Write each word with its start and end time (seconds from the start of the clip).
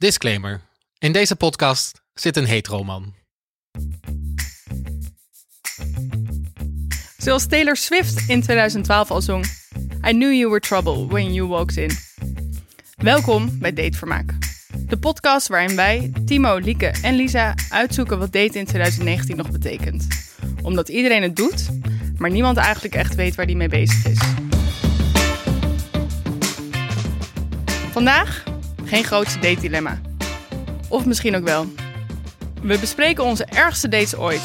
Disclaimer. 0.00 0.60
In 0.98 1.12
deze 1.12 1.36
podcast 1.36 2.02
zit 2.14 2.36
een 2.36 2.44
heteroman. 2.44 3.14
Zoals 7.16 7.46
Taylor 7.46 7.76
Swift 7.76 8.28
in 8.28 8.42
2012 8.42 9.10
al 9.10 9.20
zong. 9.20 9.44
I 10.06 10.10
knew 10.10 10.32
you 10.32 10.48
were 10.48 10.60
trouble 10.60 11.06
when 11.06 11.32
you 11.32 11.48
walked 11.48 11.76
in. 11.76 11.90
Welkom 12.96 13.58
bij 13.58 13.72
Datevermaak. 13.72 14.32
De 14.86 14.98
podcast 14.98 15.48
waarin 15.48 15.76
wij, 15.76 16.12
Timo, 16.24 16.56
Lieke 16.56 16.94
en 17.02 17.14
Lisa 17.14 17.54
uitzoeken 17.68 18.18
wat 18.18 18.32
date 18.32 18.58
in 18.58 18.66
2019 18.66 19.36
nog 19.36 19.50
betekent. 19.50 20.06
Omdat 20.62 20.88
iedereen 20.88 21.22
het 21.22 21.36
doet, 21.36 21.68
maar 22.18 22.30
niemand 22.30 22.56
eigenlijk 22.56 22.94
echt 22.94 23.14
weet 23.14 23.34
waar 23.34 23.46
die 23.46 23.56
mee 23.56 23.68
bezig 23.68 24.06
is. 24.06 24.18
Vandaag 27.92 28.49
geen 28.90 29.04
grootste 29.04 29.38
date 29.38 29.60
dilemma. 29.60 30.00
Of 30.88 31.06
misschien 31.06 31.36
ook 31.36 31.44
wel. 31.44 31.66
We 32.62 32.78
bespreken 32.78 33.24
onze 33.24 33.44
ergste 33.44 33.88
dates 33.88 34.16
ooit. 34.16 34.42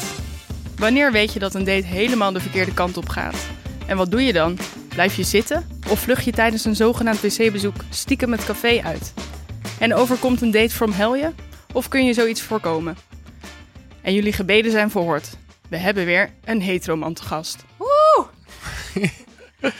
Wanneer 0.76 1.12
weet 1.12 1.32
je 1.32 1.38
dat 1.38 1.54
een 1.54 1.64
date 1.64 1.86
helemaal 1.86 2.32
de 2.32 2.40
verkeerde 2.40 2.74
kant 2.74 2.96
op 2.96 3.08
gaat? 3.08 3.46
En 3.86 3.96
wat 3.96 4.10
doe 4.10 4.22
je 4.22 4.32
dan? 4.32 4.58
Blijf 4.88 5.16
je 5.16 5.22
zitten? 5.22 5.66
Of 5.90 6.00
vlucht 6.00 6.24
je 6.24 6.32
tijdens 6.32 6.64
een 6.64 6.76
zogenaamd 6.76 7.20
wc-bezoek 7.20 7.74
stiekem 7.90 8.32
het 8.32 8.44
café 8.44 8.80
uit? 8.84 9.12
En 9.78 9.94
overkomt 9.94 10.40
een 10.40 10.50
date 10.50 10.74
from 10.74 10.92
hell 10.92 11.18
je? 11.18 11.32
Of 11.72 11.88
kun 11.88 12.04
je 12.04 12.14
zoiets 12.14 12.42
voorkomen? 12.42 12.96
En 14.02 14.14
jullie 14.14 14.32
gebeden 14.32 14.70
zijn 14.70 14.90
verhoord. 14.90 15.36
We 15.68 15.76
hebben 15.76 16.04
weer 16.04 16.30
een 16.44 16.62
heteroman 16.62 17.14
te 17.14 17.22
gast. 17.22 17.64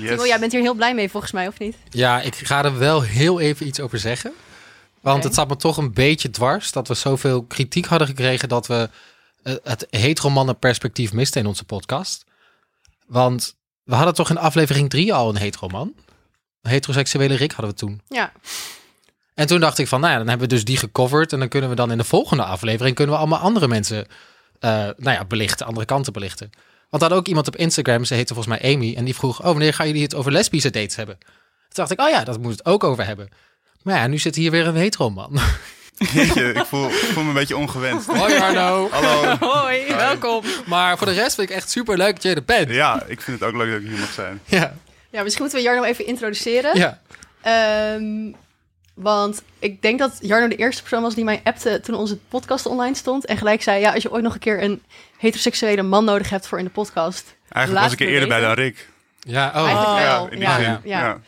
Yes. 0.00 0.10
Timo, 0.10 0.26
jij 0.26 0.38
bent 0.38 0.52
hier 0.52 0.60
heel 0.60 0.74
blij 0.74 0.94
mee 0.94 1.10
volgens 1.10 1.32
mij, 1.32 1.46
of 1.46 1.58
niet? 1.58 1.76
Ja, 1.90 2.20
ik 2.20 2.34
ga 2.34 2.64
er 2.64 2.78
wel 2.78 3.02
heel 3.02 3.40
even 3.40 3.66
iets 3.66 3.80
over 3.80 3.98
zeggen. 3.98 4.32
Want 5.00 5.24
het 5.24 5.34
zat 5.34 5.48
me 5.48 5.56
toch 5.56 5.76
een 5.76 5.92
beetje 5.92 6.30
dwars 6.30 6.72
dat 6.72 6.88
we 6.88 6.94
zoveel 6.94 7.42
kritiek 7.42 7.86
hadden 7.86 8.08
gekregen 8.08 8.48
dat 8.48 8.66
we 8.66 8.90
eh, 9.42 9.54
het 9.62 9.86
heteromannenperspectief 9.90 11.12
misten 11.12 11.40
in 11.40 11.46
onze 11.46 11.64
podcast. 11.64 12.24
Want 13.06 13.56
we 13.82 13.94
hadden 13.94 14.14
toch 14.14 14.30
in 14.30 14.38
aflevering 14.38 14.90
3 14.90 15.14
al 15.14 15.28
een 15.28 15.36
heteroman. 15.36 15.94
Een 16.62 16.70
heteroseksuele 16.70 17.34
Rick 17.34 17.52
hadden 17.52 17.70
we 17.70 17.76
toen. 17.76 18.00
Ja. 18.08 18.32
En 19.34 19.46
toen 19.46 19.60
dacht 19.60 19.78
ik 19.78 19.88
van, 19.88 20.00
nou 20.00 20.12
ja, 20.12 20.18
dan 20.18 20.28
hebben 20.28 20.48
we 20.48 20.54
dus 20.54 20.64
die 20.64 20.76
gecoverd. 20.76 21.32
En 21.32 21.38
dan 21.38 21.48
kunnen 21.48 21.70
we 21.70 21.76
dan 21.76 21.90
in 21.90 21.98
de 21.98 22.04
volgende 22.04 22.44
aflevering 22.44 22.94
kunnen 22.94 23.14
we 23.14 23.20
allemaal 23.20 23.40
andere 23.40 23.68
mensen 23.68 24.06
eh, 24.60 24.70
nou 24.96 25.16
ja, 25.16 25.24
belichten, 25.24 25.66
andere 25.66 25.86
kanten 25.86 26.12
belichten. 26.12 26.50
Want 26.96 27.08
er 27.08 27.14
had 27.14 27.24
ook 27.24 27.28
iemand 27.28 27.46
op 27.46 27.56
Instagram, 27.56 28.04
ze 28.04 28.14
heette 28.14 28.34
volgens 28.34 28.58
mij 28.58 28.74
Amy, 28.74 28.94
en 28.96 29.04
die 29.04 29.14
vroeg, 29.14 29.38
oh, 29.38 29.44
wanneer 29.44 29.74
gaan 29.74 29.86
jullie 29.86 30.02
het 30.02 30.14
over 30.14 30.32
lesbische 30.32 30.70
dates 30.70 30.96
hebben? 30.96 31.18
Toen 31.18 31.28
dacht 31.68 31.90
ik, 31.90 32.00
oh 32.00 32.08
ja, 32.08 32.24
dat 32.24 32.40
moet 32.40 32.52
het 32.52 32.64
ook 32.64 32.84
over 32.84 33.06
hebben. 33.06 33.28
Maar 33.82 33.96
ja, 33.96 34.06
nu 34.06 34.18
zit 34.18 34.34
hier 34.34 34.50
weer 34.50 34.66
een 34.66 34.74
hetero 34.74 35.10
man. 35.10 35.38
Jeetje, 36.12 36.52
ik 36.52 36.64
voel, 36.64 36.86
ik 36.86 36.94
voel 36.94 37.22
me 37.22 37.28
een 37.28 37.34
beetje 37.34 37.56
ongewenst. 37.56 38.06
Hoi 38.06 38.36
Arno. 38.38 38.88
Hallo. 38.90 39.36
Hoi, 39.40 39.86
welkom. 39.86 40.42
Maar 40.66 40.98
voor 40.98 41.06
de 41.06 41.12
rest 41.12 41.34
vind 41.34 41.50
ik 41.50 41.56
echt 41.56 41.70
super 41.70 41.96
leuk 41.96 42.14
dat 42.14 42.22
je 42.22 42.34
er 42.34 42.44
bent. 42.44 42.70
Ja, 42.70 43.02
ik 43.06 43.20
vind 43.20 43.40
het 43.40 43.48
ook 43.48 43.56
leuk 43.56 43.70
dat 43.72 43.80
ik 43.80 43.88
hier 43.88 43.98
mag 43.98 44.12
zijn. 44.12 44.40
Ja, 44.44 44.74
ja, 45.10 45.22
misschien 45.22 45.44
moeten 45.44 45.62
we 45.62 45.68
Jarno 45.68 45.82
even 45.82 46.06
introduceren. 46.06 46.78
ja. 46.78 47.00
Ehm, 47.42 48.32
want 48.94 49.42
ik 49.58 49.82
denk 49.82 49.98
dat 49.98 50.18
Jarno 50.20 50.48
de 50.48 50.56
eerste 50.56 50.80
persoon 50.80 51.02
was 51.02 51.14
die 51.14 51.24
mij 51.24 51.40
appte 51.44 51.80
toen 51.80 51.94
onze 51.94 52.18
podcast 52.28 52.66
online 52.66 52.94
stond. 52.94 53.24
En 53.24 53.36
gelijk 53.36 53.62
zei, 53.62 53.80
ja, 53.80 53.92
als 53.92 54.02
je 54.02 54.12
ooit 54.12 54.22
nog 54.22 54.34
een 54.34 54.40
keer 54.40 54.62
een 54.62 54.82
heteroseksuele 55.18 55.82
man 55.82 56.04
nodig 56.04 56.30
hebt 56.30 56.46
voor 56.46 56.58
in 56.58 56.64
de 56.64 56.70
podcast. 56.70 57.34
Eigenlijk 57.48 57.84
was 57.84 57.94
ik 57.94 58.00
er 58.00 58.08
eerder 58.08 58.28
bij 58.28 58.40
dan 58.40 58.52
Rick. 58.52 58.88
Ja, 59.20 59.48
oh. 59.48 59.54
Eigenlijk 59.66 59.98
ja, 59.98 60.04
wel. 60.04 60.24
in 60.24 60.30
die 60.38 60.40
Ja, 60.48 60.54
zin. 60.56 60.78
ja. 60.84 61.00
Ja. 61.00 61.18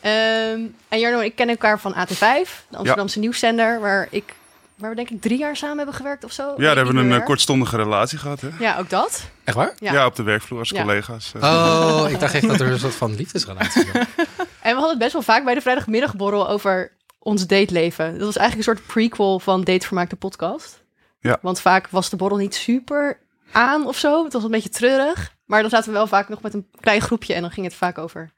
Ehm, 0.00 0.60
en 0.88 0.98
Jarno 0.98 1.18
en 1.18 1.24
ik 1.24 1.34
kennen 1.36 1.56
elkaar 1.56 1.80
van 1.80 1.94
AT5, 1.94 2.50
de 2.68 2.76
Amsterdamse 2.76 3.18
nieuwszender, 3.18 3.80
waar 3.80 4.06
ik, 4.10 4.34
waar 4.76 4.90
we 4.90 4.96
denk 4.96 5.10
ik 5.10 5.20
drie 5.20 5.38
jaar 5.38 5.56
samen 5.56 5.76
hebben 5.76 5.94
gewerkt 5.94 6.24
of 6.24 6.32
zo. 6.32 6.54
Ja, 6.56 6.74
daar 6.74 6.76
hebben 6.76 6.94
we 6.94 7.00
een 7.14 7.20
eh, 7.20 7.24
kortstondige 7.26 7.76
relatie 7.76 8.18
gehad. 8.18 8.40
Hè? 8.40 8.48
Ja, 8.58 8.78
ook 8.78 8.90
dat. 8.90 9.22
Echt 9.44 9.56
waar? 9.56 9.72
Ja. 9.78 9.92
Ja. 9.92 10.06
op 10.06 10.16
de 10.16 10.22
werkvloer 10.22 10.58
als 10.58 10.68
Ja. 10.68 10.80
collega's. 10.80 11.32
eh. 11.40 11.42
Oh, 11.42 12.10
ik 12.10 12.20
dacht 12.20 12.34
echt 12.34 12.48
dat 12.48 12.60
er 12.60 12.66
een 12.70 12.78
soort 12.78 12.94
van 12.94 13.14
liefdesrelatie 13.14 13.84
was. 13.92 14.02
En 14.60 14.70
we 14.70 14.76
hadden 14.80 14.90
het 14.90 14.98
best 14.98 15.12
wel 15.12 15.22
vaak 15.22 15.44
bij 15.44 15.54
de 15.54 15.60
vrijdagmiddagborrel 15.60 16.48
over 16.48 16.92
ons 17.18 17.46
dateleven. 17.46 18.18
Dat 18.18 18.26
was 18.26 18.36
eigenlijk 18.36 18.68
een 18.68 18.74
soort 18.76 18.86
prequel 18.86 19.38
van 19.40 19.64
Datevermaak 19.64 20.10
de 20.10 20.16
podcast. 20.16 20.82
Ja. 21.20 21.38
Want 21.42 21.60
vaak 21.60 21.88
was 21.90 22.10
de 22.10 22.16
borrel 22.16 22.38
niet 22.38 22.54
super 22.54 23.18
aan 23.54 23.86
of 23.86 23.98
zo. 23.98 24.24
Het 24.24 24.32
was 24.32 24.44
een 24.44 24.50
beetje 24.50 24.68
treurig. 24.68 25.34
Maar 25.44 25.60
dan 25.60 25.70
zaten 25.70 25.86
we 25.86 25.96
wel 25.96 26.06
vaak 26.06 26.28
nog 26.28 26.42
met 26.42 26.54
een 26.54 26.68
klein 26.80 27.00
groepje 27.00 27.34
en 27.34 27.40
dan 27.40 27.50
ging 27.50 27.66
het 27.66 27.74
vaak 27.74 27.98
over... 27.98 28.32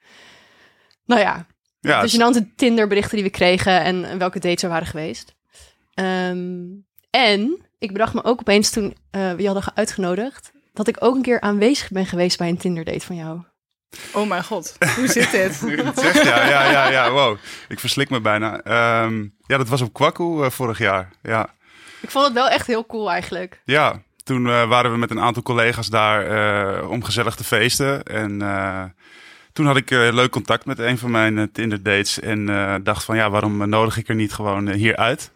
Nou 1.05 1.21
ja, 1.21 1.47
ja, 1.81 2.03
de 2.03 2.11
gênante 2.11 2.55
Tinder-berichten 2.57 3.15
die 3.15 3.25
we 3.25 3.31
kregen 3.31 3.83
en, 3.83 4.05
en 4.05 4.19
welke 4.19 4.39
dates 4.39 4.63
er 4.63 4.69
waren 4.69 4.87
geweest. 4.87 5.35
Ehm, 5.95 6.65
en 7.11 7.67
ik 7.79 7.93
bedacht 7.93 8.15
me 8.15 8.25
ook 8.25 8.41
opeens 8.41 8.71
toen 8.71 8.97
eh, 9.11 9.33
we 9.33 9.43
je 9.43 9.47
hadden 9.47 9.73
uitgenodigd... 9.75 10.53
dat 10.73 10.89
ik 10.89 10.97
ook 10.99 11.15
een 11.15 11.23
keer 11.23 11.41
aanwezig 11.41 11.91
ben 11.91 12.07
geweest 12.07 12.39
bij 12.39 12.49
een 12.49 12.59
Tinder-date 12.59 13.07
van 13.07 13.17
jou. 13.17 13.43
Oh 14.13 14.29
mijn 14.29 14.45
god, 14.45 14.77
hoe 14.97 15.07
zit 15.07 15.31
dit? 15.31 15.55
Zegt, 15.97 16.23
ja, 16.25 16.49
ja, 16.49 16.71
ja, 16.71 16.91
ja, 16.91 17.11
wow. 17.11 17.37
Ik 17.69 17.81
verslik 17.81 18.11
me 18.11 18.21
bijna. 18.21 18.61
Ehm, 18.61 19.23
ja, 19.47 19.57
dat 19.57 19.69
was 19.69 19.81
op 19.81 19.93
Kwaku 19.93 20.43
eh, 20.43 20.51
vorig 20.51 20.79
jaar. 20.79 21.11
Ja, 21.23 21.55
Ik 22.01 22.11
vond 22.11 22.25
het 22.25 22.35
wel 22.35 22.49
echt 22.49 22.67
heel 22.67 22.87
cool 22.87 23.11
eigenlijk. 23.11 23.63
ja 23.65 24.03
toen 24.27 24.47
eh, 24.47 24.69
waren 24.69 24.91
we 24.93 24.97
met 24.99 25.11
een 25.11 25.21
aantal 25.21 25.43
collega's 25.43 25.89
daar 25.89 26.27
eh, 26.27 26.91
om 26.91 27.05
gezellig 27.05 27.35
te 27.35 27.45
feesten. 27.45 28.03
En 28.03 28.43
eh, 28.43 28.83
toen 29.53 29.67
had 29.67 29.77
ik 29.77 29.91
eh, 29.91 30.13
leuk 30.13 30.31
contact 30.31 30.65
met 30.67 30.79
een 30.79 30.99
van 30.99 31.11
mijn 31.11 31.53
Tinder 31.53 31.83
dates. 31.83 32.21
En 32.21 32.49
eh, 32.49 32.75
dacht 32.83 33.05
van, 33.05 33.17
ja, 33.17 33.31
waarom 33.31 33.69
nodig 33.69 33.97
ik 33.97 34.09
er 34.09 34.15
niet 34.15 34.33
gewoon 34.33 34.69
hier 34.71 34.97
uit? 34.97 35.31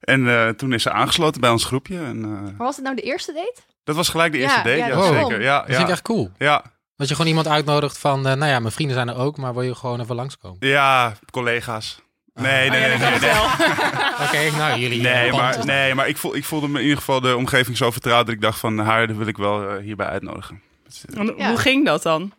En 0.00 0.28
eh, 0.28 0.48
toen 0.48 0.72
is 0.72 0.82
ze 0.82 0.90
aangesloten 0.90 1.40
bij 1.40 1.50
ons 1.50 1.64
groepje. 1.64 1.98
En, 1.98 2.22
eh, 2.24 2.30
Maar 2.30 2.54
was 2.66 2.76
het 2.76 2.84
nou 2.84 2.96
de 2.96 3.02
eerste 3.02 3.32
date? 3.32 3.60
dat 3.84 3.96
was 3.96 4.08
gelijk 4.08 4.32
de 4.32 4.38
Ja, 4.38 4.44
eerste 4.44 4.62
date, 4.62 4.76
ja, 4.76 4.86
ja, 4.88 5.02
zeker. 5.02 5.42
Ja, 5.42 5.56
Dat 5.58 5.66
vind 5.66 5.78
ik 5.80 5.86
ja, 5.86 5.92
echt 5.92 6.02
cool. 6.02 6.30
ja, 6.38 6.62
Dat 6.96 7.08
je 7.08 7.14
gewoon 7.14 7.30
iemand 7.30 7.48
uitnodigt 7.48 7.98
van, 7.98 8.26
eh, 8.26 8.34
nou 8.34 8.50
ja, 8.50 8.58
mijn 8.60 8.72
vrienden 8.72 8.96
zijn 8.96 9.08
er 9.08 9.16
ook, 9.16 9.36
maar 9.36 9.52
wil 9.52 9.62
je 9.62 9.74
gewoon 9.74 10.00
even 10.00 10.14
langskomen? 10.14 10.56
ja, 10.68 11.12
collega's. 11.30 12.04
Nee, 12.36 12.70
nee, 12.70 12.80
nee, 12.80 12.98
nee, 12.98 13.18
nee. 13.20 13.30
Oké, 14.26 14.56
nou 14.56 14.80
jullie. 14.80 15.00
Nee, 15.02 15.28
eh, 15.28 15.36
maar, 15.36 15.64
nee, 15.66 15.94
maar 15.94 16.08
ik, 16.08 16.16
voel, 16.16 16.36
ik 16.36 16.44
voelde 16.44 16.68
me 16.68 16.76
in 16.78 16.82
ieder 16.82 16.98
geval 16.98 17.20
de 17.20 17.36
omgeving 17.36 17.76
zo 17.76 17.90
vertrouwd 17.90 18.26
dat 18.26 18.34
ik 18.34 18.40
dacht 18.40 18.58
van 18.58 18.78
haar 18.78 19.06
dat 19.06 19.16
wil 19.16 19.26
ik 19.26 19.36
wel 19.36 19.68
eh, 19.68 19.82
hierbij 19.82 20.06
uitnodigen. 20.06 20.60
En 21.14 21.34
Ja. 21.36 21.48
Hoe 21.48 21.58
ging 21.58 21.84
dat 21.86 22.02
dan? 22.02 22.32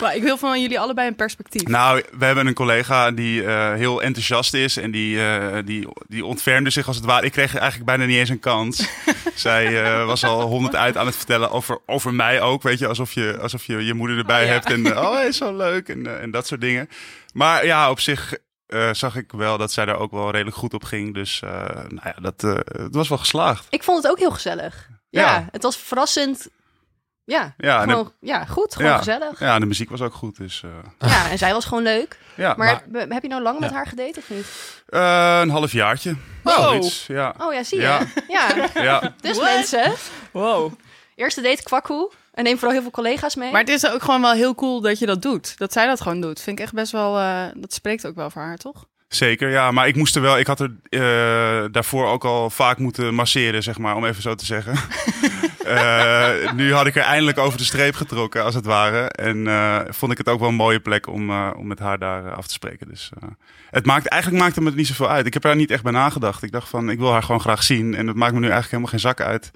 Maar 0.00 0.16
ik 0.16 0.22
wil 0.22 0.36
van 0.36 0.60
jullie 0.60 0.80
allebei 0.80 1.08
een 1.08 1.14
perspectief. 1.16 1.66
Nou, 1.66 2.02
we 2.18 2.24
hebben 2.24 2.46
een 2.46 2.54
collega 2.54 3.10
die 3.10 3.44
eh, 3.44 3.72
heel 3.72 4.02
enthousiast 4.02 4.54
is 4.54 4.76
en 4.76 4.90
die, 4.90 5.24
eh, 5.26 5.58
die, 5.64 5.88
die 6.08 6.24
ontfermde 6.24 6.70
zich 6.70 6.86
als 6.86 6.96
het 6.96 7.04
ware. 7.04 7.26
Ik 7.26 7.32
kreeg 7.32 7.54
eigenlijk 7.56 7.84
bijna 7.84 8.04
niet 8.04 8.16
eens 8.18 8.28
een 8.28 8.40
kans. 8.40 8.88
Zij 9.34 9.82
eh, 9.82 10.04
was 10.06 10.24
al 10.24 10.40
honderd 10.40 10.76
uit 10.76 10.96
aan 10.96 11.06
het 11.06 11.16
vertellen 11.16 11.50
over, 11.50 11.78
over 11.86 12.14
mij 12.14 12.40
ook, 12.40 12.62
weet 12.62 12.78
je, 12.78 12.86
alsof 12.86 13.12
je 13.12 13.38
alsof 13.40 13.64
je, 13.64 13.84
je 13.84 13.94
moeder 13.94 14.18
erbij 14.18 14.40
Oh, 14.40 14.46
ja. 14.46 14.52
hebt 14.52 14.70
en 14.70 14.86
eh, 14.96 15.02
oh, 15.02 15.14
hij 15.14 15.26
is 15.26 15.36
zo 15.36 15.56
leuk 15.56 15.88
en, 15.88 16.06
eh, 16.06 16.22
en 16.22 16.30
dat 16.30 16.46
soort 16.46 16.60
dingen. 16.60 16.88
Maar 17.32 17.66
ja, 17.66 17.90
op 17.90 18.00
zich 18.00 18.34
eh, 18.72 18.92
zag 18.92 19.16
ik 19.16 19.32
wel 19.32 19.58
dat 19.58 19.72
zij 19.72 19.84
daar 19.84 19.98
ook 19.98 20.10
wel 20.10 20.30
redelijk 20.30 20.56
goed 20.56 20.74
op 20.74 20.84
ging. 20.84 21.14
Dus 21.14 21.40
eh, 21.42 21.50
nou 21.74 22.00
ja, 22.04 22.14
dat, 22.20 22.44
eh, 22.44 22.54
het 22.82 22.94
was 22.94 23.08
wel 23.08 23.18
geslaagd. 23.18 23.66
Ik 23.70 23.82
vond 23.82 24.02
het 24.02 24.12
ook 24.12 24.18
heel 24.18 24.30
gezellig. 24.30 24.88
Ja, 25.10 25.20
Ja. 25.22 25.48
het 25.50 25.62
was 25.62 25.76
verrassend. 25.76 26.48
Ja, 27.24 27.54
Ja, 27.56 27.80
en 27.80 27.86
de- 27.86 27.92
gewoon, 27.92 28.12
ja 28.20 28.44
goed. 28.44 28.74
Gewoon 28.74 28.90
Ja. 28.90 28.96
gezellig. 28.98 29.38
Ja. 29.40 29.46
Ja, 29.46 29.58
de 29.58 29.66
muziek 29.66 29.90
was 29.90 30.00
ook 30.00 30.14
goed, 30.14 30.36
dus 30.36 30.62
eh, 30.98 31.30
en 31.30 31.38
zij 31.38 31.52
was 31.52 31.64
gewoon 31.64 31.82
leuk. 31.82 32.18
ja. 32.34 32.54
Maar, 32.56 32.68
heb, 32.92 33.10
heb 33.10 33.22
je 33.22 33.28
nou 33.28 33.42
lang 33.42 33.58
met 33.58 33.70
Ja. 33.70 33.76
haar 33.76 33.86
gedate 33.86 34.18
of 34.18 34.30
niet? 34.30 34.46
Eh, 34.88 35.38
een 35.42 35.50
half 35.50 35.72
jaartje. 35.72 36.16
Wow. 36.42 36.82
Ja. 37.06 37.34
Oh 37.38 37.52
ja, 37.52 37.62
zie 37.62 37.78
je. 37.78 37.82
Ja. 37.84 38.00
Ja, 38.28 38.68
Ja. 38.74 39.00
dus 39.20 39.36
What? 39.36 39.54
mensen. 39.54 39.92
Wow. 40.32 40.72
Eerste 41.14 41.40
date 41.40 41.62
kwakkoe. 41.62 42.10
En 42.32 42.44
neem 42.44 42.54
vooral 42.54 42.72
heel 42.72 42.82
veel 42.82 42.90
collega's 42.90 43.34
mee. 43.36 43.50
Maar 43.50 43.60
het 43.60 43.68
is 43.70 43.86
ook 43.90 44.02
gewoon 44.02 44.20
wel 44.20 44.32
heel 44.32 44.54
cool 44.54 44.80
dat 44.80 44.98
je 44.98 45.06
dat 45.06 45.22
doet. 45.22 45.58
Dat 45.58 45.72
zij 45.72 45.86
dat 45.86 46.00
gewoon 46.00 46.20
doet. 46.20 46.40
Vind 46.40 46.58
ik 46.58 46.64
echt 46.64 46.74
best 46.74 46.92
wel... 46.92 47.18
eh, 47.18 47.44
dat 47.54 47.72
spreekt 47.72 48.06
ook 48.06 48.14
wel 48.14 48.30
voor 48.30 48.42
haar, 48.42 48.56
toch? 48.56 48.84
Zeker, 49.08 49.50
ja. 49.50 49.70
Maar 49.70 49.88
ik 49.88 49.96
moest 49.96 50.16
er 50.16 50.22
wel... 50.22 50.38
Ik 50.38 50.46
had 50.46 50.60
er 50.60 50.70
eh, 50.88 51.64
daarvoor 51.72 52.06
ook 52.06 52.24
al 52.24 52.50
vaak 52.50 52.78
moeten 52.78 53.14
masseren, 53.14 53.62
zeg 53.62 53.78
maar. 53.78 53.96
Om 53.96 54.04
even 54.04 54.22
zo 54.22 54.34
te 54.34 54.44
zeggen. 54.44 54.74
Eh, 55.62 56.52
nu 56.52 56.72
had 56.74 56.86
ik 56.86 56.96
er 56.96 57.02
eindelijk 57.02 57.38
over 57.38 57.58
de 57.58 57.64
streep 57.64 57.94
getrokken, 57.94 58.44
als 58.44 58.54
het 58.54 58.64
ware. 58.64 59.08
En 59.08 59.46
eh, 59.46 59.80
vond 59.88 60.12
ik 60.12 60.18
het 60.18 60.28
ook 60.28 60.40
wel 60.40 60.48
een 60.48 60.54
mooie 60.54 60.80
plek 60.80 61.06
om, 61.06 61.30
eh, 61.30 61.50
om 61.56 61.66
met 61.66 61.78
haar 61.78 61.98
daar 61.98 62.34
af 62.34 62.46
te 62.46 62.52
spreken. 62.52 62.88
Dus 62.88 63.10
eh, 63.20 63.28
het 63.70 63.86
maakt, 63.86 64.06
eigenlijk 64.06 64.42
maakt 64.42 64.54
het 64.54 64.64
me 64.64 64.70
niet 64.70 64.86
zoveel 64.86 65.08
uit. 65.08 65.26
Ik 65.26 65.34
heb 65.34 65.44
er 65.44 65.56
niet 65.56 65.70
echt 65.70 65.82
bij 65.82 65.92
nagedacht. 65.92 66.42
Ik 66.42 66.52
dacht 66.52 66.68
van, 66.68 66.90
ik 66.90 66.98
wil 66.98 67.12
haar 67.12 67.22
gewoon 67.22 67.40
graag 67.40 67.62
zien. 67.62 67.94
En 67.94 68.06
het 68.06 68.16
maakt 68.16 68.32
me 68.32 68.38
nu 68.38 68.48
eigenlijk 68.50 68.70
helemaal 68.70 68.90
geen 68.90 69.00
zak 69.00 69.20
uit 69.20 69.50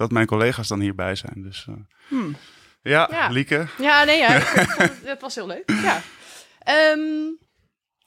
dat 0.00 0.10
mijn 0.10 0.26
collega's 0.26 0.68
dan 0.68 0.80
hierbij 0.80 1.14
zijn. 1.14 1.42
Dus 1.42 1.66
eh, 1.68 1.74
Hmm. 2.08 2.36
ja, 2.82 3.08
Ja. 3.10 3.28
Lieke. 3.28 3.66
Ja, 3.78 4.04
nee, 4.04 4.18
ja. 4.18 4.28
het 5.04 5.20
was 5.20 5.34
heel 5.34 5.46
leuk. 5.46 5.70
Ja. 5.82 6.00
Ehm, 6.58 7.00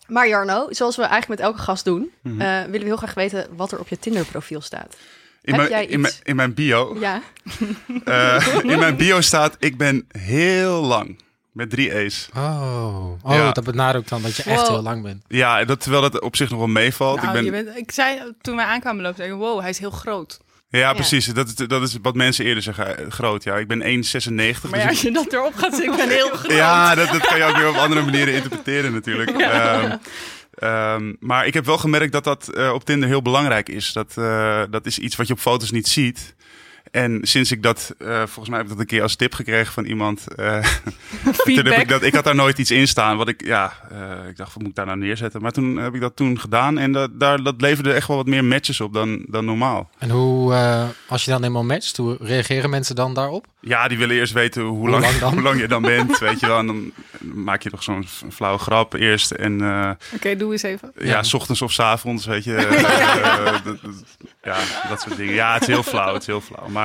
maar 0.07 0.27
Jarno, 0.27 0.67
zoals 0.69 0.95
we 0.95 1.01
eigenlijk 1.01 1.39
met 1.39 1.49
elke 1.49 1.61
gast 1.61 1.85
doen, 1.85 2.11
Mhm. 2.23 2.41
eh, 2.41 2.61
willen 2.61 2.79
we 2.79 2.85
heel 2.85 2.95
graag 2.95 3.13
weten 3.13 3.47
wat 3.55 3.71
er 3.71 3.79
op 3.79 3.87
je 3.87 3.99
Tinder-profiel 3.99 4.61
staat. 4.61 4.95
In 5.41 5.53
Heb 5.53 5.55
mijn, 5.55 5.69
jij 5.69 5.85
in, 5.85 5.99
mijn, 6.01 6.13
iets? 6.13 6.21
in 6.23 6.35
mijn 6.35 6.53
bio 6.53 6.97
Ja. 6.99 7.21
Eh, 8.05 8.47
in 8.63 8.79
mijn 8.79 8.95
bio 8.97 9.21
staat, 9.21 9.55
ik 9.59 9.77
ben 9.77 10.05
heel 10.17 10.81
lang. 10.83 11.21
Met 11.51 11.69
drie 11.69 11.93
E's. 11.95 12.29
Oh, 12.35 13.11
oh 13.23 13.33
Ja. 13.35 13.51
dat 13.51 13.63
benadrukt 13.63 14.09
dan 14.09 14.21
dat 14.21 14.35
je 14.35 14.43
echt 14.43 14.59
Wow. 14.61 14.69
heel 14.69 14.81
lang 14.81 15.03
bent. 15.03 15.23
Ja, 15.27 15.63
dat, 15.65 15.79
terwijl 15.81 16.01
dat 16.09 16.21
op 16.21 16.35
zich 16.35 16.49
nog 16.49 16.59
wel 16.59 16.67
meevalt. 16.67 17.15
Nou, 17.21 17.27
ik 17.27 17.33
ben, 17.33 17.43
je 17.45 17.63
bent, 17.63 17.77
ik 17.77 17.91
zei 17.91 18.33
toen 18.41 18.55
wij 18.55 18.65
aankwamen 18.65 19.01
lopen, 19.03 19.17
zei 19.17 19.31
ik, 19.31 19.37
wow, 19.37 19.59
hij 19.59 19.69
is 19.69 19.79
heel 19.79 19.91
groot. 19.91 20.39
Ja, 20.79 20.93
precies. 20.93 21.25
Dat, 21.25 21.47
is- 21.47 21.67
dat 21.67 21.81
is 21.81 21.97
wat 22.01 22.15
mensen 22.15 22.45
eerder 22.45 22.63
zeggen. 22.63 22.97
eh, 22.97 23.05
Groot, 23.09 23.43
ja. 23.43 23.55
Ik 23.57 23.67
ben 23.67 23.81
1,96. 23.81 24.69
Maar 24.69 24.79
ja, 24.79 24.85
dus 24.85 24.85
als 24.87 25.01
je 25.01 25.11
dat 25.11 25.33
erop 25.33 25.55
gaat 25.55 25.73
zetten, 25.75 25.91
ik 25.91 25.97
ben 25.97 26.09
heel 26.09 26.29
groot. 26.29 26.51
Ja, 26.51 26.95
dat, 26.95 27.09
dat 27.11 27.27
kan 27.27 27.37
je 27.37 27.43
ook 27.43 27.55
weer 27.57 27.69
op 27.69 27.75
andere 27.75 28.01
manieren 28.01 28.33
interpreteren 28.33 28.93
natuurlijk. 28.93 29.29
Ehm, 29.41 29.97
ehm, 30.53 31.13
maar 31.19 31.45
ik 31.45 31.53
heb 31.53 31.65
wel 31.65 31.77
gemerkt 31.77 32.11
dat 32.11 32.23
dat 32.23 32.47
eh, 32.53 32.73
op 32.73 32.85
Tinder 32.85 33.09
heel 33.09 33.21
belangrijk 33.21 33.69
is. 33.69 33.91
Dat, 33.93 34.13
eh, 34.17 34.61
dat 34.69 34.85
is 34.85 34.99
iets 34.99 35.15
wat 35.15 35.27
je 35.27 35.33
op 35.33 35.39
foto's 35.39 35.71
niet 35.71 35.87
ziet. 35.87 36.35
En 36.93 37.19
sinds 37.21 37.51
ik 37.51 37.63
dat, 37.63 37.95
eh, 37.99 38.07
volgens 38.17 38.47
mij 38.49 38.57
heb 38.57 38.63
ik 38.65 38.71
dat 38.71 38.79
een 38.81 38.85
keer 38.85 39.01
als 39.01 39.15
tip 39.15 39.33
gekregen 39.33 39.73
van 39.73 39.85
iemand. 39.85 40.35
eh, 40.35 40.45
toen 40.63 41.23
heb 41.23 41.35
Feedback. 41.35 41.77
ik, 41.77 41.87
dat, 41.87 42.03
ik 42.03 42.13
had 42.13 42.23
daar 42.23 42.35
nooit 42.35 42.57
iets 42.57 42.71
in 42.71 42.87
staan. 42.87 43.17
Wat 43.17 43.27
ik, 43.27 43.45
ja, 43.45 43.73
eh, 43.91 44.27
ik 44.29 44.37
dacht, 44.37 44.53
wat 44.53 44.61
moet 44.61 44.69
ik 44.69 44.75
daar 44.75 44.85
nou 44.85 44.97
neerzetten? 44.97 45.41
Maar 45.41 45.51
toen 45.51 45.75
heb 45.77 45.95
ik 45.95 46.01
dat 46.01 46.15
toen 46.15 46.39
gedaan. 46.39 46.77
En 46.77 46.91
dat, 46.91 47.19
daar, 47.19 47.43
dat 47.43 47.61
leverde 47.61 47.93
echt 47.93 48.07
wel 48.07 48.17
wat 48.17 48.25
meer 48.25 48.45
matches 48.45 48.81
op 48.81 48.93
dan, 48.93 49.25
dan 49.27 49.45
normaal. 49.45 49.89
En 49.97 50.09
hoe, 50.09 50.53
eh, 50.53 50.83
als 51.07 51.25
je 51.25 51.31
dan 51.31 51.43
eenmaal 51.43 51.63
matcht, 51.63 51.97
hoe 51.97 52.17
reageren 52.19 52.69
mensen 52.69 52.95
dan 52.95 53.13
daarop? 53.13 53.45
Ja, 53.61 53.87
die 53.87 53.97
willen 53.97 54.15
eerst 54.15 54.33
weten 54.33 54.61
hoe, 54.63 54.77
Hoe 54.77 54.89
lang, 54.89 55.03
lang 55.03 55.17
dan? 55.17 55.33
hoe 55.33 55.41
lang 55.41 55.59
je 55.59 55.67
dan 55.67 55.81
bent, 55.81 56.19
weet 56.19 56.39
je 56.39 56.47
wel. 56.47 56.57
En 56.57 56.67
dan 56.67 56.91
maak 57.33 57.61
je 57.61 57.69
toch 57.69 57.83
zo'n 57.83 58.05
flauwe 58.31 58.59
grap 58.59 58.93
eerst. 58.93 59.31
En 59.31 59.61
eh, 59.61 59.89
Oké, 60.15 60.35
doe 60.35 60.51
eens 60.51 60.63
even. 60.63 60.91
ja, 60.99 61.05
Ja. 61.05 61.23
s 61.23 61.33
ochtends 61.33 61.61
of 61.61 61.71
s 61.71 61.79
avonds, 61.79 62.25
weet 62.25 62.43
je. 62.43 62.55
Eh, 64.43 64.53
ja, 64.53 64.57
dat 64.89 65.01
soort 65.01 65.17
dingen. 65.17 65.33
Ja, 65.33 65.53
het 65.53 65.61
is 65.61 65.67
heel 65.67 65.83
flauw, 65.83 66.13
het 66.13 66.21
is 66.21 66.27
heel 66.27 66.41
flauw. 66.41 66.67
Maar 66.67 66.82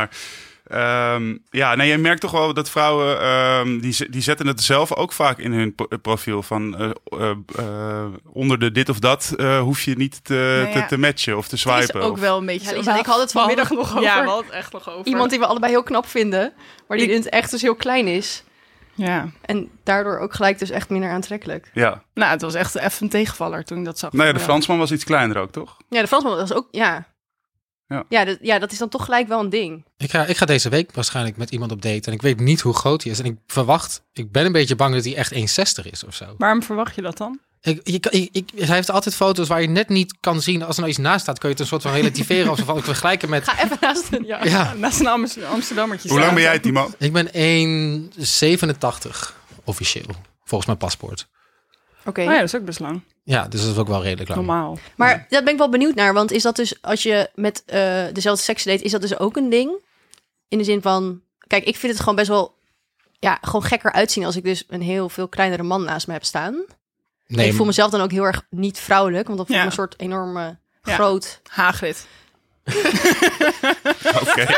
ehm, 0.66 1.36
ja, 1.50 1.74
nee, 1.74 1.88
je 1.90 1.98
merkt 1.98 2.20
toch 2.20 2.30
wel 2.30 2.54
dat 2.54 2.70
vrouwen, 2.70 3.20
ehm, 3.20 3.78
die, 3.78 4.10
die 4.10 4.22
zetten 4.22 4.46
het 4.46 4.62
zelf 4.62 4.94
ook 4.94 5.12
vaak 5.12 5.38
in 5.38 5.52
hun 5.52 5.74
profiel. 6.02 6.42
Van 6.42 6.76
eh, 6.78 6.90
eh, 7.04 7.30
eh, 7.56 8.06
onder 8.32 8.58
de 8.58 8.72
dit 8.72 8.88
of 8.88 8.98
dat 8.98 9.32
eh, 9.36 9.60
hoef 9.60 9.82
je 9.82 9.96
niet 9.96 10.24
te, 10.24 10.34
Nou 10.64 10.76
ja, 10.78 10.80
te, 10.82 10.86
te 10.88 10.98
matchen 10.98 11.36
of 11.36 11.48
te 11.48 11.56
Het 11.56 11.64
is 11.66 11.84
swipen. 11.84 12.00
ook 12.02 12.12
of- 12.12 12.20
wel 12.20 12.38
een 12.38 12.46
beetje 12.46 12.74
Ja, 12.76 12.82
zo. 12.82 12.90
Ik 12.90 13.06
hadden 13.06 13.22
het 13.24 13.32
vanmiddag 13.32 13.70
nog 13.70 13.90
over. 13.96 14.02
Ja, 14.02 14.22
we 14.22 14.28
hadden 14.28 14.46
het 14.46 14.54
echt 14.54 14.72
nog 14.72 14.90
over. 14.90 15.06
Iemand 15.06 15.30
die 15.30 15.38
we 15.38 15.46
allebei 15.46 15.72
heel 15.72 15.82
knap 15.82 16.06
vinden, 16.06 16.52
maar 16.88 16.96
die 16.96 17.06
Die- 17.06 17.16
in 17.16 17.22
het 17.22 17.30
echt 17.30 17.50
dus 17.50 17.62
heel 17.62 17.74
klein 17.76 18.06
is. 18.06 18.42
Ja. 18.94 19.28
En 19.42 19.70
daardoor 19.84 20.18
ook 20.18 20.34
gelijk 20.34 20.58
dus 20.58 20.70
echt 20.70 20.88
minder 20.90 21.10
aantrekkelijk. 21.10 21.70
ja. 21.74 22.02
Nou, 22.14 22.30
het 22.30 22.42
was 22.42 22.54
echt 22.54 22.74
even 22.76 23.02
een 23.02 23.08
tegenvaller 23.08 23.64
toen 23.64 23.78
ik 23.78 23.84
dat 23.84 23.98
zag. 23.98 24.12
Nou 24.12 24.26
ja, 24.26 24.32
de 24.32 24.40
Fransman 24.40 24.78
was 24.78 24.92
iets 24.92 25.04
kleiner 25.04 25.36
ook, 25.38 25.50
toch? 25.50 25.76
Ja, 25.88 26.00
de 26.00 26.06
Fransman 26.06 26.36
was 26.36 26.52
ook, 26.52 26.68
ja. 26.70 27.06
Ja. 27.88 28.04
Ja, 28.08 28.24
dat, 28.24 28.38
ja, 28.42 28.58
dat 28.58 28.72
is 28.72 28.78
dan 28.78 28.88
toch 28.88 29.04
gelijk 29.04 29.28
wel 29.28 29.40
een 29.40 29.50
ding. 29.50 29.84
Ik 29.96 30.10
ga, 30.10 30.24
ik 30.26 30.36
ga 30.36 30.46
deze 30.46 30.68
week 30.68 30.92
waarschijnlijk 30.92 31.36
met 31.36 31.50
iemand 31.50 31.72
op 31.72 31.82
date. 31.82 32.06
En 32.08 32.12
ik 32.12 32.22
weet 32.22 32.40
niet 32.40 32.60
hoe 32.60 32.74
groot 32.74 33.02
hij 33.02 33.12
is. 33.12 33.18
En 33.18 33.24
ik 33.24 33.36
verwacht, 33.46 34.02
ik 34.12 34.32
ben 34.32 34.46
een 34.46 34.52
beetje 34.52 34.76
bang 34.76 34.94
dat 34.94 35.04
hij 35.04 35.16
echt 35.16 35.34
1,60 35.34 35.38
is 35.90 36.04
of 36.04 36.14
zo. 36.14 36.24
Waarom 36.38 36.62
verwacht 36.62 36.94
je 36.94 37.02
dat 37.02 37.16
dan? 37.16 37.38
Ik, 37.60 37.80
je, 37.88 38.00
ik, 38.10 38.28
ik- 38.32 38.50
hij 38.56 38.74
heeft 38.76 38.90
altijd 38.90 39.14
foto's 39.14 39.48
waar 39.48 39.60
je 39.62 39.68
net 39.68 39.88
niet 39.88 40.14
kan 40.20 40.42
zien. 40.42 40.62
Als 40.62 40.74
er 40.74 40.80
nou 40.80 40.92
iets 40.92 41.02
naast 41.02 41.20
staat, 41.20 41.38
kun 41.38 41.48
je 41.48 41.54
het 41.54 41.62
een 41.62 41.68
soort 41.70 41.82
van 41.82 41.92
relativeren. 41.92 42.50
of 42.50 42.58
zo 42.58 42.64
van, 42.64 42.76
ik 42.78 42.84
vergelijk 42.84 43.20
het 43.20 43.30
met... 43.30 43.48
Ga 43.48 43.64
even 43.64 43.76
naast 43.80 44.12
een... 44.12 44.24
Ja. 44.24 44.44
Ja, 44.44 44.74
Naast 44.78 45.00
een 45.00 45.06
Amst- 45.06 45.44
Amsterdammertje. 45.44 46.08
Hoe 46.08 46.18
lang 46.18 46.32
ben 46.32 46.42
jij, 46.42 46.58
Timo? 46.58 46.90
ik 46.98 47.12
ben 47.12 47.26
1,87 47.26 47.30
officieel. 49.64 50.06
Volgens 50.44 50.66
mijn 50.66 50.78
paspoort. 50.78 51.28
Oké. 52.08 52.20
Oh 52.20 52.26
ja, 52.26 52.34
dat 52.38 52.42
is 52.42 52.54
ook 52.54 52.64
best 52.64 52.80
lang. 52.80 53.00
Ja, 53.24 53.48
dus 53.48 53.60
dat 53.62 53.70
is 53.70 53.76
ook 53.78 53.88
wel 53.88 54.02
redelijk 54.02 54.28
lang. 54.28 54.40
Normaal. 54.46 54.78
Maar 54.96 55.26
daar 55.28 55.42
ben 55.42 55.52
ik 55.52 55.58
wel 55.58 55.68
benieuwd 55.68 55.94
naar. 55.94 56.12
Want 56.14 56.30
is 56.32 56.42
dat 56.42 56.56
dus, 56.56 56.82
als 56.82 57.02
je 57.02 57.30
met 57.34 57.62
eh, 57.66 58.04
dezelfde 58.12 58.42
seks 58.42 58.64
date, 58.64 58.82
is 58.82 58.90
dat 58.90 59.00
dus 59.00 59.18
ook 59.18 59.36
een 59.36 59.50
ding? 59.50 59.70
In 60.48 60.58
de 60.58 60.64
zin 60.64 60.82
van, 60.82 61.20
kijk, 61.46 61.64
ik 61.64 61.76
vind 61.76 61.92
het 61.92 62.00
gewoon 62.00 62.14
best 62.16 62.28
wel, 62.28 62.54
ja, 63.18 63.38
gewoon 63.40 63.62
gekker 63.62 63.92
uitzien 63.92 64.24
als 64.24 64.36
ik 64.36 64.44
dus 64.44 64.64
een 64.68 64.82
heel 64.82 65.08
veel 65.08 65.28
kleinere 65.28 65.62
man 65.62 65.84
naast 65.84 66.06
me 66.06 66.12
heb 66.12 66.24
staan. 66.24 66.54
En 66.54 66.66
Nee, 67.36 67.48
ik 67.48 67.54
voel 67.54 67.66
mezelf 67.66 67.90
dan 67.90 68.00
ook 68.00 68.10
heel 68.10 68.24
erg 68.24 68.42
niet 68.50 68.78
vrouwelijk, 68.78 69.26
want 69.26 69.38
dan 69.38 69.46
voel 69.46 69.56
ik 69.56 69.62
Ja. 69.62 69.68
me 69.68 69.70
een 69.74 69.78
soort 69.86 70.00
enorme, 70.00 70.58
Ja. 70.82 70.94
groot... 70.94 71.40
Hagrid. 71.48 72.06
Oké. 74.20 74.46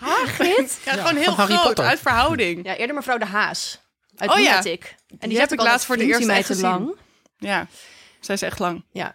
Hagrid? 0.00 0.78
Ja, 0.84 0.94
Ja, 0.94 1.00
gewoon 1.06 1.16
heel 1.22 1.32
groot, 1.34 1.62
Potter. 1.62 1.84
uit 1.84 2.00
verhouding. 2.00 2.64
Ja, 2.66 2.76
eerder 2.76 2.94
mevrouw 2.96 3.18
de 3.18 3.24
Haas. 3.26 3.80
Uit 4.18 4.30
Oh 4.30 4.38
ja. 4.38 4.62
En 5.18 5.28
die, 5.28 5.38
heb 5.38 5.52
ik 5.52 5.60
laatst 5.62 5.86
voor 5.86 5.96
de 5.96 6.02
eerste 6.04 6.16
"Vindt 6.16 6.24
u 6.24 6.26
mij 6.32 6.38
echt 6.38 6.46
te 6.46 6.52
gezien." 6.52 6.68
lang. 6.70 6.94
Ja, 7.38 7.66
zij 8.20 8.34
is 8.34 8.42
echt 8.42 8.58
lang. 8.58 8.84
Ja. 8.92 9.14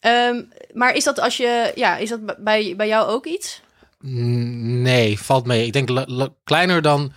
Ehm, 0.00 0.42
maar 0.72 0.94
is 0.94 1.04
dat 1.04 1.20
als 1.20 1.36
je, 1.36 1.72
ja, 1.74 1.96
is 1.96 2.08
dat 2.08 2.20
bij, 2.44 2.74
bij 2.76 2.86
jou 2.88 3.08
ook 3.08 3.26
iets? 3.26 3.62
Mm, 4.00 4.82
Nee, 4.82 5.18
valt 5.20 5.46
mee. 5.46 5.66
Ik 5.66 5.72
denk 5.72 5.88
le- 5.88 6.04
le- 6.06 6.32
kleiner 6.44 6.82
dan 6.82 7.12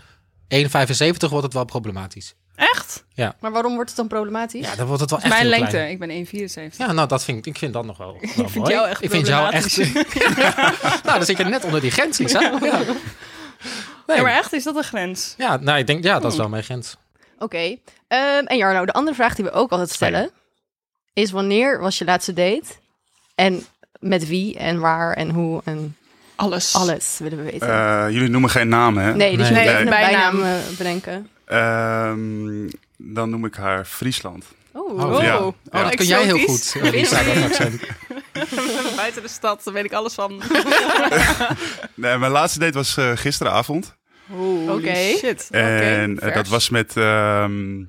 1,75 0.48 1.30
wordt 1.30 1.44
het 1.46 1.54
wel 1.54 1.66
problematisch. 1.66 2.34
Echt? 2.56 3.06
Maar 3.40 3.52
waarom 3.52 3.74
wordt 3.74 3.90
het 3.90 3.98
dan 3.98 4.08
problematisch? 4.08 4.68
Ja, 4.68 4.76
dan 4.76 4.86
wordt 4.86 5.02
het 5.02 5.10
wel 5.10 5.20
echt 5.20 5.28
Mijn 5.30 5.42
heel 5.42 5.50
lengte. 5.50 5.70
klein. 5.70 5.90
Ik 5.92 6.00
ben 6.00 6.10
1,74. 6.10 6.78
Ja, 6.78 6.92
nou, 6.92 7.08
dat 7.08 7.24
vind 7.24 7.38
ik, 7.38 7.46
ik 7.46 7.58
vind 7.58 7.74
dat 7.74 7.86
nog 7.86 7.98
wel, 7.98 8.12
wel 8.22 8.50
vind 8.50 8.56
mooi. 8.56 8.72
jou 8.74 8.88
echt 8.88 9.04
ik 9.04 9.10
vind 9.10 9.28
jou 9.28 9.52
echt... 9.52 9.78
nou, 11.06 11.18
dan 11.18 11.26
zit 11.26 11.38
je 11.38 11.44
net 11.44 11.64
onder 11.64 11.82
die 11.82 11.92
grens, 11.92 12.18
Lisa. 12.18 12.42
Ja. 12.42 12.60
Nee. 14.08 14.18
Ja, 14.18 14.24
maar 14.24 14.38
echt, 14.38 14.54
is 14.54 14.64
dat 14.64 14.76
een 14.76 14.84
grens? 14.84 15.34
Ja, 15.38 15.58
nou, 15.58 15.78
ik 15.80 15.88
denk, 15.88 16.04
ja, 16.04 16.20
dat 16.20 16.32
is 16.32 16.38
wel 16.38 16.50
mijn 16.50 16.64
grens. 16.64 16.96
Oké. 17.44 17.78
Ehm, 18.08 18.46
en 18.46 18.58
Jarno, 18.58 18.86
de 18.86 18.94
andere 18.94 19.16
vraag 19.16 19.36
die 19.36 19.46
we 19.46 19.52
ook 19.52 19.72
altijd 19.72 19.90
stellen... 19.90 20.30
is 21.14 21.32
wanneer 21.32 21.80
was 21.80 21.98
je 21.98 22.06
laatste 22.06 22.34
date? 22.34 22.64
En 23.36 23.66
met 24.00 24.28
wie 24.28 24.58
en 24.58 24.80
waar 24.80 25.14
en 25.14 25.30
hoe 25.30 25.62
en 25.66 25.98
Alles. 26.36 26.76
alles 26.76 27.18
willen 27.20 27.38
we 27.38 27.52
weten. 27.52 27.68
Eh, 27.70 28.06
jullie 28.10 28.30
noemen 28.30 28.50
geen 28.50 28.68
namen, 28.68 29.04
hè? 29.04 29.16
nee, 29.16 29.38
dus 29.38 29.48
je 29.48 29.54
nee. 29.54 29.68
een 29.68 29.76
Nee. 29.76 29.86
bijnaam 29.90 30.44
bedenken. 30.78 31.30
Ehm, 31.46 32.70
dan 32.98 33.30
noem 33.30 33.46
ik 33.46 33.56
haar 33.56 33.86
Friesland. 33.86 34.46
Oeh. 34.76 35.04
Oh, 35.16 35.24
ja. 35.24 35.38
Oh, 35.40 35.54
Ja. 35.72 35.84
dat 35.84 35.96
kun 35.96 36.06
jij 36.06 36.24
heel 36.24 36.38
goed, 36.40 36.76
eh, 36.82 36.92
Lisa, 36.92 37.24
dat 37.24 37.44
accent. 37.44 37.82
Buiten 38.96 39.22
de 39.22 39.28
stad, 39.28 39.64
daar 39.64 39.74
weet 39.74 39.86
ik 39.86 39.94
alles 39.94 40.14
van. 40.14 40.42
Nee, 41.96 42.18
mijn 42.18 42.32
laatste 42.32 42.60
date 42.60 42.74
was 42.78 42.98
eh, 42.98 43.12
gisteravond. 43.16 43.96
Oké. 44.30 44.72
Oké. 44.72 44.94
Shit. 45.18 45.48
En 45.52 46.20
eh, 46.20 46.34
dat 46.34 46.48
was 46.48 46.70
met 46.70 46.98
ehm, 46.98 47.84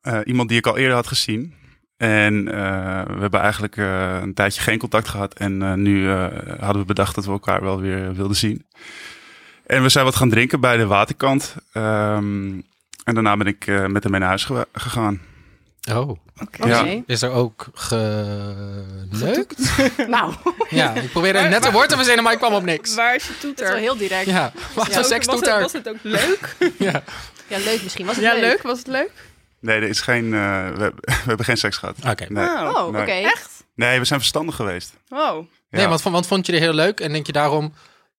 eh, 0.00 0.18
iemand 0.24 0.48
die 0.48 0.58
ik 0.58 0.66
al 0.66 0.76
eerder 0.76 0.94
had 0.94 1.06
gezien. 1.06 1.54
En 1.96 2.48
eh, 2.48 3.02
we 3.14 3.20
hebben 3.20 3.40
eigenlijk 3.40 3.76
eh, 3.76 4.18
een 4.22 4.34
tijdje 4.34 4.60
geen 4.60 4.78
contact 4.78 5.08
gehad. 5.08 5.34
En 5.34 5.62
eh, 5.62 5.72
nu 5.74 6.08
eh, 6.10 6.26
hadden 6.60 6.80
we 6.80 6.86
bedacht 6.86 7.14
dat 7.14 7.24
we 7.24 7.30
elkaar 7.30 7.62
wel 7.62 7.80
weer 7.80 8.14
wilden 8.14 8.36
zien. 8.36 8.66
En 9.66 9.82
we 9.82 9.88
zijn 9.88 10.04
wat 10.04 10.16
gaan 10.16 10.30
drinken 10.30 10.60
bij 10.60 10.76
de 10.76 10.86
waterkant. 10.86 11.56
Ehm, 11.72 12.52
en 13.04 13.14
daarna 13.14 13.36
ben 13.36 13.46
ik 13.46 13.66
eh, 13.66 13.86
met 13.86 14.02
hem 14.02 14.10
mee 14.12 14.20
naar 14.20 14.28
huis 14.28 14.44
ge- 14.44 14.68
gegaan. 14.72 15.20
Oh, 15.90 16.08
Oké. 16.42 16.66
Ja. 16.66 17.02
is 17.06 17.22
er 17.22 17.30
ook 17.30 17.66
geneukt? 17.74 19.56
Nou, 20.08 20.34
Ja, 20.70 20.94
ik 20.94 21.10
probeerde 21.10 21.40
net 21.40 21.64
een 21.64 21.72
woord 21.72 21.88
te 21.88 21.96
verzinnen, 21.96 22.24
maar 22.24 22.32
ik 22.32 22.38
kwam 22.38 22.52
op 22.54 22.62
niks. 22.62 22.94
Waar 22.94 23.14
is 23.14 23.22
je 23.22 23.28
dat 23.28 23.36
is 23.36 23.40
toeter? 23.42 23.66
wel 23.68 23.76
heel 23.76 23.96
direct. 23.96 24.26
Ja, 24.26 24.32
Ja, 24.32 24.52
wat 24.74 24.86
Ja. 24.86 24.98
een 24.98 25.04
seks 25.04 25.26
was, 25.26 25.34
het, 25.36 25.44
daar. 25.44 25.60
was 25.60 25.72
het 25.72 25.88
ook 25.88 25.96
leuk? 26.02 26.56
Ja. 26.78 27.02
leuk 27.48 27.82
misschien. 27.82 28.06
Was 28.06 28.16
het 28.16 28.24
ja, 28.24 28.32
leuk? 28.32 28.40
leuk. 28.42 28.62
Was 28.62 28.78
het 28.78 28.86
leuk? 28.86 29.10
Nee, 29.60 29.76
er 29.76 29.88
is 29.88 30.00
geen, 30.00 30.34
eh, 30.34 30.68
we, 30.68 30.92
we 31.00 31.12
hebben 31.26 31.44
geen 31.46 31.56
seks 31.56 31.76
gehad. 31.76 31.96
Oké. 32.08 32.26
Nee. 32.28 32.44
Oh, 32.46 32.74
Oh, 32.76 32.86
oké. 32.86 33.02
Echt? 33.10 33.64
nee, 33.74 33.98
we 33.98 34.04
zijn 34.04 34.18
verstandig 34.20 34.54
geweest. 34.54 34.92
Oh. 35.08 35.34
Nee, 35.70 35.82
Ja. 35.82 35.88
want, 35.88 36.02
want 36.02 36.26
vond 36.26 36.46
je 36.46 36.52
er 36.52 36.58
heel 36.58 36.72
leuk 36.72 37.00
en 37.00 37.12
denk 37.12 37.26
je 37.26 37.32
daarom, 37.32 37.74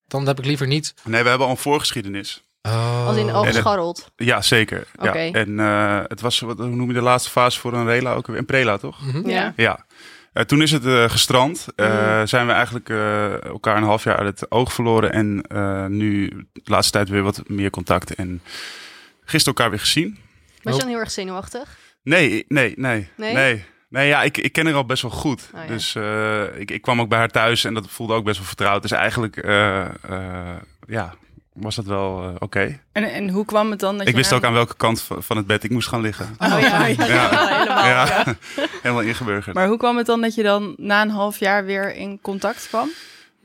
dan 0.07 0.27
heb 0.27 0.39
ik 0.39 0.45
liever 0.45 0.67
niet. 0.67 0.93
Nee, 1.03 1.23
we 1.23 1.29
hebben 1.29 1.47
al 1.47 1.53
een 1.53 1.59
voorgeschiedenis. 1.59 2.43
Oh. 2.61 3.07
Als 3.07 3.17
in 3.17 3.29
al 3.29 3.41
En 3.41 3.47
het- 3.47 3.55
gescharreld. 3.55 4.11
Ja, 4.15 4.41
zeker. 4.41 4.87
Oké. 4.95 5.19
Ja. 5.19 5.31
En 5.31 5.59
eh, 5.59 5.99
het 6.07 6.21
was, 6.21 6.39
wat, 6.39 6.57
hoe 6.57 6.67
noem 6.67 6.87
je 6.87 6.93
de 6.93 7.01
laatste 7.01 7.29
fase 7.29 7.59
voor 7.59 7.73
een 7.73 7.85
rela 7.85 8.13
ook? 8.13 8.27
weer? 8.27 8.37
Een 8.37 8.45
prela, 8.45 8.77
toch? 8.77 9.05
Mhm. 9.05 9.29
Ja. 9.29 9.53
Ja. 9.55 9.85
Eh, 10.33 10.43
toen 10.43 10.61
is 10.61 10.71
het 10.71 10.85
eh, 10.85 11.09
gestrand. 11.09 11.67
Eh, 11.75 12.17
Mm. 12.19 12.27
Zijn 12.27 12.47
we 12.47 12.51
eigenlijk 12.53 12.89
eh, 12.89 13.43
elkaar 13.43 13.77
een 13.77 13.83
half 13.83 14.03
jaar 14.03 14.17
uit 14.17 14.39
het 14.39 14.51
oog 14.51 14.73
verloren. 14.73 15.11
En 15.11 15.41
eh, 15.47 15.85
nu 15.85 16.27
de 16.53 16.61
laatste 16.63 16.91
tijd 16.91 17.09
weer 17.09 17.21
wat 17.23 17.41
meer 17.47 17.69
contact. 17.69 18.15
En 18.15 18.41
gisteren 19.25 19.57
elkaar 19.57 19.69
weer 19.69 19.79
gezien. 19.79 20.17
Was 20.61 20.73
je 20.75 20.79
dan 20.81 20.89
heel 20.89 20.99
erg 20.99 21.11
zenuwachtig? 21.11 21.77
Nee, 22.03 22.45
nee, 22.47 22.73
nee. 22.77 23.09
Nee? 23.17 23.33
Nee, 23.33 23.65
nee 23.89 24.07
ja, 24.07 24.23
ik, 24.23 24.37
ik 24.37 24.51
ken 24.51 24.65
haar 24.65 24.75
al 24.75 24.85
best 24.85 25.01
wel 25.01 25.11
goed. 25.11 25.49
Oh, 25.55 25.61
ja. 25.61 25.67
Dus 25.67 25.95
eh, 25.95 26.59
ik, 26.59 26.71
ik 26.71 26.81
kwam 26.81 27.01
ook 27.01 27.09
bij 27.09 27.17
haar 27.19 27.29
thuis 27.29 27.63
en 27.63 27.73
dat 27.73 27.89
voelde 27.89 28.13
ook 28.13 28.23
best 28.23 28.37
wel 28.37 28.47
vertrouwd. 28.47 28.81
Dus 28.81 28.91
eigenlijk, 28.91 29.37
eh, 29.37 29.79
eh, 29.85 30.57
ja, 30.87 31.13
was 31.59 31.75
dat 31.75 31.85
wel 31.85 32.23
eh, 32.23 32.35
oké. 32.39 32.79
En, 32.91 33.03
en 33.03 33.29
hoe 33.29 33.45
kwam 33.45 33.71
het 33.71 33.79
dan 33.79 33.97
dat 33.97 34.07
Ik 34.07 34.15
wist 34.15 34.33
ook 34.33 34.43
aan 34.43 34.53
welke 34.53 34.75
kant 34.75 35.07
van 35.17 35.37
het 35.37 35.47
bed 35.47 35.63
ik 35.63 35.69
moest 35.69 35.87
gaan 35.87 36.01
liggen. 36.01 36.35
Oh 36.37 36.47
ja, 36.47 36.57
ja, 36.57 36.83
helemaal. 36.85 37.85
ja, 37.85 38.25
helemaal 38.81 39.03
ingeburgerd. 39.03 39.55
Maar 39.55 39.67
hoe 39.67 39.77
kwam 39.77 39.97
het 39.97 40.05
dan 40.05 40.21
dat 40.21 40.35
je 40.35 40.43
dan 40.43 40.73
na 40.77 41.01
een 41.01 41.09
half 41.09 41.39
jaar 41.39 41.65
weer 41.65 41.95
in 41.95 42.21
contact 42.21 42.67
kwam? 42.67 42.89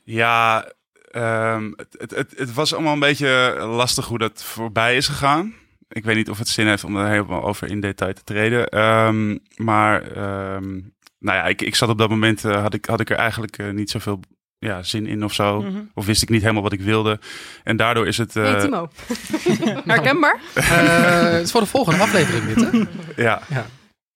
Ja, 0.05 0.69
ehm, 1.11 1.73
het, 1.77 1.97
het, 1.99 2.11
het, 2.11 2.33
het 2.37 2.55
was 2.55 2.75
allemaal 2.75 2.93
een 2.93 2.99
beetje 2.99 3.57
lastig 3.59 4.07
hoe 4.07 4.19
dat 4.19 4.45
voorbij 4.45 4.97
is 4.97 5.09
gegaan. 5.09 5.55
Ik 5.89 6.05
weet 6.05 6.17
niet 6.17 6.31
of 6.31 6.39
het 6.39 6.49
zin 6.49 6.67
heeft 6.67 6.85
om 6.85 6.97
er 6.97 7.09
helemaal 7.09 7.43
over 7.43 7.69
in 7.69 7.81
detail 7.81 8.13
te 8.13 8.25
treden. 8.25 8.69
Ehm, 8.69 9.39
maar 9.57 10.03
ehm, 10.03 10.81
nou 11.25 11.39
ja, 11.39 11.45
ik, 11.45 11.63
ik 11.63 11.75
zat 11.75 11.89
op 11.89 11.99
dat 11.99 12.09
moment, 12.09 12.45
eh, 12.45 12.63
had, 12.63 12.75
ik, 12.75 12.85
had 12.85 13.01
ik 13.01 13.11
er 13.11 13.17
eigenlijk 13.17 13.59
eh, 13.59 13.71
niet 13.71 13.91
zoveel 13.91 14.21
ja, 14.65 14.83
zin 14.83 15.07
in 15.07 15.25
of 15.25 15.33
zo. 15.35 15.63
Mhm. 15.63 15.81
Of 15.95 16.07
wist 16.07 16.23
ik 16.23 16.29
niet 16.29 16.41
helemaal 16.41 16.63
wat 16.63 16.73
ik 16.73 16.81
wilde. 16.81 17.21
En 17.65 17.77
daardoor 17.77 18.07
is 18.07 18.19
het... 18.19 18.37
eh, 18.37 18.43
Hey 18.43 18.61
Timo. 18.61 18.89
Herkenbaar? 19.85 20.39
Eh, 20.55 21.31
het 21.31 21.45
is 21.45 21.51
voor 21.51 21.61
de 21.61 21.67
volgende 21.67 22.03
aflevering 22.03 22.55
dit, 22.55 22.71
hè? 22.71 22.79
Ja. 23.25 23.41
Ja. 23.49 23.67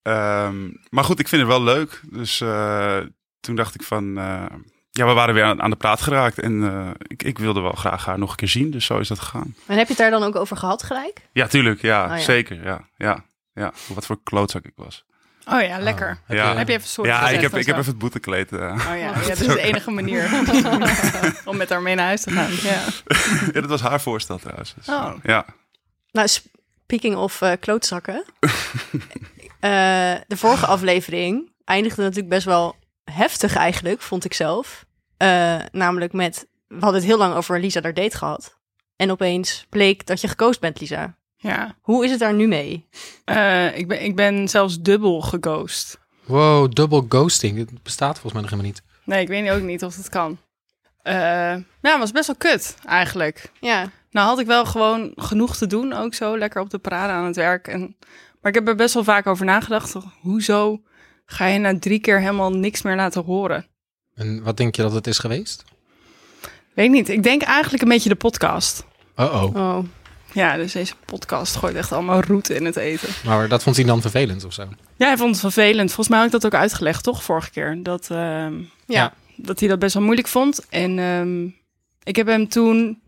Ehm, 0.01 0.69
maar 0.89 1.03
goed, 1.03 1.19
ik 1.19 1.27
vind 1.27 1.41
het 1.41 1.51
wel 1.51 1.63
leuk. 1.63 2.01
Dus 2.11 2.41
eh, 2.41 2.97
toen 3.39 3.55
dacht 3.55 3.75
ik 3.75 3.83
van... 3.83 4.17
eh, 4.17 4.45
ja, 4.91 5.05
we 5.07 5.13
waren 5.13 5.33
weer 5.33 5.43
aan, 5.43 5.61
aan 5.61 5.69
de 5.69 5.75
praat 5.75 6.01
geraakt. 6.01 6.39
En 6.39 6.63
eh, 6.63 6.89
ik, 7.07 7.23
ik 7.23 7.37
wilde 7.39 7.61
wel 7.61 7.71
graag 7.71 8.05
haar 8.05 8.19
nog 8.19 8.29
een 8.29 8.35
keer 8.35 8.47
zien. 8.47 8.71
Dus 8.71 8.85
zo 8.85 8.99
is 8.99 9.07
dat 9.07 9.19
gegaan. 9.19 9.55
En 9.65 9.77
heb 9.77 9.83
je 9.87 9.93
het 9.93 9.97
daar 9.97 10.11
dan 10.11 10.23
ook 10.23 10.35
over 10.35 10.57
gehad 10.57 10.83
gelijk? 10.83 11.19
Ja, 11.33 11.47
tuurlijk. 11.47 11.81
Ja, 11.81 12.03
Oh, 12.03 12.09
ja. 12.09 12.17
zeker. 12.17 12.63
Ja, 12.63 12.87
ja, 12.97 13.23
ja. 13.53 13.73
Wat 13.93 14.05
voor 14.05 14.19
klootzak 14.23 14.65
ik 14.65 14.73
was. 14.75 15.05
Oh 15.51 15.61
ja, 15.61 15.79
lekker. 15.79 16.07
Heb 16.25 16.37
Ja. 16.37 16.51
je- 16.51 16.57
Heb 16.57 16.67
je 16.67 16.73
even 16.73 16.87
sorry 16.87 17.09
ja, 17.09 17.15
gezegd 17.17 17.35
ik 17.35 17.41
heb, 17.41 17.59
ik 17.59 17.65
heb 17.65 17.75
even 17.77 17.89
het 17.89 17.97
boetekleed. 17.99 18.51
eh. 18.51 18.59
Oh 18.59 18.83
ja, 18.85 18.93
ja, 18.95 19.13
dat 19.13 19.39
is 19.39 19.47
de 19.47 19.61
enige 19.61 19.91
manier 19.91 20.29
om 21.45 21.57
met 21.57 21.69
haar 21.69 21.81
mee 21.81 21.95
naar 21.95 22.05
huis 22.05 22.21
te 22.21 22.31
gaan. 22.31 22.51
Ja. 22.51 22.81
ja, 23.53 23.61
dat 23.61 23.69
was 23.69 23.81
haar 23.81 24.01
voorstel 24.01 24.37
trouwens. 24.37 24.73
Dus, 24.75 24.87
Oh. 24.89 25.13
Ja. 25.23 25.45
Nou, 26.11 26.27
speaking 26.27 27.15
of 27.15 27.41
eh, 27.41 27.51
klootzakken. 27.59 28.23
Eh, 29.59 29.69
de 30.27 30.37
vorige 30.37 30.65
aflevering 30.65 31.51
eindigde 31.65 32.01
natuurlijk 32.01 32.29
best 32.29 32.45
wel 32.45 32.75
heftig 33.03 33.55
eigenlijk, 33.55 34.01
vond 34.01 34.25
ik 34.25 34.33
zelf. 34.33 34.85
Eh, 35.17 35.55
namelijk 35.71 36.13
met, 36.13 36.47
we 36.67 36.73
hadden 36.79 36.93
het 36.99 37.03
heel 37.09 37.17
lang 37.17 37.33
over 37.35 37.59
Lisa 37.59 37.81
daar 37.81 37.93
date 37.93 38.17
gehad. 38.17 38.57
En 38.95 39.11
opeens 39.11 39.65
bleek 39.69 40.05
dat 40.05 40.21
je 40.21 40.27
gekozen 40.27 40.61
bent, 40.61 40.79
Lisa. 40.79 41.17
Ja. 41.39 41.75
Hoe 41.81 42.05
is 42.05 42.11
het 42.11 42.19
daar 42.19 42.33
nu 42.33 42.47
mee? 42.47 42.87
Eh, 43.25 43.77
ik, 43.77 43.87
ben, 43.87 44.03
ik 44.03 44.15
ben 44.15 44.47
zelfs 44.47 44.81
dubbel 44.81 45.21
geghost. 45.21 45.99
Wow, 46.25 46.73
double 46.73 47.05
ghosting. 47.09 47.57
Het 47.57 47.83
bestaat 47.83 48.19
volgens 48.19 48.33
mij 48.33 48.41
nog 48.41 48.51
helemaal 48.51 48.71
niet. 48.71 48.83
Nee, 49.03 49.21
ik 49.21 49.27
weet 49.27 49.49
ook 49.49 49.61
niet 49.61 49.83
of 49.83 49.95
het 49.95 50.09
kan. 50.09 50.37
Eh 51.01 51.13
ja, 51.81 51.91
het 51.91 51.97
was 51.97 52.11
best 52.11 52.27
wel 52.27 52.35
kut 52.35 52.75
eigenlijk. 52.85 53.51
Ja, 53.59 53.91
Nou 54.11 54.27
had 54.27 54.39
ik 54.39 54.45
wel 54.45 54.65
gewoon 54.65 55.11
genoeg 55.15 55.57
te 55.57 55.67
doen, 55.67 55.93
ook 55.93 56.13
zo. 56.13 56.37
Lekker 56.37 56.61
op 56.61 56.69
de 56.69 56.77
parade 56.77 57.13
aan 57.13 57.25
het 57.25 57.35
werk. 57.35 57.67
En, 57.67 57.95
maar 58.41 58.51
ik 58.51 58.53
heb 58.53 58.67
er 58.67 58.75
best 58.75 58.93
wel 58.93 59.03
vaak 59.03 59.27
over 59.27 59.45
nagedacht. 59.45 59.95
Hoezo 60.21 60.81
ga 61.25 61.45
je 61.45 61.59
na 61.59 61.79
drie 61.79 61.99
keer 61.99 62.19
helemaal 62.19 62.51
niks 62.51 62.81
meer 62.81 62.95
laten 62.95 63.23
horen? 63.23 63.67
En 64.15 64.43
wat 64.43 64.57
denk 64.57 64.75
je 64.75 64.81
dat 64.81 64.93
het 64.93 65.07
is 65.07 65.19
geweest? 65.19 65.63
Weet 66.73 66.85
ik 66.85 66.91
niet. 66.91 67.09
Ik 67.09 67.23
denk 67.23 67.41
eigenlijk 67.41 67.83
een 67.83 67.89
beetje 67.89 68.09
de 68.09 68.15
podcast. 68.15 68.85
Oh-oh. 69.15 69.55
oh. 69.55 69.83
Ja, 70.33 70.55
dus 70.55 70.71
deze 70.71 70.93
podcast 71.05 71.55
gooit 71.55 71.75
echt 71.75 71.91
allemaal 71.91 72.21
roet 72.21 72.49
in 72.49 72.65
het 72.65 72.75
eten. 72.75 73.09
Maar 73.25 73.47
dat 73.47 73.63
vond 73.63 73.75
hij 73.75 73.85
dan 73.85 74.01
vervelend 74.01 74.43
of 74.43 74.53
zo? 74.53 74.67
Ja, 74.97 75.07
hij 75.07 75.17
vond 75.17 75.29
het 75.31 75.39
vervelend. 75.39 75.87
Volgens 75.87 76.07
mij 76.07 76.17
had 76.17 76.25
ik 76.25 76.41
dat 76.41 76.45
ook 76.45 76.59
uitgelegd, 76.59 77.03
toch? 77.03 77.23
Vorige 77.23 77.49
keer. 77.51 77.83
Dat, 77.83 78.09
ehm, 78.11 78.53
Ja. 78.85 79.13
dat 79.35 79.59
hij 79.59 79.69
dat 79.69 79.79
best 79.79 79.93
wel 79.93 80.03
moeilijk 80.03 80.27
vond. 80.27 80.65
En 80.69 80.99
ehm, 80.99 81.45
ik 82.03 82.15
heb 82.15 82.27
hem 82.27 82.47
toen... 82.47 83.01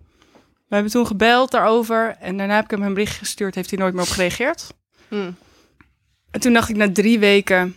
We 0.67 0.77
hebben 0.77 0.91
toen 0.91 1.07
gebeld 1.07 1.51
daarover. 1.51 2.15
En 2.19 2.37
daarna 2.37 2.55
heb 2.55 2.63
ik 2.63 2.71
hem 2.71 2.81
een 2.83 2.93
bericht 2.93 3.17
gestuurd. 3.17 3.55
Heeft 3.55 3.69
hij 3.69 3.79
nooit 3.79 3.93
meer 3.93 4.03
op 4.03 4.09
gereageerd. 4.09 4.67
Hm. 5.07 5.31
En 6.31 6.39
toen 6.39 6.53
dacht 6.53 6.69
ik 6.69 6.75
na 6.75 6.91
drie 6.91 7.19
weken... 7.19 7.75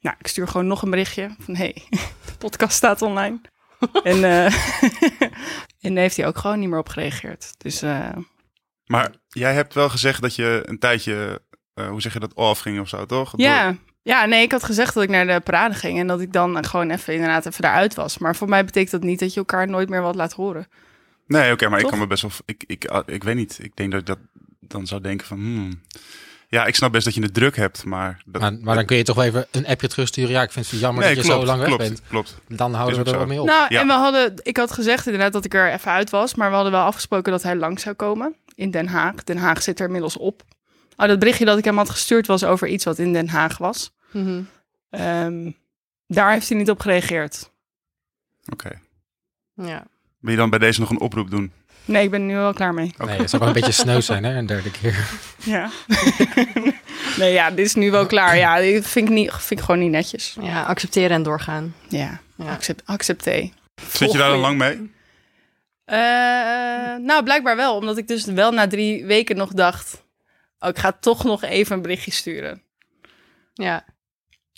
Nou, 0.00 0.16
ik 0.18 0.26
stuur 0.26 0.48
gewoon 0.48 0.66
nog 0.66 0.82
een 0.82 0.90
berichtje. 0.90 1.30
Van, 1.38 1.56
hey, 1.56 1.82
de 2.26 2.32
podcast 2.38 2.76
staat 2.76 3.02
online. 3.02 3.40
en, 4.02 4.24
eh, 4.24 4.44
en 5.80 5.94
daar 5.94 6.02
heeft 6.02 6.16
hij 6.16 6.26
ook 6.26 6.38
gewoon 6.38 6.58
niet 6.60 6.68
meer 6.68 6.78
op 6.78 6.88
gereageerd. 6.88 7.54
Dus 7.58 7.82
eh, 7.82 8.08
Maar 8.90 9.10
jij 9.28 9.54
hebt 9.54 9.74
wel 9.74 9.88
gezegd 9.88 10.22
dat 10.22 10.34
je 10.34 10.62
een 10.64 10.78
tijdje, 10.78 11.42
eh, 11.74 11.88
hoe 11.88 12.00
zeg 12.00 12.12
je 12.12 12.18
dat, 12.18 12.34
off 12.34 12.60
ging 12.60 12.80
of 12.80 12.88
zo, 12.88 13.06
toch? 13.06 13.32
Ja. 13.36 13.76
ja, 14.02 14.24
nee, 14.24 14.42
ik 14.42 14.52
had 14.52 14.64
gezegd 14.64 14.94
dat 14.94 15.02
ik 15.02 15.08
naar 15.08 15.26
de 15.26 15.40
parade 15.40 15.74
ging 15.74 15.98
en 15.98 16.06
dat 16.06 16.20
ik 16.20 16.32
dan 16.32 16.64
gewoon 16.64 16.90
even 16.90 17.14
inderdaad 17.14 17.46
even 17.46 17.62
daaruit 17.62 17.94
was. 17.94 18.18
Maar 18.18 18.36
voor 18.36 18.48
mij 18.48 18.64
betekent 18.64 18.90
dat 18.90 19.02
niet 19.02 19.18
dat 19.18 19.32
je 19.32 19.40
elkaar 19.40 19.68
nooit 19.68 19.88
meer 19.88 20.02
wat 20.02 20.14
laat 20.14 20.32
horen. 20.32 20.66
Nee, 21.26 21.52
oké, 21.52 21.68
maar 21.68 21.80
ik 21.80 21.86
kan 21.86 21.98
me 21.98 22.06
best 22.06 22.22
wel, 22.22 22.30
ik, 22.44 22.64
ik, 22.66 22.86
ah, 22.86 23.02
ik 23.06 23.24
weet 23.24 23.36
niet. 23.36 23.58
Ik 23.62 23.76
denk 23.76 23.90
dat 23.90 24.00
ik 24.00 24.06
dat 24.06 24.18
dan 24.60 24.86
zou 24.86 25.00
denken 25.00 25.26
van, 25.26 25.38
hmm. 25.38 25.80
ja, 26.48 26.66
ik 26.66 26.74
snap 26.74 26.92
best 26.92 27.04
dat 27.04 27.14
je 27.14 27.22
het 27.22 27.34
druk 27.34 27.56
hebt, 27.56 27.84
maar... 27.84 28.22
Dat, 28.26 28.40
Maar, 28.40 28.52
maar 28.60 28.74
dan 28.74 28.86
kun 28.86 28.96
je 28.96 29.02
toch 29.02 29.16
wel 29.16 29.24
even 29.24 29.46
een 29.50 29.66
appje 29.66 29.88
terugsturen. 29.88 30.30
Ja, 30.30 30.42
ik 30.42 30.52
vind 30.52 30.70
het 30.70 30.80
jammer 30.80 31.04
nee, 31.04 31.14
dat 31.14 31.24
je 31.24 31.30
klopt, 31.30 31.46
zo 31.46 31.52
lang 31.52 31.58
weg 31.58 31.68
klopt, 31.68 31.82
bent. 31.82 32.02
Klopt. 32.08 32.36
Dan 32.48 32.74
houden 32.74 33.04
we 33.04 33.10
er 33.10 33.18
wel 33.18 33.26
mee 33.26 33.40
op. 33.40 33.46
Nou, 33.46 33.66
Ja. 33.68 33.80
en 33.80 33.86
we 33.86 33.92
hadden, 33.92 34.34
ik 34.42 34.56
had 34.56 34.72
gezegd 34.72 35.06
inderdaad 35.06 35.32
dat 35.32 35.44
ik 35.44 35.54
er 35.54 35.72
even 35.72 35.90
uit 35.90 36.10
was, 36.10 36.34
maar 36.34 36.48
we 36.48 36.54
hadden 36.54 36.72
wel 36.72 36.84
afgesproken 36.84 37.32
dat 37.32 37.42
hij 37.42 37.56
lang 37.56 37.80
zou 37.80 37.94
komen 37.94 38.34
in 38.60 38.70
Den 38.70 38.86
Haag. 38.88 39.24
Den 39.24 39.36
Haag 39.38 39.62
zit 39.62 39.78
er 39.80 39.86
inmiddels 39.86 40.16
op. 40.16 40.42
Oh, 40.96 41.06
dat 41.06 41.18
berichtje 41.18 41.44
dat 41.44 41.58
ik 41.58 41.64
hem 41.64 41.76
had 41.76 41.90
gestuurd 41.90 42.26
was 42.26 42.44
over 42.44 42.68
iets 42.68 42.84
wat 42.84 42.98
in 42.98 43.12
Den 43.12 43.28
Haag 43.28 43.58
was. 43.58 43.92
Mhm. 44.12 44.42
Ehm, 44.90 45.50
daar 46.06 46.32
heeft 46.32 46.48
hij 46.48 46.58
niet 46.58 46.70
op 46.70 46.80
gereageerd. 46.80 47.50
Oké. 48.52 48.70
ja. 49.54 49.82
Wil 50.20 50.30
je 50.32 50.36
dan 50.38 50.50
bij 50.50 50.58
deze 50.58 50.80
nog 50.80 50.90
een 50.90 51.00
oproep 51.00 51.30
doen? 51.30 51.52
Nee, 51.84 52.04
ik 52.04 52.10
ben 52.10 52.20
er 52.20 52.26
nu 52.26 52.34
wel 52.34 52.52
klaar 52.52 52.74
mee. 52.74 52.94
Nee, 52.98 53.18
het 53.18 53.30
zou 53.30 53.42
wel 53.42 53.54
een 53.54 53.60
beetje 53.60 53.72
sneu 53.72 54.00
zijn, 54.00 54.24
hè? 54.24 54.34
Een 54.36 54.46
derde 54.46 54.70
keer. 54.70 55.08
Ja. 55.44 55.70
nee, 57.18 57.32
ja, 57.32 57.50
dit 57.50 57.66
is 57.66 57.74
nu 57.74 57.90
wel 57.90 58.06
klaar. 58.06 58.36
Ja, 58.36 58.58
dit 58.58 58.86
vind 58.86 59.08
ik, 59.08 59.14
niet, 59.14 59.32
vind 59.32 59.60
ik 59.60 59.66
gewoon 59.66 59.80
niet 59.80 59.90
netjes. 59.90 60.36
ja, 60.40 60.62
accepteren 60.62 61.10
en 61.10 61.22
doorgaan. 61.22 61.74
Ja, 61.88 62.20
Ja. 62.36 62.52
accept, 62.52 62.82
accepteer. 62.84 63.50
Zit 63.90 64.12
je 64.12 64.18
daar 64.18 64.30
dan 64.30 64.38
lang 64.38 64.58
mee? 64.58 64.90
Eh, 65.90 66.96
nou, 67.04 67.22
blijkbaar 67.24 67.56
wel. 67.56 67.74
Omdat 67.76 67.96
ik 67.96 68.08
dus 68.08 68.24
wel 68.24 68.52
na 68.52 68.66
drie 68.66 69.04
weken 69.06 69.36
nog 69.36 69.52
dacht... 69.52 70.02
Oh, 70.58 70.68
ik 70.68 70.78
ga 70.78 70.92
toch 70.92 71.24
nog 71.24 71.42
even 71.42 71.76
een 71.76 71.82
berichtje 71.82 72.10
sturen. 72.10 72.62
Ja. 73.54 73.84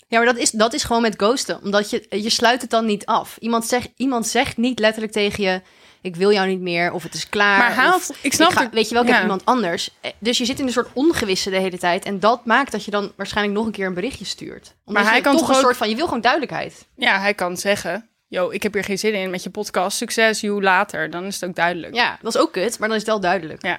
Ja, 0.07 0.17
maar 0.17 0.25
dat 0.25 0.37
is, 0.37 0.51
dat 0.51 0.73
is 0.73 0.83
gewoon 0.83 1.01
met 1.01 1.15
ghosten. 1.15 1.61
Omdat 1.63 1.89
je, 1.89 2.05
je 2.09 2.29
sluit 2.29 2.61
het 2.61 2.69
dan 2.69 2.85
niet 2.85 3.05
af. 3.05 3.37
Iemand 3.39 3.65
zegt, 3.65 3.89
iemand 3.95 4.27
zegt 4.27 4.57
niet 4.57 4.79
letterlijk 4.79 5.13
tegen 5.13 5.43
je... 5.43 5.61
ik 6.01 6.15
wil 6.15 6.31
jou 6.31 6.47
niet 6.47 6.59
meer, 6.61 6.91
of 6.91 7.03
het 7.03 7.13
is 7.13 7.29
klaar. 7.29 7.57
Maar 7.75 7.87
of, 7.95 8.07
had, 8.07 8.15
ik 8.21 8.33
snap 8.33 8.51
ik 8.51 8.57
ga- 8.57 8.69
weet 8.69 8.87
je 8.87 8.93
wel, 8.93 9.03
ik 9.03 9.07
ja. 9.09 9.13
heb 9.13 9.23
iemand 9.23 9.45
anders. 9.45 9.89
Eh, 10.01 10.11
Dus 10.19 10.37
je 10.37 10.45
zit 10.45 10.59
in 10.59 10.65
een 10.65 10.71
soort 10.73 10.89
ongewisse 10.93 11.49
de 11.49 11.57
hele 11.57 11.77
tijd. 11.77 12.05
En 12.05 12.19
dat 12.19 12.45
maakt 12.45 12.71
dat 12.71 12.85
je 12.85 12.91
dan 12.91 13.11
waarschijnlijk 13.15 13.57
nog 13.57 13.65
een 13.65 13.71
keer 13.71 13.85
een 13.87 13.93
berichtje 13.93 14.25
stuurt. 14.25 14.75
Omdat 14.85 15.03
Maar 15.03 15.11
hij 15.13 15.21
kan 15.21 15.31
toch 15.31 15.41
toch 15.41 15.49
een 15.49 15.55
ook- 15.55 15.61
soort 15.61 15.77
van... 15.77 15.89
Je 15.89 15.95
wil 15.95 16.05
gewoon 16.05 16.21
duidelijkheid. 16.21 16.87
Ja, 16.95 17.19
hij 17.19 17.33
kan 17.33 17.57
zeggen... 17.57 18.09
Yo, 18.33 18.49
ik 18.49 18.63
heb 18.63 18.73
hier 18.73 18.83
geen 18.83 18.97
zin 18.99 19.13
in 19.13 19.29
met 19.29 19.43
je 19.43 19.49
podcast. 19.49 19.97
Succes, 19.97 20.41
you 20.41 20.61
later. 20.61 21.09
Dan 21.09 21.23
is 21.25 21.39
het 21.39 21.49
ook 21.49 21.55
duidelijk. 21.55 21.95
Ja, 21.95 22.17
dat 22.21 22.35
is 22.35 22.41
ook 22.41 22.51
kut, 22.51 22.79
maar 22.79 22.87
dan 22.87 22.97
is 22.97 23.03
het 23.03 23.11
wel 23.11 23.19
duidelijk. 23.19 23.77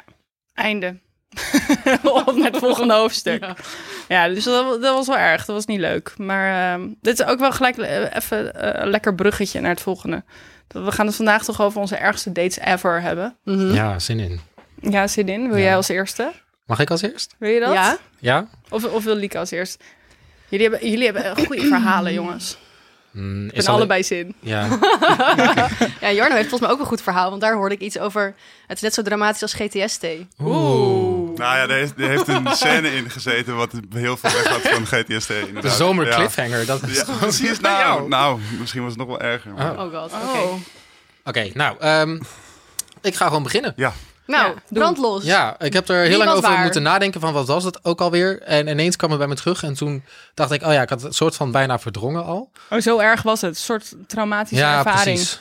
Einde. 0.55 0.99
Op 2.03 2.35
met 2.35 2.45
het 2.45 2.57
volgende 2.57 2.95
hoofdstuk. 2.95 3.43
Ja. 3.45 3.57
Ja, 4.09 4.29
dus 4.29 4.45
dat, 4.45 4.83
dat 4.83 4.95
was 4.95 5.07
wel 5.07 5.17
erg. 5.17 5.45
Dat 5.45 5.57
was 5.57 5.67
niet 5.67 5.81
leuk. 5.81 6.15
Maar 6.17 6.73
ehm, 6.75 6.89
dit 7.01 7.21
is 7.21 7.27
ook 7.27 7.39
wel 7.39 7.53
gelijk 7.53 7.77
eh, 7.79 8.15
even 8.15 8.55
eh, 8.55 8.83
een 8.83 8.91
lekker 8.91 9.15
bruggetje 9.15 9.61
naar 9.61 9.71
het 9.71 9.81
volgende. 9.81 10.25
We 10.69 10.93
gaan 10.93 11.07
het 11.07 11.17
vandaag 11.17 11.45
toch 11.45 11.61
over 11.61 11.81
onze 11.81 11.97
ergste 11.97 12.33
dates 12.33 12.59
ever 12.59 13.01
hebben. 13.01 13.37
Mhm. 13.45 13.75
Ja, 13.75 13.99
zin 13.99 14.21
in. 14.21 14.41
Ja, 14.81 15.07
zin 15.07 15.29
in. 15.29 15.49
Wil 15.49 15.57
Ja. 15.57 15.63
jij 15.63 15.77
als 15.77 15.89
eerste? 15.89 16.33
Mag 16.67 16.79
ik 16.81 16.91
als 16.91 17.03
eerst? 17.03 17.35
Wil 17.39 17.51
je 17.51 17.61
dat? 17.61 17.73
Ja? 17.73 17.97
Ja? 18.19 18.47
Of, 18.71 18.85
of 18.85 19.05
wil 19.05 19.15
Lieke 19.15 19.39
als 19.39 19.51
eerst? 19.51 19.83
Jullie 20.49 20.69
hebben, 20.69 20.91
jullie 20.91 21.11
hebben 21.13 21.47
goede 21.47 21.67
verhalen, 21.67 22.13
jongens. 22.13 22.59
Mm, 23.15 23.47
Ik 23.47 23.55
ben 23.55 23.67
allebei 23.67 24.03
zin. 24.03 24.35
Ja. 24.41 24.69
Ja, 26.01 26.11
Jarno 26.13 26.35
heeft 26.35 26.49
volgens 26.49 26.61
mij 26.61 26.71
ook 26.71 26.79
een 26.81 26.87
goed 26.87 27.03
verhaal. 27.03 27.29
Want 27.31 27.41
daar 27.43 27.55
hoorde 27.55 27.75
ik 27.75 27.81
iets 27.81 27.99
over... 27.99 28.35
Het 28.67 28.77
is 28.77 28.83
net 28.83 28.95
zo 28.95 29.03
dramatisch 29.03 29.43
als 29.43 29.53
GTST. 29.55 30.07
Oeh. 30.41 31.39
Nou 31.39 31.57
ja, 31.57 31.63
er 31.63 31.71
heeft, 31.71 31.93
er 31.99 32.09
heeft 32.09 32.29
een 32.29 32.47
scène 32.51 32.95
in 32.95 33.11
gezeten 33.11 33.57
wat 33.57 33.73
heel 33.95 34.17
veel 34.17 34.31
weg 34.31 34.47
had 34.49 34.61
van 34.61 34.87
GTST. 34.87 35.29
De 35.29 35.45
inderdaad. 35.47 35.73
zomer 35.77 36.07
Ja. 36.07 36.15
cliffhanger. 36.17 36.67
Dat 36.67 36.83
is 36.83 36.97
Ja, 36.97 37.05
precies. 37.21 37.61
Nou, 37.61 38.09
nou, 38.09 38.41
misschien 38.61 38.83
was 38.83 38.91
het 38.91 38.99
nog 38.99 39.09
wel 39.09 39.21
erger. 39.21 39.53
maar- 39.53 39.73
Oh. 39.79 39.85
Oh 39.95 40.01
god, 40.01 40.13
oké. 40.13 40.39
Oh. 40.39 40.53
Oké, 41.25 41.51
nou, 41.55 41.77
ehm, 41.81 42.19
ik 43.03 43.15
ga 43.15 43.27
gewoon 43.27 43.43
beginnen. 43.43 43.73
Ja, 43.77 43.93
Nou, 44.27 44.55
brandlos. 44.69 45.25
Ja, 45.25 45.61
ik 45.61 45.73
heb 45.73 45.89
er 45.89 45.97
heel 45.97 46.09
Wie 46.09 46.17
lang 46.17 46.29
was 46.29 46.39
over 46.39 46.51
waar? 46.51 46.63
moeten 46.63 46.83
nadenken 46.83 47.21
van 47.21 47.33
wat 47.33 47.47
was 47.47 47.65
het 47.65 47.85
ook 47.85 48.01
alweer. 48.01 48.43
En 48.43 48.67
ineens 48.69 48.97
kwam 48.97 49.11
het 49.11 49.19
bij 49.19 49.29
me 49.29 49.35
terug 49.35 49.63
en 49.63 49.75
toen 49.75 50.05
dacht 50.35 50.51
ik, 50.51 50.63
oh 50.63 50.73
ja, 50.73 50.83
ik 50.83 50.89
had 50.89 51.03
het 51.03 51.15
soort 51.15 51.35
van 51.35 51.51
bijna 51.51 51.79
verdrongen 51.79 52.25
al. 52.25 52.51
Oh, 52.71 52.81
zo 52.81 52.99
erg 52.99 53.23
was 53.23 53.41
het. 53.41 53.51
Een 53.51 53.57
soort 53.57 53.95
traumatische 54.07 54.65
ja, 54.65 54.77
ervaring. 54.77 55.17
precies. 55.17 55.41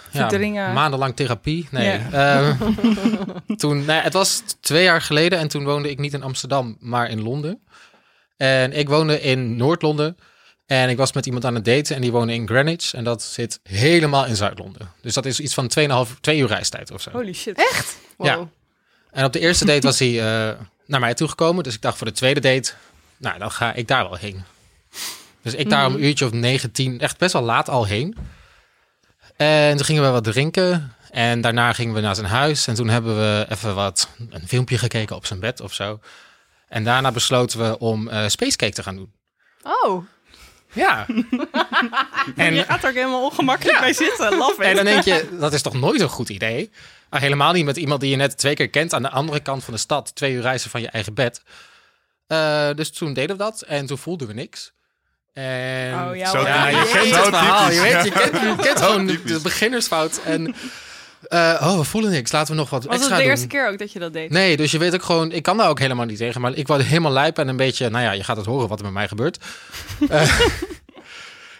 Ja, 0.53 0.71
maandenlang 0.71 1.15
therapie. 1.15 1.67
Nee. 1.71 2.01
Ehm, 2.11 2.55
toen, 3.57 3.85
nee, 3.85 3.99
het 3.99 4.13
was 4.13 4.41
twee 4.61 4.83
jaar 4.83 5.01
geleden 5.01 5.39
en 5.39 5.47
toen 5.47 5.63
woonde 5.63 5.89
ik 5.89 5.99
niet 5.99 6.13
in 6.13 6.23
Amsterdam, 6.23 6.77
maar 6.79 7.09
in 7.09 7.21
Londen. 7.21 7.61
En 8.37 8.73
ik 8.73 8.89
woonde 8.89 9.21
in 9.21 9.55
Noord-Londen. 9.55 10.17
En 10.65 10.89
ik 10.89 10.97
was 10.97 11.13
met 11.13 11.25
iemand 11.25 11.45
aan 11.45 11.55
het 11.55 11.65
daten 11.65 11.95
en 11.95 12.01
die 12.01 12.11
woonde 12.11 12.33
in 12.33 12.47
Greenwich. 12.47 12.93
En 12.93 13.03
dat 13.03 13.21
zit 13.21 13.59
helemaal 13.63 14.25
in 14.25 14.35
Zuid-Londen. 14.35 14.91
Dus 15.01 15.13
dat 15.13 15.25
is 15.25 15.39
iets 15.39 15.53
van 15.53 15.71
2,5, 16.07 16.19
twee 16.21 16.39
uur 16.39 16.47
reistijd 16.47 16.91
of 16.91 17.01
zo. 17.01 17.11
Holy 17.11 17.33
shit. 17.33 17.85
Wow. 18.17 18.27
Ja. 18.27 18.47
En 19.13 19.25
op 19.25 19.33
de 19.33 19.39
eerste 19.39 19.65
date 19.65 19.87
was 19.87 19.99
hij 19.99 20.19
eh, 20.19 20.59
naar 20.85 20.99
mij 20.99 21.13
toegekomen. 21.13 21.63
Dus 21.63 21.73
ik 21.75 21.81
dacht 21.81 21.97
voor 21.97 22.07
de 22.07 22.13
tweede 22.13 22.39
date, 22.39 22.73
nou 23.17 23.39
dan 23.39 23.51
ga 23.51 23.73
ik 23.73 23.87
daar 23.87 24.03
wel 24.09 24.17
heen. 24.17 24.43
Dus 25.41 25.53
ik 25.53 25.69
daar 25.69 25.85
om 25.85 25.93
een 25.93 26.03
uurtje 26.03 26.25
of 26.25 26.31
19, 26.31 26.99
echt 26.99 27.17
best 27.17 27.33
wel 27.33 27.41
laat 27.41 27.69
al 27.69 27.85
heen. 27.85 28.17
En 29.35 29.75
toen 29.75 29.85
gingen 29.85 30.03
we 30.03 30.09
wat 30.09 30.23
drinken. 30.23 30.95
En 31.11 31.41
daarna 31.41 31.73
gingen 31.73 31.93
we 31.93 32.01
naar 32.01 32.15
zijn 32.15 32.27
huis. 32.27 32.67
En 32.67 32.73
toen 32.75 32.89
hebben 32.89 33.15
we 33.15 33.45
even 33.49 33.75
wat, 33.75 34.09
een 34.29 34.47
filmpje 34.47 34.77
gekeken 34.77 35.15
op 35.15 35.25
zijn 35.25 35.39
bed 35.39 35.61
of 35.61 35.73
zo. 35.73 35.99
En 36.67 36.83
daarna 36.83 37.11
besloten 37.11 37.59
we 37.59 37.77
om 37.79 38.07
eh 38.07 38.27
Space 38.27 38.57
Cake 38.57 38.73
te 38.73 38.83
gaan 38.83 38.95
doen. 38.95 39.13
Oh, 39.63 40.05
Ja. 40.73 41.05
En 42.35 42.53
je 42.53 42.63
gaat 42.63 42.83
er 42.83 42.89
ook 42.89 42.95
helemaal 42.95 43.23
ongemakkelijk 43.23 43.79
bij 43.79 43.93
zitten. 43.93 44.37
Love 44.37 44.63
En 44.63 44.69
it. 44.69 44.75
dan 44.75 44.85
denk 44.85 45.03
je, 45.03 45.37
dat 45.39 45.53
is 45.53 45.61
toch 45.61 45.73
nooit 45.73 46.01
een 46.01 46.09
goed 46.09 46.29
idee? 46.29 46.71
Maar 47.13 47.21
helemaal 47.21 47.53
niet 47.53 47.65
met 47.65 47.77
iemand 47.77 48.01
die 48.01 48.09
je 48.09 48.15
net 48.15 48.37
twee 48.37 48.53
keer 48.53 48.69
kent 48.69 48.93
aan 48.93 49.01
de 49.01 49.09
andere 49.09 49.39
kant 49.39 49.63
van 49.63 49.73
de 49.73 49.79
stad. 49.79 50.15
Twee 50.15 50.33
uur 50.33 50.41
reizen 50.41 50.69
van 50.69 50.81
je 50.81 50.87
eigen 50.87 51.13
bed. 51.13 51.41
Eh, 52.27 52.69
dus 52.75 52.91
toen 52.91 53.13
deden 53.13 53.37
we 53.37 53.43
dat 53.43 53.61
en 53.61 53.85
toen 53.85 53.97
voelden 53.97 54.27
we 54.27 54.33
niks. 54.33 54.71
En 55.33 55.93
Oh, 55.93 56.15
ja, 56.15 56.31
ja, 56.37 56.67
je 56.67 56.89
kent 56.93 57.15
het 57.15 57.25
verhaal. 57.25 57.71
Je 57.71 57.81
weet, 57.81 58.03
je 58.03 58.11
kent, 58.11 58.31
je 58.41 58.55
kent 58.65 58.79
Zo 58.79 58.85
gewoon 58.85 59.05
de, 59.05 59.23
de 59.23 59.39
beginnersfout. 59.43 60.21
En 60.25 60.55
eh, 61.27 61.59
oh, 61.63 61.77
we 61.77 61.83
voelen 61.83 62.11
niks. 62.11 62.31
Laten 62.31 62.53
we 62.53 62.59
nog 62.59 62.69
wat 62.69 62.83
Was 62.83 62.93
het 62.93 62.99
extra 63.01 63.15
de 63.17 63.21
doen. 63.21 63.31
eerste 63.31 63.47
keer 63.47 63.69
ook 63.69 63.77
dat 63.77 63.91
je 63.91 63.99
dat 63.99 64.13
deed? 64.13 64.29
Nee, 64.29 64.57
dus 64.57 64.71
je 64.71 64.77
weet 64.77 64.93
ook 64.93 65.03
gewoon, 65.03 65.31
ik 65.31 65.43
kan 65.43 65.57
daar 65.57 65.69
ook 65.69 65.79
helemaal 65.79 66.05
niet 66.05 66.17
tegen. 66.17 66.41
Maar 66.41 66.53
ik 66.53 66.67
word 66.67 66.83
helemaal 66.83 67.11
lijp 67.11 67.37
en 67.39 67.47
een 67.47 67.57
beetje, 67.57 67.89
nou 67.89 68.03
ja, 68.03 68.11
je 68.11 68.23
gaat 68.23 68.37
het 68.37 68.45
horen 68.45 68.67
wat 68.67 68.79
er 68.79 68.85
met 68.85 68.93
mij 68.93 69.07
gebeurt. 69.07 69.37
Eh, 70.09 70.39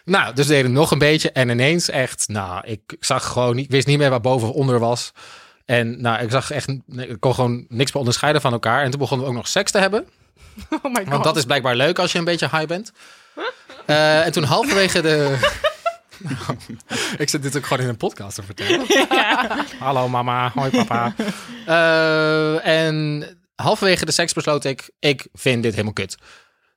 nou, 0.05 0.33
dus 0.33 0.48
we 0.48 0.53
deden 0.53 0.72
nog 0.72 0.91
een 0.91 0.98
beetje 0.98 1.31
en 1.31 1.50
ineens 1.50 1.89
echt, 1.89 2.27
nou, 2.27 2.67
ik 2.67 2.95
zag 3.00 3.25
gewoon, 3.27 3.55
niet- 3.55 3.65
ik 3.65 3.72
wist 3.72 3.88
niet 3.88 3.98
meer 3.98 4.10
waar 4.10 4.22
boven 4.22 4.48
of 4.48 4.53
onder 4.53 4.79
was. 4.79 5.12
En 5.65 6.01
nou, 6.01 6.24
ik 6.24 6.32
zag 6.32 6.51
echt, 6.51 6.67
ik 6.96 7.20
kon 7.20 7.34
gewoon 7.34 7.65
niks 7.70 7.91
meer 7.91 8.00
onderscheiden 8.00 8.41
van 8.41 8.53
elkaar. 8.53 8.84
En 8.84 8.91
toen 8.91 9.00
begonnen 9.00 9.25
we 9.25 9.32
ook 9.32 9.38
nog 9.38 9.48
seks 9.48 9.72
te 9.72 9.77
hebben. 9.77 10.05
Oh 10.70 10.84
my 10.84 11.01
god. 11.01 11.10
Want 11.10 11.24
dat 11.24 11.38
is 11.38 11.46
blijkbaar 11.46 11.75
leuk 11.75 12.00
als 12.00 12.12
je 12.12 12.17
een 12.17 12.24
beetje 12.24 12.50
high 12.51 12.65
bent. 12.65 12.91
Eh, 13.86 14.25
en 14.25 14.32
toen 14.32 14.43
halverwege 14.43 15.01
de... 15.01 15.38
Nou, 16.17 16.58
ik 17.17 17.29
zit 17.29 17.41
dit 17.41 17.58
ook 17.58 17.65
gewoon 17.65 17.84
in 17.84 17.89
een 17.89 17.98
podcast 17.98 18.36
te 18.36 18.43
vertellen. 18.43 18.86
Hallo 19.79 20.10
mama, 20.10 20.51
hoi 20.55 20.70
papa. 20.70 21.13
Eh, 21.65 22.67
en 22.67 23.25
halverwege 23.55 24.05
de 24.05 24.12
seks 24.12 24.34
besloot 24.34 24.65
ik, 24.65 24.89
ik 25.00 25.27
vind 25.34 25.63
dit 25.63 25.72
helemaal 25.72 25.93
kut. 25.93 26.17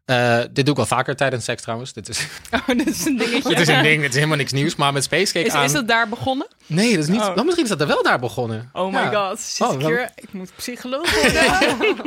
Eh, 0.06 0.38
dit 0.38 0.54
doe 0.54 0.68
ik 0.68 0.76
wel 0.76 0.86
vaker 0.86 1.16
tijdens 1.16 1.44
seks 1.44 1.62
trouwens. 1.62 1.92
Dit 1.92 2.08
is, 2.08 2.26
Oh, 2.54 2.66
dit 2.66 2.86
is 2.86 3.04
een 3.04 3.16
dingetje. 3.16 3.48
dit 3.48 3.60
is 3.60 3.68
een 3.68 3.82
ding, 3.82 4.00
dit 4.00 4.08
is 4.08 4.14
helemaal 4.14 4.36
niks 4.36 4.52
nieuws. 4.60 4.76
Maar 4.76 4.92
met 4.92 5.04
Spacecake 5.04 5.46
Is, 5.46 5.52
aan... 5.52 5.64
is 5.64 5.72
dat 5.72 5.88
daar 5.88 6.08
begonnen? 6.08 6.46
Nee, 6.66 6.90
dat 6.94 7.02
is 7.02 7.08
niet... 7.08 7.20
Oh. 7.20 7.26
Nou, 7.26 7.42
misschien 7.44 7.64
is 7.64 7.70
dat 7.70 7.80
er 7.80 7.86
wel 7.86 8.02
daar 8.02 8.18
begonnen. 8.18 8.70
Oh 8.72 8.92
my 8.92 8.98
Ja. 8.98 9.28
god. 9.28 9.40
Zit 9.40 9.66
Oh, 9.66 9.74
ik 9.80 9.86
hier? 9.86 10.10
Ik 10.14 10.32
moet 10.32 10.50
psycholoog 10.56 11.14
worden. 11.22 11.42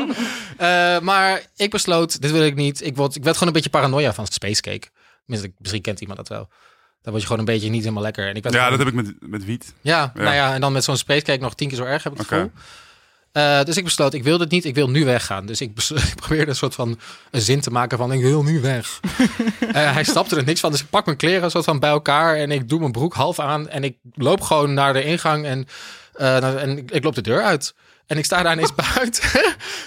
Eh, 0.57 0.99
maar 0.99 1.41
ik 1.55 1.69
besloot, 1.69 2.21
dit 2.21 2.31
wil 2.31 2.43
ik 2.45 2.55
niet. 2.55 2.85
Ik, 2.85 2.95
word, 2.95 3.15
ik 3.15 3.23
werd 3.23 3.33
gewoon 3.37 3.47
een 3.53 3.61
beetje 3.61 3.69
paranoia 3.79 4.13
van 4.13 4.27
Spacecake. 4.27 4.87
Tenminste, 5.25 5.53
misschien 5.57 5.81
kent 5.81 5.99
iemand 6.01 6.17
dat 6.17 6.27
wel. 6.27 6.47
Dan 7.01 7.11
word 7.11 7.19
je 7.21 7.27
gewoon 7.29 7.39
een 7.39 7.53
beetje 7.53 7.69
niet 7.69 7.81
helemaal 7.81 8.03
lekker. 8.03 8.27
En 8.27 8.35
ik 8.35 8.43
werd 8.43 8.55
Ja, 8.55 8.63
gewoon- 8.63 8.77
dat 8.77 8.87
heb 8.87 8.95
ik 8.97 9.05
met, 9.05 9.29
met 9.29 9.45
wiet. 9.45 9.73
Ja, 9.81 10.11
Ja. 10.15 10.21
nou 10.23 10.35
ja, 10.35 10.53
en 10.53 10.61
dan 10.61 10.71
met 10.71 10.83
zo'n 10.83 10.97
Spacecake 10.97 11.41
nog 11.41 11.55
tien 11.55 11.67
keer 11.67 11.77
zo 11.77 11.83
erg 11.83 12.03
heb 12.03 12.11
ik 12.13 12.17
het 12.17 12.27
Oké. 12.27 12.35
gevoel. 12.35 12.51
Eh, 13.31 13.63
dus 13.63 13.77
ik 13.77 13.83
besloot, 13.83 14.13
ik 14.13 14.23
wil 14.23 14.37
dit 14.37 14.51
niet, 14.51 14.65
ik 14.65 14.75
wil 14.75 14.89
nu 14.89 15.05
weggaan. 15.05 15.45
Dus 15.45 15.61
ik, 15.61 15.71
ik 16.11 16.15
probeerde 16.15 16.49
een 16.49 16.55
soort 16.55 16.75
van 16.75 16.99
een 17.31 17.41
zin 17.41 17.61
te 17.61 17.71
maken 17.71 17.97
van, 17.97 18.11
ik 18.11 18.21
wil 18.21 18.43
nu 18.43 18.61
weg. 18.61 18.99
Eh, 19.69 19.93
hij 19.93 20.03
snapte 20.03 20.35
er 20.35 20.43
niks 20.43 20.59
van, 20.59 20.71
dus 20.71 20.81
ik 20.81 20.89
pak 20.89 21.05
mijn 21.05 21.17
kleren 21.17 21.51
soort 21.51 21.65
van 21.65 21.79
bij 21.79 21.89
elkaar 21.89 22.35
en 22.35 22.51
ik 22.51 22.69
doe 22.69 22.79
mijn 22.79 22.91
broek 22.91 23.13
half 23.13 23.39
aan 23.39 23.69
en 23.69 23.83
ik 23.83 23.97
loop 24.13 24.41
gewoon 24.41 24.73
naar 24.73 24.93
de 24.93 25.03
ingang 25.03 25.45
en, 25.45 25.67
eh, 26.13 26.61
en 26.63 26.87
ik 26.89 27.03
loop 27.03 27.15
de 27.15 27.21
deur 27.21 27.43
uit. 27.43 27.73
En 28.09 28.17
ik 28.17 28.25
sta 28.25 28.43
daar 28.43 28.53
ineens 28.53 28.73
buiten. 28.93 29.29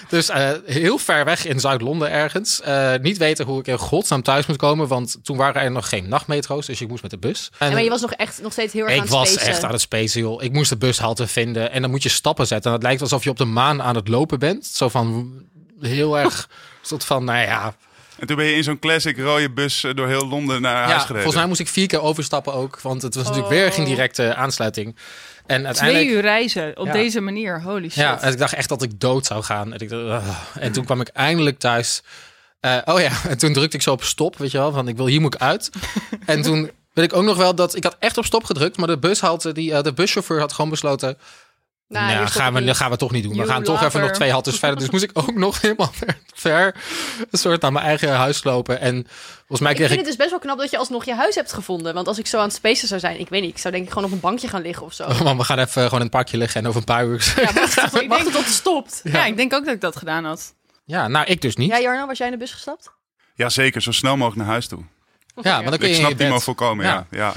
dus 0.09 0.29
eh, 0.29 0.51
heel 0.67 0.99
ver 0.99 1.25
weg 1.25 1.47
in 1.47 1.61
Zuid-Londen 1.61 2.11
ergens. 2.11 2.61
Eh, 2.61 2.93
niet 3.01 3.17
weten 3.19 3.45
hoe 3.47 3.61
ik 3.61 3.67
in 3.67 3.79
godsnaam 3.79 4.23
thuis 4.23 4.47
moet 4.47 4.57
komen. 4.57 4.89
Want 4.89 5.17
toen 5.23 5.37
waren 5.37 5.63
er 5.63 5.71
nog 5.71 5.89
geen 5.89 6.09
nachtmetro's. 6.09 6.67
Dus 6.67 6.81
ik 6.81 6.89
moest 6.89 7.03
met 7.03 7.11
de 7.11 7.19
bus. 7.19 7.51
En, 7.59 7.67
En 7.67 7.73
maar 7.73 7.83
je 7.83 7.91
was 7.91 8.01
nog 8.01 8.13
echt 8.13 8.43
nog 8.43 8.53
steeds 8.53 8.73
heel 8.73 8.83
erg 8.83 8.91
aan 8.91 8.97
ik 8.97 9.03
het 9.03 9.13
was 9.13 9.31
spacen. 9.33 9.49
echt 9.51 9.65
aan 9.65 9.71
het 9.73 9.81
spacen, 9.81 10.21
joh. 10.21 10.43
Ik 10.43 10.53
moest 10.53 10.69
de 10.71 10.77
bushalte 10.77 11.27
vinden. 11.27 11.71
En 11.71 11.81
dan 11.83 11.91
moet 11.91 12.03
je 12.03 12.09
stappen 12.09 12.47
zetten. 12.47 12.71
En 12.71 12.77
het 12.77 12.87
lijkt 12.87 13.01
alsof 13.03 13.25
je 13.25 13.31
op 13.31 13.37
de 13.37 13.45
maan 13.45 13.83
aan 13.83 13.95
het 13.97 14.09
lopen 14.09 14.39
bent. 14.39 14.67
Zo 14.67 14.89
van 14.89 15.33
heel 15.81 16.19
erg... 16.19 16.49
soort 16.83 17.05
van, 17.05 17.25
nou 17.25 17.39
ja... 17.47 17.75
En 18.19 18.27
toen 18.27 18.37
ben 18.37 18.47
je 18.47 18.55
in 18.55 18.65
zo'n 18.65 18.79
classic 18.79 19.19
rode 19.19 19.51
bus 19.51 19.85
eh, 19.85 19.95
door 19.95 20.09
heel 20.09 20.29
Londen 20.29 20.63
naar 20.63 20.73
ja 20.75 20.79
huis 20.87 20.93
gereden. 21.01 21.15
volgens 21.15 21.35
mij 21.37 21.47
moest 21.47 21.61
ik 21.61 21.69
vier 21.69 21.87
keer 21.87 22.03
overstappen 22.03 22.53
ook. 22.55 22.81
Want 22.81 23.03
het 23.03 23.15
was 23.15 23.25
natuurlijk 23.25 23.53
Oh. 23.53 23.59
weer 23.59 23.73
geen 23.73 23.85
directe 23.85 24.35
aansluiting. 24.35 24.97
En 25.53 25.59
Twee 25.59 25.67
uiteindelijk... 25.67 26.11
uur 26.11 26.21
reizen 26.21 26.79
op 26.79 26.87
Ja. 26.87 26.93
deze 26.93 27.21
manier. 27.21 27.63
Holy 27.63 27.89
shit. 27.89 27.95
Ja, 27.95 28.21
en 28.23 28.33
ik 28.33 28.39
dacht 28.39 28.55
echt 28.55 28.69
dat 28.69 28.83
ik 28.83 29.01
dood 29.01 29.27
zou 29.27 29.43
gaan. 29.43 29.73
En, 29.73 29.79
ik 29.81 29.89
dacht, 29.89 30.25
en 30.59 30.73
toen 30.73 30.85
kwam 30.85 31.01
ik 31.01 31.09
eindelijk 31.09 31.59
thuis. 31.59 32.03
Eh, 32.61 32.77
oh 32.85 33.01
ja, 33.01 33.11
en 33.29 33.39
toen 33.39 33.53
drukte 33.53 33.77
ik 33.77 33.83
zo 33.83 33.93
op 33.93 34.03
stop, 34.03 34.37
weet 34.39 34.51
je 34.51 34.59
wel, 34.59 34.73
van 34.73 34.89
ik 34.89 34.97
wil 34.97 35.07
hier 35.07 35.21
moet 35.21 35.35
ik 35.35 35.41
uit. 35.41 35.71
en 36.27 36.43
toen 36.43 36.71
weet 36.93 37.05
ik 37.05 37.17
ook 37.17 37.25
nog 37.25 37.37
wel 37.37 37.55
dat 37.55 37.77
ik 37.77 37.85
had 37.85 37.97
echt 37.99 38.19
op 38.19 38.25
stop 38.25 38.45
gedrukt, 38.45 38.77
maar 38.77 38.87
de 38.87 38.99
bushalte, 38.99 39.53
die 39.53 39.73
eh, 39.75 39.83
de 39.83 39.93
buschauffeur 39.93 40.41
had 40.41 40.53
gewoon 40.53 40.71
besloten. 40.71 41.19
Nou, 41.93 42.13
Nou, 42.15 42.27
gaan 42.27 42.53
ik 42.55 42.61
we, 42.61 42.65
dat 42.67 42.77
gaan 42.77 42.91
we 42.91 42.97
toch 42.97 43.11
niet 43.11 43.23
doen. 43.23 43.37
We 43.37 43.47
gaan 43.47 43.63
toch 43.63 43.83
even 43.83 44.01
nog 44.01 44.11
twee 44.11 44.31
haltes 44.31 44.59
verder. 44.59 44.79
Dus 44.79 44.91
moest 44.91 45.03
ik 45.05 45.11
ook 45.13 45.35
nog 45.47 45.61
helemaal 45.61 45.91
ver, 45.93 46.19
ver 46.35 46.75
een 47.31 47.39
soort 47.39 47.61
naar 47.61 47.73
mijn 47.73 47.85
eigen 47.85 48.13
huis 48.13 48.45
lopen. 48.45 48.81
En 48.81 49.07
volgens 49.39 49.61
mij 49.61 49.71
Ik 49.71 49.77
kreeg 49.77 49.89
vind 49.89 50.01
ik. 50.01 50.07
het 50.07 50.07
dus 50.07 50.17
best 50.17 50.31
wel 50.31 50.39
knap 50.39 50.59
dat 50.59 50.71
je 50.71 50.79
alsnog 50.79 51.05
je 51.05 51.15
huis 51.15 51.35
hebt 51.35 51.53
gevonden. 51.53 51.95
Want 51.95 52.07
als 52.09 52.19
ik 52.19 52.27
zo 52.27 52.39
aan 52.39 52.45
het 52.45 52.55
spacen 52.55 52.89
zou 52.89 53.01
zijn, 53.01 53.21
ik 53.21 53.29
weet 53.29 53.41
niet, 53.43 53.51
ik 53.51 53.59
zou 53.59 53.75
denk 53.75 53.87
ik 53.87 53.93
gewoon 53.93 54.09
op 54.09 54.13
een 54.15 54.21
bankje 54.21 54.49
gaan 54.49 54.63
liggen 54.63 54.87
of 54.87 54.93
zo. 54.93 55.05
Oh 55.05 55.21
man, 55.21 55.37
we 55.37 55.45
gaan 55.45 55.59
even 55.59 55.73
gewoon 55.83 55.91
in 55.99 56.01
het 56.01 56.11
parkje 56.11 56.37
liggen 56.37 56.61
en 56.61 56.67
over 56.67 56.79
een 56.81 56.87
paar 56.87 57.05
uur. 57.07 57.33
Ja, 57.37 57.53
wacht, 57.53 57.95
ik 58.03 58.09
denk 58.11 58.23
tot 58.23 58.35
het 58.45 58.47
stopt. 58.53 59.01
Ja, 59.05 59.25
ik 59.25 59.37
denk 59.37 59.53
ook 59.55 59.65
dat 59.65 59.75
ik 59.75 59.81
dat 59.81 59.97
gedaan 59.97 60.25
had. 60.25 60.55
Ja, 60.85 61.09
nou, 61.09 61.27
ik 61.27 61.41
dus 61.41 61.57
niet. 61.57 61.71
Ja, 61.71 61.81
Jarno, 61.81 62.07
was 62.07 62.19
jij 62.19 62.27
in 62.27 62.33
de 62.33 62.39
bus 62.39 62.53
gestapt? 62.53 62.91
Ja, 63.35 63.49
zeker. 63.49 63.83
Zo 63.83 63.93
snel 63.93 64.17
mogelijk 64.17 64.37
naar 64.43 64.51
huis 64.51 64.67
toe. 64.67 64.83
Ja, 65.43 65.61
maar 65.61 65.71
dan 65.71 65.79
kun 65.79 65.81
Ik 65.81 65.83
je 65.83 65.89
in 65.89 65.95
snap 65.95 66.11
je 66.11 66.17
die 66.17 66.29
maar 66.29 66.41
voorkomen, 66.41 66.85
ja. 66.85 67.07
ja. 67.11 67.33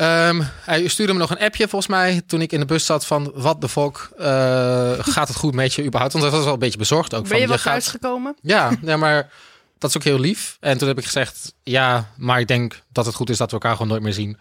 Ehm, 0.00 0.40
hij 0.64 0.88
stuurde 0.88 1.12
me 1.12 1.18
nog 1.18 1.30
een 1.30 1.38
appje 1.38 1.68
volgens 1.68 1.90
mij 1.90 2.22
toen 2.26 2.40
ik 2.40 2.52
in 2.52 2.60
de 2.60 2.66
bus 2.66 2.86
zat 2.86 3.06
van 3.06 3.30
wat 3.34 3.60
de 3.60 3.68
fuck 3.68 4.10
eh, 4.18 4.92
gaat 4.98 5.28
het 5.28 5.36
goed 5.36 5.54
met 5.54 5.74
je 5.74 5.84
überhaupt? 5.84 6.12
Want 6.12 6.24
hij 6.24 6.34
was 6.34 6.44
wel 6.44 6.52
een 6.52 6.58
beetje 6.58 6.78
bezorgd 6.78 7.14
ook 7.14 7.20
Ben 7.20 7.30
van 7.30 7.40
je 7.40 7.46
wel 7.46 7.56
gaat 7.56 7.64
thuisgekomen? 7.72 8.36
ja, 8.42 8.70
ja, 8.82 8.96
maar 8.96 9.30
dat 9.78 9.90
is 9.90 9.96
ook 9.96 10.02
heel 10.04 10.18
lief. 10.18 10.56
En 10.60 10.78
toen 10.78 10.88
heb 10.88 10.98
ik 10.98 11.04
gezegd 11.04 11.54
ja, 11.62 12.10
maar 12.16 12.40
ik 12.40 12.48
denk 12.48 12.82
dat 12.92 13.06
het 13.06 13.14
goed 13.14 13.30
is 13.30 13.36
dat 13.36 13.46
we 13.48 13.52
elkaar 13.52 13.72
gewoon 13.72 13.88
nooit 13.88 14.02
meer 14.02 14.12
zien. 14.12 14.36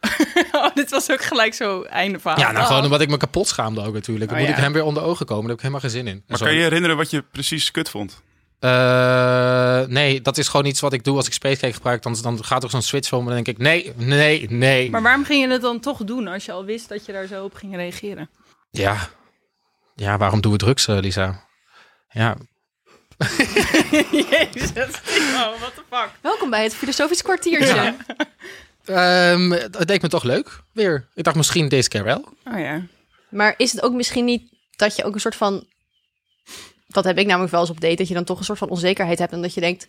Oh, 0.52 0.74
dit 0.74 0.90
was 0.90 1.10
ook 1.10 1.22
gelijk 1.24 1.54
zo 1.54 1.82
einde 1.82 2.18
verhaal. 2.18 2.38
ja, 2.40 2.52
nou 2.52 2.66
gewoon 2.66 2.84
omdat 2.84 3.00
ik 3.00 3.08
me 3.08 3.16
kapot 3.16 3.48
schaamde 3.48 3.82
ook 3.84 3.94
natuurlijk. 3.94 4.30
Dan 4.30 4.34
Oh, 4.38 4.44
moet 4.44 4.50
ja. 4.52 4.56
ik 4.56 4.62
hem 4.62 4.72
weer 4.72 4.82
onder 4.84 5.02
ogen 5.02 5.26
komen. 5.26 5.42
Daar 5.42 5.56
heb 5.56 5.58
ik 5.58 5.62
helemaal 5.72 5.80
geen 5.90 5.98
zin 5.98 6.06
in. 6.06 6.22
Maar 6.26 6.38
Zo- 6.38 6.44
kan 6.44 6.52
je 6.54 6.58
je 6.60 6.64
herinneren 6.66 6.96
wat 6.96 7.10
je 7.10 7.22
precies 7.32 7.70
kut 7.70 7.90
vond? 7.90 8.22
Eh, 8.66 9.88
nee, 9.88 10.20
dat 10.20 10.38
is 10.38 10.48
gewoon 10.48 10.66
iets 10.66 10.80
wat 10.80 10.92
ik 10.92 11.04
doe 11.04 11.16
als 11.16 11.26
ik 11.26 11.32
Spacecake 11.32 11.72
gebruik. 11.72 12.02
Dan, 12.02 12.16
dan 12.22 12.44
gaat 12.44 12.62
er 12.62 12.70
zo'n 12.70 12.82
switch 12.82 13.12
om 13.12 13.20
en 13.20 13.26
dan 13.26 13.34
denk 13.34 13.48
ik 13.48 13.58
nee, 13.58 13.92
nee, 13.96 14.50
nee. 14.50 14.90
Maar 14.90 15.02
waarom 15.02 15.24
ging 15.24 15.42
je 15.42 15.50
het 15.50 15.62
dan 15.62 15.80
toch 15.80 16.04
doen 16.04 16.26
als 16.26 16.44
je 16.44 16.52
al 16.52 16.64
wist 16.64 16.88
dat 16.88 17.06
je 17.06 17.12
daar 17.12 17.26
zo 17.26 17.44
op 17.44 17.54
ging 17.54 17.76
reageren? 17.76 18.30
Ja. 18.70 19.08
Ja, 19.94 20.18
waarom 20.18 20.40
doen 20.40 20.52
we 20.52 20.58
drugs, 20.58 20.86
eh, 20.88 20.98
Lisa? 21.00 21.44
Ja, 22.08 22.36
Jezus, 24.10 25.00
oh, 25.34 25.58
what 25.58 25.74
the 25.74 25.82
fuck. 25.90 26.10
Welkom 26.20 26.50
bij 26.50 26.62
het 26.62 26.74
filosofisch 26.74 27.22
kwartiertje. 27.22 27.94
Ehm, 28.84 29.50
het 29.50 29.88
deed 29.88 30.02
me 30.02 30.08
toch 30.08 30.22
leuk 30.22 30.60
weer. 30.72 31.08
Ik 31.14 31.24
dacht 31.24 31.36
misschien 31.36 31.68
deze 31.68 31.88
keer 31.88 32.04
wel. 32.04 32.28
Oh 32.44 32.58
ja. 32.58 32.82
Maar 33.28 33.54
is 33.56 33.72
het 33.72 33.82
ook 33.82 33.92
misschien 33.92 34.24
niet 34.24 34.42
dat 34.76 34.96
je 34.96 35.04
ook 35.04 35.14
een 35.14 35.20
soort 35.20 35.36
van... 35.36 35.66
Dat 36.86 37.04
heb 37.04 37.18
ik 37.18 37.26
namelijk 37.26 37.52
wel 37.52 37.60
eens 37.60 37.70
op 37.70 37.80
date, 37.80 37.94
dat 37.94 38.08
je 38.08 38.14
dan 38.14 38.24
toch 38.24 38.38
een 38.38 38.44
soort 38.44 38.58
van 38.58 38.68
onzekerheid 38.68 39.18
hebt. 39.18 39.32
En 39.32 39.42
dat 39.42 39.54
je 39.54 39.60
denkt, 39.60 39.86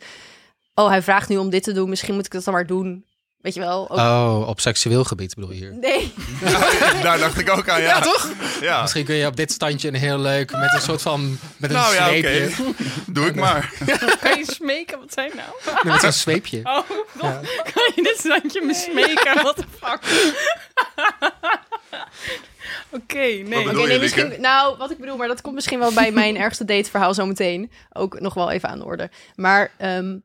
oh, 0.74 0.88
hij 0.88 1.02
vraagt 1.02 1.30
nu 1.30 1.38
om 1.38 1.50
dit 1.50 1.64
te 1.64 1.72
doen. 1.72 1.90
Misschien 1.90 2.14
moet 2.16 2.26
ik 2.26 2.32
dat 2.32 2.44
dan 2.44 2.54
maar 2.54 2.68
doen. 2.68 3.06
Weet 3.38 3.54
je 3.54 3.60
wel? 3.60 3.90
Ook... 3.90 3.98
Oh, 3.98 4.48
op 4.48 4.60
seksueel 4.60 5.04
gebied 5.04 5.36
bedoel 5.36 5.52
je 5.52 5.58
hier. 5.58 5.74
Nee. 5.74 6.14
Daar 7.04 7.18
dacht 7.18 7.40
ik 7.40 7.50
ook 7.50 7.70
aan, 7.70 7.82
ja. 7.82 7.88
Ja, 7.88 8.00
toch? 8.02 8.30
Ja. 8.62 8.82
Misschien 8.82 9.06
kun 9.06 9.16
je 9.16 9.26
op 9.26 9.36
dit 9.36 9.52
standje 9.52 9.88
een 9.88 9.94
heel 9.94 10.20
leuk 10.20 10.52
met 10.52 10.74
een 10.74 10.82
soort 10.82 11.02
van 11.02 11.40
met 11.58 11.70
een 11.70 11.76
Nou 11.76 11.94
ja. 11.94 12.50
Doe 13.08 13.26
ik 13.26 13.36
maar. 13.36 13.74
Kan 14.22 14.38
je 14.38 14.46
smeken? 14.46 15.00
Wat 15.00 15.14
zijn 15.14 15.32
nou? 15.36 15.80
Nee, 15.84 15.94
met 15.94 16.02
zo'n 16.02 16.12
zweepje. 16.12 16.60
Oh, 16.64 16.80
God. 17.18 17.40
kan 17.74 17.92
je 17.96 18.02
dit 18.04 18.16
standje 18.18 18.62
me 18.62 18.74
smeken? 18.74 19.34
What 19.44 19.56
the 19.56 19.64
fuck? 19.80 20.00
Oké, 22.92 23.18
nee. 23.18 23.44
Nee, 23.44 24.00
misschien, 24.00 24.34
nou, 24.42 24.78
wat 24.78 24.92
ik 24.92 24.98
bedoel, 24.98 25.18
maar 25.18 25.28
dat 25.28 25.42
komt 25.42 25.56
misschien 25.56 25.80
wel 25.80 25.94
bij 25.94 26.12
mijn 26.12 26.38
ergste 26.46 26.66
dateverhaal 26.66 27.14
zo 27.14 27.26
meteen. 27.26 27.72
Ook 27.94 28.20
nog 28.20 28.34
wel 28.34 28.52
even 28.52 28.70
aan 28.70 28.80
de 28.80 28.86
orde. 28.86 29.10
Maar 29.36 29.72
ehm, 29.78 30.18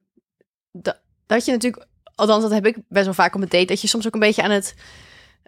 da- 0.72 1.00
dat 1.26 1.44
je 1.44 1.52
natuurlijk, 1.52 1.86
althans 2.14 2.42
dat 2.42 2.52
heb 2.52 2.66
ik 2.66 2.76
best 2.88 3.04
wel 3.04 3.14
vaak 3.14 3.34
op 3.34 3.40
een 3.42 3.48
date, 3.48 3.64
dat 3.64 3.80
je 3.80 3.88
soms 3.88 4.06
ook 4.06 4.14
een 4.14 4.20
beetje 4.20 4.42
aan 4.42 4.50
het 4.50 4.74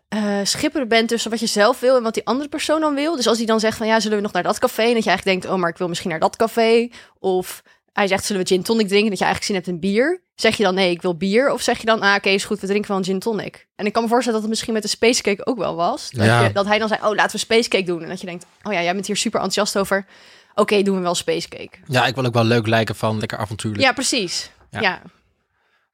eh, 0.09 0.40
schipperen 0.42 0.88
bent 0.88 1.09
tussen 1.09 1.31
wat 1.31 1.40
je 1.40 1.46
zelf 1.46 1.81
wil 1.81 1.96
en 1.96 2.03
wat 2.03 2.14
die 2.14 2.27
andere 2.27 2.48
persoon 2.48 2.81
dan 2.81 2.94
wil. 2.94 3.16
Dus 3.16 3.27
als 3.27 3.37
hij 3.38 3.46
dan 3.46 3.61
zegt 3.61 3.77
van 3.77 3.87
ja, 3.87 4.00
zullen 4.00 4.16
we 4.16 4.22
nog 4.22 4.33
naar 4.33 4.42
dat 4.42 4.59
café? 4.59 4.83
En 4.83 4.94
dat 4.94 5.05
je 5.05 5.09
eigenlijk 5.11 5.40
denkt, 5.40 5.57
oh, 5.57 5.61
maar 5.61 5.70
ik 5.70 5.79
wil 5.79 5.88
misschien 5.88 6.11
naar 6.11 6.18
dat 6.20 6.37
café. 6.37 6.88
Of 7.18 7.62
hij 7.95 8.07
zegt, 8.07 8.25
zullen 8.25 8.43
we 8.43 8.49
gin 8.49 8.63
tonic 8.63 8.89
drinken? 8.89 9.11
Dat 9.11 9.19
je 9.19 9.25
eigenlijk 9.25 9.45
zin 9.45 9.55
hebt 9.55 9.67
in 9.85 9.91
bier. 9.91 10.23
Zeg 10.35 10.57
je 10.57 10.63
dan, 10.63 10.75
nee, 10.75 10.91
ik 10.91 11.03
wil 11.03 11.17
bier? 11.17 11.53
Of 11.53 11.63
zeg 11.63 11.79
je 11.79 11.87
dan, 11.87 12.01
ah, 12.01 12.15
oké, 12.15 12.29
is 12.29 12.45
goed, 12.45 12.61
we 12.61 12.67
drinken 12.67 12.89
wel 12.89 12.99
een 12.99 13.05
gin 13.05 13.19
tonic. 13.19 13.67
En 13.77 13.87
ik 13.87 13.93
kan 13.93 14.03
me 14.03 14.09
voorstellen 14.09 14.33
dat 14.41 14.41
het 14.43 14.51
misschien 14.51 14.73
met 14.73 14.83
de 14.83 14.89
spacecake 14.89 15.47
ook 15.47 15.59
wel 15.59 15.75
was. 15.75 16.11
Dat, 16.11 16.27
Ja. 16.27 16.45
je, 16.45 16.53
dat 16.53 16.67
hij 16.67 16.79
dan 16.79 16.89
zei, 16.89 17.01
oh, 17.03 17.15
laten 17.15 17.33
we 17.33 17.39
spacecake 17.39 17.85
doen. 17.85 18.03
En 18.03 18.09
dat 18.09 18.21
je 18.21 18.27
denkt, 18.27 18.47
oh 18.63 18.73
ja, 18.73 18.83
jij 18.83 18.93
bent 18.95 19.07
hier 19.07 19.17
super 19.17 19.41
enthousiast 19.41 19.79
over. 19.79 20.07
Oké, 20.55 20.83
doen 20.83 20.97
we 20.97 21.03
wel 21.03 21.15
spacecake. 21.15 21.71
Ja, 21.87 22.07
ik 22.07 22.15
wil 22.15 22.25
ook 22.25 22.35
wel 22.35 22.45
leuk 22.45 22.67
lijken 22.67 22.95
van 22.97 23.19
lekker 23.19 23.39
avontuurlijk. 23.39 23.83
Ja, 23.83 23.93
precies. 23.93 24.51
Ja. 24.71 24.81
Ja. 24.81 25.03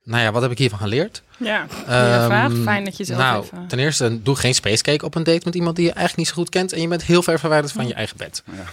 Nou 0.04 0.22
ja, 0.22 0.32
wat 0.32 0.42
heb 0.42 0.50
ik 0.50 0.58
hiervan 0.58 0.78
geleerd? 0.78 1.22
Ja, 1.38 1.66
Ehm, 1.86 2.24
vraag. 2.26 2.52
Fijn 2.62 2.84
dat 2.84 2.96
je 2.96 3.04
zelf 3.04 3.18
nou, 3.20 3.42
even... 3.44 3.66
ten 3.66 3.78
eerste, 3.78 4.22
doe 4.22 4.36
geen 4.36 4.54
spacecake 4.54 5.04
op 5.04 5.14
een 5.14 5.22
date 5.24 5.40
met 5.44 5.54
iemand 5.54 5.76
die 5.76 5.84
je 5.84 5.90
eigenlijk 5.92 6.18
niet 6.18 6.28
zo 6.28 6.34
goed 6.42 6.48
kent. 6.50 6.72
En 6.72 6.80
je 6.80 6.88
bent 6.88 7.02
heel 7.04 7.22
ver 7.22 7.38
verwijderd 7.38 7.72
van 7.72 7.86
je 7.86 7.94
eigen 7.94 8.16
bed. 8.16 8.42
Ja. 8.46 8.64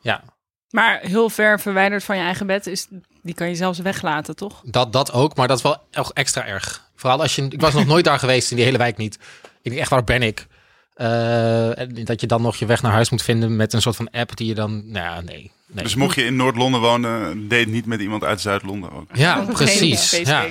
Ja. 0.00 0.22
Maar 0.72 1.00
heel 1.02 1.30
ver 1.30 1.60
verwijderd 1.60 2.04
van 2.04 2.16
je 2.16 2.22
eigen 2.22 2.46
bed, 2.46 2.66
is, 2.66 2.86
die 3.22 3.34
kan 3.34 3.48
je 3.48 3.54
zelfs 3.54 3.78
weglaten, 3.78 4.36
toch? 4.36 4.62
Dat, 4.64 4.92
dat 4.92 5.12
ook, 5.12 5.36
maar 5.36 5.48
dat 5.48 5.56
is 5.56 5.62
wel 5.62 5.76
echt 5.90 6.12
extra 6.12 6.46
erg. 6.46 6.88
Vooral 6.96 7.20
als 7.20 7.34
je... 7.34 7.46
Ik 7.48 7.60
was 7.60 7.74
nog 7.74 7.86
nooit 7.86 8.04
daar 8.04 8.18
geweest 8.18 8.50
in 8.50 8.56
die 8.56 8.64
hele 8.64 8.78
wijk 8.78 8.96
niet. 8.96 9.14
Ik 9.42 9.70
denk 9.70 9.80
echt, 9.80 9.90
waar 9.90 10.04
ben 10.04 10.22
ik? 10.22 10.46
Eh, 10.94 11.78
en 11.78 12.04
dat 12.04 12.20
je 12.20 12.26
dan 12.26 12.42
nog 12.42 12.56
je 12.56 12.66
weg 12.66 12.82
naar 12.82 12.92
huis 12.92 13.10
moet 13.10 13.22
vinden 13.22 13.56
met 13.56 13.72
een 13.72 13.82
soort 13.82 13.96
van 13.96 14.10
app 14.10 14.36
die 14.36 14.46
je 14.46 14.54
dan... 14.54 14.90
Nou 14.90 15.04
ja, 15.06 15.20
nee. 15.20 15.50
nee. 15.66 15.84
Dus 15.84 15.94
mocht 15.94 16.14
je 16.14 16.24
in 16.24 16.36
Noord-Londen 16.36 16.80
wonen, 16.80 17.48
date 17.48 17.68
niet 17.68 17.86
met 17.86 18.00
iemand 18.00 18.24
uit 18.24 18.40
Zuid-Londen 18.40 18.92
ook. 18.92 19.08
Ja, 19.12 19.44
precies. 19.52 20.10
Ja. 20.20 20.46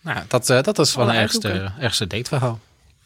Nou, 0.00 0.18
dat, 0.28 0.50
eh, 0.50 0.62
dat 0.62 0.78
is 0.78 0.94
wel 0.94 1.08
een 1.08 1.14
ergste, 1.14 1.72
ergste 1.78 2.06
dateverhaal. 2.06 2.58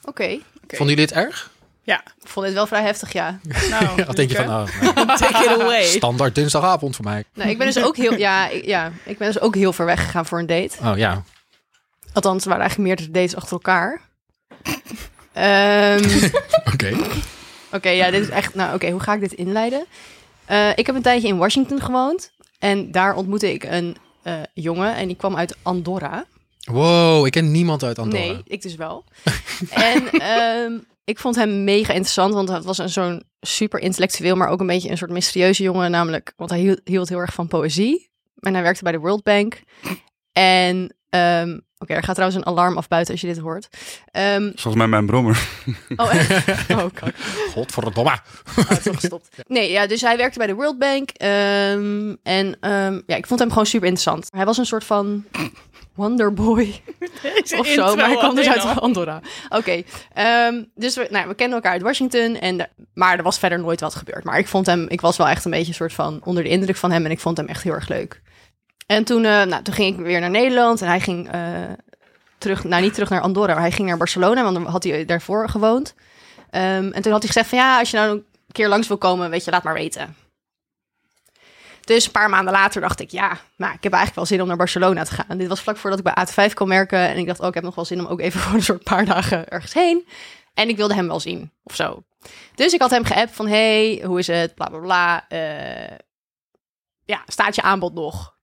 Oké. 0.04 0.38
Oké. 0.62 0.76
Vonden 0.76 0.96
jullie 0.96 1.04
het 1.04 1.12
erg? 1.12 1.50
Ja, 1.84 2.02
Ik 2.22 2.28
vond 2.28 2.46
dit 2.46 2.54
wel 2.54 2.66
vrij 2.66 2.82
heftig, 2.82 3.12
ja. 3.12 3.38
nou. 3.70 4.12
Denk 4.14 4.30
je 4.30 4.36
van, 4.36 4.44
oh, 4.44 4.80
nou, 4.94 5.06
Take 5.18 5.44
it 5.54 5.60
away. 5.60 5.82
standaard 5.82 6.34
dinsdagavond 6.34 6.96
voor 6.96 7.04
mij. 7.04 7.24
Nou, 7.34 7.50
ik 7.50 7.58
ben 7.58 7.66
dus 7.66 7.82
ook 7.82 7.96
heel, 7.96 8.16
ja, 8.16 8.48
ik, 8.48 8.64
ja, 8.64 8.92
ik 9.04 9.18
ben 9.18 9.32
dus 9.32 9.40
ook 9.40 9.54
heel 9.54 9.72
ver 9.72 9.86
weg 9.86 10.04
gegaan 10.04 10.26
voor 10.26 10.38
een 10.38 10.46
date. 10.46 10.76
Oh 10.84 10.96
ja. 10.96 11.22
Althans, 12.12 12.42
er 12.42 12.48
waren 12.48 12.64
eigenlijk 12.64 12.88
meerdere 12.88 13.10
dates 13.20 13.36
achter 13.36 13.52
elkaar. 13.52 14.00
Ehm, 15.32 16.28
Oké. 16.72 16.96
Oké, 17.72 17.88
ja, 17.88 18.10
dit 18.10 18.22
is 18.22 18.28
echt. 18.28 18.54
Nou, 18.54 18.74
oké, 18.74 18.90
hoe 18.90 19.00
ga 19.00 19.14
ik 19.14 19.20
dit 19.20 19.32
inleiden? 19.32 19.84
Eh, 20.44 20.68
ik 20.76 20.86
heb 20.86 20.94
een 20.94 21.02
tijdje 21.02 21.28
in 21.28 21.36
Washington 21.36 21.80
gewoond. 21.80 22.32
En 22.58 22.90
daar 22.90 23.14
ontmoette 23.14 23.52
ik 23.52 23.64
een 23.64 23.96
eh, 24.22 24.34
jongen. 24.54 24.94
En 24.94 25.06
die 25.06 25.16
kwam 25.16 25.36
uit 25.36 25.56
Andorra. 25.62 26.24
Wow, 26.64 27.26
ik 27.26 27.32
ken 27.32 27.50
niemand 27.50 27.82
uit 27.82 27.98
Andorra. 27.98 28.24
Nee, 28.24 28.42
ik 28.46 28.62
dus 28.62 28.74
wel. 28.74 29.04
en 29.70 30.10
ehm, 30.10 30.72
ik 31.04 31.18
vond 31.18 31.36
hem 31.36 31.64
mega 31.64 31.92
interessant. 31.92 32.34
Want 32.34 32.48
het 32.48 32.64
was 32.64 32.78
een 32.78 32.88
zo'n 32.90 33.22
super 33.40 33.80
intellectueel, 33.80 34.36
maar 34.36 34.48
ook 34.48 34.60
een 34.60 34.66
beetje 34.66 34.90
een 34.90 34.96
soort 34.98 35.10
mysterieuze 35.10 35.62
jongen. 35.62 35.90
Namelijk, 35.90 36.32
want 36.36 36.50
hij 36.50 36.58
hield, 36.60 36.80
hield 36.84 37.08
heel 37.08 37.18
erg 37.18 37.34
van 37.34 37.48
poëzie. 37.48 38.10
En 38.40 38.54
hij 38.54 38.62
werkte 38.62 38.82
bij 38.82 38.92
de 38.92 38.98
World 38.98 39.22
Bank. 39.22 39.62
En. 40.32 40.96
ehm, 41.08 41.58
Oké, 41.78 41.92
er 41.94 42.02
gaat 42.02 42.14
trouwens 42.14 42.40
een 42.44 42.46
alarm 42.52 42.76
af 42.76 42.88
buiten 42.88 43.12
als 43.12 43.20
je 43.22 43.26
dit 43.26 43.38
hoort. 43.38 43.68
Ehm, 44.10 44.42
Volgens 44.42 44.74
mij 44.74 44.86
mijn 44.86 45.06
brommer. 45.06 45.48
oh, 45.96 46.14
echt? 46.14 46.44
Oh, 46.70 46.84
kak. 46.92 47.14
Godverdomme. 47.52 48.10
Oh, 48.10 48.68
het 48.68 48.78
is 48.78 48.86
al 48.88 48.94
gestopt. 48.94 49.28
Nee, 49.46 49.70
ja, 49.70 49.86
dus 49.86 50.00
hij 50.00 50.16
werkte 50.16 50.38
bij 50.38 50.46
de 50.46 50.54
World 50.54 50.78
Bank. 50.78 51.10
ehm, 51.10 52.14
en 52.22 52.56
ja, 53.06 53.16
ik 53.16 53.26
vond 53.26 53.40
hem 53.40 53.48
gewoon 53.48 53.66
super 53.66 53.88
interessant. 53.88 54.26
Hij 54.30 54.44
was 54.44 54.58
een 54.58 54.66
soort 54.66 54.84
van 54.84 55.24
Wonderboy 55.94 56.80
of 57.58 57.66
zo, 57.66 57.96
maar 57.96 58.06
hij 58.06 58.16
kwam 58.16 58.34
dus 58.34 58.48
uit. 58.48 58.80
Andorra. 58.80 59.20
Oké, 59.48 59.82
ehm, 60.12 60.62
dus 60.74 60.94
we, 60.96 61.06
nou, 61.10 61.28
we 61.28 61.34
kenden 61.34 61.54
elkaar 61.56 61.72
uit 61.72 61.82
Washington, 61.82 62.36
en 62.36 62.56
de- 62.56 62.68
maar 62.94 63.16
er 63.16 63.22
was 63.22 63.38
verder 63.38 63.58
nooit 63.60 63.80
wat 63.80 63.94
gebeurd. 63.94 64.24
Maar 64.24 64.38
ik 64.38 64.48
vond 64.48 64.66
hem, 64.66 64.86
ik 64.88 65.00
was 65.00 65.16
wel 65.16 65.28
echt 65.28 65.44
een 65.44 65.50
beetje 65.50 65.68
een 65.68 65.74
soort 65.74 65.92
van 65.92 66.20
onder 66.24 66.42
de 66.42 66.48
indruk 66.48 66.76
van 66.76 66.90
hem 66.90 67.04
en 67.04 67.10
ik 67.10 67.20
vond 67.20 67.36
hem 67.36 67.46
echt 67.46 67.62
heel 67.62 67.72
erg 67.72 67.88
leuk. 67.88 68.20
En 68.86 69.04
toen, 69.04 69.24
eh, 69.24 69.42
nou, 69.42 69.62
toen 69.62 69.74
ging 69.74 69.98
ik 69.98 70.04
weer 70.04 70.20
naar 70.20 70.30
Nederland 70.30 70.80
en 70.82 70.88
hij 70.88 71.00
ging 71.00 71.30
eh, 71.30 71.40
terug, 72.38 72.64
nou 72.64 72.82
niet 72.82 72.94
terug 72.94 73.08
naar 73.10 73.20
Andorra, 73.20 73.52
maar 73.52 73.62
hij 73.62 73.72
ging 73.72 73.88
naar 73.88 73.96
Barcelona, 73.96 74.42
want 74.42 74.54
dan 74.54 74.66
had 74.66 74.82
hij 74.84 75.04
daarvoor 75.04 75.48
gewoond. 75.48 75.94
Ehm, 76.50 76.90
en 76.92 77.02
toen 77.02 77.12
had 77.12 77.20
hij 77.22 77.30
gezegd 77.32 77.48
van 77.48 77.58
ja, 77.58 77.78
als 77.78 77.90
je 77.90 77.96
nou 77.96 78.10
een 78.10 78.24
keer 78.52 78.68
langs 78.68 78.88
wil 78.88 78.98
komen, 78.98 79.30
weet 79.30 79.44
je, 79.44 79.50
laat 79.50 79.62
maar 79.62 79.74
weten. 79.74 80.16
Dus 81.84 82.04
een 82.04 82.12
paar 82.12 82.30
maanden 82.30 82.52
later 82.52 82.80
dacht 82.80 83.00
ik, 83.00 83.10
ja, 83.10 83.28
nou, 83.56 83.74
ik 83.74 83.82
heb 83.82 83.92
eigenlijk 83.92 84.14
wel 84.14 84.26
zin 84.26 84.40
om 84.40 84.46
naar 84.46 84.56
Barcelona 84.56 85.04
te 85.04 85.14
gaan. 85.14 85.38
Dit 85.38 85.48
was 85.48 85.60
vlak 85.60 85.76
voordat 85.76 85.98
ik 85.98 86.14
bij 86.14 86.26
AT5 86.26 86.54
kon 86.54 86.68
werken. 86.68 86.98
En 86.98 87.16
ik 87.16 87.26
dacht, 87.26 87.40
oh, 87.40 87.46
ik 87.46 87.54
heb 87.54 87.62
nog 87.62 87.74
wel 87.74 87.84
zin 87.84 88.00
om 88.00 88.06
ook 88.06 88.20
even 88.20 88.40
voor 88.42 88.54
een 88.54 88.62
soort 88.62 88.84
paar 88.84 89.04
dagen 89.04 89.48
ergens 89.48 89.72
heen. 89.72 90.06
En 90.54 90.68
ik 90.68 90.76
wilde 90.76 90.94
hem 90.94 91.06
wel 91.06 91.20
zien, 91.20 91.52
of 91.62 91.74
zo. 91.74 92.02
Dus 92.54 92.72
ik 92.72 92.80
had 92.80 92.90
hem 92.90 93.04
geappt 93.04 93.34
van, 93.34 93.48
hey, 93.48 94.02
hoe 94.04 94.18
is 94.18 94.26
het? 94.26 94.54
Bla, 94.54 94.66
bla, 94.66 94.78
bla. 94.78 95.28
Eh, 95.28 95.96
ja, 97.04 97.22
staat 97.26 97.54
je 97.54 97.62
aanbod 97.62 97.94
nog? 97.94 98.34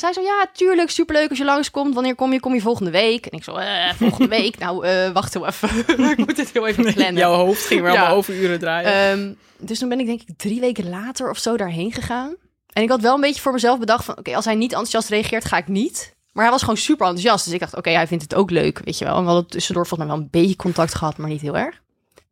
Hij 0.00 0.12
zei 0.12 0.26
zo, 0.26 0.32
ja, 0.32 0.46
tuurlijk, 0.52 0.90
superleuk 0.90 1.28
als 1.28 1.38
je 1.38 1.44
langskomt. 1.44 1.94
Wanneer 1.94 2.14
kom 2.14 2.32
je? 2.32 2.40
Kom 2.40 2.54
je 2.54 2.60
volgende 2.60 2.90
week? 2.90 3.26
En 3.26 3.38
ik 3.38 3.44
zo, 3.44 3.54
eh, 3.54 3.92
volgende 3.94 4.28
week? 4.38 4.58
Nou, 4.58 4.86
eh, 4.86 5.10
wacht 5.10 5.32
heel 5.34 5.46
even. 5.46 5.68
ik 6.10 6.16
moet 6.16 6.36
dit 6.36 6.50
heel 6.52 6.66
even 6.66 6.82
plannen. 6.94 7.16
Jouw 7.16 7.34
hoofd 7.34 7.66
ging 7.66 7.80
weer 7.82 7.92
Ja. 7.92 8.10
overuren 8.10 8.58
draaien. 8.58 8.92
Ehm, 8.92 9.32
dus 9.66 9.78
toen 9.78 9.88
ben 9.88 10.00
ik 10.00 10.06
denk 10.06 10.20
ik 10.20 10.28
drie 10.36 10.60
weken 10.60 10.88
later 10.88 11.30
of 11.30 11.38
zo 11.38 11.56
daarheen 11.56 11.92
gegaan. 11.92 12.34
En 12.72 12.82
ik 12.82 12.88
had 12.88 13.00
wel 13.00 13.14
een 13.14 13.20
beetje 13.20 13.40
voor 13.42 13.52
mezelf 13.52 13.78
bedacht 13.78 14.04
van... 14.04 14.18
oké, 14.18 14.34
als 14.36 14.44
hij 14.44 14.54
niet 14.54 14.70
enthousiast 14.70 15.08
reageert, 15.08 15.44
ga 15.44 15.56
ik 15.56 15.68
niet. 15.68 16.14
Maar 16.32 16.42
hij 16.44 16.52
was 16.52 16.62
gewoon 16.62 16.76
super 16.76 17.06
enthousiast. 17.06 17.44
Dus 17.44 17.54
ik 17.54 17.60
dacht, 17.60 17.76
oké, 17.76 17.90
hij 17.90 18.06
vindt 18.06 18.22
het 18.22 18.34
ook 18.34 18.50
leuk, 18.50 18.80
weet 18.84 18.98
je 18.98 19.04
wel. 19.04 19.16
En 19.16 19.20
we 19.22 19.26
hadden 19.30 19.46
tussendoor 19.50 19.86
volgens 19.86 20.08
mij 20.08 20.18
wel 20.18 20.26
een 20.26 20.30
beetje 20.42 20.56
contact 20.56 20.94
gehad, 20.94 21.16
maar 21.16 21.28
niet 21.30 21.40
heel 21.40 21.56
erg. 21.56 21.80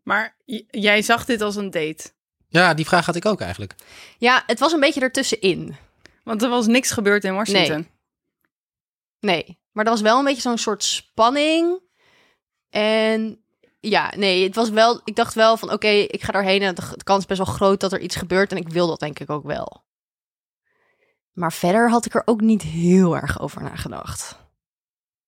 maar 0.02 0.34
jij 0.70 1.02
zag 1.02 1.24
dit 1.24 1.40
als 1.40 1.56
een 1.56 1.70
date. 1.70 2.10
Ja, 2.48 2.74
die 2.74 2.86
vraag 2.86 3.06
had 3.06 3.16
ik 3.16 3.26
ook 3.26 3.40
eigenlijk. 3.40 3.74
Ja, 4.18 4.42
het 4.46 4.58
was 4.58 4.72
een 4.72 4.80
beetje 4.80 5.00
ertussenin. 5.00 5.76
Want 6.24 6.42
er 6.42 6.48
was 6.48 6.66
niks 6.66 6.90
gebeurd 6.90 7.24
in 7.24 7.34
Washington. 7.34 7.88
Nee, 9.20 9.58
maar 9.72 9.84
er 9.84 9.90
was 9.90 10.00
wel 10.00 10.18
een 10.18 10.24
beetje 10.24 10.40
zo'n 10.40 10.58
soort 10.58 10.84
spanning. 10.84 11.80
En 12.70 13.44
ja, 13.80 14.12
nee, 14.16 14.44
het 14.44 14.54
was 14.54 14.70
wel... 14.70 15.00
Ik 15.04 15.16
dacht 15.16 15.34
wel 15.34 15.56
van, 15.56 15.72
oké, 15.72 15.88
ik 15.88 16.22
ga 16.22 16.32
daarheen 16.32 16.62
en 16.62 16.74
de 16.74 16.82
de 16.96 17.04
kans 17.04 17.20
is 17.20 17.26
best 17.26 17.44
wel 17.44 17.54
groot 17.54 17.80
dat 17.80 17.92
er 17.92 18.00
iets 18.00 18.16
gebeurt. 18.16 18.50
En 18.50 18.56
ik 18.56 18.68
wil 18.68 18.86
dat 18.86 19.00
denk 19.00 19.18
ik 19.18 19.30
ook 19.30 19.44
wel. 19.44 19.84
Maar 21.32 21.52
verder 21.52 21.90
had 21.90 22.06
ik 22.06 22.14
er 22.14 22.22
ook 22.24 22.40
niet 22.40 22.62
heel 22.62 23.16
erg 23.16 23.40
over 23.40 23.62
nagedacht. 23.62 24.38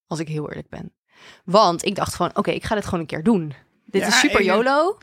Als 0.06 0.18
ik 0.18 0.28
heel 0.28 0.48
eerlijk 0.48 0.68
ben. 0.68 0.94
Want 1.44 1.84
ik 1.84 1.94
dacht 1.94 2.14
gewoon, 2.14 2.36
oké, 2.36 2.50
ik 2.50 2.64
ga 2.64 2.74
dit 2.74 2.84
gewoon 2.84 3.00
een 3.00 3.06
keer 3.06 3.22
doen. 3.22 3.54
Dit 3.84 4.02
Ja, 4.02 4.08
is 4.08 4.18
super 4.18 4.42
YOLO. 4.42 4.98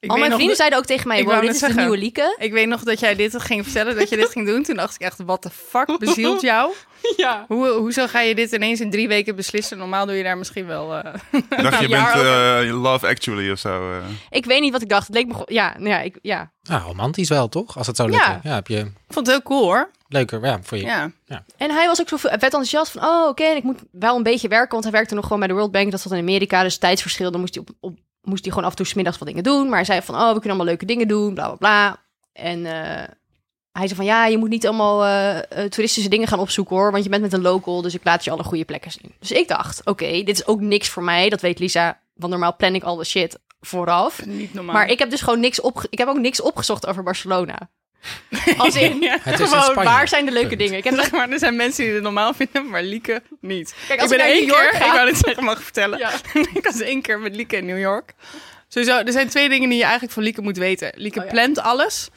Ik 0.00 0.10
Al 0.10 0.16
mijn 0.16 0.28
vrienden 0.30 0.48
dat- 0.48 0.56
zeiden 0.56 0.78
ook 0.78 0.84
tegen 0.84 1.08
mij, 1.08 1.24
wow, 1.24 1.40
dit 1.40 1.54
is 1.54 1.60
de 1.60 1.74
nieuwe 1.74 1.96
Lieke. 1.98 2.36
Ik 2.38 2.52
weet 2.52 2.66
nog 2.68 2.82
dat 2.82 3.00
jij 3.00 3.14
dit 3.14 3.42
ging 3.42 3.64
vertellen, 3.64 3.96
dat 3.96 4.08
je 4.08 4.16
dit 4.16 4.30
ging 4.30 4.46
doen. 4.46 4.62
Toen 4.62 4.76
dacht 4.76 4.94
ik 4.94 5.00
echt, 5.00 5.18
wat 5.24 5.42
de 5.42 5.50
fuck 5.50 5.98
bezielt 5.98 6.40
jou? 6.40 6.72
Ja. 7.16 7.44
Hoe, 7.48 7.68
hoezo 7.68 8.06
ga 8.06 8.20
je 8.20 8.34
dit 8.34 8.52
ineens 8.52 8.80
in 8.80 8.90
drie 8.90 9.08
weken 9.08 9.36
beslissen? 9.36 9.78
Normaal 9.78 10.06
doe 10.06 10.14
je 10.14 10.22
daar 10.22 10.38
misschien 10.38 10.66
wel... 10.66 10.94
eh, 10.94 11.14
Dacht 11.62 11.80
je 11.84 11.88
bent 11.88 12.08
eh, 12.08 12.82
Love 12.82 13.06
Actually 13.06 13.50
of 13.50 13.58
zo. 13.58 13.92
eh. 13.92 13.96
Ik 14.30 14.44
weet 14.44 14.60
niet 14.60 14.72
wat 14.72 14.82
ik 14.82 14.88
dacht. 14.88 15.06
Het 15.06 15.16
leek 15.16 15.26
me 15.26 15.34
ja, 15.46 15.74
nou 15.76 15.88
ja, 15.88 16.00
ik, 16.00 16.18
ja. 16.22 16.50
Nou, 16.62 16.82
romantisch 16.82 17.28
wel, 17.28 17.48
toch? 17.48 17.76
Als 17.78 17.86
het 17.86 17.96
zou 17.96 18.10
lukken. 18.10 18.40
Ja, 18.42 18.54
heb 18.54 18.66
je 18.66 18.76
Ik 18.78 18.92
vond 19.14 19.26
het 19.26 19.36
heel 19.36 19.42
cool 19.44 19.62
hoor. 19.62 19.90
leuker 20.08 20.44
ja, 20.44 20.58
voor 20.62 20.78
je. 20.78 20.84
Ja. 20.84 21.10
En 21.56 21.70
hij 21.70 21.86
was 21.86 22.00
ook 22.00 22.08
zo 22.08 22.16
vet 22.16 22.30
enthousiast 22.42 22.92
van, 22.92 23.02
oh 23.04 23.28
oké, 23.28 23.44
en 23.44 23.56
ik 23.56 23.62
moet 23.62 23.78
wel 23.90 24.16
een 24.16 24.22
beetje 24.22 24.48
werken, 24.48 24.70
want 24.72 24.84
hij 24.84 24.92
werkte 24.92 25.14
nog 25.14 25.22
gewoon 25.24 25.38
bij 25.38 25.48
de 25.48 25.54
World 25.54 25.72
Bank, 25.72 25.90
dat 25.90 26.00
zat 26.00 26.12
in 26.12 26.18
Amerika, 26.18 26.62
dus 26.62 26.78
tijdsverschil, 26.78 27.30
dan 27.30 27.40
moest 27.40 27.54
hij, 27.54 27.64
op, 27.68 27.74
op, 27.80 27.98
moest 28.22 28.44
hij 28.44 28.52
gewoon 28.52 28.64
af 28.64 28.70
en 28.70 28.76
toe 28.76 28.86
's 28.86 28.94
middags 28.94 29.18
wat 29.18 29.28
dingen 29.28 29.42
doen. 29.42 29.64
Maar 29.68 29.76
hij 29.76 29.84
zei 29.84 30.02
van, 30.02 30.14
oh, 30.14 30.26
we 30.26 30.32
kunnen 30.32 30.48
allemaal 30.48 30.66
leuke 30.66 30.86
dingen 30.86 31.08
doen, 31.08 31.34
bla 31.34 31.46
bla 31.46 31.56
bla. 31.56 32.02
En 32.32 32.66
eh, 32.66 33.08
hij 33.72 33.86
zei 33.86 33.94
van, 33.94 34.04
ja, 34.04 34.26
je 34.26 34.38
moet 34.38 34.48
niet 34.48 34.66
allemaal 34.66 35.04
eh, 35.04 35.38
eh, 35.38 35.70
toeristische 35.70 36.08
dingen 36.08 36.28
gaan 36.28 36.38
opzoeken 36.38 36.76
hoor, 36.76 36.90
want 36.90 37.04
je 37.04 37.10
bent 37.10 37.22
met 37.22 37.32
een 37.32 37.42
local, 37.42 37.82
dus 37.82 37.94
ik 37.94 38.04
laat 38.04 38.24
je 38.24 38.30
alle 38.30 38.44
goede 38.44 38.64
plekken 38.64 38.90
zien. 38.90 39.14
Dus 39.18 39.32
ik 39.32 39.48
dacht, 39.48 39.84
oké, 39.84 40.10
dit 40.10 40.28
is 40.28 40.46
ook 40.46 40.60
niks 40.60 40.88
voor 40.88 41.02
mij, 41.02 41.28
dat 41.28 41.40
weet 41.40 41.58
Lisa, 41.58 42.00
want 42.14 42.32
normaal 42.32 42.56
plan 42.56 42.74
ik 42.74 42.82
al 42.82 42.96
de 42.96 43.04
shit 43.04 43.38
vooraf. 43.60 44.26
Niet 44.26 44.54
normaal. 44.54 44.74
Maar 44.74 44.88
ik 44.88 44.98
heb 44.98 45.10
dus 45.10 45.20
gewoon 45.20 45.40
niks 45.40 45.60
op, 45.60 45.86
ik 45.90 45.98
heb 45.98 46.08
ook 46.08 46.18
niks 46.18 46.40
opgezocht 46.40 46.86
over 46.86 47.02
Barcelona. 47.02 47.70
Als 48.56 48.74
in, 48.76 49.00
Ja. 49.08 49.18
Gewoon, 49.18 49.74
waar 49.74 50.08
zijn 50.08 50.24
de 50.26 50.32
leuke 50.32 50.48
Punt. 50.48 50.58
dingen? 50.60 50.76
Ik 50.78 50.84
heb 50.84 50.94
Zeg 50.94 51.10
maar, 51.10 51.28
er 51.30 51.38
zijn 51.38 51.56
mensen 51.56 51.84
die 51.84 51.92
het 51.94 52.02
normaal 52.02 52.34
vinden, 52.34 52.68
maar 52.68 52.82
Lieke 52.82 53.22
niet. 53.40 53.74
Kijk, 53.86 53.92
ik 53.92 54.00
als 54.00 54.10
ben 54.10 54.18
ik 54.18 54.24
naar 54.24 54.34
één 54.34 54.46
New 54.46 54.56
York 54.56 54.70
keer, 54.70 54.80
ga- 54.80 54.86
ik 54.90 54.92
wou 54.92 55.08
het 55.08 55.16
zeggen, 55.18 55.44
mag 55.44 55.56
ik 55.58 55.62
vertellen. 55.64 55.98
Ja. 55.98 56.10
ik 56.54 56.64
was 56.64 56.80
één 56.80 57.02
keer 57.02 57.18
met 57.18 57.36
Lieke 57.36 57.56
in 57.56 57.66
New 57.66 57.78
York. 57.80 58.12
Sowieso, 58.68 58.98
er 58.98 59.12
zijn 59.12 59.28
twee 59.28 59.48
dingen 59.48 59.68
die 59.68 59.76
je 59.78 59.82
eigenlijk 59.84 60.12
van 60.12 60.22
Lieke 60.22 60.40
moet 60.42 60.56
weten. 60.56 60.92
Lieke 60.94 61.18
Oh 61.18 61.24
ja. 61.24 61.30
plant 61.30 61.58
alles. 61.58 62.08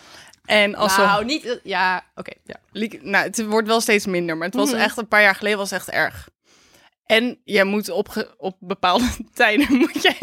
En 0.45 0.75
als 0.75 0.97
nou, 0.97 1.25
niet... 1.25 1.59
Ja, 1.63 2.05
oké. 2.15 2.31
ja. 2.45 2.55
Lieke, 2.71 2.99
nou, 3.01 3.25
het 3.25 3.45
wordt 3.45 3.67
wel 3.67 3.81
steeds 3.81 4.05
minder, 4.05 4.37
maar 4.37 4.47
het 4.47 4.55
was 4.55 4.71
Mhm. 4.71 4.79
echt 4.79 4.97
een 4.97 5.07
paar 5.07 5.21
jaar 5.21 5.35
geleden 5.35 5.57
was 5.57 5.69
het 5.69 5.79
echt 5.79 5.89
erg. 5.89 6.29
En 7.05 7.39
jij 7.43 7.63
moet 7.63 7.89
op, 7.89 8.09
ge- 8.09 8.33
op 8.37 8.55
bepaalde 8.59 9.05
tijden 9.33 9.75
moet 9.77 10.01
jij 10.03 10.17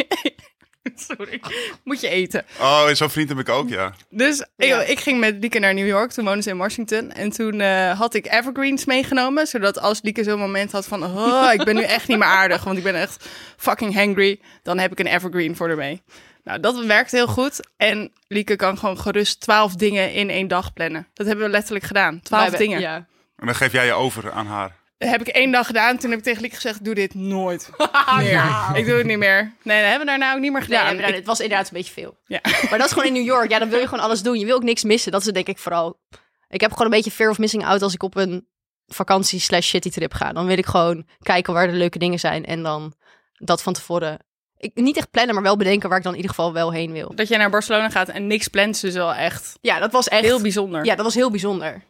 Sorry. 1.09 1.41
Moet 1.85 2.01
je 2.01 2.09
eten. 2.09 2.45
Oh, 2.61 2.89
zo'n 2.93 3.11
vriend 3.11 3.29
heb 3.29 3.39
ik 3.39 3.49
ook, 3.49 3.69
ja. 3.69 3.93
Dus 4.11 4.47
Ja. 4.57 4.81
ik, 4.81 4.89
ik 4.89 5.01
ging 5.01 5.21
met 5.21 5.37
Lieke 5.41 5.59
naar 5.59 5.75
New 5.75 5.87
York. 5.87 6.11
Toen 6.11 6.25
woonde 6.25 6.43
ze 6.43 6.51
in 6.51 6.57
Washington. 6.57 7.13
En 7.13 7.31
toen 7.31 7.61
eh, 7.61 7.99
had 7.99 8.15
ik 8.15 8.27
evergreens 8.33 8.85
meegenomen. 8.85 9.47
Zodat 9.47 9.79
als 9.81 10.03
Lieke 10.03 10.23
zo'n 10.25 10.39
moment 10.39 10.73
had 10.73 10.87
van... 10.87 11.05
Oh, 11.05 11.51
ik 11.53 11.65
ben 11.65 11.75
nu 11.75 11.83
echt 11.83 12.09
niet 12.09 12.19
meer 12.19 12.27
aardig. 12.29 12.65
Want 12.65 12.79
ik 12.79 12.85
ben 12.85 12.95
echt 12.95 13.29
fucking 13.57 13.95
hangry. 13.95 14.41
Dan 14.63 14.79
heb 14.79 14.93
ik 14.93 14.99
een 14.99 15.07
evergreen 15.07 15.57
voor 15.57 15.67
haar 15.69 15.77
mee. 15.77 16.03
Nou, 16.45 16.61
dat 16.61 16.85
werkt 16.85 17.11
heel 17.11 17.27
goed. 17.27 17.61
En 17.77 18.13
Lieke 18.29 18.57
kan 18.57 18.79
gewoon 18.79 18.99
gerust 18.99 19.41
twaalf 19.41 19.75
dingen 19.75 20.13
in 20.13 20.31
één 20.31 20.49
dag 20.49 20.73
plannen. 20.73 21.07
Dat 21.15 21.27
hebben 21.27 21.45
we 21.45 21.51
letterlijk 21.51 21.85
gedaan. 21.85 22.21
Twaalf 22.23 22.51
dingen. 22.51 22.81
Ja. 22.81 22.95
En 23.37 23.47
dan 23.47 23.55
geef 23.55 23.73
jij 23.73 23.87
je 23.87 23.93
over 23.93 24.31
aan 24.33 24.47
haar. 24.47 24.77
Heb 24.99 25.21
ik 25.21 25.29
één 25.29 25.51
dag 25.51 25.67
gedaan. 25.67 25.99
Toen 25.99 26.11
heb 26.11 26.19
ik 26.19 26.25
tegen 26.25 26.41
Lieke 26.41 26.57
gezegd... 26.57 26.85
Doe 26.85 26.95
dit 26.95 27.15
nooit 27.15 27.71
meer. 28.19 28.43
Ik 28.75 28.87
doe 28.87 28.97
het 28.97 29.07
niet 29.07 29.19
meer. 29.19 29.53
Nee, 29.63 29.81
dat 29.81 29.89
hebben 29.91 29.99
we 29.99 30.05
daarna 30.19 30.35
ook 30.35 30.41
niet 30.41 30.53
meer 30.53 30.61
Nee, 30.69 30.79
gedaan. 30.79 30.97
maar 30.97 31.13
het 31.13 31.27
was 31.27 31.41
inderdaad 31.41 31.67
een 31.67 31.73
beetje 31.77 31.93
veel. 31.93 32.17
Ja. 32.27 32.41
Maar 32.71 32.79
dat 32.79 32.87
is 32.87 32.93
gewoon 32.93 33.07
in 33.07 33.13
New 33.13 33.25
York. 33.25 33.51
Ja, 33.51 33.59
dan 33.59 33.69
wil 33.69 33.79
je 33.79 33.89
gewoon 33.89 34.05
alles 34.05 34.23
doen. 34.23 34.39
Je 34.39 34.45
wil 34.47 34.57
ook 34.57 34.63
niks 34.63 34.85
missen. 34.85 35.13
Dat 35.13 35.27
is 35.27 35.33
denk 35.33 35.47
ik 35.47 35.59
vooral. 35.59 36.01
Ik 36.49 36.61
heb 36.61 36.71
gewoon 36.71 36.87
een 36.87 36.93
beetje 36.97 37.11
fear 37.11 37.31
of 37.31 37.39
missing 37.39 37.65
out 37.67 37.83
als 37.83 37.95
ik 37.95 38.03
op 38.03 38.17
een 38.17 38.49
vakantie 38.87 39.41
slash 39.41 39.67
shitty 39.69 39.91
trip 39.91 40.13
ga. 40.13 40.33
Dan 40.33 40.47
wil 40.47 40.59
ik 40.59 40.67
gewoon 40.67 41.07
kijken 41.23 41.53
waar 41.53 41.67
de 41.67 41.73
leuke 41.73 41.99
dingen 41.99 42.19
zijn. 42.19 42.45
En 42.45 42.63
dan 42.63 42.95
dat 43.33 43.63
van 43.63 43.73
tevoren 43.73 44.19
ik, 44.57 44.71
niet 44.75 44.97
echt 44.97 45.11
plannen, 45.11 45.35
maar 45.35 45.45
wel 45.45 45.57
bedenken 45.57 45.89
waar 45.89 45.99
ik 45.99 46.05
dan 46.05 46.13
in 46.13 46.21
ieder 46.21 46.35
geval 46.37 46.53
wel 46.53 46.73
heen 46.73 46.93
wil. 46.93 47.13
Dat 47.15 47.29
jij 47.29 47.39
naar 47.39 47.51
Barcelona 47.51 47.91
gaat 47.91 48.09
en 48.09 48.27
niks 48.27 48.49
plant, 48.49 48.75
is 48.75 48.81
dus 48.81 48.95
wel 48.95 49.15
echt 49.15 49.59
Ja, 49.61 49.79
dat 49.79 49.93
was 49.93 50.09
echt 50.09 50.23
heel 50.25 50.41
bijzonder. 50.41 50.85
Ja, 50.85 50.95
dat 50.95 51.05
was 51.05 51.15
heel 51.15 51.31
bijzonder. 51.31 51.83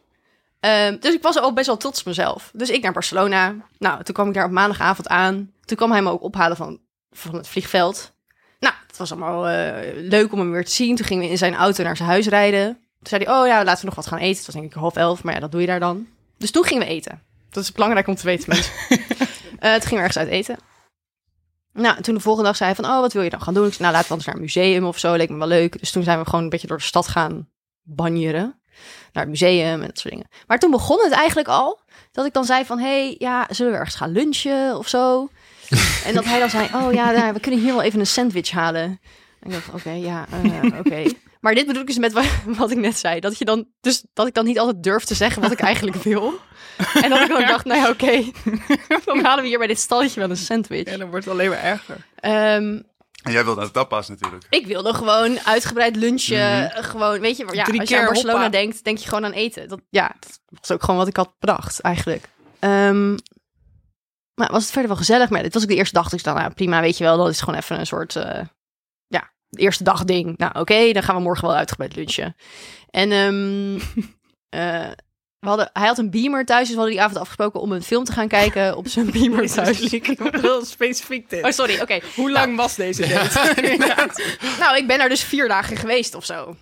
Ehm, 0.59 0.97
dus 0.99 1.13
ik 1.13 1.21
was 1.21 1.39
ook 1.39 1.55
best 1.55 1.67
wel 1.67 1.77
trots 1.77 1.99
op 1.99 2.05
mezelf. 2.05 2.51
Dus 2.53 2.69
ik 2.69 2.81
naar 2.81 2.91
Barcelona. 2.91 3.55
Nou, 3.77 4.03
toen 4.03 4.13
kwam 4.13 4.27
ik 4.27 4.33
daar 4.33 4.45
op 4.45 4.51
maandagavond 4.51 5.07
aan. 5.07 5.51
Toen 5.65 5.77
kwam 5.77 5.91
hij 5.91 6.01
me 6.01 6.09
ook 6.09 6.23
ophalen 6.23 6.57
van, 6.57 6.79
van 7.11 7.35
het 7.35 7.47
vliegveld. 7.47 8.11
Nou, 8.59 8.73
het 8.87 8.97
was 8.97 9.11
allemaal 9.11 9.47
eh, 9.47 9.93
leuk 9.95 10.31
om 10.31 10.39
hem 10.39 10.51
weer 10.51 10.65
te 10.65 10.71
zien. 10.71 10.95
Toen 10.95 11.05
gingen 11.05 11.23
we 11.23 11.29
in 11.29 11.37
zijn 11.37 11.55
auto 11.55 11.83
naar 11.83 11.97
zijn 11.97 12.09
huis 12.09 12.27
rijden. 12.27 12.73
Toen 12.73 13.07
zei 13.07 13.23
hij, 13.23 13.33
oh 13.33 13.47
ja, 13.47 13.63
laten 13.63 13.79
we 13.79 13.85
nog 13.85 13.95
wat 13.95 14.07
gaan 14.07 14.19
eten. 14.19 14.37
Het 14.37 14.45
was 14.45 14.55
denk 14.55 14.67
ik 14.67 14.73
half 14.73 14.95
elf, 14.95 15.23
maar 15.23 15.33
ja, 15.33 15.39
dat 15.39 15.51
doe 15.51 15.61
je 15.61 15.67
daar 15.67 15.79
dan. 15.79 16.07
Dus 16.37 16.51
toen 16.51 16.63
gingen 16.63 16.87
we 16.87 16.89
eten. 16.89 17.21
Dat 17.49 17.63
is 17.63 17.71
belangrijk 17.71 18.07
om 18.07 18.15
te 18.15 18.25
weten, 18.25 18.49
mensen. 18.53 18.73
Eh, 19.59 19.71
toen 19.71 19.81
gingen 19.81 20.03
we 20.03 20.09
ergens 20.09 20.17
uit 20.17 20.27
eten. 20.27 20.57
Nou, 21.73 21.95
en 21.97 22.03
toen 22.03 22.13
de 22.13 22.19
volgende 22.19 22.47
dag 22.47 22.57
zei 22.57 22.73
hij 22.73 22.83
van, 22.83 22.91
oh, 22.91 22.99
wat 22.99 23.13
wil 23.13 23.21
je 23.21 23.29
dan 23.29 23.41
gaan 23.41 23.53
doen? 23.53 23.65
Ik 23.65 23.73
zei, 23.73 23.81
nou, 23.81 23.93
laten 23.93 24.07
we 24.07 24.13
anders 24.13 24.25
naar 24.25 24.35
een 24.35 24.41
museum 24.41 24.85
of 24.85 24.99
zo. 24.99 25.15
Leek 25.15 25.29
me 25.29 25.37
wel 25.37 25.47
leuk. 25.47 25.79
Dus 25.79 25.91
toen 25.91 26.03
zijn 26.03 26.19
we 26.19 26.25
gewoon 26.25 26.43
een 26.43 26.49
beetje 26.49 26.67
door 26.67 26.77
de 26.77 26.83
stad 26.83 27.07
gaan 27.07 27.49
banjeren. 27.81 28.61
Naar 29.13 29.23
het 29.23 29.31
museum 29.31 29.81
en 29.81 29.87
dat 29.87 29.99
soort 29.99 30.13
dingen. 30.13 30.29
Maar 30.47 30.59
toen 30.59 30.71
begon 30.71 31.03
het 31.03 31.11
eigenlijk 31.11 31.47
al. 31.47 31.79
Dat 32.11 32.25
ik 32.25 32.33
dan 32.33 32.45
zei 32.45 32.65
van, 32.65 32.79
hey, 32.79 33.15
ja, 33.17 33.47
zullen 33.49 33.71
we 33.71 33.77
ergens 33.77 33.95
gaan 33.95 34.11
lunchen 34.11 34.77
of 34.77 34.87
zo? 34.87 35.29
en 36.05 36.13
dat 36.13 36.25
hij 36.25 36.39
dan 36.39 36.49
zei, 36.49 36.67
oh 36.73 36.93
ja, 36.93 37.11
nou, 37.11 37.33
we 37.33 37.39
kunnen 37.39 37.59
hier 37.59 37.73
wel 37.73 37.81
even 37.81 37.99
een 37.99 38.07
sandwich 38.07 38.51
halen. 38.51 38.83
En 39.39 39.49
ik 39.49 39.51
dacht, 39.51 39.69
oké, 39.73 39.91
ja, 39.91 40.25
eh, 40.43 40.79
oké. 40.85 41.03
Maar 41.39 41.55
dit 41.55 41.65
bedoel 41.67 41.81
ik 41.81 41.87
dus 41.87 41.97
met 41.97 42.13
wa- 42.13 42.23
wat 42.57 42.71
ik 42.71 42.77
net 42.77 42.97
zei. 42.97 43.19
Dat, 43.19 43.37
je 43.37 43.45
dan, 43.45 43.67
dus, 43.81 44.03
dat 44.13 44.27
ik 44.27 44.33
dan 44.33 44.45
niet 44.45 44.59
altijd 44.59 44.83
durf 44.83 45.03
te 45.03 45.15
zeggen 45.15 45.41
wat 45.41 45.51
ik 45.51 45.59
eigenlijk 45.59 45.97
wil. 46.03 46.33
En 47.01 47.09
dat 47.09 47.19
ik 47.21 47.27
dan 47.27 47.41
dacht, 47.47 47.65
nou 47.65 47.79
ja, 47.79 47.89
oké. 47.89 48.31
dan 49.05 49.23
halen 49.23 49.43
we 49.43 49.49
hier 49.49 49.57
bij 49.57 49.67
dit 49.67 49.79
stalletje 49.79 50.19
wel 50.19 50.29
een 50.29 50.37
sandwich. 50.37 50.83
En 50.83 50.99
dan 50.99 51.09
wordt 51.09 51.25
het 51.25 51.33
alleen 51.33 51.49
maar 51.49 51.63
erger. 51.63 51.97
Ehm, 52.15 52.81
En 53.23 53.31
jij 53.31 53.43
wilde 53.43 53.59
naar 53.59 53.67
de 53.67 53.73
tapas 53.73 54.07
natuurlijk. 54.07 54.45
ik 54.49 54.67
wilde 54.67 54.93
gewoon 54.93 55.39
uitgebreid 55.39 55.95
lunchen. 55.95 56.71
Gewoon, 56.71 57.19
weet 57.19 57.37
je, 57.37 57.47
ja, 57.51 57.63
Drie 57.63 57.79
als 57.79 57.89
je 57.89 57.99
aan 57.99 58.05
Barcelona 58.05 58.33
hoppa. 58.33 58.49
denkt, 58.49 58.83
denk 58.83 58.97
je 58.97 59.07
gewoon 59.07 59.25
aan 59.25 59.31
eten. 59.31 59.67
Dat, 59.67 59.81
ja, 59.89 60.15
dat 60.19 60.39
was 60.49 60.71
ook 60.71 60.83
gewoon 60.83 60.99
wat 60.99 61.07
ik 61.07 61.15
had 61.15 61.35
bedacht, 61.39 61.79
eigenlijk. 61.79 62.29
Ehm, 62.59 63.17
maar 64.33 64.51
was 64.51 64.61
het 64.61 64.71
verder 64.71 64.87
wel 64.87 64.97
gezellig? 64.97 65.29
Maar 65.29 65.43
dit 65.43 65.53
was 65.53 65.63
ook 65.63 65.69
de 65.69 65.75
eerste 65.75 65.93
dag. 65.95 66.09
Dus 66.09 66.19
ik 66.19 66.25
dacht, 66.25 66.37
nou 66.37 66.53
prima, 66.53 66.81
weet 66.81 66.97
je 66.97 67.03
wel, 67.03 67.17
dat 67.17 67.29
is 67.29 67.39
gewoon 67.39 67.59
even 67.59 67.79
een 67.79 67.85
soort, 67.85 68.15
eh, 68.15 68.45
ja, 69.07 69.31
de 69.49 69.61
eerste 69.61 69.83
dag 69.83 70.03
ding. 70.03 70.37
Nou, 70.37 70.59
oké, 70.59 70.91
dan 70.91 71.03
gaan 71.03 71.15
we 71.15 71.21
morgen 71.21 71.47
wel 71.47 71.57
uitgebreid 71.57 71.95
lunchen. 71.95 72.35
En 72.89 73.11
ehm, 73.11 73.79
eh, 74.61 74.91
we 75.39 75.47
hadden, 75.47 75.69
hij 75.73 75.87
had 75.87 75.97
een 75.97 76.09
beamer 76.09 76.45
thuis, 76.45 76.59
dus 76.61 76.69
we 76.69 76.75
hadden 76.75 76.93
die 76.93 77.01
avond 77.01 77.19
afgesproken 77.19 77.61
om 77.61 77.71
een 77.71 77.83
film 77.83 78.03
te 78.03 78.11
gaan 78.11 78.27
kijken 78.27 78.77
op 78.77 78.87
zijn 78.87 79.11
beamer 79.19 79.47
thuis. 79.47 79.79
Heel 79.91 80.65
specifiek 80.65 81.29
dit. 81.29 81.43
Oh, 81.43 81.51
sorry, 81.51 81.81
oké. 81.81 81.99
Hoe 82.15 82.31
lang 82.31 82.55
was 82.55 82.75
deze 82.75 83.07
date? 83.07 84.37
Nou, 84.59 84.77
ik 84.77 84.87
ben 84.87 84.97
daar 84.97 85.09
dus 85.09 85.23
vier 85.23 85.47
dagen 85.47 85.77
geweest 85.77 86.15
of 86.15 86.25
zo. 86.25 86.55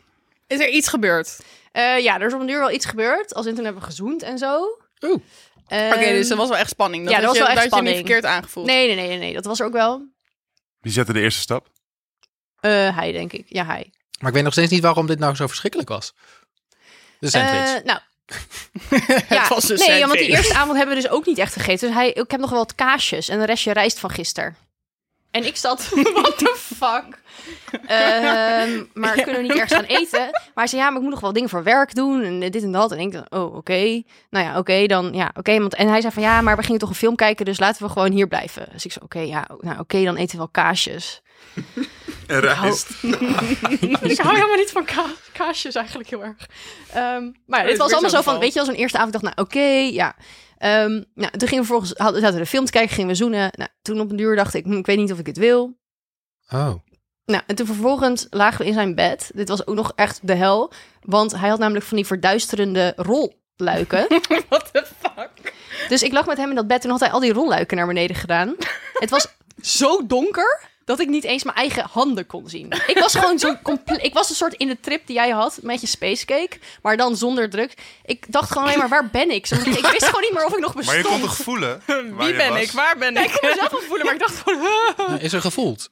Is 0.47 0.59
er 0.59 0.69
iets 0.69 0.87
gebeurd? 0.87 1.39
Eh, 1.71 1.99
ja, 1.99 2.19
er 2.19 2.27
is 2.27 2.33
op 2.33 2.39
een 2.39 2.47
duur 2.47 2.59
wel 2.59 2.71
iets 2.71 2.85
gebeurd. 2.85 3.33
Als 3.33 3.45
in 3.45 3.55
toen 3.55 3.63
hebben 3.63 3.81
we 3.81 3.87
gezoend 3.87 4.23
en 4.23 4.37
zo. 4.37 4.77
Oeh. 5.01 5.21
Ehm, 5.67 5.93
Oké, 5.93 6.05
dus 6.05 6.29
er 6.29 6.37
was 6.37 6.49
wel 6.49 6.57
echt 6.57 6.69
spanning. 6.69 7.03
Dat 7.03 7.11
ja, 7.13 7.17
had 7.17 7.27
was 7.27 7.37
je, 7.37 7.43
wel 7.43 7.51
echt 7.51 7.61
dat 7.61 7.71
had 7.71 7.79
je 7.79 7.85
spanning. 7.85 7.97
niet 7.97 8.05
verkeerd 8.05 8.33
aangevoeld. 8.35 8.65
Nee, 8.65 8.87
nee, 8.87 8.95
nee, 8.95 9.07
nee, 9.07 9.17
nee. 9.17 9.33
Dat 9.33 9.45
was 9.45 9.59
er 9.59 9.65
ook 9.65 9.73
wel. 9.73 10.07
Wie 10.79 10.91
zette 10.91 11.13
de 11.13 11.21
eerste 11.21 11.41
stap? 11.41 11.67
Eh, 12.59 12.97
hij, 12.97 13.11
denk 13.11 13.33
ik. 13.33 13.45
Ja, 13.47 13.65
hij. 13.65 13.91
Maar 14.19 14.29
ik 14.29 14.35
weet 14.35 14.43
nog 14.43 14.53
steeds 14.53 14.71
niet 14.71 14.81
waarom 14.81 15.07
dit 15.07 15.19
nou 15.19 15.35
zo 15.35 15.47
verschrikkelijk 15.47 15.89
was. 15.89 16.13
De 17.19 17.29
sandwich. 17.29 17.75
Eh, 17.75 17.83
nou, 17.83 17.99
ja, 19.29 19.49
nee, 19.87 20.05
want 20.05 20.19
die 20.19 20.27
eerste 20.27 20.53
avond 20.53 20.77
hebben 20.77 20.95
we 20.95 21.01
dus 21.01 21.11
ook 21.11 21.25
niet 21.25 21.37
echt 21.37 21.53
gegeten. 21.53 21.87
Dus 21.87 21.97
hij, 21.97 22.11
ik 22.11 22.31
heb 22.31 22.39
nog 22.39 22.49
wel 22.49 22.59
wat 22.59 22.75
kaasjes 22.75 23.29
en 23.29 23.39
een 23.39 23.45
restje 23.45 23.73
rijst 23.73 23.99
van 23.99 24.09
gisteren. 24.09 24.55
En 25.31 25.45
ik 25.45 25.55
zat, 25.55 25.89
what 26.13 26.37
the 26.37 26.55
fuck? 26.57 27.21
Ehm, 27.87 28.83
maar 28.93 29.13
kunnen 29.13 29.35
we 29.35 29.41
niet 29.41 29.51
ergens 29.51 29.73
gaan 29.73 29.83
eten? 29.83 30.19
Maar 30.19 30.51
hij 30.53 30.67
zei, 30.67 30.81
ja, 30.81 30.87
maar 30.87 30.97
ik 30.97 31.03
moet 31.03 31.11
nog 31.11 31.19
wel 31.19 31.33
dingen 31.33 31.49
voor 31.49 31.63
werk 31.63 31.95
doen 31.95 32.23
en 32.23 32.39
dit 32.39 32.63
en 32.63 32.71
dat. 32.71 32.91
En 32.91 32.99
ik 32.99 33.11
dacht, 33.11 33.31
oh, 33.31 33.55
oké. 33.55 34.01
Nou 34.29 34.45
ja, 34.45 34.57
oké, 34.57 34.85
dan, 34.85 35.13
ja, 35.13 35.31
oké. 35.33 35.59
want 35.59 35.75
en 35.75 35.87
hij 35.87 36.01
zei 36.01 36.13
van, 36.13 36.23
ja, 36.23 36.41
maar 36.41 36.55
we 36.55 36.63
gingen 36.63 36.79
toch 36.79 36.89
een 36.89 36.95
film 36.95 37.15
kijken, 37.15 37.45
dus 37.45 37.59
laten 37.59 37.85
we 37.85 37.91
gewoon 37.91 38.11
hier 38.11 38.27
blijven. 38.27 38.67
Dus 38.71 38.85
ik 38.85 38.91
zei, 38.91 39.05
oké, 39.05 39.19
ja, 39.19 39.47
nou, 39.59 39.79
oké, 39.79 40.03
dan 40.03 40.15
eten 40.15 40.31
we 40.31 40.37
wel 40.37 40.49
kaasjes. 40.51 41.21
En 42.27 42.39
rijst. 42.39 42.89
ik 44.11 44.17
hou 44.19 44.35
helemaal 44.35 44.55
niet 44.57 44.71
van 44.71 44.85
ka- 44.85 45.13
kaasjes 45.33 45.75
eigenlijk 45.75 46.09
heel 46.09 46.23
erg. 46.23 46.47
Ehm, 46.93 47.31
maar 47.45 47.59
ja, 47.59 47.65
is 47.65 47.69
dit 47.69 47.77
was 47.77 47.91
allemaal 47.91 48.09
zo 48.09 48.21
van, 48.21 48.39
weet 48.39 48.53
je, 48.53 48.59
als 48.59 48.67
een 48.69 48.75
eerste 48.75 48.97
avond 48.97 49.11
dacht, 49.13 49.23
nou 49.23 49.35
oké, 49.47 49.89
ja. 49.91 50.15
Ehm, 50.57 51.03
nou, 51.13 51.31
toen 51.37 51.47
gingen 51.47 51.63
we 51.63 51.69
vervolgens, 51.69 51.93
hadden, 51.97 52.21
zaten 52.21 52.35
we 52.37 52.43
de 52.43 52.49
film 52.49 52.65
te 52.65 52.71
kijken, 52.71 52.93
gingen 52.95 53.09
we 53.09 53.15
zoenen. 53.15 53.49
Nou, 53.57 53.69
toen 53.81 53.99
op 53.99 54.09
een 54.11 54.17
duur 54.17 54.35
dacht 54.35 54.53
ik, 54.53 54.63
hm, 54.65 54.77
ik 54.77 54.85
weet 54.85 54.97
niet 54.97 55.11
of 55.11 55.19
ik 55.19 55.25
het 55.25 55.37
wil. 55.37 55.77
oh. 56.49 56.73
Nou, 57.25 57.43
en 57.47 57.55
toen 57.55 57.65
vervolgens 57.65 58.27
lagen 58.29 58.59
we 58.61 58.65
in 58.65 58.73
zijn 58.73 58.95
bed. 58.95 59.31
Dit 59.33 59.49
was 59.49 59.67
ook 59.67 59.75
nog 59.75 59.91
echt 59.95 60.19
de 60.23 60.33
hel, 60.35 60.71
want 61.01 61.35
hij 61.35 61.49
had 61.49 61.59
namelijk 61.59 61.85
van 61.85 61.97
die 61.97 62.05
verduisterende 62.05 62.93
rolluiken. 62.95 64.07
What 64.49 64.69
the 64.73 64.85
fuck? 64.99 65.53
dus 65.89 66.03
ik 66.03 66.11
lag 66.11 66.25
met 66.25 66.37
hem 66.37 66.49
in 66.49 66.55
dat 66.55 66.67
bed 66.67 66.83
en 66.83 66.89
had 66.89 66.99
hij 66.99 67.11
al 67.11 67.19
die 67.19 67.33
rolluiken 67.33 67.77
naar 67.77 67.87
beneden 67.87 68.15
gedaan. 68.15 68.55
Het 68.93 69.09
was 69.09 69.27
zo 69.61 70.05
donker 70.05 70.61
dat 70.87 70.99
ik 70.99 71.07
niet 71.07 71.23
eens 71.23 71.43
mijn 71.43 71.55
eigen 71.57 71.85
handen 71.91 72.25
kon 72.25 72.49
zien. 72.49 72.71
Ik 72.87 72.97
was 72.99 73.15
gewoon 73.15 73.39
zo 73.39 73.55
compleet. 73.63 74.03
Ik 74.03 74.13
was 74.13 74.29
een 74.29 74.35
soort 74.35 74.53
in 74.53 74.67
de 74.67 74.79
trip 74.79 75.07
die 75.07 75.15
jij 75.15 75.29
had 75.29 75.59
met 75.61 75.81
je 75.81 75.87
spacecake, 75.87 76.57
maar 76.81 76.97
dan 76.97 77.15
zonder 77.17 77.49
druk. 77.49 77.73
Ik 78.05 78.25
dacht 78.31 78.51
gewoon 78.51 78.63
alleen 78.67 78.77
maar 78.79 78.89
waar 78.89 79.09
ben 79.09 79.31
ik? 79.31 79.45
Zo, 79.45 79.55
Ik 79.55 79.63
wist 79.97 80.05
gewoon 80.05 80.21
niet 80.21 80.33
meer 80.33 80.45
of 80.45 80.53
ik 80.53 80.59
nog 80.59 80.75
bestond. 80.75 81.03
Maar 81.03 81.11
je 81.11 81.17
kon 81.17 81.27
toch 81.27 81.35
voelen? 81.37 81.81
waar 81.87 82.15
Wie 82.17 82.27
je 82.27 82.33
ben 82.33 82.49
was? 82.49 82.61
ik? 82.61 82.71
Waar 82.71 82.97
ben 82.97 83.13
Ja, 83.13 83.19
ik? 83.23 83.25
ik 83.33 83.39
kon 83.39 83.49
mezelf 83.49 83.71
wel 83.71 83.81
voelen, 83.81 84.05
maar 84.05 84.13
ik 84.15 84.19
dacht 84.19 84.35
gewoon. 84.45 85.19
Is 85.19 85.33
er 85.33 85.41
gevoeld? 85.41 85.89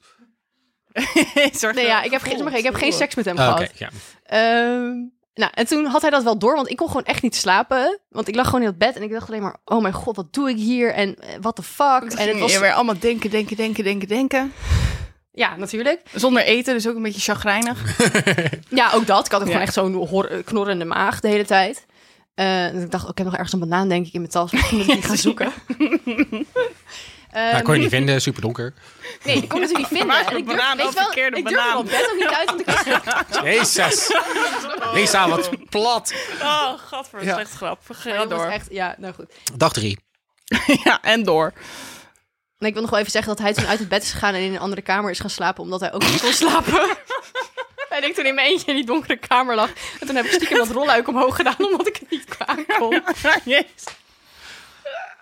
Nee, 1.74 1.86
ja, 1.86 2.02
ik 2.02 2.10
heb, 2.10 2.22
geen, 2.22 2.54
ik 2.54 2.64
heb 2.64 2.74
geen 2.74 2.92
seks 2.92 3.14
met 3.14 3.24
hem 3.24 3.38
Ah, 3.38 3.44
gehad. 3.44 3.60
Oké, 3.60 3.70
ja. 3.74 3.90
Ehm, 4.22 4.94
nou, 5.34 5.50
en 5.54 5.66
toen 5.66 5.84
had 5.86 6.00
hij 6.02 6.10
dat 6.10 6.22
wel 6.22 6.38
door, 6.38 6.54
want 6.54 6.70
ik 6.70 6.76
kon 6.76 6.86
gewoon 6.86 7.04
echt 7.04 7.22
niet 7.22 7.36
slapen. 7.36 7.98
Want 8.08 8.28
ik 8.28 8.34
lag 8.34 8.46
gewoon 8.46 8.60
in 8.60 8.66
het 8.66 8.78
bed 8.78 8.96
en 8.96 9.02
ik 9.02 9.10
dacht 9.10 9.28
alleen 9.28 9.42
maar, 9.42 9.56
oh 9.64 9.82
mijn 9.82 9.94
god, 9.94 10.16
wat 10.16 10.32
doe 10.32 10.48
ik 10.50 10.56
hier? 10.56 10.92
En 10.92 11.16
eh, 11.20 11.28
what 11.40 11.56
the 11.56 11.62
fuck? 11.62 12.02
En 12.02 12.16
En 12.18 12.28
het 12.28 12.38
was, 12.38 12.52
je 12.52 12.60
weer 12.60 12.72
allemaal 12.72 12.98
denken, 12.98 13.30
denken, 13.30 13.56
denken, 13.56 13.84
denken, 13.84 14.08
denken. 14.08 14.52
Ja, 15.36 15.56
natuurlijk. 15.56 16.00
Zonder 16.14 16.42
eten, 16.42 16.74
dus 16.74 16.88
ook 16.88 16.96
een 16.96 17.02
beetje 17.02 17.20
chagrijnig. 17.20 17.82
Ja, 18.68 18.90
ook 18.92 19.06
dat. 19.06 19.26
Ik 19.26 19.32
had 19.32 19.40
ook 19.40 19.46
Ja. 19.48 19.52
gewoon 19.52 19.66
echt 19.66 19.74
zo'n 19.74 20.44
knorrende 20.44 20.84
maag 20.84 21.20
de 21.20 21.28
hele 21.28 21.44
tijd. 21.44 21.86
Eh, 22.34 22.70
dus 22.72 22.82
ik 22.82 22.90
dacht, 22.90 23.04
oh, 23.04 23.10
ik 23.10 23.16
heb 23.16 23.26
nog 23.26 23.34
ergens 23.34 23.52
een 23.52 23.58
banaan, 23.58 23.88
denk 23.88 24.06
ik, 24.06 24.12
in 24.12 24.20
mijn 24.20 24.32
tas. 24.32 24.52
Misschien 24.52 24.76
moet 24.78 24.86
ik 24.88 24.92
die 24.92 25.02
gaan 25.02 25.16
zoeken. 25.16 25.52
Nou, 27.32 27.54
Ehm, 27.54 27.62
kon 27.62 27.74
je 27.74 27.80
niet 27.80 27.90
vinden, 27.90 28.20
super 28.22 28.42
donker. 28.42 28.74
nee, 29.24 29.36
ik 29.36 29.48
kon 29.48 29.60
het 29.60 29.70
natuurlijk 29.70 29.90
niet 29.90 30.00
vinden. 30.00 30.16
En 30.26 30.36
ik 30.36 30.46
durf, 30.46 30.56
banaan 30.56 30.76
weet 30.76 30.94
wel, 30.94 31.04
verkeerde 31.04 31.36
ik 31.36 31.44
banaan. 31.44 31.76
op 31.76 31.84
bed 31.86 32.08
ook 32.12 32.18
niet 32.18 32.34
uit, 32.34 32.48
want 32.48 32.60
ik 32.60 32.66
was 32.66 33.42
Jezus. 33.42 34.16
Lisa, 34.94 35.28
wat 35.28 35.50
plat. 35.70 36.14
Oh, 36.42 36.72
gadver, 36.86 37.24
Ja. 37.24 37.34
slecht 37.34 37.50
grap. 37.52 37.80
Ga 37.88 38.26
door. 38.26 38.44
echt, 38.46 38.66
ja, 38.70 38.94
nou 38.98 39.14
goed. 39.14 39.26
Dag 39.56 39.72
drie. 39.72 39.98
Ja, 40.84 41.02
en 41.02 41.22
door. 41.22 41.52
En 42.58 42.66
ik 42.66 42.72
wil 42.72 42.82
nog 42.82 42.90
wel 42.90 43.00
even 43.00 43.12
zeggen 43.12 43.36
dat 43.36 43.44
hij 43.44 43.52
toen 43.54 43.66
uit 43.66 43.78
het 43.78 43.88
bed 43.88 44.02
is 44.02 44.10
gegaan 44.10 44.34
en 44.34 44.40
in 44.40 44.52
een 44.54 44.60
andere 44.60 44.82
kamer 44.82 45.10
is 45.10 45.18
gaan 45.20 45.30
slapen, 45.30 45.62
omdat 45.62 45.80
hij 45.80 45.92
ook 45.92 46.02
niet 46.02 46.20
kon 46.20 46.32
slapen. 46.32 46.72
hij 47.88 48.00
denkt 48.00 48.16
toen 48.16 48.26
in 48.26 48.34
mijn 48.34 48.46
eentje 48.50 48.66
in 48.70 48.74
die 48.76 48.84
donkere 48.86 49.16
kamer 49.16 49.54
lag. 49.54 49.70
En 50.00 50.06
toen 50.06 50.16
heb 50.16 50.24
ik 50.24 50.32
stiekem 50.32 50.56
dat 50.58 50.70
rolluik 50.70 51.08
omhoog 51.08 51.36
gedaan, 51.36 51.56
omdat 51.58 51.86
ik 51.86 51.96
het 51.96 52.10
niet 52.10 52.24
kon. 52.78 53.02
Jezus. 53.44 53.84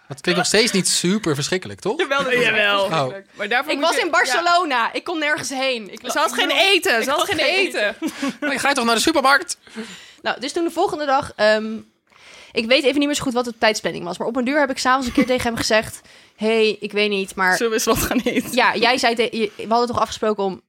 Dat 0.08 0.20
klinkt 0.20 0.40
nog 0.40 0.48
steeds 0.48 0.72
niet 0.72 0.88
super 0.88 1.34
verschrikkelijk, 1.34 1.80
toch? 1.80 1.98
Jawel, 1.98 2.32
jawel. 2.32 2.84
Oh. 2.84 3.14
Maar 3.34 3.48
daarvoor 3.48 3.72
Ik 3.72 3.80
was 3.80 3.94
je- 3.94 4.00
in 4.00 4.10
Barcelona. 4.10 4.92
Ik 4.92 5.04
kon 5.04 5.18
nergens 5.18 5.48
heen. 5.48 5.92
Ik. 5.92 6.00
Ze 6.10 6.18
had 6.18 6.32
geen 6.34 6.50
eten. 6.50 7.04
Ze 7.04 7.10
had 7.10 7.24
geen 7.24 7.38
eten. 7.38 7.96
Nou, 8.40 8.52
je 8.52 8.58
gaat 8.58 8.74
toch 8.74 8.84
naar 8.84 8.94
de 8.94 9.00
supermarkt? 9.00 9.58
Nou, 10.22 10.40
dus 10.40 10.52
toen 10.52 10.64
de 10.64 10.70
volgende 10.70 11.06
dag... 11.06 11.32
ehm, 11.36 11.76
ik 12.52 12.66
weet 12.66 12.84
even 12.84 12.98
niet 12.98 13.06
meer 13.06 13.16
zo 13.16 13.22
goed 13.22 13.32
wat 13.32 13.44
de 13.44 13.58
tijdsplanning 13.58 14.04
was. 14.04 14.18
Maar 14.18 14.26
op 14.26 14.36
een 14.36 14.44
duur 14.44 14.58
heb 14.58 14.70
ik 14.70 14.78
s'avonds 14.78 15.06
een 15.06 15.12
keer 15.12 15.26
tegen 15.26 15.46
hem 15.46 15.56
gezegd... 15.56 16.00
hey, 16.36 16.70
ik 16.80 16.92
weet 16.92 17.10
niet, 17.10 17.34
maar... 17.34 17.56
Zullen 17.56 17.68
we 17.72 17.76
eens 17.76 17.84
wat 17.86 17.98
gaan 17.98 18.20
eten? 18.20 18.52
Ja, 18.52 18.76
jij 18.76 18.98
zei... 18.98 19.14
te- 19.14 19.28
je- 19.36 19.52
we 19.56 19.66
hadden 19.68 19.88
toch 19.88 20.00
afgesproken 20.00 20.44
om 20.44 20.62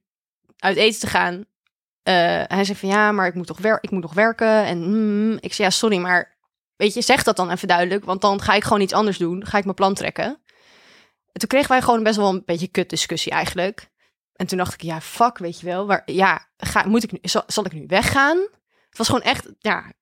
uit 0.58 0.76
eten 0.76 1.00
te 1.00 1.06
gaan. 1.06 1.44
Eh, 2.02 2.14
hij 2.46 2.64
zei 2.64 2.78
van 2.78 2.88
ja, 2.88 3.12
maar 3.12 3.26
ik 3.26 3.34
moet 3.34 3.46
toch 3.46 3.58
wer 3.58 3.78
ik 3.80 3.90
moet 3.90 4.02
nog 4.02 4.14
werken. 4.14 4.64
En 4.64 4.78
mm, 4.88 5.32
ik 5.40 5.52
zei 5.54 5.68
ja, 5.68 5.74
sorry, 5.74 5.96
maar 5.98 6.38
weet 6.76 6.94
je, 6.94 7.00
zeg 7.02 7.22
dat 7.22 7.36
dan 7.36 7.50
even 7.50 7.68
duidelijk. 7.68 8.04
Want 8.04 8.20
dan 8.20 8.40
ga 8.40 8.54
ik 8.54 8.62
gewoon 8.64 8.80
iets 8.80 8.92
anders 8.92 9.18
doen. 9.18 9.46
Ga 9.46 9.58
ik 9.58 9.64
mijn 9.64 9.76
plan 9.76 9.94
trekken. 9.94 10.24
En 11.32 11.40
toen 11.40 11.48
kregen 11.48 11.68
wij 11.68 11.82
gewoon 11.82 12.02
best 12.02 12.16
wel 12.16 12.28
een 12.28 12.42
beetje 12.44 12.66
kut 12.68 12.90
discussie 12.90 13.32
eigenlijk. 13.32 13.88
En 14.32 14.46
toen 14.46 14.58
dacht 14.58 14.74
ik, 14.74 14.82
ja, 14.82 15.00
fuck, 15.00 15.38
weet 15.38 15.60
je 15.60 15.66
wel. 15.66 15.86
Waar, 15.86 16.02
ja, 16.04 16.46
ga, 16.56 16.86
moet 16.86 17.02
ik 17.02 17.12
nu, 17.12 17.18
zal, 17.22 17.42
zal 17.46 17.64
ik 17.64 17.72
nu 17.72 17.84
weggaan? 17.86 18.38
Het 18.88 18.98
was 18.98 19.06
gewoon 19.06 19.22
echt, 19.22 19.48
ja. 19.58 19.92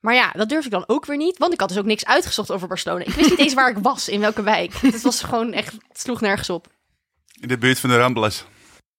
Maar 0.00 0.14
ja, 0.14 0.30
dat 0.32 0.48
durf 0.48 0.64
ik 0.64 0.70
dan 0.70 0.84
ook 0.86 1.06
weer 1.06 1.16
niet. 1.16 1.38
Want 1.38 1.52
ik 1.52 1.60
had 1.60 1.68
dus 1.68 1.78
ook 1.78 1.84
niks 1.84 2.04
uitgezocht 2.04 2.50
over 2.50 2.68
Barcelona. 2.68 3.04
Ik 3.04 3.14
wist 3.14 3.30
niet 3.30 3.38
eens 3.38 3.54
waar 3.54 3.70
ik 3.70 3.78
was, 3.78 4.08
in 4.08 4.20
welke 4.20 4.42
wijk. 4.42 4.72
Het 4.74 5.02
was 5.02 5.22
gewoon 5.22 5.52
echt, 5.52 5.72
het 5.72 6.00
sloeg 6.00 6.20
nergens 6.20 6.50
op. 6.50 6.66
In 7.40 7.48
de 7.48 7.58
buurt 7.58 7.78
van 7.78 7.90
de 7.90 7.96
Ramblas. 7.96 8.44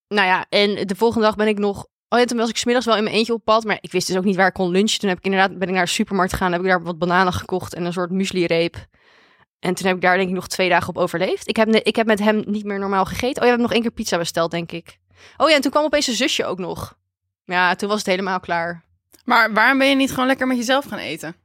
Nou 0.08 0.28
ja, 0.28 0.46
en 0.50 0.88
de 0.88 0.96
volgende 0.96 1.26
dag 1.26 1.36
ben 1.36 1.48
ik 1.48 1.58
nog. 1.58 1.88
Oh 2.10 2.20
ja, 2.20 2.26
toen 2.26 2.38
was 2.38 2.50
ik 2.50 2.58
smiddags 2.58 2.86
wel 2.86 2.96
in 2.98 3.04
mijn 3.04 3.16
eentje 3.16 3.34
op 3.34 3.44
pad. 3.44 3.64
Maar 3.64 3.78
ik 3.82 3.92
wist 3.92 4.08
dus 4.08 4.18
ook 4.18 4.24
niet 4.24 4.36
waar 4.36 4.48
ik 4.48 4.54
kon 4.54 4.72
lunchen. 4.72 5.00
Toen 5.00 5.10
heb 5.10 5.18
ik 5.18 5.24
inderdaad 5.26 5.58
ben 5.58 5.68
ik 5.68 5.74
naar 5.74 5.86
de 5.86 5.92
supermarkt 5.92 6.32
gegaan. 6.32 6.52
Heb 6.52 6.62
ik 6.62 6.68
daar 6.68 6.84
wat 6.84 6.98
bananen 6.98 7.34
gekocht 7.34 7.74
en 7.74 7.86
een 7.86 7.94
soort 7.94 8.12
muesli-reep. 8.12 8.76
En 9.60 9.74
toen 9.74 9.88
heb 9.88 9.96
ik 9.96 10.02
daar 10.02 10.18
denk 10.18 10.30
ik 10.30 10.36
nog 10.36 10.48
twee 10.48 10.70
dagen 10.70 10.90
op 10.90 10.98
overleefd. 10.98 11.48
Ik 11.48 11.56
heb, 11.56 11.68
ne- 11.68 11.82
ik 11.84 11.96
heb 11.96 12.08
met 12.08 12.20
hem 12.20 12.44
niet 12.46 12.66
meer 12.66 12.80
normaal 12.80 13.06
gegeten. 13.06 13.38
Oh, 13.38 13.44
je 13.44 13.50
hebt 13.50 13.62
nog 13.62 13.72
één 13.72 13.82
keer 13.82 13.92
pizza 13.92 14.18
besteld, 14.18 14.52
denk 14.52 14.72
ik. 14.72 14.98
Oh 15.38 15.50
ja, 15.50 15.56
en 15.56 15.62
toen 15.62 15.72
kwam 15.72 15.84
opeens 15.84 16.06
zijn 16.06 16.18
zusje 16.18 16.46
ook 16.46 16.60
nog. 16.60 16.98
Ja, 17.44 17.76
toen 17.76 17.90
was 17.90 17.98
het 17.98 18.08
helemaal 18.08 18.40
klaar. 18.40 18.84
Maar 19.24 19.54
waarom 19.54 19.78
ben 19.78 19.88
je 19.88 19.96
niet 19.96 20.12
gewoon 20.12 20.28
lekker 20.28 20.48
met 20.48 20.58
jezelf 20.58 20.86
gaan 20.86 21.00
eten? 21.00 21.36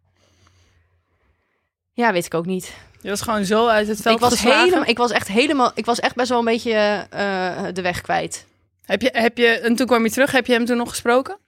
Ja, 1.93 2.13
weet 2.13 2.27
ik 2.27 2.35
ook 2.35 2.47
niet. 2.47 2.73
Je 3.01 3.09
was 3.09 3.21
gewoon 3.21 3.45
zo 3.45 3.67
uit 3.67 3.89
het 3.89 4.01
veld 4.01 4.15
Ik 4.15 4.21
was, 4.21 4.41
helemaal, 4.43 4.87
ik 4.87 4.99
was 4.99 5.11
echt 5.11 5.29
helemaal, 5.29 5.73
ik 5.75 5.85
was 5.85 6.01
echt 6.01 6.15
best 6.15 6.29
wel 6.29 6.39
een 6.39 6.45
beetje 6.45 7.07
eh, 7.11 7.63
de 7.73 7.83
weg 7.83 8.01
kwijt. 8.01 8.47
Heb 8.85 9.03
je, 9.03 9.11
heb 9.13 9.39
je, 9.39 9.47
en 9.47 9.77
toen 9.77 9.87
kwam 9.87 10.05
je 10.05 10.11
terug, 10.11 10.31
heb 10.31 10.47
je 10.47 10.53
hem 10.53 10.65
toen 10.65 10.77
nog 10.77 10.89
gesproken? 10.89 11.39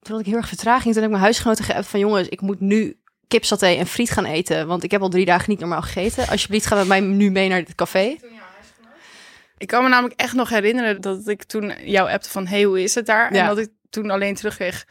Toen 0.00 0.12
had 0.12 0.20
ik 0.20 0.26
heel 0.26 0.36
erg 0.36 0.48
vertraging. 0.48 0.84
Toen 0.84 1.02
heb 1.02 1.04
ik 1.04 1.10
mijn 1.10 1.22
huisgenoten 1.22 1.64
geappt 1.64 1.86
van 1.86 2.00
jongens, 2.00 2.28
ik 2.28 2.40
moet 2.40 2.60
nu 2.60 3.00
kipsaté 3.28 3.66
en 3.66 3.86
friet 3.86 4.10
gaan 4.10 4.24
eten. 4.24 4.66
Want 4.66 4.82
ik 4.82 4.90
heb 4.90 5.00
al 5.00 5.08
drie 5.08 5.24
dagen 5.24 5.50
niet 5.50 5.58
normaal 5.58 5.82
gegeten. 5.82 6.28
Alsjeblieft, 6.28 6.66
ga 6.66 6.76
met 6.76 6.86
mij 6.86 7.00
nu 7.00 7.30
mee 7.30 7.48
naar 7.48 7.64
dit 7.64 7.74
café. 7.74 8.16
Ik 9.56 9.66
kan 9.66 9.82
me 9.82 9.88
namelijk 9.88 10.20
echt 10.20 10.34
nog 10.34 10.48
herinneren 10.48 11.00
dat 11.00 11.28
ik 11.28 11.42
toen 11.42 11.72
jou 11.84 12.10
appte 12.10 12.30
van... 12.30 12.46
hey, 12.46 12.62
hoe 12.62 12.82
is 12.82 12.94
het 12.94 13.06
daar? 13.06 13.34
Ja. 13.34 13.40
En 13.40 13.46
dat 13.46 13.58
ik 13.58 13.70
toen 13.90 14.10
alleen 14.10 14.34
terugkreeg... 14.34 14.86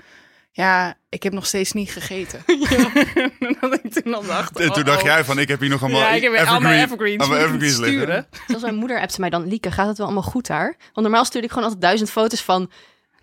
Ja, 0.51 0.97
ik 1.09 1.23
heb 1.23 1.33
nog 1.33 1.45
steeds 1.45 1.71
niet 1.71 1.91
gegeten. 1.91 2.43
en 3.39 3.55
dat 3.61 3.73
ik 3.83 3.93
toen 3.93 4.13
al 4.13 4.23
dacht... 4.25 4.59
En 4.59 4.71
toen 4.71 4.83
dacht 4.83 4.99
oh, 4.99 5.05
jij 5.05 5.23
van, 5.23 5.39
ik 5.39 5.47
heb 5.47 5.59
hier 5.59 5.69
nog 5.69 5.81
allemaal 5.81 6.01
Ja, 6.01 6.09
ik 6.09 6.21
heb 6.21 6.33
evergreen- 6.33 6.79
evergreens. 6.83 7.27
moet 7.27 7.35
ik 7.37 7.41
evergreens 7.43 7.77
liggen. 7.77 7.99
sturen. 8.01 8.27
Zelfs 8.47 8.63
mijn 8.63 8.75
moeder 8.75 8.99
appte 9.01 9.19
mij 9.19 9.29
dan, 9.29 9.47
Lieke, 9.47 9.71
gaat 9.71 9.87
het 9.87 9.97
wel 9.97 10.05
allemaal 10.05 10.23
goed 10.31 10.47
daar? 10.47 10.75
Want 10.93 11.07
normaal 11.07 11.25
stuurde 11.25 11.47
ik 11.47 11.53
gewoon 11.53 11.67
altijd 11.67 11.83
duizend 11.85 12.11
foto's 12.11 12.41
van 12.41 12.71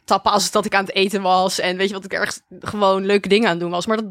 tapas 0.05 0.51
dat 0.51 0.65
ik 0.65 0.75
aan 0.75 0.85
het 0.85 0.95
eten 0.95 1.23
was. 1.23 1.59
En 1.59 1.77
weet 1.77 1.89
je 1.89 1.95
wat 1.95 2.05
ik 2.05 2.13
ergens 2.13 2.41
gewoon 2.61 3.07
leuke 3.07 3.29
dingen 3.29 3.45
aan 3.47 3.53
het 3.53 3.61
doen 3.61 3.71
was. 3.71 3.87
Maar 3.87 3.97
dat, 3.97 4.07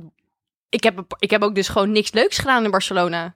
ik, 0.70 0.84
heb, 0.84 1.04
ik 1.20 1.30
heb 1.30 1.44
ook 1.44 1.56
dus 1.56 1.68
gewoon 1.68 1.92
niks 1.92 2.12
leuks 2.12 2.38
gedaan 2.38 2.64
in 2.64 2.72
Barcelona. 2.72 3.36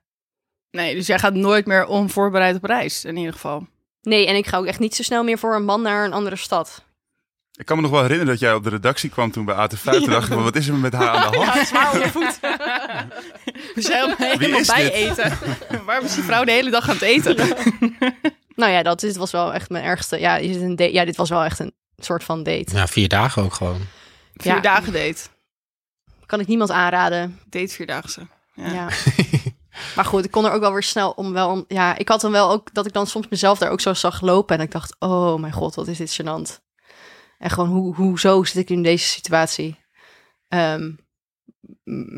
Nee, 0.71 0.95
dus 0.95 1.07
jij 1.07 1.19
gaat 1.19 1.33
nooit 1.33 1.65
meer 1.65 1.85
onvoorbereid 1.85 2.55
op 2.55 2.63
reis, 2.63 3.05
in 3.05 3.17
ieder 3.17 3.33
geval. 3.33 3.67
Nee, 4.01 4.27
en 4.27 4.35
ik 4.35 4.47
ga 4.47 4.57
ook 4.57 4.65
echt 4.65 4.79
niet 4.79 4.95
zo 4.95 5.03
snel 5.03 5.23
meer 5.23 5.37
voor 5.37 5.55
een 5.55 5.65
man 5.65 5.81
naar 5.81 6.05
een 6.05 6.13
andere 6.13 6.35
stad. 6.35 6.85
Ik 7.59 7.65
kan 7.65 7.75
me 7.75 7.81
nog 7.81 7.91
wel 7.91 8.01
herinneren 8.01 8.31
dat 8.33 8.39
jij 8.41 8.53
op 8.53 8.63
de 8.63 8.69
redactie 8.69 9.09
kwam 9.09 9.31
toen 9.31 9.45
bij 9.45 9.55
AT5. 9.69 9.81
Toen 9.83 10.09
dacht 10.09 10.31
ik 10.31 10.37
wat 10.37 10.55
is 10.55 10.67
er 10.67 10.73
met 10.73 10.93
haar 10.93 11.09
aan 11.09 11.31
de 11.31 11.37
hand? 11.37 11.67
zwaar 11.67 11.91
onder 11.93 12.09
voet. 12.09 12.39
We 13.75 13.81
zijn 13.81 14.13
helemaal- 14.17 14.61
bij 14.65 14.83
dit? 14.83 14.93
eten. 14.93 15.37
Waarom 15.85 16.05
is 16.05 16.13
die 16.15 16.23
vrouw 16.23 16.43
de 16.43 16.51
hele 16.51 16.69
dag 16.69 16.89
aan 16.89 16.95
het 16.95 17.01
eten? 17.03 17.35
Nou 18.55 18.71
ja, 18.71 18.83
dat 18.83 18.99
dit 18.99 19.15
was 19.17 19.31
wel 19.31 19.53
echt 19.53 19.69
mijn 19.69 19.83
ergste. 19.83 20.19
Ja, 20.19 20.35
je 20.35 20.53
zit 20.53 20.61
een 20.61 20.75
date- 20.75 20.93
ja, 20.93 21.05
dit 21.05 21.15
was 21.15 21.29
wel 21.29 21.43
echt 21.43 21.59
een 21.59 21.73
soort 21.97 22.23
van 22.23 22.43
date. 22.43 22.75
Ja, 22.75 22.87
vier 22.87 23.07
dagen 23.07 23.43
ook 23.43 23.53
gewoon. 23.53 23.79
Vier 24.35 24.53
Ja. 24.53 24.59
dagen 24.59 24.93
date. 24.93 25.21
Kan 26.25 26.39
ik 26.39 26.47
niemand 26.47 26.71
aanraden. 26.71 27.39
Date 27.49 27.73
vierdaagse. 27.73 28.27
Ja. 28.53 28.71
Ja. 28.73 28.87
maar 29.95 30.05
goed, 30.05 30.25
ik 30.25 30.31
kon 30.31 30.45
er 30.45 30.51
ook 30.51 30.61
wel 30.61 30.71
weer 30.73 30.83
snel 30.83 31.09
om 31.11 31.33
wel. 31.33 31.49
Om, 31.49 31.65
ja, 31.67 31.97
ik 31.97 32.07
had 32.09 32.21
dan 32.21 32.31
wel 32.31 32.49
ook 32.51 32.73
dat 32.73 32.85
ik 32.85 32.93
dan 32.93 33.07
soms 33.07 33.27
mezelf 33.29 33.57
daar 33.59 33.71
ook 33.71 33.81
zo 33.81 33.93
zag 33.93 34.21
lopen 34.21 34.57
en 34.57 34.63
ik 34.63 34.71
dacht, 34.71 34.95
oh 34.99 35.39
mijn 35.39 35.53
god, 35.53 35.75
wat 35.75 35.87
is 35.87 35.97
dit 35.97 36.21
gênant. 36.21 36.59
En 37.39 37.49
gewoon, 37.49 37.69
hoe, 37.69 37.95
hoezo 37.95 38.43
zit 38.43 38.55
ik 38.55 38.69
in 38.69 38.83
deze 38.83 39.05
situatie? 39.05 39.79
Ehm, 40.47 40.91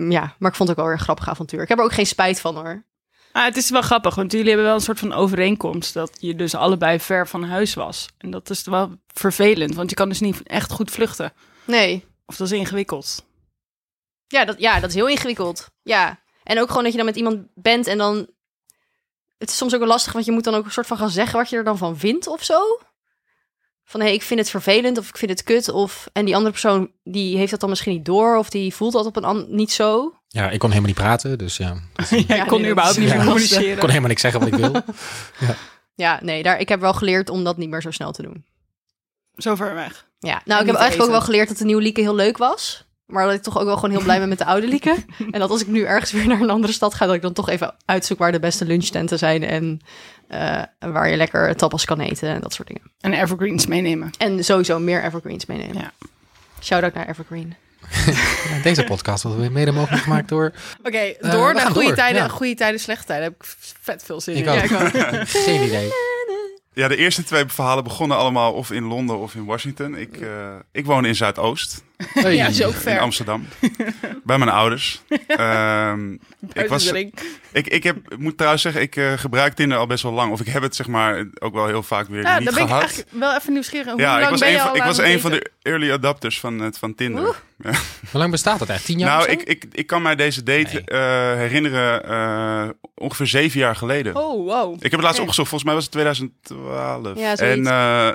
ja, 0.09 0.35
maar 0.39 0.49
ik 0.49 0.55
vond 0.55 0.69
het 0.69 0.69
ook 0.69 0.75
wel 0.75 0.85
weer 0.85 0.93
een 0.93 0.99
grappig 0.99 1.29
avontuur. 1.29 1.61
Ik 1.61 1.67
heb 1.67 1.77
er 1.77 1.83
ook 1.83 1.93
geen 1.93 2.07
spijt 2.07 2.39
van 2.39 2.55
hoor. 2.55 2.85
Ah, 3.31 3.43
het 3.43 3.57
is 3.57 3.69
wel 3.69 3.81
grappig, 3.81 4.15
want 4.15 4.31
jullie 4.31 4.47
hebben 4.47 4.65
wel 4.65 4.75
een 4.75 4.81
soort 4.81 4.99
van 4.99 5.13
overeenkomst 5.13 5.93
dat 5.93 6.17
je 6.19 6.35
dus 6.35 6.55
allebei 6.55 6.99
ver 6.99 7.27
van 7.27 7.43
huis 7.43 7.73
was. 7.73 8.07
En 8.17 8.31
dat 8.31 8.49
is 8.49 8.63
wel 8.63 8.99
vervelend, 9.07 9.75
want 9.75 9.89
je 9.89 9.95
kan 9.95 10.09
dus 10.09 10.19
niet 10.19 10.43
echt 10.43 10.71
goed 10.71 10.91
vluchten. 10.91 11.33
Nee. 11.65 12.05
Of 12.25 12.35
dat 12.35 12.51
is 12.51 12.57
ingewikkeld. 12.57 13.25
Ja 14.27 14.45
dat, 14.45 14.59
ja, 14.59 14.79
dat 14.79 14.89
is 14.89 14.95
heel 14.95 15.07
ingewikkeld. 15.07 15.69
Ja. 15.83 16.19
En 16.43 16.59
ook 16.59 16.67
gewoon 16.67 16.83
dat 16.83 16.91
je 16.91 16.97
dan 16.97 17.07
met 17.07 17.15
iemand 17.15 17.47
bent 17.53 17.87
en 17.87 17.97
dan... 17.97 18.29
Het 19.37 19.49
is 19.49 19.57
soms 19.57 19.73
ook 19.73 19.79
wel 19.79 19.87
lastig, 19.89 20.13
want 20.13 20.25
je 20.25 20.31
moet 20.31 20.43
dan 20.43 20.55
ook 20.55 20.65
een 20.65 20.71
soort 20.71 20.87
van 20.87 20.97
gaan 20.97 21.09
zeggen 21.09 21.37
wat 21.39 21.49
je 21.49 21.57
er 21.57 21.63
dan 21.63 21.77
van 21.77 21.97
vindt 21.97 22.27
of 22.27 22.43
zo. 22.43 22.79
Van, 23.91 23.99
hé, 23.99 24.05
hey, 24.05 24.15
ik 24.15 24.21
vind 24.21 24.39
het 24.39 24.49
vervelend 24.49 24.97
of 24.97 25.09
ik 25.09 25.17
vind 25.17 25.31
het 25.31 25.43
kut. 25.43 25.69
Of, 25.69 26.07
en 26.13 26.25
die 26.25 26.33
andere 26.33 26.51
persoon, 26.51 26.91
die 27.03 27.37
heeft 27.37 27.51
dat 27.51 27.59
dan 27.59 27.69
misschien 27.69 27.93
niet 27.93 28.05
door. 28.05 28.37
Of 28.37 28.49
die 28.49 28.73
voelt 28.73 28.93
dat 28.93 29.05
op 29.05 29.15
een 29.15 29.23
an- 29.23 29.45
niet 29.49 29.71
zo. 29.71 30.13
Ja, 30.27 30.49
ik 30.49 30.59
kon 30.59 30.69
helemaal 30.69 30.89
niet 30.91 30.99
praten, 30.99 31.37
dus 31.37 31.57
ja. 31.57 31.75
Ja, 32.27 32.43
kon 32.43 32.61
nee, 32.61 32.71
überhaupt 32.71 32.97
niet 32.97 33.07
meer 33.07 33.15
Ja. 33.15 33.21
Ik 33.21 33.27
communiceren. 33.27 33.77
kon 33.77 33.87
helemaal 33.89 34.09
niks 34.09 34.21
zeggen 34.21 34.39
wat 34.39 34.49
ik 34.49 34.55
wil. 34.55 34.81
Ja, 35.95 36.19
nee, 36.23 36.43
daar, 36.43 36.59
ik 36.59 36.69
heb 36.69 36.79
wel 36.79 36.93
geleerd 36.93 37.29
om 37.29 37.43
dat 37.43 37.57
niet 37.57 37.69
meer 37.69 37.81
zo 37.81 37.91
snel 37.91 38.11
te 38.11 38.21
doen. 38.21 38.45
Zo 39.35 39.55
ver 39.55 39.73
weg. 39.75 40.07
Ja, 40.19 40.41
nou, 40.45 40.61
ik 40.61 40.67
heb 40.67 40.75
eigenlijk 40.75 41.05
ook 41.09 41.15
wel 41.15 41.25
geleerd 41.25 41.47
dat 41.47 41.57
de 41.57 41.65
nieuwe 41.65 41.81
Lieke 41.81 42.01
heel 42.01 42.15
leuk 42.15 42.37
was. 42.37 42.85
Maar 43.05 43.25
dat 43.25 43.33
ik 43.35 43.41
toch 43.41 43.57
ook 43.59 43.65
wel 43.65 43.75
gewoon 43.75 43.91
heel 43.91 44.03
blij 44.03 44.19
ben 44.19 44.29
met 44.29 44.37
de 44.37 44.45
oude 44.45 44.67
Lieke. 44.67 44.95
en 45.31 45.39
dat 45.39 45.49
als 45.49 45.61
ik 45.61 45.67
nu 45.67 45.83
ergens 45.83 46.11
weer 46.11 46.27
naar 46.27 46.41
een 46.41 46.49
andere 46.49 46.73
stad 46.73 46.93
ga, 46.93 47.05
dat 47.05 47.15
ik 47.15 47.21
dan 47.21 47.33
toch 47.33 47.49
even 47.49 47.75
uitzoek 47.85 48.17
waar 48.17 48.31
de 48.31 48.39
beste 48.39 48.65
lunchtenten 48.65 49.17
zijn. 49.17 49.43
En 49.43 49.79
eh, 50.31 50.61
waar 50.79 51.09
je 51.09 51.15
lekker 51.15 51.55
tapas 51.55 51.85
kan 51.85 51.99
eten 51.99 52.29
en 52.29 52.41
dat 52.41 52.53
soort 52.53 52.67
dingen. 52.67 52.91
En 52.99 53.13
evergreens 53.13 53.65
meenemen. 53.65 54.09
En 54.17 54.43
sowieso 54.43 54.79
meer 54.79 55.03
evergreens 55.03 55.45
meenemen. 55.45 55.81
Ja. 55.81 55.91
Shout-out 56.61 56.93
naar 56.93 57.07
Evergreen. 57.07 57.55
Ja, 58.49 58.61
Deze 58.63 58.83
podcast 58.83 59.23
wordt 59.23 59.37
weer 59.37 59.51
mede 59.51 59.71
mogelijk 59.71 60.03
gemaakt 60.03 60.29
door... 60.29 60.53
Oké, 60.83 61.13
we 61.19 61.29
door 61.29 61.53
naar 61.53 61.65
goede 61.65 61.87
door, 61.87 61.95
tijden, 61.95 62.21
ja. 62.21 62.27
goede 62.27 62.53
tijden, 62.55 62.79
slechte 62.79 63.05
tijden. 63.05 63.23
Heb 63.23 63.33
ik 63.35 63.43
vet 63.81 64.03
veel 64.03 64.21
zin 64.21 64.35
Ik 64.35 64.45
in. 64.45 64.49
ook. 64.49 64.55
Ja, 64.55 64.63
ik 64.63 64.95
ook. 65.13 65.27
Geen 65.45 65.63
idee. 65.63 65.89
Ja, 66.73 66.87
de 66.87 66.95
eerste 66.95 67.23
twee 67.23 67.45
verhalen 67.47 67.83
begonnen 67.83 68.17
allemaal 68.17 68.53
of 68.53 68.71
in 68.71 68.83
Londen 68.83 69.19
of 69.19 69.35
in 69.35 69.45
Washington. 69.45 69.95
Ik, 69.95 70.21
eh, 70.21 70.55
ik 70.71 70.85
woon 70.85 71.05
in 71.05 71.15
Zuidoost, 71.15 71.83
Hey. 72.13 72.35
Ja, 72.41 72.47
is 72.47 72.63
ook 72.63 72.73
in 72.73 72.79
ver. 72.79 72.99
Amsterdam. 72.99 73.47
bij 74.23 74.37
mijn 74.37 74.49
ouders. 74.51 75.01
Ehm, 75.27 76.11
ik, 76.13 76.19
was, 76.53 76.71
Uitzending. 76.71 77.13
ik, 77.51 77.67
ik, 77.67 77.83
heb, 77.83 77.97
ik 78.11 78.17
moet 78.17 78.35
trouwens 78.37 78.63
zeggen, 78.63 78.81
ik 78.81 78.95
eh, 78.95 79.13
gebruik 79.13 79.53
Tinder 79.53 79.77
al 79.77 79.87
best 79.87 80.03
wel 80.03 80.11
lang. 80.11 80.31
Of 80.31 80.39
ik 80.39 80.47
heb 80.47 80.61
het 80.61 80.75
zeg 80.75 80.87
maar 80.87 81.25
ook 81.39 81.53
wel 81.53 81.67
heel 81.67 81.83
vaak 81.83 82.07
weer 82.07 82.21
Ja, 82.21 82.37
niet 82.37 82.45
dan 82.45 82.53
ben 82.53 82.63
ik 82.63 82.69
gehad. 82.69 82.83
eigenlijk 82.83 83.11
wel 83.19 83.35
even 83.35 83.53
nieuwsgierig. 83.53 83.91
Hoe 83.91 84.01
ja, 84.01 84.11
lang 84.11 84.23
ik 84.23 84.29
was, 84.29 84.39
ben 84.39 84.47
een 84.47 84.53
je 84.55 84.59
van, 84.61 84.75
ik 84.75 84.83
was 84.83 84.97
een 84.97 85.19
van 85.19 85.31
de 85.31 85.51
early 85.61 85.91
adapters 85.91 86.39
van, 86.39 86.59
het 86.59 86.77
van 86.77 86.95
Tinder. 86.95 87.23
Oeh. 87.23 87.35
Hoe 88.11 88.19
lang 88.19 88.31
bestaat 88.31 88.59
dat 88.59 88.69
echt? 88.69 88.85
Tien 88.85 88.99
jaar 88.99 89.17
nou, 89.17 89.29
ik, 89.29 89.41
ik, 89.43 89.65
ik 89.71 89.87
kan 89.87 90.01
mij 90.01 90.15
deze 90.15 90.43
date 90.43 90.71
Nee. 90.71 90.83
eh, 90.83 91.35
herinneren 91.37 92.03
eh, 92.05 92.69
ongeveer 92.95 93.27
zeven 93.27 93.59
jaar 93.59 93.75
geleden. 93.75 94.15
Oh, 94.15 94.45
wow. 94.45 94.73
Ik 94.75 94.81
heb 94.81 94.91
het 94.91 95.01
laatst 95.01 95.19
opgezocht, 95.19 95.49
volgens 95.49 95.63
mij 95.63 95.73
was 95.73 95.83
het 95.83 95.93
2012. 95.93 97.17
Ja, 97.17 97.35
en 97.35 97.57
eh, 97.57 97.63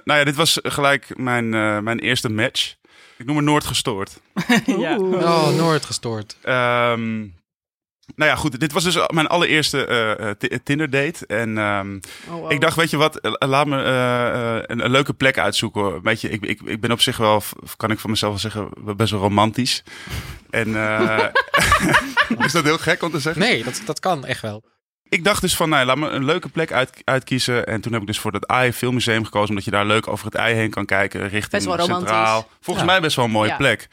nou 0.05 0.18
ja, 0.18 0.25
dit 0.25 0.35
was 0.37 0.59
gelijk 0.62 1.07
mijn, 1.16 1.55
eh, 1.55 1.79
mijn 1.79 1.99
eerste 1.99 2.29
match. 2.29 2.75
Ik 3.18 3.26
noem 3.26 3.37
het 3.37 3.44
Noord 3.44 3.64
gestoord. 3.64 4.20
Ja. 4.66 4.96
Oh, 4.98 5.48
Noord 5.57 5.85
gestoord. 5.85 6.37
Ehm, 6.42 7.18
nou 8.14 8.31
ja, 8.31 8.37
goed. 8.37 8.61
Dit 8.61 8.72
was 8.72 8.85
dus 8.85 8.98
mijn 9.12 9.26
allereerste 9.26 9.87
eh, 9.87 10.29
eh, 10.31 10.37
Ti- 10.38 10.59
Tinder 10.62 10.90
date. 10.90 11.26
En 11.26 11.59
ehm, 11.59 11.98
Oh, 12.29 12.40
wow. 12.40 12.52
ik 12.52 12.61
dacht, 12.61 12.76
weet 12.76 12.90
je 12.90 12.96
wat, 12.96 13.16
eh, 13.16 13.33
laat 13.48 13.66
me 13.66 13.83
eh, 13.83 14.57
eh, 14.57 14.62
een, 14.66 14.85
een 14.85 14.90
leuke 14.90 15.12
plek 15.12 15.38
uitzoeken. 15.38 16.02
Weet 16.02 16.20
je, 16.20 16.29
ik, 16.29 16.42
ik, 16.42 16.61
ik 16.64 16.81
ben 16.81 16.92
op 16.92 17.00
zich 17.00 17.16
wel, 17.16 17.42
kan 17.76 17.90
ik 17.90 17.98
van 17.98 18.11
mezelf 18.11 18.31
wel 18.33 18.40
zeggen, 18.40 18.96
best 18.96 19.11
wel 19.11 19.20
romantisch. 19.20 19.83
En 20.50 20.76
eh, 20.76 21.24
is 22.46 22.52
dat 22.52 22.64
heel 22.64 22.79
gek 22.79 23.02
om 23.02 23.11
te 23.11 23.20
zeggen? 23.20 23.42
Nee, 23.42 23.64
dat, 23.64 23.83
dat 23.85 24.00
kan 24.00 24.24
echt 24.24 24.40
wel. 24.42 24.64
Ik 25.09 25.25
dacht 25.25 25.40
dus 25.40 25.57
van, 25.57 25.69
nou, 25.69 25.87
laat 25.87 25.97
me 25.97 26.09
een 26.09 26.25
leuke 26.25 26.49
plek 26.49 26.73
uit, 26.73 27.03
uitkiezen. 27.05 27.66
En 27.66 27.81
toen 27.81 27.92
heb 27.92 28.01
ik 28.01 28.07
dus 28.07 28.19
voor 28.19 28.33
dat 28.33 28.47
AI 28.47 28.73
Filmmuseum 28.73 29.25
gekozen. 29.25 29.49
Omdat 29.49 29.64
je 29.64 29.71
daar 29.71 29.87
leuk 29.87 30.09
over 30.09 30.25
het 30.25 30.35
ei 30.35 30.55
heen 30.55 30.71
kan 30.71 30.85
kijken. 30.87 31.21
Richting 31.21 31.51
Best 31.51 31.64
wel 31.66 31.77
romantisch. 31.77 32.09
Centraal. 32.09 32.49
Volgens 32.61 32.87
Ja. 32.87 32.92
mij 32.92 33.01
best 33.01 33.16
wel 33.16 33.25
een 33.25 33.31
mooie 33.31 33.51
Ja. 33.51 33.57
plek. 33.57 33.88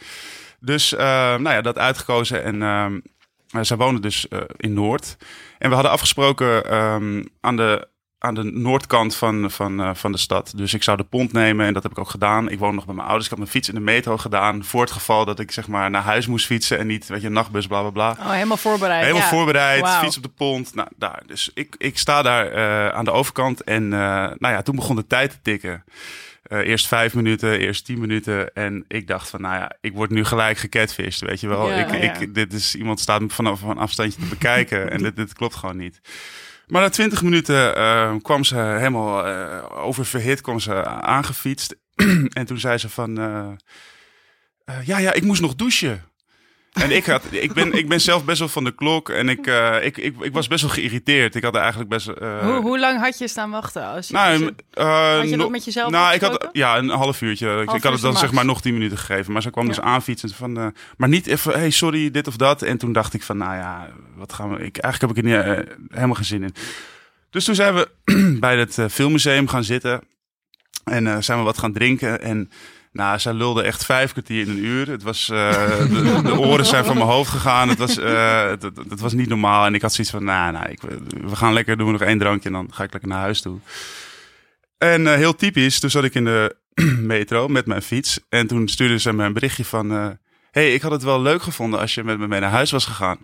Dus, 0.59 0.93
eh, 0.93 1.05
nou 1.35 1.49
ja, 1.49 1.61
dat 1.61 1.77
uitgekozen. 1.77 2.43
En 2.43 2.61
eh, 2.61 3.61
zij 3.61 3.77
wonen 3.77 4.01
dus 4.01 4.27
eh, 4.27 4.39
in 4.57 4.73
Noord. 4.73 5.17
En 5.59 5.67
we 5.69 5.73
hadden 5.75 5.91
afgesproken 5.93 6.65
ehm, 6.69 7.23
aan, 7.41 7.55
de, 7.55 7.87
aan 8.23 8.33
de 8.33 8.43
noordkant 8.43 9.15
van, 9.15 9.51
van, 9.51 9.81
eh, 9.81 9.89
van 9.93 10.11
de 10.11 10.17
stad. 10.17 10.53
Dus 10.55 10.73
ik 10.73 10.83
zou 10.83 10.97
de 10.97 11.03
pont 11.03 11.31
nemen. 11.31 11.65
En 11.65 11.73
dat 11.73 11.83
heb 11.83 11.91
ik 11.91 11.99
ook 11.99 12.09
gedaan. 12.09 12.49
Ik 12.49 12.59
woon 12.59 12.75
nog 12.75 12.85
bij 12.85 12.95
mijn 12.95 13.07
ouders. 13.07 13.25
Ik 13.25 13.29
had 13.31 13.39
mijn 13.39 13.51
fiets 13.51 13.69
in 13.69 13.75
de 13.75 13.81
metro 13.81 14.17
gedaan. 14.17 14.63
Voor 14.63 14.81
het 14.81 14.91
geval 14.91 15.25
dat 15.25 15.39
ik 15.39 15.51
zeg 15.51 15.67
maar 15.67 15.89
naar 15.89 16.01
huis 16.01 16.27
moest 16.27 16.45
fietsen. 16.45 16.77
En 16.79 16.87
niet, 16.87 17.07
weet 17.07 17.21
je, 17.21 17.29
nachtbus, 17.29 17.67
bla 17.67 17.81
bla 17.81 17.89
bla. 17.89 18.11
Oh, 18.19 18.31
helemaal 18.31 18.57
voorbereid. 18.57 19.01
Helemaal 19.01 19.21
ja. 19.21 19.29
voorbereid, 19.29 19.87
fiets 19.87 20.17
op 20.17 20.23
de 20.23 20.29
pont. 20.29 20.75
Nou, 20.75 20.87
daar. 20.95 21.23
Dus 21.25 21.51
ik, 21.53 21.75
ik 21.77 21.97
sta 21.97 22.21
daar 22.21 22.51
eh, 22.51 22.95
aan 22.95 23.05
de 23.05 23.11
overkant. 23.11 23.63
En 23.63 23.83
eh, 23.83 23.99
nou 24.37 24.53
ja, 24.53 24.61
toen 24.61 24.75
begon 24.75 24.95
de 24.95 25.07
tijd 25.07 25.29
te 25.29 25.37
tikken. 25.41 25.83
Eerst 26.47 26.87
vijf 26.87 27.13
minuten, 27.13 27.59
eerst 27.59 27.85
tien 27.85 27.99
minuten. 27.99 28.53
En 28.53 28.85
ik 28.87 29.07
dacht 29.07 29.29
van, 29.29 29.41
nou 29.41 29.55
ja, 29.55 29.71
ik 29.81 29.93
word 29.93 30.09
nu 30.09 30.25
gelijk 30.25 30.57
gecatfished, 30.57 31.29
weet 31.29 31.39
je 31.39 31.47
wel. 31.47 31.69
Ja, 31.69 31.75
ik, 31.75 31.91
ja. 31.91 32.19
Ik, 32.19 32.33
dit 32.33 32.53
is, 32.53 32.75
iemand 32.75 32.99
staat 32.99 33.21
me 33.21 33.29
vanaf 33.29 33.61
een 33.61 33.77
afstandje 33.77 34.19
te 34.19 34.25
bekijken. 34.25 34.91
en 34.91 35.03
dit, 35.03 35.15
dit 35.15 35.33
klopt 35.33 35.55
gewoon 35.55 35.77
niet. 35.77 36.01
Maar 36.73 36.81
na 36.81 36.89
twintig 36.89 37.23
minuten 37.23 37.75
eh, 37.75 38.15
kwam 38.21 38.43
ze 38.43 38.55
helemaal 38.55 39.27
eh, 39.27 39.85
oververhit, 39.85 40.41
kwam 40.41 40.59
ze 40.59 40.85
aangefietst. 40.85 41.75
en 42.39 42.45
toen 42.45 42.59
zei 42.59 42.77
ze 42.77 42.89
van, 42.89 43.17
eh, 43.17 44.85
ja, 44.85 44.97
ja, 44.97 45.13
ik 45.13 45.23
moest 45.23 45.41
nog 45.41 45.55
douchen. 45.55 46.03
En 46.73 46.91
ik, 46.91 47.05
had, 47.05 47.23
ik, 47.29 47.53
ben, 47.53 47.73
ik 47.73 47.87
ben 47.87 48.01
zelf 48.01 48.25
best 48.25 48.39
wel 48.39 48.47
van 48.47 48.63
de 48.63 48.71
klok 48.75 49.09
en 49.09 49.29
ik, 49.29 49.47
eh, 49.47 49.75
ik, 49.85 49.97
ik, 49.97 50.15
ik 50.21 50.33
was 50.33 50.47
best 50.47 50.61
wel 50.61 50.69
geïrriteerd. 50.71 51.35
Ik 51.35 51.43
had 51.43 51.55
eigenlijk 51.55 51.89
best... 51.89 52.07
eh, 52.07 52.39
hoe, 52.39 52.61
hoe 52.61 52.79
lang 52.79 52.99
had 52.99 53.17
je 53.17 53.27
staan 53.27 53.49
wachten? 53.49 53.85
Als 53.87 54.07
je, 54.07 54.13
nou, 54.13 54.31
als 54.31 54.39
je- 54.41 54.53
eh, 54.73 55.15
had 55.17 55.29
je 55.29 55.37
dat 55.37 55.49
met 55.49 55.65
jezelf 55.65 55.91
Nou, 55.91 56.13
ik 56.13 56.21
had 56.21 56.49
ja, 56.51 56.77
een 56.77 56.89
half 56.89 57.21
uurtje. 57.21 57.53
Ik- 57.55 57.61
ik 57.73 57.83
had 57.83 57.91
het 57.91 58.01
dan 58.01 58.09
max. 58.09 58.19
zeg 58.19 58.31
maar 58.31 58.45
nog 58.45 58.61
tien 58.61 58.73
minuten 58.73 58.97
gegeven. 58.97 59.33
Maar 59.33 59.41
ze 59.41 59.49
kwam 59.51 59.67
dus 59.67 59.79
aanfietsen 59.79 60.29
van... 60.29 60.73
maar 60.97 61.09
niet 61.09 61.27
even, 61.27 61.53
hey, 61.53 61.69
sorry, 61.69 62.11
dit 62.11 62.27
of 62.27 62.35
dat. 62.35 62.61
En 62.61 62.77
toen 62.77 62.93
dacht 62.93 63.13
ik 63.13 63.23
van, 63.23 63.37
nou 63.37 63.55
ja, 63.55 63.89
wat 64.15 64.33
gaan 64.33 64.49
we... 64.49 64.63
Ik, 64.65 64.77
eigenlijk 64.77 65.17
heb 65.17 65.25
ik 65.25 65.31
er 65.31 65.55
niet, 65.57 65.67
helemaal 65.93 66.15
geen 66.15 66.25
zin 66.25 66.43
in. 66.43 66.53
Dus 67.29 67.45
toen 67.45 67.55
zijn 67.55 67.73
we 67.75 67.89
bij 68.39 68.57
het 68.57 68.77
filmmuseum 68.89 69.47
gaan 69.47 69.63
zitten. 69.63 70.01
En 70.83 71.23
zijn 71.23 71.37
we 71.37 71.43
wat 71.43 71.57
gaan 71.57 71.73
drinken. 71.73 72.21
En 72.21 72.51
nou, 72.93 73.19
zij 73.19 73.33
lulde 73.33 73.61
echt 73.63 73.85
vijf 73.85 74.11
kwartier 74.11 74.41
in 74.41 74.49
een 74.49 74.63
uur. 74.65 74.89
Het 74.89 75.03
was, 75.03 75.29
eh, 75.29 75.77
de, 75.77 76.21
de 76.23 76.39
oren 76.39 76.65
zijn 76.65 76.85
van 76.85 76.95
mijn 76.97 77.07
hoofd 77.09 77.29
gegaan. 77.29 77.69
Het 77.69 77.77
was, 77.77 77.97
eh, 77.97 78.47
het, 78.49 78.61
het- 78.63 78.77
het 78.89 78.99
was 78.99 79.13
niet 79.13 79.29
normaal. 79.29 79.65
En 79.65 79.73
ik 79.75 79.81
had 79.81 79.93
zoiets 79.93 80.13
van, 80.13 80.23
nou, 80.23 80.51
nou 80.51 80.69
ik, 80.69 80.81
we 81.27 81.35
gaan 81.35 81.53
lekker, 81.53 81.77
doen 81.77 81.85
we 81.85 81.91
nog 81.91 82.01
één 82.01 82.17
drankje 82.17 82.49
en 82.49 82.55
dan 82.55 82.67
ga 82.73 82.83
ik 82.83 82.91
lekker 82.91 83.09
naar 83.09 83.19
huis 83.19 83.41
toe. 83.41 83.59
En 84.77 85.07
eh, 85.07 85.13
heel 85.13 85.35
typisch, 85.35 85.79
toen 85.79 85.89
zat 85.89 86.03
ik 86.03 86.13
in 86.15 86.25
de 86.25 86.55
metro 87.13 87.47
met 87.47 87.65
mijn 87.65 87.81
fiets. 87.81 88.19
En 88.29 88.47
toen 88.47 88.67
stuurde 88.67 88.99
ze 88.99 89.13
me 89.13 89.23
een 89.25 89.33
berichtje 89.33 89.65
van... 89.65 90.17
hey, 90.51 90.73
ik 90.73 90.81
had 90.81 90.91
het 90.91 91.03
wel 91.03 91.21
leuk 91.21 91.41
gevonden 91.41 91.79
als 91.79 91.93
je 91.95 92.03
met 92.03 92.17
me 92.19 92.27
mee 92.27 92.39
naar 92.39 92.49
huis 92.51 92.71
was 92.71 92.85
gegaan. 92.85 93.17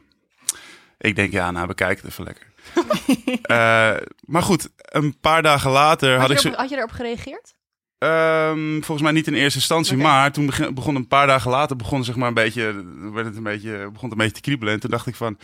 Ik 0.97 1.15
denk, 1.15 1.32
ja, 1.32 1.51
nou, 1.51 1.67
bekijk 1.67 2.01
het 2.01 2.11
even 2.11 2.24
lekker. 2.24 2.47
Maar 4.26 4.43
goed, 4.43 4.70
een 4.76 5.20
paar 5.20 5.41
dagen 5.41 5.72
later 5.72 6.09
had, 6.20 6.28
Had, 6.34 6.43
ik 6.43 6.53
had 6.53 6.70
je 6.70 6.78
erop 6.78 6.91
gereageerd? 6.91 7.53
Ehm, 8.00 8.74
volgens 8.74 9.02
mij 9.02 9.12
niet 9.12 9.28
in 9.28 9.34
eerste 9.34 9.58
instantie, 9.60 9.97
maar 9.97 10.32
toen 10.32 10.52
begon 10.74 10.95
een 10.95 11.08
paar 11.08 11.28
dagen 11.28 11.52
later 11.52 11.76
begon 11.76 12.04
zeg 12.04 12.16
maar 12.16 12.28
een 12.28 12.34
beetje, 12.34 12.84
werd 13.14 13.26
het 13.26 13.36
een 13.38 13.43
beetje, 13.43 13.72
begon 13.78 14.10
het 14.10 14.12
een 14.12 14.18
beetje 14.18 14.32
te 14.32 14.41
kriebelen. 14.41 14.74
En 14.74 14.80
toen 14.80 14.89
dacht 14.89 15.08
ik 15.08 15.16
van, 15.16 15.38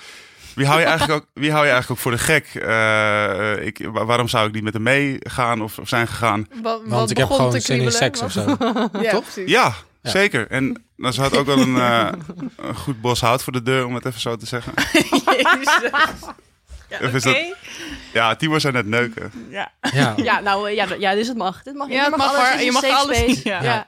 wie 0.56 0.66
hou 0.66 0.80
je 0.80 0.86
eigenlijk 0.86 1.20
ook, 1.22 1.28
wie 1.34 1.52
hou 1.52 1.66
je 1.66 1.72
eigenlijk 1.72 1.92
ook 1.92 1.98
voor 2.08 2.12
de 2.12 2.18
gek? 2.24 2.46
Eh, 2.56 3.66
ik, 3.66 3.88
wa- 3.92 4.06
waarom 4.06 4.28
zou 4.28 4.48
ik 4.48 4.54
niet 4.54 4.64
met 4.64 4.74
hem 4.74 4.84
meegaan 4.84 5.62
of, 5.62 5.80
of 5.80 5.88
zijn 5.88 6.08
gegaan? 6.08 6.48
Wat, 6.62 6.82
Want 6.86 7.12
ik 7.12 7.18
heb 7.18 7.30
gewoon 7.32 7.52
te 7.52 7.60
zin 7.60 7.76
in 7.76 7.82
kriebelen? 7.90 7.92
seks 8.14 8.22
of 8.22 8.32
zo. 8.32 8.56
Ja, 9.02 9.12
Toch? 9.12 9.26
Ja, 9.46 9.74
Ja. 10.02 10.10
zeker. 10.12 10.48
En 10.50 10.84
dan 10.98 11.14
ze 11.14 11.22
had 11.22 11.38
ook 11.38 11.46
wel 11.46 11.60
een, 11.60 11.76
eh, 11.78 12.08
een 12.58 12.76
goed 12.76 13.02
bos 13.02 13.22
hout 13.22 13.44
voor 13.44 13.54
de 13.54 13.62
deur, 13.64 13.86
om 13.86 13.96
het 13.96 14.06
even 14.06 14.22
zo 14.22 14.36
te 14.36 14.46
zeggen. 14.46 14.74
Jezus. 15.26 15.80
Ja, 16.90 16.98
Of 17.08 17.14
is 17.14 17.24
dat- 17.24 17.38
Ja, 18.14 18.36
Timo 18.36 18.60
zei 18.60 18.74
net 18.74 18.86
neuken. 18.86 19.32
Ja. 19.50 19.72
Ja. 19.94 20.14
Ja, 20.24 20.40
nou 20.40 20.70
eh, 20.70 20.76
ja, 20.76 20.88
ja, 21.00 21.14
dus 21.14 21.28
het 21.28 21.38
mag. 21.38 21.64
Dit 21.64 21.76
mag, 21.76 21.90
Ja, 21.90 22.04
het 22.04 22.16
mag 22.18 22.28
alles. 22.36 22.50
Dit 22.52 22.60
is 22.60 22.66
Je 22.66 22.72
mag 22.72 22.84
alles. 23.04 23.42
Ja. 23.44 23.88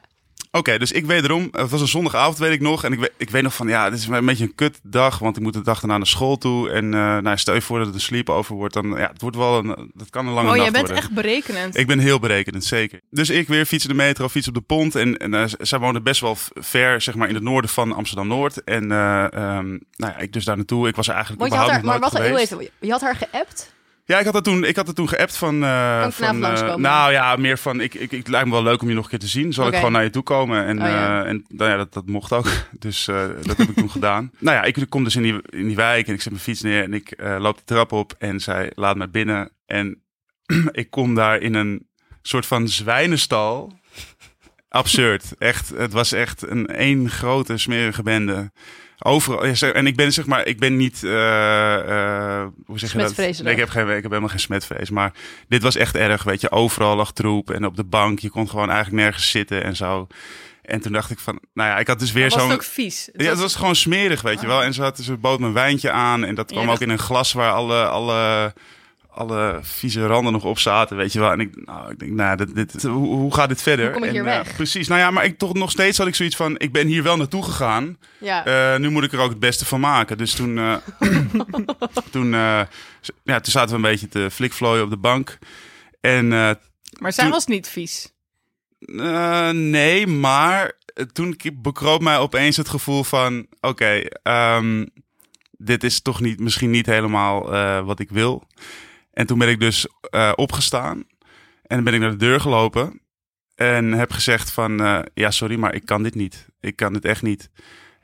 Oké, 0.57 0.77
dus 0.77 0.91
ik 0.91 1.05
wederom, 1.05 1.47
het 1.51 1.69
was 1.69 1.81
een 1.81 1.87
zondagavond, 1.87 2.37
weet 2.37 2.51
ik 2.51 2.61
nog. 2.61 2.83
En 2.83 2.93
ik 2.93 2.99
weet, 2.99 3.11
ik 3.17 3.29
weet 3.29 3.43
nog 3.43 3.53
van, 3.53 3.67
ja, 3.67 3.89
dit 3.89 3.99
is 3.99 4.07
een 4.07 4.25
beetje 4.25 4.43
een 4.43 4.55
kutdag, 4.55 5.19
want 5.19 5.37
ik 5.37 5.43
moet 5.43 5.53
de 5.53 5.61
dag 5.61 5.79
daarna 5.79 5.97
naar 5.97 6.07
school 6.07 6.37
toe. 6.37 6.69
En 6.69 6.93
eh 6.93 7.17
nou, 7.17 7.37
stel 7.37 7.53
je 7.53 7.61
voor 7.61 7.77
dat 7.77 7.87
het 7.87 7.95
een 7.95 8.01
sleepover 8.01 8.55
wordt, 8.55 8.73
dan, 8.73 8.89
ja, 8.89 9.09
het 9.13 9.21
wordt 9.21 9.35
wel 9.35 9.57
een, 9.57 9.91
dat 9.93 10.09
kan 10.09 10.27
een 10.27 10.33
lange 10.33 10.47
Oh, 10.49 10.53
nacht 10.55 10.63
jij 10.63 10.71
bent 10.71 10.87
worden. 10.87 11.03
echt 11.03 11.11
berekenend. 11.13 11.77
Ik 11.77 11.87
ben 11.87 11.99
heel 11.99 12.19
berekenend, 12.19 12.65
zeker. 12.65 12.99
Dus 13.09 13.29
ik 13.29 13.47
weer 13.47 13.65
fietsen 13.65 13.89
de 13.89 13.95
metro, 13.95 14.27
fiets 14.27 14.47
op 14.47 14.53
de 14.53 14.61
pont. 14.61 14.95
En, 14.95 15.17
en 15.17 15.33
eh, 15.33 15.43
zij 15.59 15.79
woonde 15.79 16.01
best 16.01 16.21
wel 16.21 16.37
ver, 16.53 17.01
zeg 17.01 17.15
maar, 17.15 17.27
in 17.27 17.35
het 17.35 17.43
noorden 17.43 17.69
van 17.69 17.91
Amsterdam-Noord. 17.91 18.63
En 18.63 18.91
eh, 18.91 19.23
ehm, 19.33 19.67
nou 19.95 20.11
ja, 20.13 20.17
ik 20.17 20.33
dus 20.33 20.45
daar 20.45 20.55
naartoe. 20.57 20.87
Ik 20.87 20.95
was 20.95 21.07
er 21.07 21.13
eigenlijk 21.13 21.41
Want 21.41 21.53
je 21.53 21.59
had 21.59 21.69
haar, 21.69 21.83
maar 21.85 21.99
wacht 21.99 22.15
geweest. 22.15 22.51
even. 22.51 22.69
Je 22.79 22.91
had 22.91 23.01
haar 23.01 23.15
geappt? 23.15 23.75
Ja, 24.07 24.19
ik 24.19 24.25
had 24.25 24.33
het 24.33 24.43
toen, 24.43 24.63
ik 24.63 24.75
had 24.75 24.87
het 24.87 24.95
toen 24.95 25.09
geappt 25.09 25.37
van... 25.37 25.59
vanavond 25.59 26.15
van, 26.15 26.39
langskomen? 26.39 26.81
nou 26.81 27.11
ja, 27.11 27.35
meer 27.35 27.57
van, 27.57 27.81
ik, 27.81 27.93
ik, 27.93 28.11
het 28.11 28.27
lijkt 28.27 28.47
me 28.47 28.53
wel 28.53 28.63
leuk 28.63 28.81
om 28.81 28.87
je 28.89 28.93
nog 28.93 29.03
een 29.03 29.09
keer 29.09 29.19
te 29.19 29.27
zien. 29.27 29.53
Zal 29.53 29.67
ik 29.67 29.75
gewoon 29.75 29.91
naar 29.91 30.03
je 30.03 30.09
toe 30.09 30.23
komen? 30.23 30.65
En, 30.65 30.81
Oh, 30.81 30.87
ja. 30.87 31.23
eh, 31.23 31.29
en 31.29 31.45
nou 31.47 31.69
ja, 31.71 31.77
dat, 31.77 31.93
dat 31.93 32.05
mocht 32.07 32.31
ook. 32.33 32.47
Dus 32.79 33.05
dat 33.05 33.57
heb 33.57 33.69
ik 33.69 33.75
toen 33.75 33.91
gedaan. 33.91 34.31
Nou 34.39 34.55
ja, 34.55 34.63
ik 34.63 34.85
kom 34.89 35.03
dus 35.03 35.15
in 35.15 35.21
die, 35.21 35.41
in 35.49 35.67
die 35.67 35.75
wijk 35.75 36.07
en 36.07 36.13
ik 36.13 36.21
zet 36.21 36.31
mijn 36.31 36.43
fiets 36.43 36.61
neer 36.61 36.83
en 36.83 36.93
ik 36.93 37.13
loop 37.17 37.57
de 37.57 37.63
trap 37.63 37.91
op. 37.91 38.15
En 38.17 38.39
zij 38.39 38.71
laat 38.75 38.95
me 38.95 39.09
binnen. 39.09 39.51
En 39.65 40.01
ik 40.71 40.89
kom 40.89 41.15
daar 41.15 41.39
in 41.41 41.53
een 41.53 41.87
soort 42.21 42.45
van 42.45 42.67
zwijnenstal. 42.67 43.79
Absurd. 44.69 45.35
Echt, 45.37 45.69
het 45.69 45.93
was 45.93 46.11
echt 46.11 46.49
een 46.49 46.67
één 46.67 47.09
grote 47.09 47.57
smerige 47.57 48.03
bende. 48.03 48.51
Overal. 48.99 49.43
En 49.73 49.87
ik 49.87 49.95
ben 49.95 50.13
zeg 50.13 50.25
maar, 50.25 50.45
ik 50.45 50.59
ben 50.59 50.77
niet. 50.77 51.03
eh, 51.03 52.41
eh, 52.41 52.47
hoe 52.65 52.79
zeg 52.79 52.91
je 52.91 52.97
dat? 52.97 53.17
Nee, 53.17 53.53
ik 53.53 53.59
heb, 53.59 53.69
geen, 53.69 53.87
ik 53.87 53.93
heb 53.93 54.03
helemaal 54.03 54.29
geen 54.29 54.39
smetvrees. 54.39 54.89
Maar 54.89 55.13
dit 55.47 55.61
was 55.61 55.75
echt 55.75 55.95
erg. 55.95 56.23
Weet 56.23 56.41
je, 56.41 56.51
overal 56.51 56.95
lag 56.95 57.13
troep. 57.13 57.51
En 57.51 57.65
op 57.65 57.75
de 57.75 57.83
bank. 57.83 58.19
Je 58.19 58.29
kon 58.29 58.49
gewoon 58.49 58.69
eigenlijk 58.69 59.03
nergens 59.03 59.31
zitten 59.31 59.63
en 59.63 59.75
zo. 59.75 60.07
En 60.61 60.81
toen 60.81 60.91
dacht 60.91 61.11
ik 61.11 61.19
van, 61.19 61.39
nou 61.53 61.69
ja, 61.69 61.77
ik 61.77 61.87
had 61.87 61.99
dus 61.99 62.11
weer 62.11 62.23
was 62.23 62.33
het 62.33 62.41
zo'n. 62.41 62.51
ook 62.51 62.63
vies? 62.63 63.09
Het 63.11 63.21
Ja, 63.21 63.29
het 63.29 63.39
was 63.39 63.55
gewoon 63.55 63.75
smerig, 63.75 64.21
weet 64.21 64.41
je 64.41 64.47
wel. 64.47 64.63
En 64.63 64.73
ze, 64.73 64.81
had, 64.81 64.97
ze 64.97 65.17
bood 65.17 65.39
me 65.39 65.45
een 65.47 65.53
wijntje 65.53 65.91
aan. 65.91 66.23
En 66.25 66.35
dat 66.35 66.51
kwam 66.51 66.69
ook 66.69 66.79
in 66.79 66.89
een 66.89 66.99
glas 66.99 67.33
waar 67.33 67.51
alle, 67.51 67.85
alle, 67.85 68.53
alle 69.17 69.59
vieze 69.61 70.05
randen 70.05 70.33
nog 70.33 70.43
op 70.43 70.59
zaten, 70.59 70.97
weet 70.97 71.13
je 71.13 71.19
wel. 71.19 71.31
En 71.31 71.39
ik, 71.39 71.65
nou, 71.65 71.91
ik 71.91 71.99
denk, 71.99 72.11
nou, 72.11 72.37
dit, 72.37 72.55
dit, 72.55 72.83
hoe, 72.83 73.07
hoe 73.07 73.33
gaat 73.33 73.49
dit 73.49 73.61
verder? 73.61 73.85
Hoe 73.85 73.93
kom 73.93 74.03
ik 74.03 74.09
En, 74.09 74.15
hier 74.15 74.25
eh, 74.27 74.37
weg? 74.37 74.55
precies. 74.55 74.87
Nou 74.87 74.99
ja, 75.01 75.11
maar 75.11 75.25
ik 75.25 75.37
toch 75.37 75.53
nog 75.53 75.71
steeds 75.71 75.97
had 75.97 76.07
ik 76.07 76.15
zoiets 76.15 76.35
van, 76.35 76.59
ik 76.59 76.71
ben 76.71 76.87
hier 76.87 77.03
wel 77.03 77.17
naartoe 77.17 77.43
gegaan. 77.43 77.97
Ja. 78.19 78.45
Eh, 78.45 78.79
nu 78.79 78.89
moet 78.89 79.03
ik 79.03 79.11
er 79.13 79.19
ook 79.19 79.29
het 79.29 79.39
beste 79.39 79.65
van 79.65 79.79
maken. 79.79 80.17
Dus 80.17 80.33
toen, 80.33 80.57
eh, 80.57 80.75
toen, 82.11 82.33
eh, 82.33 82.61
ja, 83.23 83.39
toen 83.39 83.51
zaten 83.51 83.69
we 83.69 83.75
een 83.75 83.91
beetje 83.91 84.07
te 84.09 84.27
flikvlooien 84.31 84.83
op 84.83 84.89
de 84.89 84.97
bank. 84.97 85.37
En 86.01 86.33
eh, 86.33 86.51
Maar 86.99 87.13
zij 87.13 87.23
toen- 87.23 87.33
was 87.33 87.45
niet 87.45 87.67
vies. 87.69 88.13
eh, 88.79 89.49
nee, 89.49 90.07
maar 90.07 90.71
toen 91.13 91.37
bekroop 91.53 92.01
mij 92.01 92.17
opeens 92.17 92.57
het 92.57 92.69
gevoel 92.69 93.03
van: 93.03 93.47
oké, 93.61 94.01
ehm, 94.23 94.85
dit 95.57 95.83
is 95.83 96.01
toch 96.01 96.21
niet, 96.21 96.39
misschien 96.39 96.69
niet 96.69 96.85
helemaal 96.85 97.53
eh, 97.53 97.85
wat 97.85 97.99
ik 97.99 98.09
wil. 98.09 98.43
En 99.17 99.25
toen 99.25 99.37
ben 99.37 99.49
ik 99.49 99.59
dus 99.59 99.87
eh, 100.09 100.31
opgestaan 100.35 101.03
en 101.63 101.83
ben 101.83 101.93
ik 101.93 101.99
naar 101.99 102.09
de 102.09 102.15
deur 102.15 102.39
gelopen 102.39 103.01
en 103.55 103.91
heb 103.91 104.11
gezegd 104.11 104.51
van 104.51 104.81
eh, 104.81 104.99
ja, 105.13 105.31
sorry, 105.31 105.55
maar 105.55 105.73
ik 105.73 105.85
kan 105.85 106.03
dit 106.03 106.15
niet. 106.15 106.47
Ik 106.59 106.75
kan 106.75 106.93
dit 106.93 107.05
echt 107.05 107.21
niet. 107.21 107.49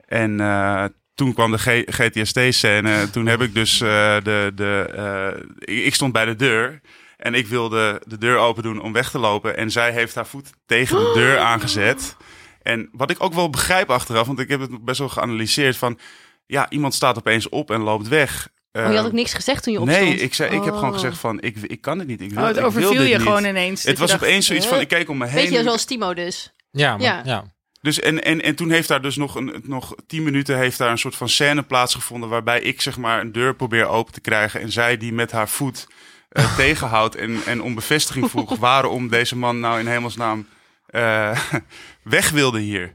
En 0.05 0.39
eh, 0.39 0.85
toen 1.15 1.33
kwam 1.33 1.51
de 1.51 1.57
G- 1.57 1.95
GTST-scène. 1.95 3.09
Toen 3.09 3.25
heb 3.25 3.41
ik 3.41 3.53
dus 3.53 3.77
de. 3.77 4.51
de 4.55 5.45
ik 5.59 5.85
ik 5.85 5.93
stond 5.93 6.13
bij 6.13 6.25
de 6.25 6.35
deur. 6.35 6.81
En 7.17 7.33
ik 7.33 7.47
wilde 7.47 8.01
de 8.07 8.17
deur 8.17 8.37
open 8.37 8.63
doen 8.63 8.81
om 8.81 8.93
weg 8.93 9.09
te 9.09 9.19
lopen. 9.19 9.57
En 9.57 9.71
zij 9.71 9.91
heeft 9.91 10.15
haar 10.15 10.27
voet 10.27 10.49
tegen 10.65 10.97
de 10.97 11.11
deur 11.13 11.37
aangezet. 11.51 12.15
En 12.61 12.89
wat 12.91 13.11
ik 13.11 13.23
ook 13.23 13.33
wel 13.33 13.49
begrijp 13.49 13.89
achteraf, 13.89 14.27
want 14.27 14.39
ik 14.39 14.49
heb 14.49 14.59
het 14.59 14.85
best 14.85 14.99
wel 14.99 15.09
geanalyseerd 15.09 15.77
van. 15.77 15.99
Ja, 16.45 16.69
iemand 16.69 16.93
staat 16.93 17.17
opeens 17.17 17.49
op 17.49 17.71
en 17.71 17.81
loopt 17.81 18.07
weg. 18.07 18.51
Oh, 18.73 18.89
je 18.91 18.95
had 18.97 19.05
ook 19.05 19.11
niks 19.11 19.33
gezegd 19.33 19.63
toen 19.63 19.73
je 19.73 19.79
opstond? 19.79 20.03
Nee, 20.03 20.15
ik, 20.15 20.33
zei, 20.33 20.55
ik 20.55 20.63
heb 20.63 20.73
gewoon 20.73 20.89
Oh. 20.89 20.93
gezegd 20.95 21.17
van, 21.17 21.41
ik, 21.41 21.57
ik 21.57 21.81
kan 21.81 21.99
het 21.99 22.07
niet. 22.07 22.21
Ik 22.21 22.29
wil, 22.29 22.39
Oh, 22.39 22.47
het 22.47 22.55
ik 22.55 22.61
wil 22.61 22.69
overviel 22.69 22.89
dit 22.91 23.07
je 23.07 23.13
niet. 23.13 23.21
gewoon 23.23 23.45
ineens. 23.45 23.83
Het 23.83 23.93
je 23.93 23.99
was 23.99 24.09
dacht, 24.11 24.23
opeens 24.23 24.45
zoiets 24.45 24.67
van, 24.67 24.79
ik 24.79 24.87
keek 24.87 25.09
om 25.09 25.17
me 25.17 25.25
heen. 25.25 25.43
Beetje 25.49 25.63
zoals 25.63 25.85
Timo 25.85 26.13
dus. 26.13 26.53
Ja, 26.71 26.91
maar, 26.91 27.01
Ja. 27.05 27.21
ja. 27.25 27.43
Dus 27.81 27.99
en, 27.99 28.23
en, 28.23 28.41
en 28.41 28.55
toen 28.55 28.69
heeft 28.69 28.87
daar 28.87 29.01
dus 29.01 29.15
nog, 29.15 29.35
een, 29.35 29.61
nog 29.63 29.95
tien 30.07 30.23
minuten 30.23 30.57
heeft 30.57 30.77
daar 30.77 30.91
een 30.91 30.97
soort 30.97 31.15
van 31.15 31.29
scène 31.29 31.63
plaatsgevonden. 31.63 32.29
Waarbij 32.29 32.61
ik 32.61 32.81
zeg 32.81 32.97
maar 32.97 33.21
een 33.21 33.31
deur 33.31 33.55
probeer 33.55 33.85
open 33.87 34.13
te 34.13 34.21
krijgen. 34.21 34.61
En 34.61 34.71
zij 34.71 34.97
die 34.97 35.13
met 35.13 35.31
haar 35.31 35.49
voet 35.49 35.87
eh, 36.29 36.55
tegenhoudt 36.57 37.15
en, 37.15 37.39
en 37.45 37.61
om 37.61 37.75
bevestiging 37.75 38.29
vroeg. 38.29 38.55
waarom 38.57 39.07
deze 39.09 39.35
man 39.35 39.59
nou 39.59 39.79
in 39.79 39.87
hemelsnaam 39.87 40.47
eh, 40.85 41.39
weg 42.03 42.29
wilde 42.29 42.59
hier. 42.59 42.93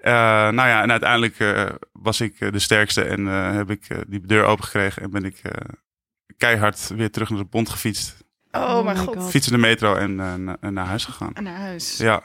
Eh, 0.00 0.12
nou 0.48 0.68
ja, 0.68 0.82
en 0.82 0.90
uiteindelijk 0.90 1.38
eh, 1.38 1.64
was 1.92 2.20
ik 2.20 2.40
eh, 2.40 2.52
de 2.52 2.58
sterkste 2.58 3.02
en 3.02 3.28
eh, 3.28 3.52
heb 3.52 3.70
ik 3.70 3.86
die 4.08 4.26
deur 4.26 4.44
open 4.44 4.64
gekregen. 4.64 5.02
En 5.02 5.10
ben 5.10 5.24
ik 5.24 5.38
eh, 5.42 5.52
keihard 6.36 6.88
weer 6.96 7.10
terug 7.10 7.30
naar 7.30 7.38
de 7.38 7.44
pont 7.44 7.68
gefietst. 7.70 8.16
Oh, 8.52 8.84
mijn 8.84 8.96
my 8.96 9.04
god. 9.04 9.16
God. 9.16 9.30
Fietsen 9.30 9.52
de 9.52 9.58
metro 9.58 9.94
en, 9.94 10.14
na- 10.14 10.56
en 10.60 10.72
naar 10.72 10.86
huis 10.86 11.04
gegaan. 11.04 11.34
En 11.34 11.42
naar 11.42 11.56
huis. 11.60 11.96
Ja. 11.96 12.22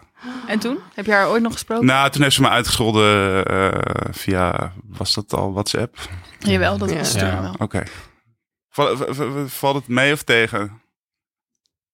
En 0.47 0.59
toen? 0.59 0.77
Heb 0.93 1.05
je 1.05 1.11
haar 1.11 1.27
ooit 1.27 1.41
nog 1.41 1.51
gesproken? 1.51 1.85
Nou, 1.85 2.09
toen 2.09 2.21
heeft 2.21 2.35
ze 2.35 2.41
me 2.41 2.49
uitgescholden 2.49 3.45
eh, 3.45 3.71
via, 4.11 4.73
was 4.85 5.13
dat 5.13 5.33
al 5.33 5.53
WhatsApp? 5.53 5.97
Jawel, 6.39 6.77
dat 6.77 6.89
Ja. 6.89 6.95
was 6.97 7.13
Ja. 7.13 7.19
toen 7.31 7.41
wel. 7.41 7.53
Oké. 7.57 7.83
Valt 9.47 9.75
het 9.75 9.87
mee 9.87 10.13
of 10.13 10.23
tegen? 10.23 10.81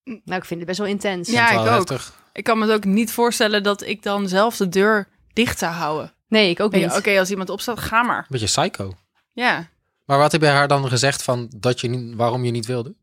Nou, 0.03 0.39
ik 0.39 0.45
vind 0.45 0.59
het 0.59 0.65
best 0.67 0.79
wel 0.79 0.87
intens. 0.87 1.29
Ja, 1.29 1.51
ik 1.51 1.57
ook. 1.59 1.65
heftig. 1.65 2.13
Ik 2.33 2.43
kan 2.43 2.57
me 2.59 2.65
het 2.65 2.73
ook 2.75 2.83
niet 2.85 3.11
voorstellen 3.11 3.63
dat 3.63 3.81
ik 3.85 4.03
dan 4.03 4.27
zelf 4.27 4.57
de 4.57 4.69
deur 4.69 5.07
dicht 5.33 5.59
zou 5.59 5.73
houden. 5.73 6.13
Nee, 6.27 6.49
ik 6.49 6.59
ook 6.59 6.71
niet. 6.71 6.95
Oké, 6.95 7.19
als 7.19 7.29
iemand 7.29 7.49
opstaat, 7.49 7.79
ga 7.79 8.03
maar. 8.03 8.25
Beetje 8.29 8.45
psycho. 8.45 8.93
Ja. 9.33 9.69
Maar 10.05 10.17
wat 10.17 10.31
heb 10.31 10.41
je 10.41 10.47
haar 10.47 10.67
dan 10.67 10.87
gezegd 10.87 11.23
van 11.23 11.51
dat 11.55 11.81
je 11.81 11.87
niet, 11.87 12.15
waarom 12.15 12.45
je 12.45 12.51
niet 12.51 12.65
wilde? 12.65 12.95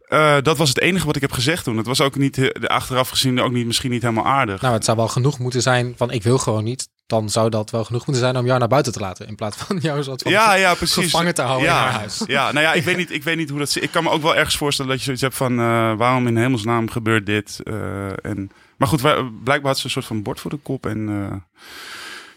Eh, 0.00 0.36
dat 0.42 0.56
was 0.56 0.68
het 0.68 0.80
enige 0.80 1.06
wat 1.06 1.16
ik 1.16 1.22
heb 1.22 1.32
gezegd 1.32 1.64
toen. 1.64 1.76
Het 1.76 1.86
was 1.86 2.00
ook 2.00 2.16
niet, 2.16 2.52
achteraf 2.66 3.08
gezien, 3.08 3.40
ook 3.40 3.52
niet, 3.52 3.66
misschien 3.66 3.90
niet 3.90 4.02
helemaal 4.02 4.26
aardig. 4.26 4.60
Nou, 4.60 4.74
het 4.74 4.84
zou 4.84 4.96
wel 4.96 5.08
genoeg 5.08 5.38
moeten 5.38 5.62
zijn 5.62 5.94
van 5.96 6.10
ik 6.10 6.22
wil 6.22 6.38
gewoon 6.38 6.64
niet. 6.64 6.88
Dan 7.10 7.28
zou 7.30 7.50
dat 7.50 7.70
wel 7.70 7.84
genoeg 7.84 8.06
moeten 8.06 8.24
zijn 8.24 8.36
om 8.36 8.46
jou 8.46 8.58
naar 8.58 8.68
buiten 8.68 8.92
te 8.92 9.00
laten. 9.00 9.26
In 9.28 9.34
plaats 9.34 9.56
van 9.56 9.78
jou 9.82 10.02
soort 10.02 10.22
van 10.22 10.32
ja, 10.32 10.54
ja, 10.54 10.74
precies. 10.74 11.04
gevangen 11.04 11.34
te 11.34 11.42
houden 11.42 11.68
ja, 11.68 11.76
in 11.78 11.82
haar 11.84 11.92
huis. 11.98 12.22
Ja, 12.26 12.52
nou 12.52 12.64
ja, 12.66 12.72
ik 12.72 12.84
weet 12.84 12.96
niet, 12.96 13.10
ik 13.12 13.22
weet 13.22 13.36
niet 13.36 13.50
hoe 13.50 13.58
dat 13.58 13.70
zit. 13.70 13.82
Ik 13.82 13.90
kan 13.90 14.02
me 14.04 14.10
ook 14.10 14.22
wel 14.22 14.36
ergens 14.36 14.56
voorstellen 14.56 14.90
dat 14.90 14.98
je 14.98 15.04
zoiets 15.04 15.22
hebt 15.22 15.36
van... 15.36 15.58
eh, 15.60 15.92
waarom 15.96 16.26
in 16.26 16.36
hemelsnaam 16.36 16.90
gebeurt 16.90 17.26
dit? 17.26 17.60
Eh, 17.64 18.24
en, 18.24 18.50
maar 18.76 18.88
goed, 18.88 19.00
wij- 19.00 19.30
blijkbaar 19.44 19.70
had 19.70 19.78
ze 19.78 19.84
een 19.84 19.90
soort 19.90 20.04
van 20.06 20.22
bord 20.22 20.40
voor 20.40 20.50
de 20.50 20.56
kop. 20.62 20.86
En 20.86 21.08
eh, 21.08 21.36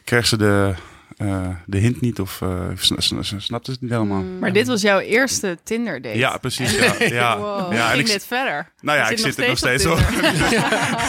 kreeg 0.03 0.27
ze 0.27 0.37
de 0.37 0.73
eh, 1.17 1.47
de 1.65 1.77
hint 1.77 2.01
niet 2.01 2.19
of 2.19 2.41
eh, 2.41 2.67
sna- 2.75 3.01
sna- 3.21 3.39
snapte 3.39 3.71
het 3.71 3.81
niet 3.81 3.91
helemaal. 3.91 4.21
Mm. 4.21 4.39
Maar 4.39 4.53
dit 4.53 4.67
was 4.67 4.81
jouw 4.81 4.99
eerste 4.99 5.57
Tinder 5.63 6.01
date. 6.01 6.17
Ja, 6.17 6.37
precies. 6.37 6.75
Ja, 6.75 6.93
ja. 7.07 7.37
Wow. 7.37 7.73
ja 7.73 7.85
en 7.85 7.95
ging 7.95 8.07
ik, 8.07 8.13
dit 8.13 8.25
verder. 8.25 8.71
nou 8.81 8.97
ja, 8.97 9.09
ik 9.09 9.17
zit 9.17 9.37
er 9.37 9.47
nog 9.47 9.57
steeds 9.57 9.85
op. 9.85 9.99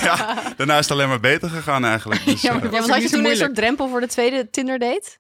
Ja, 0.03 0.43
daarna 0.57 0.79
is 0.79 0.89
het 0.89 0.91
alleen 0.91 1.09
maar 1.09 1.21
beter 1.21 1.49
gegaan 1.51 1.85
eigenlijk. 1.85 2.25
Dus, 2.25 2.43
Ja, 2.43 2.53
maar 2.53 2.65
eh, 2.65 2.73
Ja, 2.73 2.79
Was 2.81 2.89
had 2.91 3.03
je 3.03 3.09
toen 3.09 3.25
een 3.25 3.37
soort 3.37 3.55
drempel 3.55 3.89
voor 3.89 4.01
de 4.01 4.07
tweede 4.09 4.51
Tinder 4.51 4.79
date? 4.79 5.17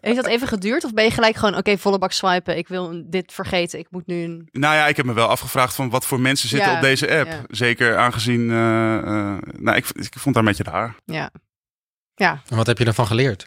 Heeft 0.00 0.16
dat 0.16 0.26
even 0.26 0.48
geduurd? 0.48 0.84
Of 0.84 0.92
ben 0.94 1.04
je 1.04 1.10
gelijk 1.10 1.36
gewoon, 1.36 1.56
oké, 1.56 1.78
volle 1.78 1.98
bak 1.98 2.12
swipen. 2.12 2.56
Ik 2.56 2.68
wil 2.68 3.02
dit 3.04 3.32
vergeten. 3.32 3.78
Ik 3.78 3.86
moet 3.90 4.06
nu 4.06 4.22
een... 4.24 4.48
Nou 4.52 4.74
ja, 4.74 4.86
ik 4.86 4.96
heb 4.96 5.06
me 5.06 5.12
wel 5.12 5.28
afgevraagd 5.28 5.74
van 5.74 5.90
wat 5.90 6.06
voor 6.06 6.20
mensen 6.20 6.48
zitten 6.48 6.70
Ja, 6.70 6.74
op 6.76 6.82
deze 6.82 7.10
app. 7.18 7.26
ja. 7.30 7.40
Zeker 7.48 7.96
aangezien, 7.96 8.50
eh, 8.50 8.96
eh, 8.96 9.04
nou, 9.58 9.76
ik, 9.76 9.86
ik 9.92 10.12
vond 10.18 10.34
daar 10.34 10.44
een 10.44 10.54
beetje 10.56 10.70
raar. 10.72 10.94
Ja. 11.04 11.30
Ja. 12.14 12.42
En 12.48 12.56
wat 12.56 12.66
heb 12.66 12.78
je 12.78 12.84
ervan 12.84 13.06
geleerd? 13.06 13.46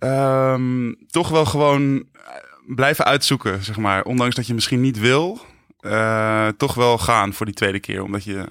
Ehm, 0.00 0.92
toch 1.06 1.28
wel 1.28 1.44
gewoon 1.44 2.04
eh, 2.12 2.22
blijven 2.66 3.04
uitzoeken, 3.04 3.64
zeg 3.64 3.76
maar. 3.76 4.02
Ondanks 4.02 4.34
dat 4.34 4.46
je 4.46 4.54
misschien 4.54 4.80
niet 4.80 4.98
wil, 4.98 5.40
eh, 5.80 6.48
toch 6.48 6.74
wel 6.74 6.98
gaan 6.98 7.32
voor 7.32 7.46
die 7.46 7.54
tweede 7.54 7.80
keer. 7.80 8.02
Omdat 8.02 8.24
je 8.24 8.46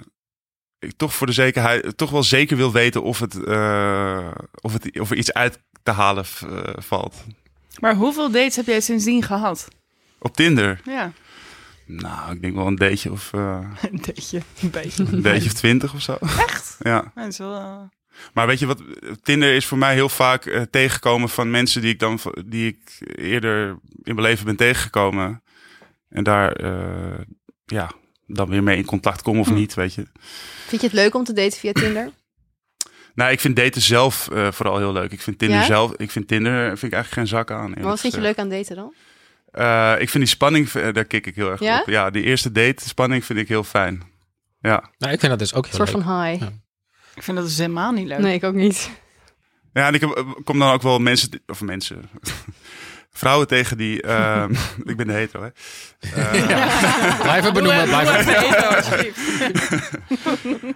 ik 0.78 0.92
toch 0.96 1.14
voor 1.14 1.26
de 1.26 1.32
zekerheid, 1.32 1.96
toch 1.96 2.10
wel 2.10 2.22
zeker 2.22 2.56
wil 2.56 2.72
weten 2.72 3.02
of, 3.02 3.18
het, 3.18 3.44
eh, 3.44 4.30
of, 4.60 4.72
het, 4.72 5.00
of 5.00 5.10
er 5.10 5.16
iets 5.16 5.32
uit 5.32 5.58
te 5.82 5.90
halen 5.90 6.24
valt. 6.78 7.24
Maar 7.80 7.94
hoeveel 7.94 8.30
dates 8.30 8.56
heb 8.56 8.66
jij 8.66 8.80
sindsdien 8.80 9.22
gehad? 9.22 9.68
Op 10.18 10.36
Tinder, 10.36 10.80
Ja, 10.84 11.12
nou, 11.86 12.32
ik 12.32 12.42
denk 12.42 12.54
wel 12.54 12.66
een 12.66 12.76
dateje 12.76 13.12
of 13.12 13.32
een 13.32 13.76
dateje. 13.90 14.42
Een 14.62 14.70
beetje. 14.70 15.04
een 15.04 15.22
dateje 15.22 15.46
of 15.46 15.52
twintig 15.52 15.94
of 15.94 16.02
zo. 16.02 16.16
Echt? 16.20 16.76
Ja. 16.80 17.12
Dat 17.14 17.26
is 17.26 17.38
wel... 17.38 17.88
Maar 18.32 18.46
weet 18.46 18.58
je 18.58 18.66
wat? 18.66 18.82
Tinder 19.22 19.54
is 19.54 19.66
voor 19.66 19.78
mij 19.78 19.94
heel 19.94 20.08
vaak 20.08 20.46
eh, 20.46 20.62
tegengekomen 20.62 21.28
van 21.28 21.50
mensen 21.50 21.80
die 21.82 21.92
ik 21.92 21.98
dan 21.98 22.18
die 22.46 22.66
ik 22.68 22.98
eerder 23.16 23.68
in 24.02 24.14
mijn 24.14 24.26
leven 24.26 24.44
ben 24.44 24.56
tegengekomen. 24.56 25.42
En 26.08 26.24
daar 26.24 26.52
eh, 26.52 27.18
ja, 27.64 27.90
dan 28.26 28.48
weer 28.48 28.62
mee 28.62 28.76
in 28.76 28.84
contact 28.84 29.22
kom 29.22 29.38
of 29.38 29.46
Hm. 29.48 29.54
niet, 29.54 29.74
weet 29.74 29.94
je. 29.94 30.06
Vind 30.66 30.80
je 30.80 30.86
het 30.86 30.96
leuk 30.96 31.14
om 31.14 31.24
te 31.24 31.32
daten 31.32 31.58
via 31.58 31.72
Tinder? 31.72 32.10
Nou, 33.14 33.32
ik 33.32 33.40
vind 33.40 33.56
daten 33.56 33.80
zelf 33.80 34.28
eh, 34.32 34.52
vooral 34.52 34.78
heel 34.78 34.92
leuk. 34.92 35.12
Ik 35.12 35.20
vind 35.20 35.38
Tinder 35.38 35.58
Ja? 35.58 35.64
zelf, 35.64 35.92
ik 35.96 36.10
vind 36.10 36.28
Tinder 36.28 36.64
vind 36.78 36.82
ik 36.82 36.92
eigenlijk 36.92 37.12
geen 37.12 37.26
zak 37.38 37.50
aan. 37.50 37.70
Maar 37.70 37.82
wat 37.82 38.00
vind 38.00 38.14
je 38.14 38.20
leuk 38.20 38.38
aan 38.38 38.48
daten 38.48 38.76
dan? 38.76 38.94
Eh, 39.50 39.92
ik 39.98 40.08
vind 40.10 40.24
die 40.24 40.32
spanning, 40.32 40.70
daar 40.70 41.04
kik 41.04 41.26
ik 41.26 41.34
heel 41.34 41.50
erg 41.50 41.60
Ja? 41.60 41.80
op. 41.80 41.88
Ja, 41.88 42.10
die 42.10 42.22
eerste 42.22 42.52
date 42.52 42.88
spanning 42.88 43.24
vind 43.24 43.38
ik 43.38 43.48
heel 43.48 43.64
fijn. 43.64 44.02
Ja. 44.60 44.90
Nou, 44.98 45.12
ik 45.12 45.18
vind 45.20 45.30
dat 45.30 45.38
dus 45.38 45.54
ook 45.54 45.64
Een 45.64 45.70
heel 45.70 45.78
soort 45.86 45.92
leuk. 45.96 46.04
van 46.04 46.24
high. 46.24 46.42
Ja. 46.42 46.50
Ik 47.14 47.22
vind 47.22 47.36
dat 47.36 47.46
dus 47.46 47.58
helemaal 47.58 47.92
niet 47.92 48.06
leuk. 48.06 48.18
Nee, 48.18 48.34
ik 48.34 48.44
ook 48.44 48.54
niet. 48.54 48.90
Ja, 49.72 49.86
en 49.86 49.94
ik 49.94 50.00
heb, 50.00 50.40
kom 50.44 50.58
dan 50.58 50.72
ook 50.72 50.82
wel 50.82 50.98
mensen, 50.98 51.42
of 51.46 51.60
mensen, 51.60 52.10
vrouwen 53.20 53.46
tegen 53.46 53.76
die, 53.76 54.02
eh, 54.02 54.48
ik 54.90 54.96
ben 54.96 55.06
de 55.06 55.12
hetero, 55.12 55.42
hè. 55.42 55.50
Eh, 56.00 57.20
Blijven 57.22 57.52
benoemen, 57.52 57.88
blijven. 57.88 59.06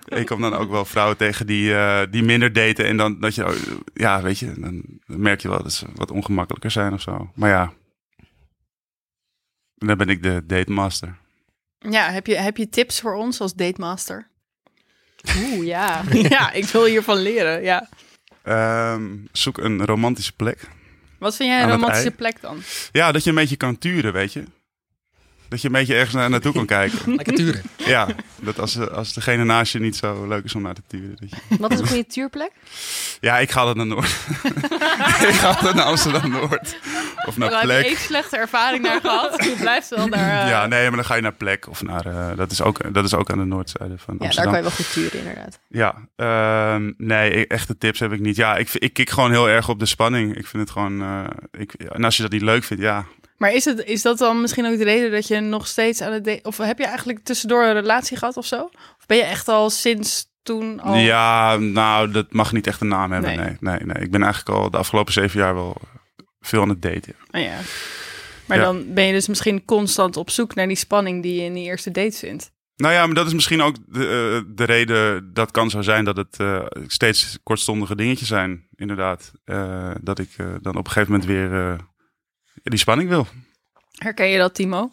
Ik 0.04 0.26
kom 0.26 0.40
dan 0.40 0.54
ook 0.54 0.70
wel 0.70 0.84
vrouwen 0.84 1.16
tegen 1.16 1.46
die, 1.46 1.74
eh, 1.74 2.02
die 2.10 2.22
minder 2.22 2.52
daten. 2.52 2.86
En 2.86 2.96
dan 2.96 3.20
dat 3.20 3.34
je, 3.34 3.46
oh, 3.46 3.54
ja, 3.94 4.22
weet 4.22 4.38
je, 4.38 4.52
dan 4.56 4.82
merk 5.06 5.40
je 5.40 5.48
wel 5.48 5.62
dat 5.62 5.72
ze 5.72 5.86
wat 5.94 6.10
ongemakkelijker 6.10 6.70
zijn 6.70 6.92
of 6.92 7.00
zo. 7.00 7.30
Maar 7.34 7.50
ja, 7.50 7.72
dan 9.74 9.96
ben 9.96 10.08
ik 10.08 10.22
de 10.22 10.42
date 10.46 10.72
master. 10.72 11.18
Ja, 11.78 12.10
heb 12.10 12.26
je, 12.26 12.36
heb 12.36 12.56
je 12.56 12.68
tips 12.68 13.00
voor 13.00 13.14
ons 13.14 13.40
als 13.40 13.54
datemaster? 13.54 14.32
Oeh, 15.36 15.66
ja. 15.66 16.02
ja, 16.36 16.52
ik 16.52 16.64
wil 16.64 16.84
hiervan 16.84 17.16
leren, 17.18 17.62
ja. 17.62 17.88
Ehm, 18.42 19.02
zoek 19.32 19.58
een 19.58 19.84
romantische 19.84 20.32
plek. 20.32 20.68
Wat 21.18 21.36
vind 21.36 21.48
jij 21.48 21.62
een 21.62 21.70
romantische 21.70 22.10
plek 22.10 22.40
dan? 22.40 22.62
Ja, 22.92 23.12
dat 23.12 23.24
je 23.24 23.30
een 23.30 23.36
beetje 23.36 23.56
kan 23.56 23.78
turen, 23.78 24.12
weet 24.12 24.32
je. 24.32 24.44
Dat 25.48 25.60
je 25.62 25.66
een 25.68 25.72
beetje 25.74 25.94
ergens 25.94 26.14
naar, 26.14 26.30
naartoe 26.30 26.52
kan 26.52 26.66
kijken. 26.66 26.98
Lekker 27.16 27.34
turen. 27.34 27.62
Ja, 27.76 28.06
dat 28.40 28.58
als, 28.58 28.78
als 28.88 29.12
degene 29.12 29.44
naast 29.44 29.72
je 29.72 29.78
niet 29.80 29.96
zo 29.96 30.26
leuk 30.28 30.44
is 30.44 30.54
om 30.54 30.62
naar 30.62 30.74
te 30.74 30.82
turen. 30.86 31.16
Dat 31.20 31.30
je... 31.30 31.56
Wat 31.58 31.72
is 31.72 31.78
een 31.80 31.86
goede 31.86 32.06
tuurplek? 32.06 32.50
Ja, 33.20 33.38
ik 33.38 33.50
ga 33.50 33.58
altijd 33.60 33.76
naar 33.76 33.86
Noord. 33.86 34.06
ik 35.30 35.34
ga 35.34 35.48
altijd 35.48 35.74
naar 35.74 35.84
Amsterdam-Noord. 35.84 36.78
Of 37.26 37.36
naar 37.36 37.50
Daar 37.50 37.60
heb 37.60 37.70
je 37.70 37.76
plek. 37.76 37.86
één 37.86 37.96
slechte 37.96 38.36
ervaring 38.36 38.82
naar 38.82 39.00
gehad. 39.00 39.44
Je 39.44 39.54
blijft 39.60 39.88
wel 39.88 40.08
daar... 40.10 40.42
eh, 40.44 40.48
Ja, 40.48 40.66
nee, 40.66 40.82
maar 40.86 40.96
dan 40.96 41.04
ga 41.04 41.14
je 41.14 41.22
naar 41.22 41.32
plek 41.32 41.68
of 41.68 41.82
naar. 41.82 42.06
eh, 42.06 42.36
dat, 42.36 42.50
is 42.50 42.62
ook, 42.62 42.94
dat 42.94 43.04
is 43.04 43.14
ook 43.14 43.30
aan 43.30 43.38
de 43.38 43.44
noordzijde 43.44 43.98
van 43.98 44.14
Ja, 44.14 44.18
daar 44.18 44.26
Amsterdam. 44.26 44.52
kan 44.52 44.62
je 44.62 44.68
wel 44.68 44.76
goed 44.76 44.92
turen, 44.92 45.18
inderdaad. 45.18 45.58
Ja, 45.68 45.94
ehm, 46.16 46.92
nee, 46.96 47.36
e- 47.38 47.42
echte 47.42 47.78
tips 47.78 47.98
heb 48.00 48.12
ik 48.12 48.20
niet. 48.20 48.36
Ja, 48.36 48.56
ik, 48.56 48.70
ik 48.72 48.92
kik 48.92 49.10
gewoon 49.10 49.30
heel 49.30 49.48
erg 49.48 49.68
op 49.68 49.78
de 49.78 49.86
spanning. 49.86 50.36
Ik 50.36 50.46
vind 50.46 50.62
het 50.62 50.72
gewoon. 50.72 51.02
eh, 51.02 51.24
ik, 51.60 51.72
en 51.72 52.04
als 52.04 52.16
je 52.16 52.22
dat 52.22 52.32
niet 52.32 52.42
leuk 52.42 52.64
vindt, 52.64 52.82
ja. 52.82 53.04
Maar 53.36 53.52
is, 53.52 53.64
het, 53.64 53.84
is 53.84 54.02
dat 54.02 54.18
dan 54.18 54.40
misschien 54.40 54.66
ook 54.66 54.78
de 54.78 54.84
reden 54.84 55.10
dat 55.10 55.26
je 55.26 55.40
nog 55.40 55.66
steeds 55.66 56.00
aan 56.00 56.12
het. 56.12 56.40
Of 56.42 56.56
heb 56.56 56.78
je 56.78 56.86
eigenlijk 56.86 57.18
tussendoor 57.24 57.64
een 57.64 57.72
relatie 57.72 58.16
gehad 58.16 58.36
of 58.36 58.46
zo? 58.46 58.62
Of 58.98 59.06
ben 59.06 59.16
je 59.16 59.22
echt 59.22 59.48
al 59.48 59.70
sinds 59.70 60.26
toen 60.42 60.80
al... 60.80 60.94
Ja, 60.96 61.56
nou, 61.56 62.10
dat 62.10 62.32
mag 62.32 62.52
niet 62.52 62.66
echt 62.66 62.80
een 62.80 62.88
naam 62.88 63.12
hebben. 63.12 63.36
Nee. 63.36 63.46
Nee, 63.46 63.56
nee, 63.60 63.78
nee. 63.84 64.02
Ik 64.04 64.10
ben 64.10 64.22
eigenlijk 64.22 64.58
al 64.58 64.70
de 64.70 64.76
afgelopen 64.76 65.12
zeven 65.12 65.40
jaar 65.40 65.54
wel 65.54 65.76
veel 66.40 66.62
aan 66.62 66.68
het 66.68 66.82
daten. 66.82 67.14
Oh 67.30 67.40
ja. 67.40 67.58
Maar 68.46 68.56
Ja. 68.58 68.62
dan 68.64 68.94
ben 68.94 69.04
je 69.04 69.12
dus 69.12 69.28
misschien 69.28 69.64
constant 69.64 70.16
op 70.16 70.30
zoek 70.30 70.54
naar 70.54 70.66
die 70.66 70.76
spanning 70.76 71.22
die 71.22 71.34
je 71.34 71.42
in 71.42 71.54
die 71.54 71.64
eerste 71.64 71.90
date 71.90 72.16
vindt. 72.16 72.52
Nou 72.76 72.94
ja, 72.94 73.06
maar 73.06 73.14
dat 73.14 73.26
is 73.26 73.34
misschien 73.34 73.62
ook 73.62 73.76
de, 73.86 74.00
eh, 74.44 74.54
de 74.56 74.64
reden. 74.64 75.30
Dat 75.32 75.50
kan 75.50 75.70
zo 75.70 75.82
zijn 75.82 76.04
dat 76.04 76.16
het 76.16 76.36
eh, 76.40 76.64
steeds 76.86 77.38
kortstondige 77.42 77.96
dingetjes 77.96 78.28
zijn, 78.28 78.66
inderdaad. 78.76 79.32
Eh, 79.44 79.90
dat 80.00 80.18
ik 80.18 80.30
dan 80.36 80.76
op 80.76 80.86
een 80.86 80.92
gegeven 80.92 81.12
moment 81.12 81.30
weer 81.30 81.76
die 82.70 82.78
spanning 82.78 83.08
wil. 83.08 83.26
Herken 83.92 84.26
je 84.28 84.38
dat, 84.38 84.54
Timo? 84.54 84.92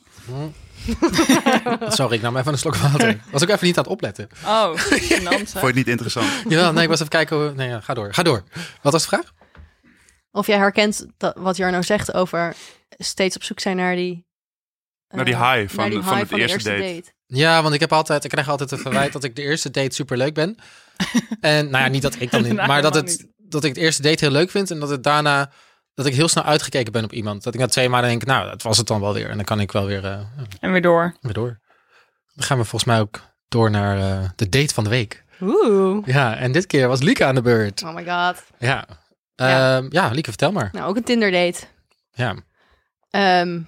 Sorry, 1.88 2.16
ik 2.16 2.22
nam 2.22 2.38
even 2.38 2.52
een 2.52 2.58
slok 2.58 2.76
water. 2.76 3.20
Was 3.32 3.42
ook 3.44 3.50
even 3.50 3.66
niet 3.68 3.78
aan 3.78 3.84
het 3.84 3.92
opletten. 3.92 4.30
Oh, 4.46 4.78
gênant, 5.10 5.24
hè? 5.24 5.38
Vond 5.38 5.52
je 5.54 5.66
het 5.66 5.76
niet 5.76 5.88
interessant? 5.88 6.28
Ja, 6.50 6.72
nee, 6.72 6.84
ik 6.84 6.90
was 6.90 6.98
even 7.00 7.12
kijken. 7.12 7.38
Hoe... 7.38 7.54
Nee, 7.56 7.68
ja, 7.70 7.80
ga 7.80 7.94
door. 7.94 8.14
Ga 8.14 8.24
door. 8.24 8.44
Wat 8.82 8.94
was 8.94 9.02
de 9.02 9.08
vraag? 9.08 9.34
Of 10.32 10.48
jij 10.48 10.58
herkent 10.58 11.06
dat, 11.18 11.36
wat 11.38 11.58
Jarno 11.58 11.82
zegt 11.82 12.14
over 12.14 12.56
steeds 12.98 13.36
op 13.36 13.44
zoek 13.44 13.60
zijn 13.60 13.76
naar 13.78 13.96
die... 13.96 14.26
eh, 15.08 15.16
Naar 15.16 15.26
die 15.26 15.36
high 15.38 15.74
van- 15.74 15.90
die 15.90 16.02
van 16.02 16.28
eerste 16.40 16.70
date. 16.70 17.04
Ja, 17.26 17.62
want 17.62 17.74
ik 17.74 17.80
heb 17.80 17.94
altijd, 17.94 18.24
ik 18.24 18.30
krijg 18.30 18.50
altijd 18.50 18.70
het 18.70 18.82
verwijt 18.82 19.14
dat 19.14 19.24
ik 19.24 19.36
de 19.36 19.42
eerste 19.42 19.72
date 19.72 19.96
super 19.96 20.18
leuk 20.18 20.34
ben. 20.34 20.56
En 21.40 21.70
nou 21.70 21.84
ja, 21.84 21.90
niet 21.90 22.02
dat 22.02 22.16
ik 22.20 22.32
dan 22.32 22.42
Nou, 22.42 22.68
maar 22.68 22.82
dat, 22.82 22.96
het, 22.96 23.28
dat 23.38 23.64
ik 23.64 23.70
het 23.76 23.84
eerste 23.84 24.02
date 24.02 24.24
heel 24.26 24.34
leuk 24.34 24.50
vind 24.52 24.72
en 24.72 24.80
dat 24.80 24.90
het 24.90 25.04
daarna 25.04 25.52
dat 25.94 26.06
ik 26.06 26.14
heel 26.16 26.28
snel 26.28 26.44
uitgekeken 26.44 26.92
ben 26.92 27.04
op 27.04 27.14
iemand. 27.14 27.44
Dat 27.44 27.54
ik 27.54 27.60
na 27.60 27.68
twee 27.68 27.90
maanden 27.90 28.10
denk, 28.10 28.26
nou, 28.26 28.50
dat 28.50 28.62
was 28.62 28.78
het 28.78 28.88
dan 28.88 29.02
wel 29.02 29.14
weer. 29.14 29.30
En 29.30 29.36
dan 29.36 29.46
kan 29.46 29.60
ik 29.60 29.72
wel 29.72 29.86
weer, 29.86 30.06
eh, 30.06 30.20
En 30.60 30.72
weer 30.72 30.82
door. 30.82 31.16
weer 31.22 31.34
door. 31.34 31.60
Dan 32.34 32.46
gaan 32.46 32.58
we 32.58 32.64
volgens 32.64 32.92
mij 32.92 33.00
ook 33.00 33.20
door 33.48 33.70
naar 33.72 33.98
eh, 33.98 34.30
de 34.36 34.50
date 34.50 34.74
van 34.74 34.84
de 34.84 34.90
week. 34.90 35.24
Oeh. 35.42 36.06
Ja, 36.06 36.36
en 36.38 36.52
dit 36.52 36.68
keer 36.68 36.88
was 36.88 37.02
Lieke 37.02 37.26
aan 37.26 37.36
de 37.36 37.42
beurt. 37.42 37.84
Oh 37.84 37.94
my 37.94 38.06
god. 38.06 38.44
Ja. 38.60 38.88
Ja. 39.36 39.78
Ehm, 39.78 39.88
ja, 39.90 40.10
Lieke, 40.10 40.30
vertel 40.30 40.52
maar. 40.52 40.70
Nou, 40.72 40.90
ook 40.90 40.96
een 40.96 41.04
Tinder 41.04 41.32
date. 41.32 41.60
Ja. 42.12 42.36
Ehm, 43.10 43.62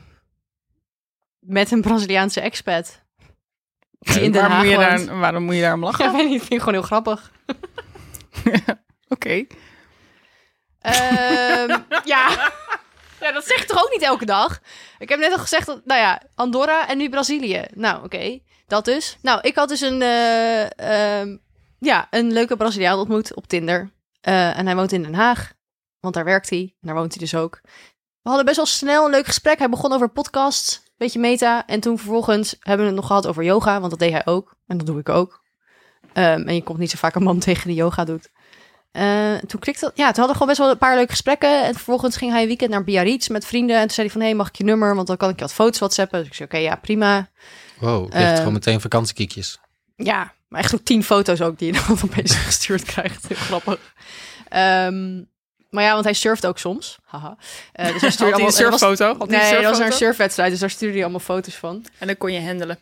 met 1.39 1.71
een 1.71 1.81
Braziliaanse 1.81 2.41
expat. 2.41 3.01
Die 3.99 4.21
in 4.21 4.31
Den 4.31 4.41
waarom, 4.41 4.51
Haag 4.51 4.63
moet 4.63 4.71
je 4.71 5.05
daar, 5.07 5.19
waarom 5.19 5.43
moet 5.43 5.55
je 5.55 5.61
daarom 5.61 5.83
lachen? 5.83 6.05
Ja, 6.05 6.11
weet 6.11 6.29
niet, 6.29 6.39
vind 6.39 6.51
ik 6.53 6.59
gewoon 6.59 6.73
heel 6.73 6.81
grappig. 6.83 7.31
Oké. 9.07 9.45
Ehm, 10.83 11.79
ja. 12.13 12.51
ja, 13.19 13.31
dat 13.31 13.45
zeg 13.45 13.65
toch 13.65 13.83
ook 13.83 13.91
niet 13.91 14.01
elke 14.01 14.25
dag? 14.25 14.59
Ik 14.99 15.09
heb 15.09 15.19
net 15.19 15.31
al 15.31 15.37
gezegd, 15.37 15.65
dat, 15.65 15.85
nou 15.85 15.99
ja, 15.99 16.21
Andorra 16.35 16.87
en 16.87 16.97
nu 16.97 17.09
Brazilië. 17.09 17.65
Nou, 17.73 18.03
oké, 18.03 18.39
dat 18.67 18.85
dus. 18.85 19.17
Nou, 19.21 19.39
ik 19.41 19.55
had 19.55 19.69
dus 19.69 19.81
een, 19.81 20.01
eh, 20.01 21.19
ehm, 21.19 21.37
ja, 21.79 22.07
een 22.09 22.31
leuke 22.31 22.57
Braziliaan 22.57 22.99
ontmoet 22.99 23.35
op 23.35 23.47
Tinder. 23.47 23.91
Eh, 24.21 24.57
en 24.57 24.65
hij 24.65 24.75
woont 24.75 24.91
in 24.91 25.01
Den 25.01 25.13
Haag, 25.13 25.53
want 25.99 26.13
daar 26.13 26.23
werkt 26.23 26.49
hij. 26.49 26.59
En 26.59 26.87
daar 26.87 26.95
woont 26.95 27.11
hij 27.11 27.21
dus 27.21 27.35
ook. 27.35 27.59
We 28.21 28.29
hadden 28.29 28.45
best 28.45 28.57
wel 28.57 28.65
snel 28.65 29.05
een 29.05 29.11
leuk 29.11 29.25
gesprek. 29.25 29.59
Hij 29.59 29.69
begon 29.69 29.93
over 29.93 30.09
podcasts, 30.09 30.83
beetje 30.97 31.19
meta. 31.19 31.65
En 31.67 31.79
toen 31.79 31.97
vervolgens 31.97 32.55
hebben 32.59 32.85
we 32.85 32.91
het 32.91 33.01
nog 33.01 33.07
gehad 33.07 33.27
over 33.27 33.43
yoga, 33.43 33.79
want 33.79 33.89
dat 33.89 33.99
deed 33.99 34.11
hij 34.11 34.25
ook. 34.25 34.55
En 34.67 34.77
dat 34.77 34.85
doe 34.85 34.99
ik 34.99 35.09
ook. 35.09 35.43
Ehm, 36.13 36.47
en 36.47 36.55
je 36.55 36.63
komt 36.63 36.79
niet 36.79 36.91
zo 36.91 36.97
vaak 36.97 37.15
een 37.15 37.23
man 37.23 37.39
tegen 37.49 37.67
die 37.67 37.75
yoga 37.75 38.03
doet. 38.03 38.29
Eh, 38.93 39.33
toen 39.47 39.59
klikte 39.59 39.85
ja, 39.85 39.91
toen 39.93 40.03
hadden 40.05 40.25
we 40.27 40.31
gewoon 40.31 40.47
best 40.47 40.57
wel 40.59 40.69
een 40.69 40.77
paar 40.77 40.95
leuke 40.95 41.09
gesprekken. 41.11 41.63
En 41.63 41.73
vervolgens 41.73 42.17
ging 42.17 42.31
hij 42.31 42.41
een 42.41 42.47
weekend 42.47 42.69
naar 42.71 42.83
Biarritz 42.83 43.27
met 43.27 43.45
vrienden. 43.45 43.75
En 43.75 43.81
toen 43.81 43.89
zei 43.95 44.07
hij 44.07 44.15
van, 44.15 44.25
hé, 44.25 44.33
mag 44.33 44.47
ik 44.47 44.55
je 44.55 44.63
nummer? 44.63 44.95
Want 44.95 45.07
dan 45.07 45.17
kan 45.17 45.29
ik 45.29 45.35
je 45.35 45.41
wat 45.41 45.53
foto's 45.53 45.79
whatsappen. 45.79 46.19
Dus 46.19 46.27
ik 46.27 46.33
zei, 46.33 46.49
oké, 46.49 46.57
ja, 46.57 46.75
prima. 46.75 47.29
Wow, 47.79 48.11
je 48.11 48.17
hebt 48.17 48.27
Ehm, 48.27 48.37
gewoon 48.37 48.53
meteen 48.53 48.81
vakantiekiekjes. 48.81 49.59
Ja, 49.95 50.33
maar 50.47 50.59
echt 50.61 50.75
ook 50.75 50.83
tien 50.83 51.03
foto's 51.03 51.41
ook 51.41 51.57
die 51.59 51.73
je 51.73 51.79
dan 51.87 51.97
opeens 52.05 52.35
gestuurd 52.35 52.83
krijgt. 52.83 53.27
Heel 53.27 53.37
grappig. 53.37 53.93
Ehm, 54.49 55.21
maar 55.69 55.83
ja, 55.83 55.91
want 55.93 56.03
hij 56.03 56.13
surft 56.13 56.45
ook 56.45 56.57
soms. 56.59 56.99
Haha. 57.05 57.37
Eh, 57.71 57.91
dus 57.91 58.01
hij 58.01 58.11
stuurde 58.17 58.33
een 58.35 58.41
allemaal... 58.41 58.69
was- 58.69 58.79
surffoto? 58.79 59.09
Een 59.19 59.29
Nee, 59.29 59.51
dat 59.53 59.63
was 59.63 59.77
naar 59.77 59.87
een 59.87 59.93
surfwedstrijd. 59.93 60.51
Dus 60.51 60.59
daar 60.59 60.69
stuurde 60.69 60.93
hij 60.93 61.03
allemaal 61.03 61.19
foto's 61.21 61.55
van. 61.55 61.85
En 61.97 62.07
dan 62.07 62.17
kon 62.17 62.33
je 62.33 62.41
handelen. 62.41 62.79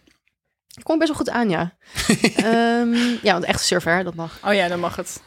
Kom 0.83 0.97
best 0.97 1.09
wel 1.09 1.17
goed 1.17 1.29
aan, 1.29 1.49
ja. 1.49 1.71
Ehm, 2.35 2.93
ja, 3.21 3.31
want 3.33 3.43
echt 3.43 3.61
surfer, 3.63 4.03
dat 4.03 4.15
mag. 4.15 4.37
Oh 4.45 4.53
ja, 4.53 4.67
dan 4.67 4.79
mag 4.79 4.95
het. 4.95 5.21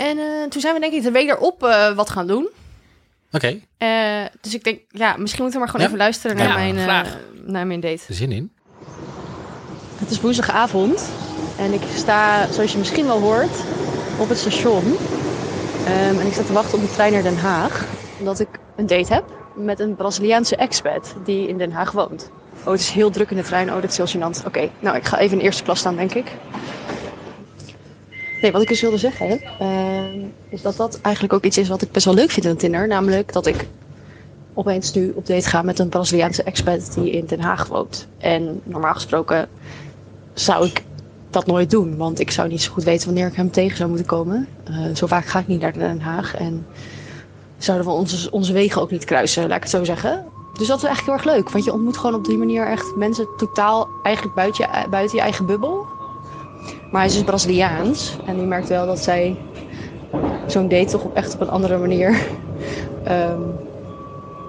En 0.00 0.18
eh, 0.18 0.24
toen 0.48 0.60
zijn 0.60 0.74
we 0.74 0.80
denk 0.80 0.92
ik 0.92 1.02
de 1.02 1.10
week 1.10 1.28
erop 1.28 1.62
eh, 1.64 1.92
wat 1.94 2.10
gaan 2.10 2.26
doen. 2.26 2.48
Oké, 3.32 3.60
Eh, 3.78 3.88
dus 4.40 4.54
ik 4.54 4.64
denk, 4.64 4.80
ja, 4.88 5.16
misschien 5.16 5.42
moeten 5.42 5.60
we 5.60 5.66
maar 5.66 5.68
gewoon 5.68 5.80
Ja? 5.80 5.86
even 5.86 5.98
luisteren 5.98 6.36
naar, 6.36 6.46
Ja, 6.46 6.54
mijn, 6.54 6.78
eh, 6.78 7.12
naar 7.44 7.66
mijn 7.66 7.80
date. 7.80 8.02
zin 8.14 8.32
in. 8.32 8.52
Het 9.96 10.10
is 10.10 10.20
woensdagavond 10.20 11.10
en 11.58 11.72
ik 11.72 11.80
sta, 11.96 12.52
zoals 12.52 12.72
je 12.72 12.78
misschien 12.78 13.06
wel 13.06 13.20
hoort, 13.20 13.56
op 14.18 14.28
het 14.28 14.38
station. 14.38 14.96
Ehm, 15.86 16.18
en 16.20 16.26
ik 16.26 16.32
sta 16.32 16.42
te 16.42 16.52
wachten 16.52 16.78
op 16.78 16.84
de 16.84 16.90
trein 16.92 17.12
naar 17.12 17.22
Den 17.22 17.36
Haag. 17.38 17.84
Omdat 18.18 18.40
ik 18.40 18.48
een 18.76 18.86
date 18.86 19.12
heb 19.12 19.24
met 19.54 19.80
een 19.80 19.96
Braziliaanse 19.96 20.56
expat 20.56 21.14
die 21.24 21.48
in 21.48 21.58
Den 21.58 21.72
Haag 21.72 21.90
woont. 21.92 22.30
Oh, 22.64 22.70
het 22.72 22.80
is 22.80 22.90
heel 22.90 23.10
druk 23.10 23.30
in 23.30 23.36
de 23.36 23.42
trein. 23.42 23.68
Oh, 23.74 23.82
dat 23.82 23.90
is 23.90 23.96
heel 23.96 24.08
gênant. 24.08 24.46
Oké, 24.46 24.68
nou, 24.80 24.96
ik 24.96 25.04
ga 25.04 25.18
even 25.18 25.32
in 25.32 25.38
de 25.38 25.44
eerste 25.44 25.62
klas 25.62 25.78
staan, 25.78 25.96
denk 25.96 26.14
ik. 26.14 26.26
Nee, 28.40 28.52
wat 28.52 28.62
ik 28.62 28.68
dus 28.68 28.80
wilde 28.80 28.98
zeggen, 28.98 29.40
ehm, 29.58 30.18
is 30.48 30.62
dat 30.62 30.76
dat 30.76 31.00
eigenlijk 31.00 31.34
ook 31.34 31.44
iets 31.44 31.58
is 31.58 31.68
wat 31.68 31.82
ik 31.82 31.92
best 31.92 32.04
wel 32.04 32.14
leuk 32.14 32.30
vind 32.30 32.46
aan 32.46 32.56
Tinder. 32.56 32.88
Namelijk 32.88 33.32
dat 33.32 33.46
ik 33.46 33.66
opeens 34.54 34.92
nu 34.92 35.12
op 35.14 35.26
date 35.26 35.48
ga 35.48 35.62
met 35.62 35.78
een 35.78 35.88
Braziliaanse 35.88 36.42
expat 36.42 36.94
die 36.94 37.10
in 37.10 37.26
Den 37.26 37.40
Haag 37.40 37.66
woont. 37.66 38.06
En 38.18 38.60
normaal 38.64 38.94
gesproken 38.94 39.48
zou 40.34 40.66
ik 40.66 40.82
dat 41.30 41.46
nooit 41.46 41.70
doen. 41.70 41.96
Want 41.96 42.20
ik 42.20 42.30
zou 42.30 42.48
niet 42.48 42.62
zo 42.62 42.72
goed 42.72 42.84
weten 42.84 43.06
wanneer 43.06 43.26
ik 43.26 43.34
hem 43.34 43.50
tegen 43.50 43.76
zou 43.76 43.88
moeten 43.88 44.06
komen. 44.06 44.48
Eh, 44.64 44.94
zo 44.94 45.06
vaak 45.06 45.26
ga 45.26 45.38
ik 45.38 45.46
niet 45.46 45.60
naar 45.60 45.72
Den 45.72 46.00
Haag. 46.00 46.34
En 46.34 46.66
zouden 47.58 47.86
we 47.86 47.92
onze, 47.92 48.30
onze 48.30 48.52
wegen 48.52 48.82
ook 48.82 48.90
niet 48.90 49.04
kruisen, 49.04 49.48
laat 49.48 49.56
ik 49.56 49.62
het 49.62 49.72
zo 49.72 49.84
zeggen. 49.84 50.24
Dus 50.58 50.66
dat 50.66 50.78
is 50.78 50.84
eigenlijk 50.84 51.24
heel 51.24 51.32
erg 51.32 51.36
leuk. 51.36 51.50
Want 51.50 51.64
je 51.64 51.72
ontmoet 51.72 51.96
gewoon 51.96 52.14
op 52.14 52.24
die 52.24 52.38
manier 52.38 52.66
echt 52.66 52.96
mensen 52.96 53.26
totaal 53.36 53.88
eigenlijk 54.02 54.34
buiten 54.34 54.68
buiten 54.90 55.16
je 55.16 55.22
eigen 55.22 55.46
bubbel. 55.46 55.86
Maar 56.90 57.00
hij 57.00 57.10
is 57.10 57.14
dus 57.16 57.24
Braziliaans. 57.24 58.16
En 58.26 58.40
je 58.40 58.46
merkt 58.46 58.68
wel 58.68 58.86
dat 58.86 58.98
zij 58.98 59.36
zo'n 60.46 60.68
date 60.68 60.90
toch 60.90 61.06
echt 61.12 61.34
op 61.34 61.40
een 61.40 61.50
andere 61.50 61.78
manier... 61.78 62.22
ehm, 63.04 63.40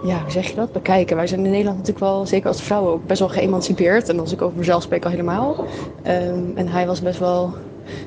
ja, 0.04 0.22
hoe 0.22 0.32
zeg 0.32 0.48
je 0.48 0.56
dat? 0.56 0.72
Bekijken. 0.72 1.16
Wij 1.16 1.28
zijn 1.28 1.46
in 1.46 1.52
Nederland 1.52 1.78
natuurlijk 1.78 2.06
wel, 2.06 2.26
zeker 2.26 2.48
als 2.48 2.62
vrouwen, 2.62 2.94
ook 2.94 3.06
best 3.06 3.20
wel 3.20 3.30
geëmancipeerd. 3.30 4.10
En 4.10 4.20
als 4.20 4.32
ik 4.32 4.42
over 4.42 4.58
mezelf 4.58 4.84
spreek, 4.84 5.06
al 5.06 5.12
helemaal. 5.12 5.66
Ehm, 6.04 6.44
en 6.56 6.68
hij 6.68 6.88
was 6.88 7.02
best 7.02 7.20
wel 7.20 7.54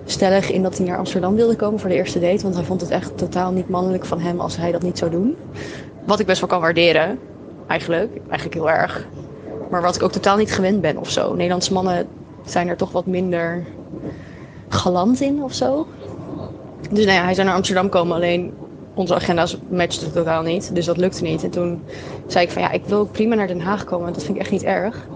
stellig 0.04 0.50
in 0.50 0.62
dat 0.62 0.78
hij 0.78 0.86
naar 0.86 0.98
Amsterdam 0.98 1.34
wilde 1.34 1.56
komen 1.56 1.80
voor 1.80 1.88
de 1.88 1.94
eerste 1.94 2.20
date. 2.20 2.42
Want 2.42 2.54
hij 2.54 2.64
vond 2.64 2.80
het 2.80 2.90
echt 2.90 3.18
totaal 3.18 3.52
niet 3.52 3.68
mannelijk 3.68 4.04
van 4.04 4.20
hem 4.20 4.40
als 4.40 4.56
hij 4.56 4.72
dat 4.72 4.82
niet 4.82 4.98
zou 4.98 5.10
doen. 5.10 5.36
Wat 6.04 6.20
ik 6.20 6.26
best 6.26 6.40
wel 6.40 6.48
kan 6.48 6.60
waarderen, 6.60 7.18
eigenlijk. 7.66 8.10
Eigenlijk 8.28 8.54
heel 8.54 8.70
erg. 8.70 9.06
Maar 9.70 9.82
wat 9.82 9.96
ik 9.96 10.02
ook 10.02 10.12
totaal 10.12 10.36
niet 10.36 10.52
gewend 10.52 10.80
ben 10.80 10.96
of 10.96 11.10
zo. 11.10 11.34
Nederlandse 11.34 11.72
mannen 11.72 12.06
zijn 12.44 12.68
er 12.68 12.76
toch 12.76 12.92
wat 12.92 13.06
minder 13.06 13.64
galant 14.68 15.20
in 15.20 15.42
of 15.42 15.54
zo. 15.54 15.86
Dus 16.90 17.04
nou 17.04 17.16
ja, 17.16 17.24
hij 17.24 17.34
zou 17.34 17.46
naar 17.46 17.56
Amsterdam 17.56 17.88
komen, 17.88 18.16
alleen 18.16 18.52
onze 18.94 19.14
agenda's 19.14 19.58
matchten 19.68 20.12
totaal 20.12 20.42
niet. 20.42 20.74
Dus 20.74 20.84
dat 20.84 20.96
lukte 20.96 21.22
niet. 21.22 21.44
En 21.44 21.50
toen 21.50 21.82
zei 22.26 22.44
ik 22.44 22.50
van 22.50 22.62
ja, 22.62 22.70
ik 22.70 22.84
wil 22.84 23.04
prima 23.04 23.34
naar 23.34 23.46
Den 23.46 23.60
Haag 23.60 23.84
komen. 23.84 24.12
Dat 24.12 24.22
vind 24.22 24.34
ik 24.36 24.42
echt 24.42 24.50
niet 24.50 24.62
erg. 24.62 25.06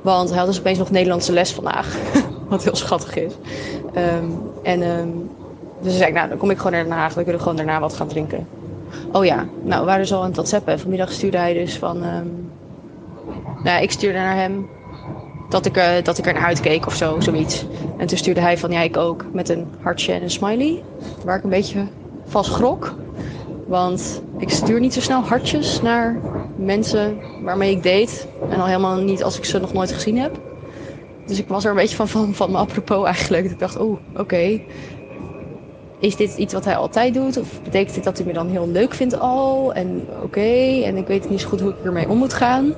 Want 0.00 0.28
hij 0.28 0.38
had 0.38 0.46
dus 0.46 0.58
opeens 0.58 0.78
nog 0.78 0.90
Nederlandse 0.90 1.32
les 1.32 1.52
vandaag. 1.52 1.96
Wat 2.48 2.64
heel 2.64 2.76
schattig 2.76 3.16
is. 3.16 3.32
Ehm, 3.92 4.24
en 4.62 4.82
ehm, 4.82 5.08
dus 5.80 5.96
zei 5.96 6.08
ik, 6.08 6.14
nou 6.14 6.28
dan 6.28 6.38
kom 6.38 6.50
ik 6.50 6.56
gewoon 6.56 6.72
naar 6.72 6.84
Den 6.84 6.92
Haag. 6.92 7.14
Dan 7.14 7.22
kunnen 7.22 7.42
we 7.42 7.48
gewoon 7.48 7.56
daarna 7.56 7.80
wat 7.80 7.94
gaan 7.94 8.08
drinken. 8.08 8.46
Oh 9.12 9.24
ja, 9.24 9.46
nou 9.62 9.80
we 9.80 9.86
waren 9.86 10.00
dus 10.00 10.12
al 10.12 10.20
aan 10.20 10.26
het 10.26 10.36
whatsappen. 10.36 10.78
Vanmiddag 10.78 11.12
stuurde 11.12 11.38
hij 11.38 11.52
dus 11.52 11.78
van... 11.78 11.96
ehm, 12.02 12.26
nou 13.54 13.64
ja, 13.64 13.78
ik 13.78 13.90
stuurde 13.90 14.18
naar 14.18 14.36
hem 14.36 14.68
dat 15.52 15.66
ik, 15.66 15.76
eh, 15.76 16.02
dat 16.02 16.18
ik 16.18 16.26
er 16.26 16.32
naar 16.32 16.42
uitkeek 16.42 16.86
of 16.86 16.94
zo, 16.94 17.20
zoiets. 17.20 17.66
En 17.96 18.06
toen 18.06 18.18
stuurde 18.18 18.40
hij 18.40 18.58
van 18.58 18.70
ja, 18.70 18.80
ik 18.80 18.96
ook. 18.96 19.24
Met 19.32 19.48
een 19.48 19.66
hartje 19.80 20.12
en 20.12 20.22
een 20.22 20.30
smiley. 20.30 20.82
Waar 21.24 21.36
ik 21.36 21.44
een 21.44 21.50
beetje 21.50 21.86
van 22.24 22.44
schrok. 22.44 22.94
Want 23.66 24.22
ik 24.38 24.50
stuur 24.50 24.80
niet 24.80 24.94
zo 24.94 25.00
snel 25.00 25.20
hartjes 25.20 25.82
naar 25.82 26.20
mensen 26.56 27.18
waarmee 27.42 27.70
ik 27.70 27.82
date. 27.82 28.26
En 28.50 28.60
al 28.60 28.66
helemaal 28.66 28.96
niet 28.96 29.24
als 29.24 29.38
ik 29.38 29.44
ze 29.44 29.58
nog 29.58 29.72
nooit 29.72 29.92
gezien 29.92 30.18
heb. 30.18 30.40
Dus 31.26 31.38
ik 31.38 31.48
was 31.48 31.64
er 31.64 31.70
een 31.70 31.76
beetje 31.76 31.96
van, 31.96 32.08
van, 32.08 32.34
van 32.34 32.50
me 32.50 32.56
apropos 32.56 33.06
eigenlijk. 33.06 33.44
Ik 33.44 33.58
dacht, 33.58 33.76
oh, 33.76 33.98
oké. 34.16 34.60
Is 35.98 36.16
dit 36.16 36.36
iets 36.36 36.54
wat 36.54 36.64
hij 36.64 36.76
altijd 36.76 37.14
doet? 37.14 37.36
Of 37.36 37.62
betekent 37.62 37.94
dit 37.94 38.04
dat 38.04 38.18
hij 38.18 38.26
me 38.26 38.32
dan 38.32 38.48
heel 38.48 38.68
leuk 38.68 38.94
vindt 38.94 39.20
al? 39.20 39.74
En 39.74 40.06
oké, 40.22 40.80
en 40.84 40.96
ik 40.96 41.06
weet 41.06 41.30
niet 41.30 41.40
zo 41.40 41.48
goed 41.48 41.60
hoe 41.60 41.70
ik 41.70 41.84
ermee 41.84 42.08
om 42.08 42.18
moet 42.18 42.32
gaan. 42.32 42.74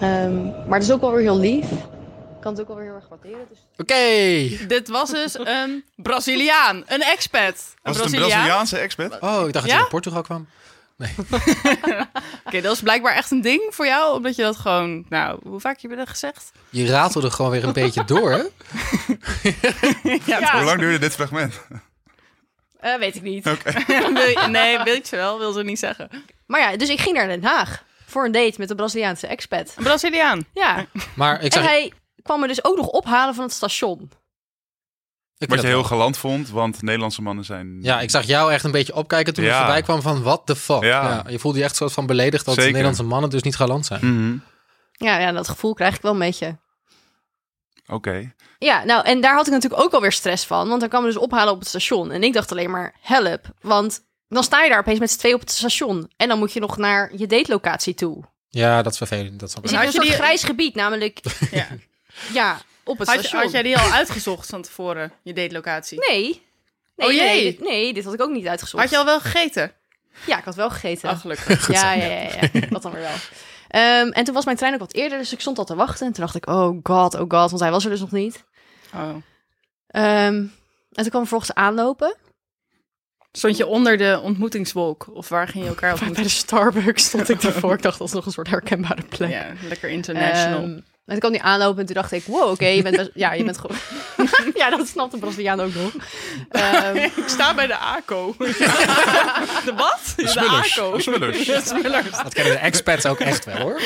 Ehm, 0.00 0.44
maar 0.44 0.78
het 0.78 0.82
is 0.82 0.90
ook 0.92 1.00
wel 1.00 1.12
weer 1.12 1.20
heel 1.22 1.38
lief. 1.38 1.70
Ik 1.70 2.46
kan 2.46 2.52
het 2.52 2.60
ook 2.60 2.66
wel 2.68 2.76
weer 2.76 2.86
heel 2.86 2.94
erg 2.94 3.08
waarderen. 3.08 3.46
Dus... 3.50 3.58
Oké. 3.76 4.66
Dit 4.66 4.88
was 4.88 5.10
dus 5.10 5.38
een 5.38 5.84
Braziliaan, 5.96 6.82
een 6.86 7.02
expat. 7.02 7.74
Was 7.82 7.96
het 7.96 8.12
een 8.12 8.18
Braziliaanse 8.18 8.78
expert? 8.78 9.20
Oh, 9.20 9.46
ik 9.46 9.52
dacht 9.52 9.52
dat 9.52 9.64
Ja? 9.64 9.70
hij 9.70 9.78
uit 9.80 9.88
Portugal 9.88 10.22
kwam. 10.22 10.46
Oké, 12.46 12.60
dat 12.60 12.72
is 12.72 12.80
blijkbaar 12.82 13.14
echt 13.14 13.30
een 13.30 13.40
ding 13.40 13.62
voor 13.70 13.86
jou, 13.86 14.16
omdat 14.16 14.36
je 14.36 14.42
dat 14.42 14.56
gewoon, 14.56 15.04
nou, 15.08 15.38
hoe 15.42 15.60
vaak 15.60 15.80
heb 15.80 15.90
je 15.90 15.96
dat 15.96 16.08
gezegd? 16.08 16.52
Je 16.70 16.86
ratelde 16.86 17.30
gewoon 17.30 17.50
weer 17.50 17.64
een 17.64 17.72
beetje 17.72 18.04
door, 18.04 18.30
hè? 18.30 18.42
Ja, 20.26 20.52
Hoe 20.56 20.64
lang 20.64 20.78
duurde 20.78 20.98
dit 20.98 21.12
fragment? 21.14 21.60
Eh, 22.80 22.94
weet 22.98 23.16
ik 23.16 23.22
niet. 23.22 23.44
Je- 23.44 24.46
nee, 24.50 24.78
weet 24.82 25.08
je 25.08 25.16
wel, 25.16 25.38
wil 25.38 25.52
ze 25.52 25.62
niet 25.62 25.78
zeggen. 25.78 26.08
Maar 26.46 26.60
ja, 26.60 26.76
dus 26.76 26.88
ik 26.88 27.00
ging 27.00 27.16
naar 27.16 27.26
Den 27.28 27.44
Haag. 27.44 27.82
Voor 28.10 28.24
een 28.24 28.32
date 28.32 28.54
met 28.58 28.70
een 28.70 28.76
Braziliaanse 28.76 29.26
expat. 29.26 29.72
Een 29.76 29.82
Braziliaan. 29.84 30.44
Ja, 30.54 30.86
Maar 31.14 31.42
ik 31.42 31.54
en 31.54 31.62
hij 31.62 31.92
kwam 32.22 32.40
me 32.40 32.46
dus 32.46 32.64
ook 32.64 32.76
nog 32.76 32.86
ophalen 32.86 33.34
van 33.34 33.44
het 33.44 33.52
station. 33.52 33.98
ik 34.02 34.08
Wat 34.08 34.10
vind 35.38 35.50
je 35.50 35.56
dat 35.56 35.64
heel 35.66 35.74
wel. 35.74 35.84
galant 35.84 36.18
vond, 36.18 36.48
want 36.50 36.82
Nederlandse 36.82 37.22
mannen 37.22 37.44
zijn... 37.44 37.78
Ja, 37.82 38.00
ik 38.00 38.10
zag 38.10 38.24
jou 38.24 38.52
echt 38.52 38.64
een 38.64 38.70
beetje 38.70 38.94
opkijken 38.94 39.34
toen 39.34 39.44
Ja. 39.44 39.50
je 39.50 39.56
voorbij 39.56 39.82
kwam 39.82 40.02
van 40.02 40.22
what 40.22 40.46
the 40.46 40.56
fuck. 40.56 40.82
Ja. 40.82 41.02
Ja. 41.24 41.30
je 41.30 41.38
voelde 41.38 41.58
je 41.58 41.64
echt 41.64 41.76
soort 41.76 41.92
van 41.92 42.06
beledigd 42.06 42.44
dat 42.44 42.54
Zeker. 42.54 42.70
Nederlandse 42.70 43.02
mannen 43.04 43.30
dus 43.30 43.42
niet 43.42 43.56
galant 43.56 43.86
zijn. 43.86 44.00
Mhm. 44.14 44.36
Ja, 44.92 45.18
ja, 45.18 45.32
dat 45.32 45.48
gevoel 45.48 45.74
krijg 45.74 45.94
ik 45.96 46.02
wel 46.02 46.12
een 46.12 46.18
beetje. 46.18 46.58
Oké. 47.86 48.32
Ja, 48.58 48.84
nou, 48.84 49.04
en 49.04 49.20
daar 49.20 49.34
had 49.34 49.46
ik 49.46 49.52
natuurlijk 49.52 49.82
ook 49.82 49.92
alweer 49.92 50.12
stress 50.12 50.44
van. 50.46 50.68
Want 50.68 50.80
hij 50.80 50.88
kwam 50.90 51.02
me 51.02 51.08
dus 51.08 51.16
ophalen 51.16 51.52
op 51.52 51.58
het 51.58 51.68
station. 51.68 52.10
En 52.10 52.22
ik 52.22 52.32
dacht 52.32 52.50
alleen 52.52 52.70
maar, 52.70 52.94
help. 53.00 53.40
Want 53.60 54.00
dan 54.34 54.42
sta 54.44 54.62
je 54.62 54.68
daar 54.70 54.78
opeens 54.78 54.98
met 54.98 55.10
z'n 55.10 55.18
twee 55.18 55.34
op 55.34 55.40
het 55.40 55.50
station. 55.50 56.10
En 56.16 56.28
dan 56.28 56.38
moet 56.38 56.52
je 56.52 56.60
nog 56.60 56.76
naar 56.76 57.10
je 57.16 57.26
datelocatie 57.26 57.94
toe. 57.94 58.24
Ja, 58.48 58.82
dat 58.82 58.92
is 58.92 58.98
vervelend. 58.98 59.40
Dat 59.40 59.50
in 59.54 59.62
had 59.62 59.72
een 59.72 59.86
je 59.86 59.90
soort 59.92 60.02
die- 60.06 60.12
grijs 60.14 60.42
gebied, 60.42 60.74
namelijk 60.74 61.20
Ja. 61.50 61.66
ja, 62.32 62.60
op 62.84 62.98
het 62.98 63.08
Had, 63.08 63.18
station. 63.18 63.40
had 63.42 63.50
jij 63.52 63.62
die 63.62 63.78
al 63.78 63.90
uitgezocht 63.90 64.48
van 64.48 64.62
tevoren, 64.62 65.12
je 65.22 65.32
datelocatie? 65.32 65.98
Nee. 66.08 66.48
Nee, 66.96 67.08
Oh, 67.08 67.14
jee. 67.14 67.20
nee, 67.24 67.42
dit, 67.44 67.60
nee, 67.60 67.92
dit 67.94 68.04
had 68.04 68.14
ik 68.14 68.20
ook 68.22 68.30
niet 68.30 68.46
uitgezocht. 68.46 68.82
Had 68.82 68.92
je 68.92 68.98
al 68.98 69.04
wel 69.04 69.20
gegeten? 69.20 69.72
Ja, 70.26 70.38
ik 70.38 70.44
had 70.44 70.54
wel 70.54 70.70
gegeten. 70.70 71.10
Oh, 71.10 71.18
gelukkig. 71.20 71.72
ja, 71.72 71.92
ja, 71.92 72.04
ja, 72.04 72.48
ja, 72.52 72.60
dat 72.70 72.82
dan 72.82 72.92
weer 72.92 73.00
wel. 73.00 73.14
Ehm, 73.68 74.08
en 74.10 74.24
toen 74.24 74.34
was 74.34 74.44
mijn 74.44 74.56
trein 74.56 74.72
ook 74.74 74.80
wat 74.80 74.92
eerder, 74.94 75.18
dus 75.18 75.32
ik 75.32 75.40
stond 75.40 75.58
al 75.58 75.64
te 75.64 75.74
wachten. 75.74 76.06
En 76.06 76.12
toen 76.12 76.22
dacht 76.24 76.34
ik, 76.36 76.48
oh 76.48 76.78
god, 76.82 77.14
oh 77.14 77.20
god, 77.20 77.50
want 77.50 77.60
hij 77.60 77.70
was 77.70 77.84
er 77.84 77.90
dus 77.90 78.00
nog 78.00 78.10
niet. 78.10 78.44
Oh. 78.94 79.14
Ehm, 79.86 80.34
en 80.34 80.50
toen 80.92 81.08
kwam 81.08 81.20
vervolgens 81.20 81.54
aanlopen. 81.54 82.16
Stond 83.32 83.56
je 83.56 83.66
onder 83.66 83.96
de 83.96 84.20
ontmoetingswolk? 84.22 85.06
Of 85.12 85.28
waar 85.28 85.48
ging 85.48 85.64
je 85.64 85.68
elkaar 85.70 85.90
Bij 85.90 85.98
de 85.98 86.04
ontmoeten? 86.06 86.30
Starbucks 86.36 87.04
stond 87.04 87.28
ik 87.28 87.40
daarvoor. 87.40 87.74
Ik 87.76 87.82
dacht, 87.82 87.98
dat 87.98 88.06
is 88.08 88.14
nog 88.14 88.26
een 88.26 88.32
soort 88.32 88.48
herkenbare 88.48 89.02
plek. 89.08 89.30
Ja, 89.30 89.46
lekker 89.68 89.88
international. 89.88 90.58
Ehm, 90.62 90.70
en 90.70 90.82
toen 91.06 91.18
kwam 91.18 91.32
hij 91.32 91.40
aanlopen 91.40 91.80
en 91.80 91.86
toen 91.86 91.94
dacht 91.94 92.12
ik, 92.12 92.24
wow, 92.24 92.50
oké, 92.50 92.66
je 92.66 92.82
bent 92.82 92.96
best- 92.96 93.10
ja, 93.14 93.32
je 93.32 93.44
bent 93.44 93.58
gewoon... 93.60 93.76
ja, 94.54 94.70
dat 94.70 94.86
snapt 94.88 95.12
de 95.12 95.18
Braziliaan 95.18 95.60
ook 95.60 95.74
nog. 95.74 95.92
Ehm, 96.48 96.96
ik 96.96 97.12
sta 97.26 97.54
bij 97.54 97.66
de 97.66 97.76
ACO. 97.76 98.34
de 98.38 99.72
wat? 99.76 100.12
De. 100.16 100.40
ACO. 100.40 100.96
De 100.96 101.02
Smullers. 101.02 101.44
De 101.46 101.60
Smullers. 101.64 102.10
Dat 102.22 102.34
kennen 102.34 102.52
de 102.52 102.58
expats 102.58 103.06
ook 103.06 103.18
echt 103.20 103.44
wel, 103.44 103.56
hoor. 103.56 103.80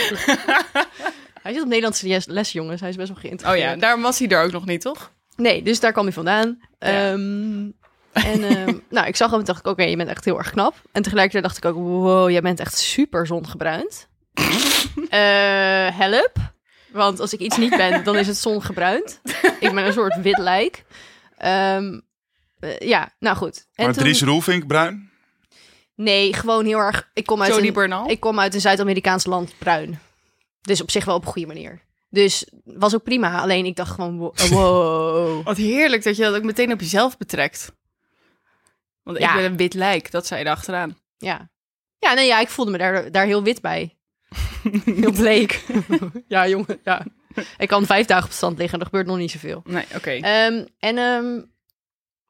hij 1.43 1.53
zit 1.53 1.63
op 1.63 1.69
Nederlandse 1.69 2.07
les, 2.07 2.27
les, 2.27 2.53
jongens. 2.53 2.81
Hij 2.81 2.91
is 2.91 2.97
best 2.97 3.09
wel 3.09 3.17
Oh 3.17 3.23
geïnteresseerd. 3.23 3.71
ja, 3.71 3.77
daar 3.77 4.01
was 4.01 4.19
hij 4.19 4.29
er 4.29 4.43
ook 4.43 4.53
nog 4.53 4.67
niet, 4.67 4.81
toch? 4.81 5.11
Nee, 5.37 5.63
dus 5.63 5.81
daar 5.81 5.93
kwam 5.93 6.05
hij 6.05 6.13
vandaan. 6.13 6.59
Ja. 6.79 7.11
Ehm, 7.13 7.69
en 8.15 8.45
ehm, 8.57 8.75
nou, 8.91 9.07
ik 9.07 9.17
zag 9.17 9.31
hem 9.31 9.39
en 9.39 9.45
dacht 9.45 9.59
ik, 9.61 9.67
oké, 9.67 9.83
je 9.83 9.97
bent 9.97 10.09
echt 10.09 10.25
heel 10.25 10.39
erg 10.39 10.51
knap. 10.51 10.75
En 10.93 11.03
tegelijkertijd 11.03 11.45
dacht 11.45 11.57
ik 11.57 11.65
ook, 11.65 11.75
wow, 11.77 12.31
jij 12.31 12.41
bent 12.41 12.61
echt 12.61 12.79
super 12.79 13.27
zongebruind. 13.27 14.09
Eh 15.09 15.99
help. 15.99 16.33
Want 16.93 17.21
als 17.21 17.33
ik 17.33 17.41
iets 17.41 17.57
niet 17.57 17.77
ben, 17.77 18.05
dan 18.05 18.17
is 18.17 18.27
het 18.27 18.37
zongebruind. 18.37 19.21
ik 19.61 19.75
ben 19.75 19.87
een 19.87 19.93
soort 19.93 20.21
wit 20.23 20.39
lijk. 20.39 20.85
Ehm, 21.37 22.01
eh, 22.61 22.79
ja, 22.79 23.13
nou 23.19 23.37
goed. 23.37 23.67
En 23.75 23.85
Maar 23.85 23.95
toen- 23.95 24.03
Dries 24.03 24.23
Roelvink, 24.23 24.67
bruin? 24.67 25.11
Nee, 25.95 26.33
gewoon 26.35 26.65
heel 26.65 26.79
erg... 26.79 27.11
Ik 27.15 27.27
kom 27.27 27.43
uit, 27.43 27.57
een, 27.57 27.73
Bernal. 27.73 28.11
ik 28.11 28.21
kom 28.21 28.41
uit 28.41 28.55
een 28.55 28.61
Zuid-Amerikaans 28.61 29.25
land, 29.27 29.53
bruin. 29.59 29.99
Dus 30.61 30.83
op 30.83 30.91
zich 30.91 31.05
wel 31.05 31.15
op 31.15 31.25
een 31.27 31.33
goede 31.33 31.47
manier. 31.49 31.81
Dus 32.11 32.47
was 32.65 32.95
ook 32.95 33.03
prima. 33.03 33.41
Alleen 33.41 33.65
ik 33.67 33.77
dacht 33.77 33.91
gewoon, 33.91 34.19
wo- 34.19 34.33
wow. 34.51 35.45
Wat 35.45 35.57
heerlijk 35.57 36.05
dat 36.05 36.17
je 36.17 36.23
dat 36.23 36.35
ook 36.35 36.43
meteen 36.43 36.73
op 36.73 36.81
jezelf 36.81 37.17
betrekt. 37.17 37.73
Want 39.05 39.19
Ja. 39.19 39.29
ik 39.29 39.35
ben 39.37 39.45
een 39.45 39.57
wit 39.57 39.75
lijk, 39.75 40.11
dat 40.11 40.27
zei 40.27 40.41
je 40.41 40.47
erachteraan. 40.47 40.99
Ja. 41.19 41.51
Ja, 41.99 42.13
nee, 42.15 42.27
ja, 42.27 42.41
ik 42.41 42.49
voelde 42.49 42.71
me 42.71 42.79
daar, 42.79 43.11
daar 43.13 43.27
heel 43.27 43.43
wit 43.43 43.61
bij. 43.61 43.97
Heel 44.85 45.13
bleek. 45.13 45.65
ja, 46.29 46.49
jongen, 46.49 46.81
ja. 46.85 47.05
Ik 47.57 47.69
kan 47.69 47.87
vijf 47.87 48.07
dagen 48.07 48.23
op 48.23 48.29
het 48.29 48.37
strand 48.37 48.59
liggen 48.59 48.75
en 48.75 48.81
er 48.81 48.91
gebeurt 48.91 49.07
nog 49.07 49.17
niet 49.17 49.31
zoveel. 49.31 49.63
Nee, 49.65 49.85
oké. 49.95 50.11
Ehm, 50.11 50.65
en 50.79 50.99
ehm, 50.99 51.41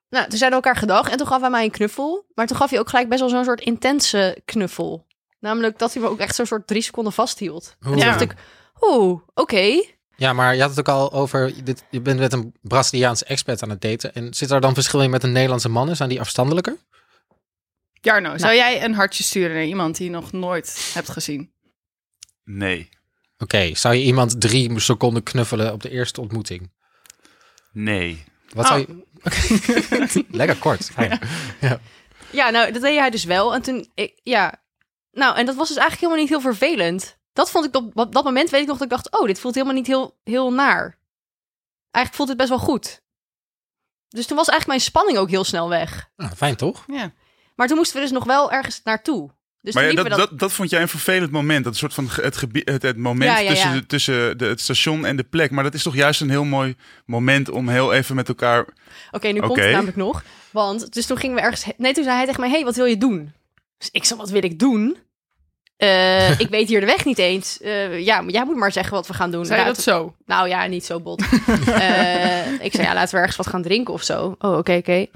Nou, 0.09 0.29
toen 0.29 0.39
zeiden 0.39 0.61
we 0.61 0.67
elkaar 0.67 0.77
gedag 0.77 1.11
en 1.11 1.17
toen 1.17 1.27
gaf 1.27 1.41
hij 1.41 1.51
mij 1.51 1.65
een 1.65 1.71
knuffel. 1.71 2.27
Maar 2.35 2.47
toen 2.47 2.57
gaf 2.57 2.71
hij 2.71 2.79
ook 2.79 2.89
gelijk 2.89 3.09
best 3.09 3.21
wel 3.21 3.29
zo'n 3.29 3.45
soort 3.45 3.61
intense 3.61 4.41
knuffel. 4.45 5.07
Namelijk 5.39 5.79
dat 5.79 5.93
hij 5.93 6.03
me 6.03 6.09
ook 6.09 6.19
echt 6.19 6.35
zo'n 6.35 6.47
soort 6.47 6.67
drie 6.67 6.83
seconden 6.83 7.13
vasthield. 7.13 7.77
En 7.81 7.89
toen 7.91 7.99
Ja. 7.99 8.05
dacht 8.05 8.21
ik, 8.21 8.35
oeh, 8.81 9.21
oké. 9.35 9.85
Ja, 10.25 10.33
maar 10.33 10.55
je 10.55 10.61
had 10.61 10.71
het 10.71 10.79
ook 10.79 10.89
al 10.89 11.13
over, 11.13 11.65
dit, 11.65 11.85
je 11.91 12.01
bent 12.01 12.19
met 12.19 12.33
een 12.33 12.55
Braziliaanse 12.61 13.25
expert 13.25 13.63
aan 13.63 13.71
het 13.71 13.81
daten. 13.81 14.15
En 14.15 14.35
zit 14.35 14.51
er 14.51 14.61
dan 14.61 14.75
verschil 14.75 15.01
in 15.03 15.11
met 15.11 15.23
een 15.23 15.33
Nederlandse 15.33 15.69
man? 15.69 15.97
Zijn 15.97 16.09
die 16.09 16.21
afstandelijker? 16.21 16.77
Jarno, 18.01 18.39
zou 18.39 18.55
jij 18.55 18.85
een 18.85 18.95
hartje 18.95 19.25
sturen 19.25 19.55
naar 19.55 19.65
iemand 19.65 19.97
die 19.97 20.07
je 20.07 20.13
nog 20.13 20.33
nooit 20.33 20.91
hebt 20.95 21.11
gezien? 21.11 21.53
Nee. 22.45 22.89
Oké, 23.39 23.75
zou 23.75 23.95
je 23.95 24.03
iemand 24.03 24.41
drie 24.41 24.81
seconden 24.81 25.23
knuffelen 25.23 25.73
op 25.73 25.83
de 25.83 25.91
eerste 25.91 26.21
ontmoeting? 26.21 26.73
Nee. 27.73 28.25
Wat 28.53 28.65
Oh. 28.65 28.71
zou 28.71 28.81
je... 28.81 29.07
Oké. 29.23 30.23
Lekker 30.37 30.57
kort. 30.57 30.91
Fijn. 30.95 31.19
Ja, 32.31 32.51
nou, 32.51 32.73
dat 32.73 32.83
deed 32.83 32.99
hij 32.99 33.11
dus 33.11 33.25
wel. 33.25 33.55
En 33.55 33.63
toen, 33.63 33.91
ik, 33.95 34.21
ja. 34.23 34.63
Nou, 35.13 35.37
en 35.37 35.47
dat 35.47 35.55
was 35.55 35.69
dus 35.69 35.77
eigenlijk 35.77 36.01
helemaal 36.01 36.21
niet 36.21 36.43
heel 36.45 36.53
vervelend. 36.53 37.17
Dat 37.35 37.51
vond 37.51 37.65
ik 37.65 37.75
op 37.77 37.97
op 37.97 38.13
dat 38.13 38.25
moment, 38.25 38.51
weet 38.51 38.61
ik 38.61 38.67
nog, 38.67 38.77
dat 38.79 38.87
ik 38.87 38.93
dacht, 38.93 39.21
oh, 39.21 39.27
dit 39.27 39.41
voelt 39.41 39.55
helemaal 39.55 39.77
niet 39.77 39.87
heel, 39.87 40.17
heel 40.25 40.53
naar. 40.53 40.99
Eigenlijk 41.91 42.15
voelt 42.15 42.29
het 42.29 42.37
best 42.39 42.49
wel 42.49 42.59
goed. 42.59 43.03
Dus 44.09 44.27
toen 44.27 44.37
was 44.37 44.49
eigenlijk 44.49 44.67
mijn 44.67 44.81
spanning 44.81 45.19
ook 45.19 45.31
heel 45.31 45.45
snel 45.45 45.69
weg. 45.69 46.11
Nou, 46.17 46.35
fijn 46.37 46.57
toch? 46.57 46.85
Ja. 46.87 47.13
Maar 47.55 47.67
toen 47.67 47.77
moesten 47.77 47.97
we 47.97 48.03
dus 48.03 48.13
nog 48.13 48.25
wel 48.25 48.53
ergens 48.53 48.81
naartoe. 48.85 49.31
Dus 49.61 49.75
Maar 49.75 49.85
ja, 49.85 50.03
dat, 50.03 50.19
dat, 50.19 50.39
dat 50.39 50.53
vond 50.53 50.71
jij 50.71 50.83
een 50.83 50.89
vervelend 50.89 51.31
moment. 51.31 51.65
Dat 51.65 51.77
soort 51.77 51.95
van 51.95 52.09
het, 52.11 52.37
gebied, 52.37 52.69
het, 52.69 52.83
het 52.83 52.97
moment 52.97 53.31
Ja, 53.31 53.39
ja, 53.39 53.49
tussen, 53.49 53.87
tussen 53.87 54.39
de, 54.39 54.45
het 54.45 54.61
station 54.61 55.05
en 55.05 55.17
de 55.17 55.23
plek. 55.23 55.51
Maar 55.51 55.65
dat 55.65 55.75
is 55.75 55.83
toch 55.83 55.95
juist 55.95 56.21
een 56.21 56.31
heel 56.31 56.45
mooi 56.45 56.77
moment 57.07 57.51
om 57.51 57.69
heel 57.69 57.93
even 57.93 58.17
met 58.17 58.29
elkaar. 58.29 58.67
Oké, 59.11 59.29
nu 59.29 59.41
komt 59.41 59.59
het 59.59 59.71
namelijk 59.71 59.97
nog. 59.97 60.25
Want, 60.51 60.93
dus 60.93 61.07
toen 61.07 61.17
gingen 61.17 61.37
we 61.37 61.43
ergens... 61.43 61.65
Nee, 61.77 61.93
toen 61.93 62.05
zei 62.05 62.17
hij 62.17 62.27
tegen 62.27 62.41
mij, 62.41 62.51
hey, 62.51 62.65
wat 62.65 62.77
wil 62.77 62.85
je 62.85 62.99
doen? 62.99 63.33
Dus 63.79 63.89
ik 63.91 64.05
zei, 64.05 64.19
wat 64.19 64.31
wil 64.31 64.45
ik 64.45 64.59
doen? 64.59 64.97
Eh, 65.77 66.41
ik 66.45 66.49
weet 66.49 66.69
hier 66.69 66.81
de 66.81 66.87
weg 66.87 67.05
niet 67.05 67.19
eens. 67.19 67.61
Eh, 67.61 68.01
ja, 68.01 68.21
maar 68.21 68.33
jij 68.33 68.45
moet 68.45 68.57
maar 68.57 68.73
zeggen 68.73 68.95
wat 68.95 69.07
we 69.07 69.15
gaan 69.15 69.31
doen. 69.31 69.47
Zou 69.47 69.61
je 69.61 69.67
dat 69.67 69.81
zo? 69.81 70.15
Nou 70.27 70.49
ja, 70.49 70.67
niet 70.67 70.85
zo 70.85 71.01
bot. 71.01 71.23
Eh, 71.67 72.65
ik 72.65 72.73
zei, 72.73 72.87
ja, 72.87 72.95
laten 72.95 73.15
we 73.15 73.21
ergens 73.21 73.37
wat 73.37 73.47
gaan 73.47 73.63
drinken 73.63 73.95
of 73.95 74.03
zo. 74.03 74.35
Oh, 74.39 74.57
oké, 74.57 74.77
oké. 74.77 75.07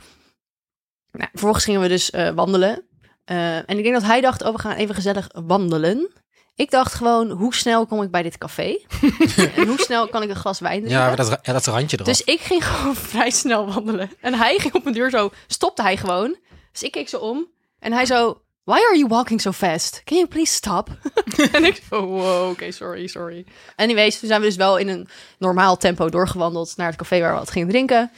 Nou, 1.12 1.30
vervolgens 1.30 1.64
gingen 1.64 1.80
we 1.80 1.88
dus 1.88 2.10
eh, 2.10 2.30
wandelen. 2.30 2.82
Eh, 3.24 3.56
en 3.56 3.78
ik 3.78 3.82
denk 3.82 3.94
dat 3.94 4.02
hij 4.02 4.20
dacht, 4.20 4.42
oh, 4.42 4.52
we 4.54 4.58
gaan 4.60 4.72
even 4.72 4.94
gezellig 4.94 5.28
wandelen. 5.46 6.10
Ik 6.54 6.70
dacht 6.70 6.94
gewoon, 6.94 7.30
hoe 7.30 7.54
snel 7.54 7.86
kom 7.86 8.02
ik 8.02 8.10
bij 8.10 8.22
dit 8.22 8.38
café? 8.38 8.78
en 9.56 9.66
hoe 9.66 9.80
snel 9.80 10.08
kan 10.08 10.22
ik 10.22 10.28
een 10.28 10.36
glas 10.36 10.60
wijn 10.60 10.80
drinken? 10.80 10.98
Ja, 10.98 11.06
maar 11.06 11.16
dat, 11.16 11.38
ja, 11.42 11.52
dat 11.52 11.66
randje 11.66 11.96
erop. 11.96 12.06
Dus 12.08 12.22
ik 12.22 12.40
ging 12.40 12.64
gewoon 12.66 12.94
vrij 12.94 13.30
snel 13.30 13.72
wandelen. 13.72 14.10
En 14.20 14.34
hij 14.34 14.58
ging 14.58 14.74
op 14.74 14.86
een 14.86 14.92
deur 14.92 15.10
zo, 15.10 15.30
stopte 15.46 15.82
hij 15.82 15.96
gewoon. 15.96 16.36
Dus 16.72 16.82
ik 16.82 16.92
keek 16.92 17.08
zo 17.08 17.18
om. 17.18 17.46
En 17.78 17.92
hij 17.92 18.06
zo, 18.06 18.40
why 18.68 18.78
are 18.88 18.96
you 18.96 19.06
walking 19.08 19.40
so 19.40 19.52
fast? 19.52 20.02
Can 20.04 20.16
you 20.16 20.28
please 20.28 20.52
stop? 20.52 20.88
en 21.52 21.64
ik 21.64 21.82
zo, 21.90 22.06
wow, 22.06 22.50
oké, 22.50 22.70
sorry, 22.70 23.06
sorry. 23.06 23.46
Anyways, 23.76 24.18
toen 24.18 24.28
zijn 24.28 24.40
we 24.40 24.46
dus 24.46 24.56
wel 24.56 24.76
in 24.76 24.88
een 24.88 25.08
normaal 25.38 25.76
tempo 25.76 26.08
doorgewandeld 26.08 26.76
naar 26.76 26.86
het 26.86 26.96
café 26.96 27.20
waar 27.20 27.32
we 27.32 27.38
wat 27.38 27.50
gingen 27.50 27.68
drinken. 27.68 28.10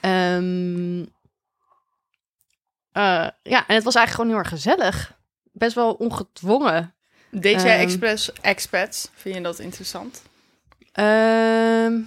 Ehm, 0.00 1.00
eh, 2.92 3.28
ja, 3.42 3.66
en 3.66 3.74
het 3.74 3.84
was 3.84 3.94
eigenlijk 3.94 4.10
gewoon 4.10 4.28
heel 4.28 4.38
erg 4.38 4.48
gezellig. 4.48 5.16
Best 5.52 5.74
wel 5.74 5.92
ongedwongen. 5.92 6.94
Deed 7.30 7.62
jij 7.62 7.72
Ehm. 7.74 7.82
expres 7.82 8.32
expats? 8.40 9.08
Vind 9.14 9.34
je 9.34 9.40
dat 9.40 9.58
interessant? 9.58 10.22
Ehm, 10.92 12.00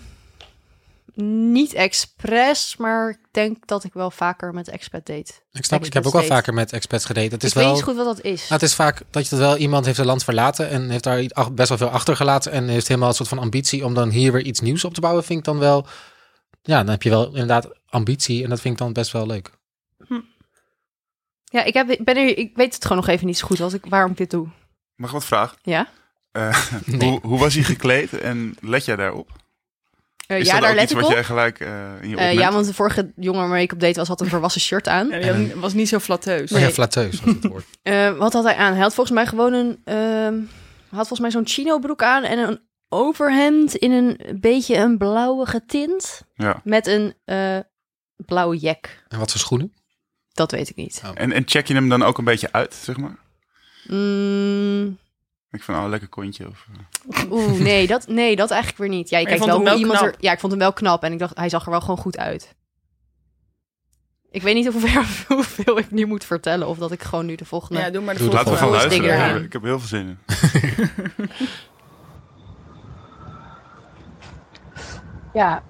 niet 1.16 1.74
expres, 1.74 2.76
maar 2.78 3.10
ik 3.10 3.20
denk 3.32 3.68
dat 3.68 3.84
ik 3.84 3.94
wel 3.94 4.12
vaker 4.12 4.54
met 4.54 4.68
expat 4.68 5.06
date. 5.06 5.34
ik 5.52 5.66
snap, 5.66 5.86
ik 5.86 5.94
heb 5.94 6.06
ook 6.06 6.14
wel 6.14 6.24
vaker 6.24 6.54
met 6.54 6.74
expats 6.74 7.06
gedate. 7.06 7.34
Het 7.34 7.44
is 7.44 7.50
ik 7.50 7.56
weet 7.56 7.74
niet 7.74 7.84
goed 7.84 7.96
wat 7.96 8.06
dat 8.06 8.22
is. 8.22 8.40
Nou, 8.40 8.54
het 8.54 8.62
is 8.62 8.76
vaak 8.76 9.02
dat 9.10 9.28
je 9.28 9.36
wel 9.36 9.58
iemand 9.58 9.86
heeft 9.86 9.98
een 9.98 10.06
land 10.06 10.24
verlaten 10.24 10.70
en 10.70 10.90
heeft 10.90 11.04
daar 11.04 11.54
best 11.54 11.70
wel 11.70 11.78
veel 11.78 11.90
achtergelaten 11.90 12.52
en 12.52 12.68
heeft 12.68 12.88
helemaal 12.88 13.10
een 13.10 13.16
soort 13.16 13.30
van 13.30 13.40
ambitie 13.40 13.86
om 13.86 13.94
dan 13.94 14.10
hier 14.10 14.32
weer 14.32 14.44
iets 14.44 14.60
nieuws 14.60 14.84
op 14.84 14.94
te 14.94 15.02
bouwen. 15.02 15.24
Vind 15.24 15.40
ik 15.40 15.46
dan 15.46 15.60
wel, 15.60 15.86
ja, 16.62 16.78
dan 16.78 16.90
heb 16.90 17.04
je 17.04 17.10
wel 17.10 17.26
inderdaad 17.28 17.70
ambitie 17.90 18.44
en 18.44 18.50
dat 18.50 18.62
vind 18.62 18.74
ik 18.74 18.80
dan 18.80 18.94
best 18.94 19.12
wel 19.12 19.26
leuk. 19.26 19.52
Ja, 21.44 21.64
ik, 21.64 21.74
heb, 21.74 21.90
ik 21.90 22.04
ben 22.06 22.18
er, 22.18 22.38
ik 22.38 22.56
weet 22.56 22.74
het 22.74 22.84
gewoon 22.84 22.98
nog 22.98 23.08
even 23.08 23.26
niet 23.26 23.38
zo 23.38 23.48
goed 23.48 23.58
wat 23.58 23.74
ik, 23.74 23.86
waarom 23.86 24.12
ik 24.12 24.18
dit 24.18 24.30
doe. 24.30 24.48
Mag 24.96 25.10
ik 25.10 25.16
wat 25.16 25.26
vragen? 25.26 25.58
Ja? 25.64 25.90
Eh, 26.32 26.72
Nee. 26.86 27.10
hoe, 27.10 27.20
hoe 27.22 27.40
was 27.40 27.54
hij 27.54 27.64
gekleed 27.64 28.14
en 28.20 28.56
let 28.60 28.86
jij 28.86 28.96
daarop? 28.96 29.30
Is 30.40 30.46
ja, 30.48 30.52
dat 30.54 30.62
daar 30.62 30.70
ook 30.70 30.76
let 30.76 30.84
iets 30.84 30.92
ik 30.94 30.98
wat 31.00 31.08
op. 31.08 31.14
jij 31.14 31.24
gelijk 31.24 31.60
eh, 31.60 31.68
in 32.02 32.10
je 32.10 32.16
Eh, 32.16 32.22
opmerkt? 32.22 32.40
ja, 32.40 32.52
want 32.52 32.66
de 32.66 32.74
vorige 32.74 33.12
jongen 33.16 33.42
waarmee 33.42 33.64
ik 33.64 33.72
op 33.72 33.80
date 33.80 34.00
was, 34.00 34.08
had 34.08 34.22
een 34.22 34.28
volwassen 34.36 34.62
shirt 34.62 34.88
aan. 34.88 35.08
Ja, 35.08 35.20
die 35.20 35.32
had- 35.32 35.54
was 35.60 35.74
niet 35.74 35.88
zo 35.90 36.00
flatteus. 36.00 36.52
Oh 36.52 36.58
ja, 36.60 36.64
Nee. 36.66 36.74
flatteus 36.74 37.22
was 37.22 37.34
het 37.34 37.44
woord. 37.48 37.66
Eh, 37.82 38.18
wat 38.18 38.34
had 38.34 38.44
hij 38.44 38.56
aan? 38.56 38.74
Hij 38.74 38.82
had 38.82 38.94
volgens 38.94 39.16
mij 39.16 39.26
gewoon 39.26 39.54
een... 39.54 39.82
ehm, 39.84 40.34
hij 40.90 40.98
had 40.98 41.08
volgens 41.08 41.20
mij 41.20 41.32
zo'n 41.32 41.48
chino 41.48 41.80
broek 41.80 42.04
aan 42.04 42.24
en 42.24 42.38
een 42.40 42.60
overhemd 42.90 43.76
in 43.76 43.92
een 43.92 44.38
beetje 44.40 44.76
een 44.76 44.98
blauwe 44.98 45.62
tint. 45.68 46.22
Ja. 46.36 46.62
Met 46.64 46.88
een 46.88 47.14
eh, 47.26 47.58
blauwe 48.16 48.58
jack. 48.58 49.04
En 49.08 49.20
wat 49.20 49.32
voor 49.32 49.40
schoenen? 49.40 49.74
Dat 50.34 50.52
weet 50.52 50.70
ik 50.70 50.76
niet. 50.76 51.02
En, 51.14 51.32
en 51.32 51.44
check 51.46 51.68
je 51.68 51.74
hem 51.74 51.90
dan 51.90 52.04
ook 52.04 52.18
een 52.18 52.24
beetje 52.24 52.52
uit, 52.52 52.74
zeg 52.74 52.98
maar? 52.98 53.18
Mm, 53.88 54.98
Ik 55.52 55.64
van, 55.64 55.76
oh, 55.76 55.90
lekker 55.90 56.10
kontje. 56.10 56.48
Of, 56.48 56.68
eh. 57.10 57.32
Oeh, 57.32 57.60
nee 57.60 57.88
dat, 57.88 58.08
nee, 58.08 58.36
dat 58.36 58.52
eigenlijk 58.52 58.82
weer 58.82 58.90
niet. 58.90 59.10
Ja, 59.10 59.18
je 59.18 59.24
Maar 59.24 59.34
je 59.34 59.40
kijkt 59.40 59.52
vond 59.52 59.66
wel 59.66 59.74
hem 59.74 59.80
hoe 59.80 59.80
wel 59.80 59.80
iemand 59.80 60.00
knap. 60.00 60.22
er... 60.22 60.26
Ja, 60.26 60.32
ik 60.32 60.40
vond 60.40 60.52
hem 60.52 60.62
wel 60.62 60.74
knap 60.74 61.04
en 61.04 61.12
ik 61.12 61.20
dacht, 61.20 61.38
hij 61.38 61.50
zag 61.50 61.64
er 61.66 61.72
wel 61.72 61.82
gewoon 61.82 61.98
goed 61.98 62.18
uit. 62.18 62.56
Ik 64.32 64.42
weet 64.42 64.56
niet 64.56 64.68
hoeveel, 64.68 65.04
hoeveel 65.36 65.78
ik 65.78 65.92
nu 65.92 66.06
moet 66.06 66.26
vertellen 66.26 66.68
of 66.68 66.78
dat 66.78 66.92
ik 66.92 67.02
gewoon 67.04 67.26
nu 67.26 67.36
de 67.36 67.46
volgende... 67.46 67.82
Ja, 67.82 67.90
doe 67.90 68.02
maar 68.02 68.14
de 68.14 68.20
Doe 68.20 68.30
volgende. 68.30 68.52
Laten 68.52 68.70
we 68.70 68.78
gaan 68.78 68.90
luisteren. 68.90 69.36
Ja, 69.36 69.46
ik 69.46 69.54
heb 69.54 69.64
heel 69.64 69.80
veel 69.80 69.88
zin 69.88 70.08
in. 70.08 70.20
Ja, 75.34 75.64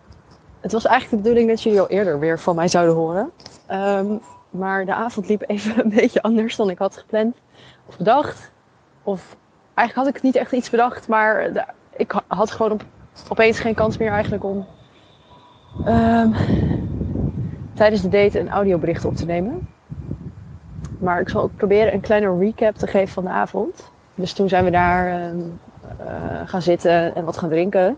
het 0.59 0.71
was 0.71 0.85
eigenlijk 0.85 1.23
de 1.23 1.29
bedoeling 1.29 1.49
dat 1.49 1.63
jullie 1.63 1.79
al 1.79 1.89
eerder 1.89 2.19
weer 2.19 2.39
van 2.39 2.55
mij 2.55 2.67
zouden 2.67 2.95
horen. 2.95 3.31
Ehm, 3.67 4.17
maar 4.49 4.85
de 4.85 4.93
avond 4.93 5.27
liep 5.27 5.43
even 5.47 5.79
een 5.83 5.89
beetje 5.89 6.21
anders 6.21 6.55
dan 6.55 6.69
ik 6.69 6.77
had 6.77 6.97
gepland 6.97 7.35
of 7.85 7.97
bedacht. 7.97 8.51
Of 9.03 9.35
eigenlijk 9.81 10.07
had 10.07 10.15
ik 10.17 10.21
niet 10.21 10.35
echt 10.35 10.51
iets 10.51 10.69
bedacht, 10.69 11.07
maar 11.07 11.49
ik 11.95 12.11
ha- 12.11 12.23
had 12.27 12.51
gewoon 12.51 12.71
op, 12.71 12.83
opeens 13.29 13.59
geen 13.59 13.73
kans 13.73 13.97
meer 13.97 14.11
eigenlijk 14.11 14.43
om 14.43 14.65
ehm, 15.85 16.29
tijdens 17.73 18.01
de 18.01 18.09
date 18.09 18.39
een 18.39 18.49
audiobericht 18.49 19.05
op 19.05 19.15
te 19.15 19.25
nemen. 19.25 19.65
Maar 20.97 21.19
ik 21.19 21.29
zal 21.29 21.41
ook 21.41 21.55
proberen 21.55 21.93
een 21.93 22.01
kleine 22.01 22.37
recap 22.37 22.75
te 22.75 22.87
geven 22.87 23.13
van 23.13 23.23
de 23.23 23.29
avond. 23.29 23.91
Dus 24.15 24.33
toen 24.33 24.49
zijn 24.49 24.63
we 24.65 24.71
daar 24.71 25.07
ehm, 25.07 25.39
eh, 25.97 26.41
gaan 26.45 26.61
zitten 26.61 27.15
en 27.15 27.25
wat 27.25 27.37
gaan 27.37 27.49
drinken. 27.49 27.97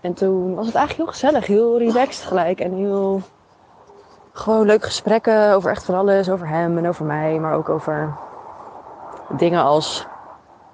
En 0.00 0.14
toen 0.14 0.54
was 0.54 0.66
het 0.66 0.74
eigenlijk 0.74 1.10
heel 1.10 1.18
gezellig, 1.18 1.46
heel 1.46 1.78
relaxed 1.78 2.26
gelijk. 2.26 2.60
En 2.60 2.74
heel 2.74 3.20
gewoon 4.32 4.66
leuke 4.66 4.86
gesprekken 4.86 5.54
over 5.54 5.70
echt 5.70 5.84
van 5.84 5.94
alles. 5.94 6.30
Over 6.30 6.48
hem 6.48 6.78
en 6.78 6.88
over 6.88 7.04
mij, 7.04 7.38
maar 7.38 7.54
ook 7.54 7.68
over 7.68 8.12
dingen 9.36 9.62
als 9.62 10.06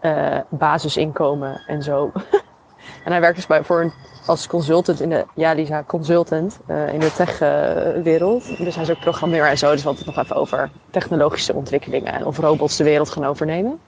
eh, 0.02 0.38
basisinkomen 0.48 1.62
en 1.66 1.82
zo. 1.82 2.12
en 3.04 3.12
hij 3.12 3.20
werkt 3.20 3.36
dus 3.36 3.46
bij, 3.46 3.64
voor 3.64 3.92
als 4.26 4.46
consultant 4.46 5.00
in 5.00 5.08
de, 5.08 5.26
ja 5.34 5.52
Lisa, 5.52 5.84
consultant 5.86 6.60
eh, 6.66 6.92
in 6.92 7.00
de 7.00 7.12
tech-wereld. 7.12 8.56
dus 8.58 8.74
hij 8.74 8.84
is 8.84 8.90
ook 8.90 9.00
programmeur 9.00 9.46
en 9.46 9.58
zo. 9.58 9.70
Dus 9.70 9.82
we 9.82 9.88
hadden 9.88 10.04
het 10.06 10.14
nog 10.14 10.24
even 10.24 10.36
over 10.36 10.70
technologische 10.90 11.54
ontwikkelingen 11.54 12.12
en 12.12 12.26
of 12.26 12.38
robots 12.38 12.76
de 12.76 12.84
wereld 12.84 13.10
gaan 13.10 13.24
overnemen. 13.24 13.80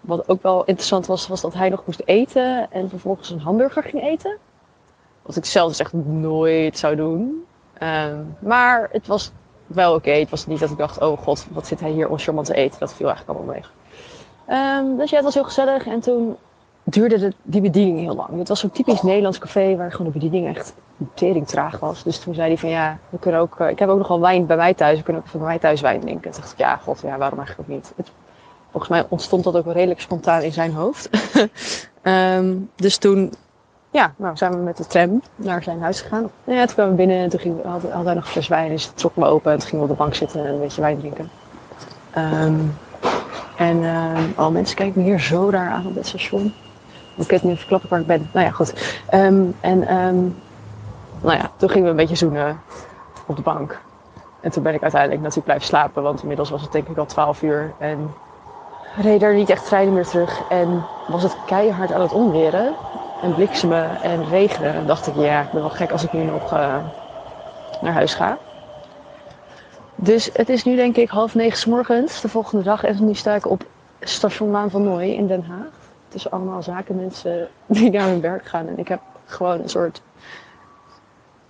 Wat 0.00 0.28
ook 0.28 0.42
wel 0.42 0.64
interessant 0.64 1.06
was, 1.06 1.28
was 1.28 1.40
dat 1.40 1.54
hij 1.54 1.68
nog 1.68 1.82
moest 1.86 2.02
eten 2.04 2.70
en 2.70 2.88
vervolgens 2.88 3.30
een 3.30 3.40
hamburger 3.40 3.82
ging 3.82 4.02
eten. 4.02 4.38
Wat 5.22 5.36
ik 5.36 5.44
zelf 5.44 5.68
dus 5.68 5.78
echt 5.78 5.92
nooit 5.92 6.78
zou 6.78 6.96
doen. 6.96 7.44
Ehm, 7.72 8.20
maar 8.38 8.88
het 8.92 9.06
was 9.06 9.32
wel 9.66 9.94
oké. 9.94 10.10
Het 10.10 10.30
was 10.30 10.46
niet 10.46 10.60
dat 10.60 10.70
ik 10.70 10.76
dacht, 10.76 11.00
oh 11.00 11.18
god, 11.18 11.46
wat 11.50 11.66
zit 11.66 11.80
hij 11.80 11.90
hier 11.90 12.08
oncharmant 12.08 12.46
te 12.46 12.54
eten. 12.54 12.80
Dat 12.80 12.94
viel 12.94 13.06
eigenlijk 13.06 13.38
allemaal 13.38 13.54
mee. 13.54 13.64
Ehm, 14.46 14.96
dus 14.96 15.10
ja, 15.10 15.16
het 15.16 15.24
was 15.24 15.34
heel 15.34 15.44
gezellig. 15.44 15.86
En 15.86 16.00
toen 16.00 16.36
duurde 16.82 17.18
de, 17.18 17.32
die 17.42 17.60
bediening 17.60 17.98
heel 17.98 18.14
lang. 18.14 18.38
Het 18.38 18.48
was 18.48 18.60
zo'n 18.60 18.70
typisch 18.70 19.02
Nederlands 19.02 19.38
café 19.38 19.76
waar 19.76 19.90
gewoon 19.90 20.06
de 20.06 20.18
bediening 20.18 20.56
echt 20.56 20.74
tering 21.14 21.46
traag 21.46 21.78
was. 21.78 22.02
Dus 22.02 22.18
toen 22.18 22.34
zei 22.34 22.48
hij 22.48 22.58
van 22.58 22.68
ja, 22.68 22.98
we 23.08 23.18
kunnen 23.18 23.40
ook, 23.40 23.60
eh, 23.60 23.68
ik 23.68 23.78
heb 23.78 23.88
ook 23.88 23.98
nogal 23.98 24.20
wijn 24.20 24.46
bij 24.46 24.56
mij 24.56 24.74
thuis. 24.74 24.98
We 24.98 25.04
kunnen 25.04 25.22
ook 25.22 25.32
bij 25.32 25.40
mij 25.40 25.58
thuis 25.58 25.80
wijn 25.80 26.00
drinken. 26.00 26.30
Toen 26.30 26.40
dacht 26.40 26.52
ik, 26.52 26.58
ja 26.58 26.76
god, 26.76 27.00
ja, 27.00 27.18
waarom 27.18 27.38
eigenlijk 27.38 27.68
ook 27.68 27.76
niet. 27.76 27.92
Het, 27.96 28.10
volgens 28.70 28.92
mij 28.92 29.06
ontstond 29.08 29.44
dat 29.44 29.56
ook 29.56 29.72
redelijk 29.72 30.00
spontaan 30.00 30.42
in 30.42 30.52
zijn 30.52 30.72
hoofd. 30.72 31.10
Ehm, 32.02 32.54
dus 32.76 32.96
toen 32.96 33.32
ja, 33.92 34.14
nou 34.16 34.36
zijn 34.36 34.52
we 34.52 34.56
met 34.56 34.76
de 34.76 34.86
tram 34.86 35.22
naar 35.36 35.62
zijn 35.62 35.80
huis 35.80 36.00
gegaan. 36.00 36.30
Ja, 36.44 36.64
toen 36.64 36.74
kwamen 36.74 36.92
we 36.92 36.96
binnen 36.96 37.16
en 37.16 37.28
toen 37.28 37.40
ging, 37.40 37.64
had, 37.64 37.82
hij 37.82 38.14
nog 38.14 38.24
een 38.24 38.30
fles 38.30 38.48
wijn. 38.48 38.70
Dus 38.70 38.86
trokken 38.94 39.22
we 39.22 39.28
open 39.28 39.52
en 39.52 39.58
toen 39.58 39.68
gingen 39.68 39.84
we 39.84 39.90
op 39.90 39.96
de 39.98 40.02
bank 40.02 40.14
zitten 40.14 40.46
en 40.46 40.52
een 40.52 40.60
beetje 40.60 40.80
wijn 40.80 40.98
drinken. 40.98 41.30
Ehm, 42.10 42.54
en 43.56 43.84
oh, 44.36 44.48
mensen 44.48 44.76
kijken 44.76 45.00
me 45.00 45.06
hier 45.06 45.20
zo 45.20 45.50
raar 45.50 45.70
aan 45.70 45.86
op 45.86 45.94
het 45.94 46.06
station. 46.06 46.54
Ik 47.14 47.26
kan 47.26 47.36
het 47.36 47.42
niet 47.42 47.58
verklappen 47.58 47.88
waar 47.88 48.00
ik 48.00 48.06
ben. 48.06 48.28
Nou 48.32 48.46
ja, 48.46 48.52
goed. 48.52 49.00
Ehm, 49.08 49.44
en 49.60 49.86
ehm, 49.86 50.16
nou 51.20 51.38
ja, 51.38 51.50
toen 51.56 51.68
gingen 51.68 51.84
we 51.84 51.90
een 51.90 51.96
beetje 51.96 52.16
zoenen 52.16 52.60
op 53.26 53.36
de 53.36 53.42
bank. 53.42 53.80
En 54.40 54.50
toen 54.50 54.62
ben 54.62 54.74
ik 54.74 54.82
uiteindelijk 54.82 55.20
natuurlijk 55.20 55.46
blijven 55.46 55.66
slapen, 55.66 56.02
want 56.02 56.20
inmiddels 56.20 56.50
was 56.50 56.62
het 56.62 56.72
denk 56.72 56.88
ik 56.88 56.96
al 56.96 57.06
12 57.06 57.42
uur. 57.42 57.72
En 57.78 58.14
reed 58.96 59.22
er 59.22 59.34
niet 59.34 59.50
echt 59.50 59.66
treinen 59.66 59.94
meer 59.94 60.06
terug. 60.06 60.42
En 60.48 60.84
was 61.08 61.22
het 61.22 61.36
keihard 61.46 61.92
aan 61.92 62.00
het 62.00 62.12
onweren. 62.12 62.74
En 63.22 63.34
bliksemen 63.34 64.02
en 64.02 64.28
regenen. 64.28 64.74
En 64.74 64.86
dacht 64.86 65.06
ik, 65.06 65.14
ja, 65.16 65.40
ik 65.40 65.50
ben 65.50 65.60
wel 65.60 65.70
gek 65.70 65.92
als 65.92 66.04
ik 66.04 66.12
nu 66.12 66.24
nog 66.24 66.52
eh, 66.52 66.76
naar 67.80 67.92
huis 67.92 68.14
ga. 68.14 68.38
Dus 70.02 70.30
het 70.32 70.48
is 70.48 70.64
nu 70.64 70.76
denk 70.76 70.96
ik 70.96 71.08
half 71.08 71.34
negen 71.34 71.58
's 71.58 71.64
morgens, 71.64 72.20
de 72.20 72.28
volgende 72.28 72.64
dag. 72.64 72.84
En 72.84 73.04
nu 73.04 73.14
sta 73.14 73.34
ik 73.34 73.46
op 73.46 73.64
station 74.00 74.50
Laan 74.50 74.70
van 74.70 74.82
Nooy 74.82 75.04
in 75.04 75.26
Den 75.26 75.44
Haag. 75.44 75.70
Tussen 76.08 76.30
allemaal 76.30 76.62
zakenmensen 76.62 77.48
die 77.66 77.90
naar 77.90 78.08
hun 78.08 78.20
werk 78.20 78.46
gaan. 78.46 78.68
En 78.68 78.78
ik 78.78 78.88
heb 78.88 79.00
gewoon 79.24 79.60
een 79.60 79.68
soort 79.68 80.02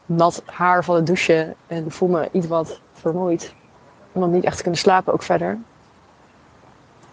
nat 0.07 0.43
haar 0.47 0.85
van 0.85 0.95
het 0.95 1.07
douchen. 1.07 1.55
En 1.67 1.91
voel 1.91 2.09
me 2.09 2.29
iets 2.33 2.47
wat 2.47 2.81
vermoeid. 2.93 3.55
Om 4.13 4.21
dan 4.21 4.31
niet 4.31 4.45
echt 4.45 4.57
te 4.57 4.63
kunnen 4.63 4.81
slapen 4.81 5.13
ook 5.13 5.23
verder. 5.23 5.59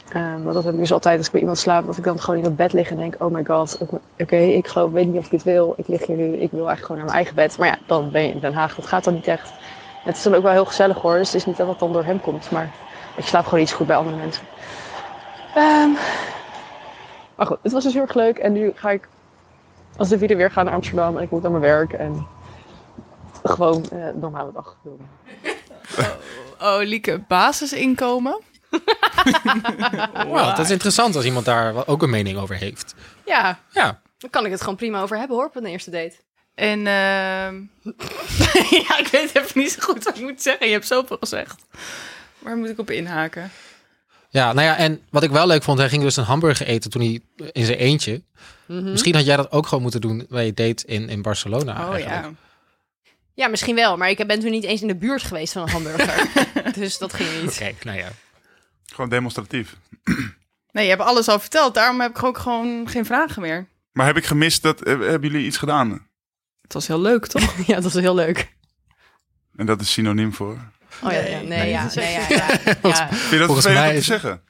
Ehm, 0.09 0.41
want 0.41 0.53
dat 0.53 0.63
heb 0.63 0.73
ik 0.73 0.79
dus 0.79 0.91
altijd 0.91 1.17
als 1.17 1.25
ik 1.25 1.31
bij 1.31 1.41
iemand 1.41 1.59
slaap. 1.59 1.85
Dat 1.85 1.97
ik 1.97 2.03
dan 2.03 2.19
gewoon 2.19 2.37
in 2.37 2.45
dat 2.45 2.55
bed 2.55 2.73
lig 2.73 2.89
en 2.89 2.97
denk, 2.97 3.15
oh 3.19 3.31
my 3.31 3.45
god. 3.45 3.79
Oké, 4.17 4.37
ik 4.37 4.67
weet 4.91 5.07
niet 5.07 5.17
of 5.17 5.25
ik 5.25 5.31
dit 5.31 5.43
wil. 5.43 5.73
Ik 5.77 5.87
lig 5.87 6.05
hier 6.05 6.17
nu, 6.17 6.23
ik 6.23 6.51
wil 6.51 6.67
eigenlijk 6.67 6.81
gewoon 6.81 6.97
naar 6.97 7.05
mijn 7.05 7.17
eigen 7.17 7.35
bed. 7.35 7.57
Maar 7.57 7.67
ja, 7.67 7.77
dan 7.85 8.11
ben 8.11 8.23
je 8.23 8.33
in 8.33 8.39
Den 8.39 8.53
Haag. 8.53 8.75
Dat 8.75 8.87
gaat 8.87 9.03
dan 9.03 9.13
niet 9.13 9.27
echt. 9.27 9.51
Het 10.03 10.17
is 10.17 10.23
dan 10.23 10.35
ook 10.35 10.43
wel 10.43 10.51
heel 10.51 10.65
gezellig 10.65 10.97
hoor. 10.97 11.17
Dus 11.17 11.27
het 11.27 11.35
is 11.35 11.45
niet 11.45 11.57
dat 11.57 11.67
het 11.67 11.79
dan 11.79 11.93
door 11.93 12.03
hem 12.03 12.21
komt. 12.21 12.51
Maar 12.51 12.71
ik 13.15 13.25
slaap 13.25 13.45
gewoon 13.45 13.59
iets 13.59 13.71
goed 13.73 13.87
bij 13.87 13.95
andere 13.95 14.15
mensen. 14.17 14.43
Ehm, 15.55 15.89
maar 17.35 17.45
goed, 17.45 17.57
het 17.61 17.71
was 17.71 17.83
dus 17.83 17.93
heel 17.93 18.01
erg 18.01 18.13
leuk. 18.13 18.37
En 18.37 18.53
nu 18.53 18.71
ga 18.75 18.89
ik 18.89 19.07
als 19.97 20.09
de 20.09 20.17
vierde 20.17 20.35
weer 20.35 20.51
gaan 20.51 20.65
naar 20.65 20.73
Amsterdam. 20.73 21.17
En 21.17 21.23
ik 21.23 21.29
moet 21.29 21.41
naar 21.41 21.51
mijn 21.51 21.63
werk. 21.63 21.93
En 21.93 22.27
gewoon 23.43 23.85
eh, 23.91 24.05
een 24.05 24.19
normale 24.19 24.51
dag 24.51 24.77
doen. 24.83 25.07
Oh, 26.61 26.77
Lieke, 26.79 27.23
basisinkomen. 27.27 28.39
Wow, 30.27 30.47
dat 30.55 30.59
is 30.59 30.69
interessant 30.69 31.15
als 31.15 31.25
iemand 31.25 31.45
daar 31.45 31.87
ook 31.87 32.01
een 32.01 32.09
mening 32.09 32.37
over 32.37 32.55
heeft. 32.55 32.95
Ja, 33.25 33.59
Ja, 33.71 34.01
dan 34.17 34.29
kan 34.29 34.45
ik 34.45 34.51
het 34.51 34.61
gewoon 34.61 34.75
prima 34.75 35.01
over 35.01 35.17
hebben 35.17 35.35
hoor, 35.37 35.45
op 35.45 35.55
een 35.55 35.65
eerste 35.65 35.91
date. 35.91 36.15
En 36.59 36.87
ehm 36.87 37.55
ja, 38.87 38.97
ik 38.99 39.07
weet 39.11 39.35
even 39.35 39.59
niet 39.61 39.71
zo 39.71 39.79
goed 39.81 40.03
wat 40.03 40.15
ik 40.17 40.21
moet 40.21 40.41
zeggen. 40.41 40.65
Je 40.67 40.71
hebt 40.73 40.87
zoveel 40.87 41.17
gezegd. 41.19 41.55
Waar 42.39 42.57
moet 42.57 42.69
ik 42.69 42.79
op 42.79 42.89
inhaken? 42.91 43.51
ja, 44.29 44.53
nou 44.53 44.67
ja, 44.67 44.77
en 44.77 45.01
wat 45.09 45.23
ik 45.23 45.29
wel 45.31 45.47
leuk 45.47 45.63
vond, 45.63 45.79
hij 45.79 45.89
ging 45.89 46.03
dus 46.03 46.15
een 46.17 46.23
hamburger 46.23 46.65
eten 46.67 46.91
toen 46.91 47.01
hij 47.01 47.19
in 47.51 47.65
zijn 47.65 47.77
eentje. 47.77 48.21
Mhm. 48.67 48.91
Misschien 48.91 49.15
had 49.15 49.25
jij 49.25 49.35
dat 49.35 49.51
ook 49.51 49.67
gewoon 49.67 49.81
moeten 49.83 50.01
doen 50.01 50.25
bij 50.29 50.45
je 50.45 50.53
date 50.53 50.85
in, 50.85 51.09
in 51.09 51.21
Barcelona. 51.21 51.87
oh 51.87 51.93
eigenlijk. 51.93 52.23
ja. 52.23 52.31
Ja, 53.33 53.47
misschien 53.47 53.75
wel, 53.75 53.97
maar 53.97 54.09
ik 54.09 54.27
ben 54.27 54.39
toen 54.39 54.51
niet 54.51 54.63
eens 54.63 54.81
in 54.81 54.87
de 54.87 54.95
buurt 54.95 55.23
geweest 55.23 55.53
van 55.53 55.61
een 55.61 55.69
hamburger. 55.69 56.27
dus 56.79 56.97
dat 56.97 57.13
ging 57.13 57.41
niet. 57.41 57.51
Oké, 57.61 57.73
nou 57.83 57.97
ja. 57.97 58.07
Gewoon 58.85 59.09
demonstratief. 59.09 59.75
Nee, 60.71 60.83
je 60.83 60.89
hebt 60.89 61.01
alles 61.01 61.27
al 61.27 61.39
verteld. 61.39 61.73
Daarom 61.73 61.99
heb 62.01 62.09
ik 62.09 62.23
ook 62.23 62.37
gewoon 62.37 62.89
geen 62.89 63.05
vragen 63.05 63.41
meer. 63.41 63.67
Maar 63.91 64.05
heb 64.05 64.17
ik 64.17 64.25
gemist 64.25 64.61
dat... 64.61 64.81
eh, 64.83 64.99
Hebben 64.99 65.31
jullie 65.31 65.45
iets 65.45 65.57
gedaan? 65.57 66.07
Het 66.69 66.77
was 66.77 66.87
heel 66.87 67.01
leuk, 67.01 67.27
toch? 67.27 67.55
Ja, 67.67 67.75
dat 67.75 67.83
was 67.83 67.93
heel 67.93 68.15
leuk. 68.15 68.53
En 69.55 69.65
dat 69.65 69.81
is 69.81 69.91
synoniem 69.91 70.33
voor... 70.33 70.57
Oh 71.03 71.11
ja, 71.11 71.21
Nee, 71.21 71.31
ja, 71.31 71.37
nee, 71.39 71.47
nee, 71.47 71.69
ja, 71.69 71.89
nee, 71.95 72.11
ja, 72.19 72.25
ja, 72.29 72.77
ja. 72.81 73.07
Vind 73.09 73.31
je 73.31 73.37
dat 73.37 73.45
Volgens 73.45 73.65
vervelend 73.65 73.91
mij 73.91 73.95
te 73.95 74.01
zeggen? 74.01 74.41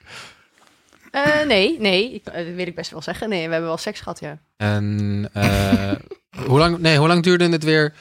Eh, 1.11 1.45
nee, 1.45 1.79
nee, 1.79 2.13
ik, 2.13 2.25
eh, 2.25 2.45
dat 2.45 2.55
wil 2.55 2.67
ik 2.67 2.75
best 2.75 2.91
wel 2.91 3.01
zeggen. 3.01 3.29
Nee, 3.29 3.45
we 3.45 3.51
hebben 3.51 3.69
wel 3.69 3.77
seks 3.77 3.99
gehad, 3.99 4.19
ja. 4.19 4.37
En 4.57 5.29
eh, 5.33 5.91
hoe, 6.47 6.59
lang, 6.59 6.77
nee, 6.77 6.97
hoe 6.97 7.07
lang 7.07 7.23
duurde 7.23 7.49
het 7.49 7.63
weer 7.63 7.93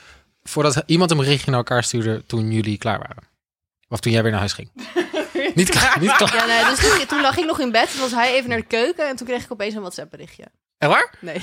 voordat 0.43 0.83
iemand 0.87 1.11
een 1.11 1.17
berichtje 1.17 1.51
naar 1.51 1.59
elkaar 1.59 1.85
stuurde 1.85 2.27
toen 2.27 2.53
jullie 2.53 2.79
klaar 2.79 2.99
waren? 2.99 3.23
Of 3.89 4.01
toen 4.01 4.13
jij 4.13 4.23
weer 4.23 4.31
naar 4.31 4.41
huis 4.41 4.53
ging? 4.53 4.71
niet 5.55 5.69
klaar, 5.69 6.01
niet 6.01 6.17
klaar. 6.17 6.35
Ja, 6.35 6.47
nee, 6.47 6.65
dus 6.65 6.79
toen, 6.89 7.07
toen 7.07 7.21
lag 7.21 7.37
ik 7.37 7.45
nog 7.45 7.61
in 7.61 7.73
bed, 7.73 7.91
toen 7.91 8.01
was 8.01 8.13
hij 8.13 8.35
even 8.35 8.49
naar 8.49 8.59
de 8.59 8.65
keuken 8.65 9.09
en 9.09 9.17
toen 9.17 9.27
kreeg 9.27 9.45
ik 9.45 9.53
opeens 9.53 9.75
een 9.75 9.81
WhatsApp 9.81 10.11
berichtje. 10.11 10.45
Echt 10.79 10.91
waar? 10.91 11.15
Nee. 11.21 11.41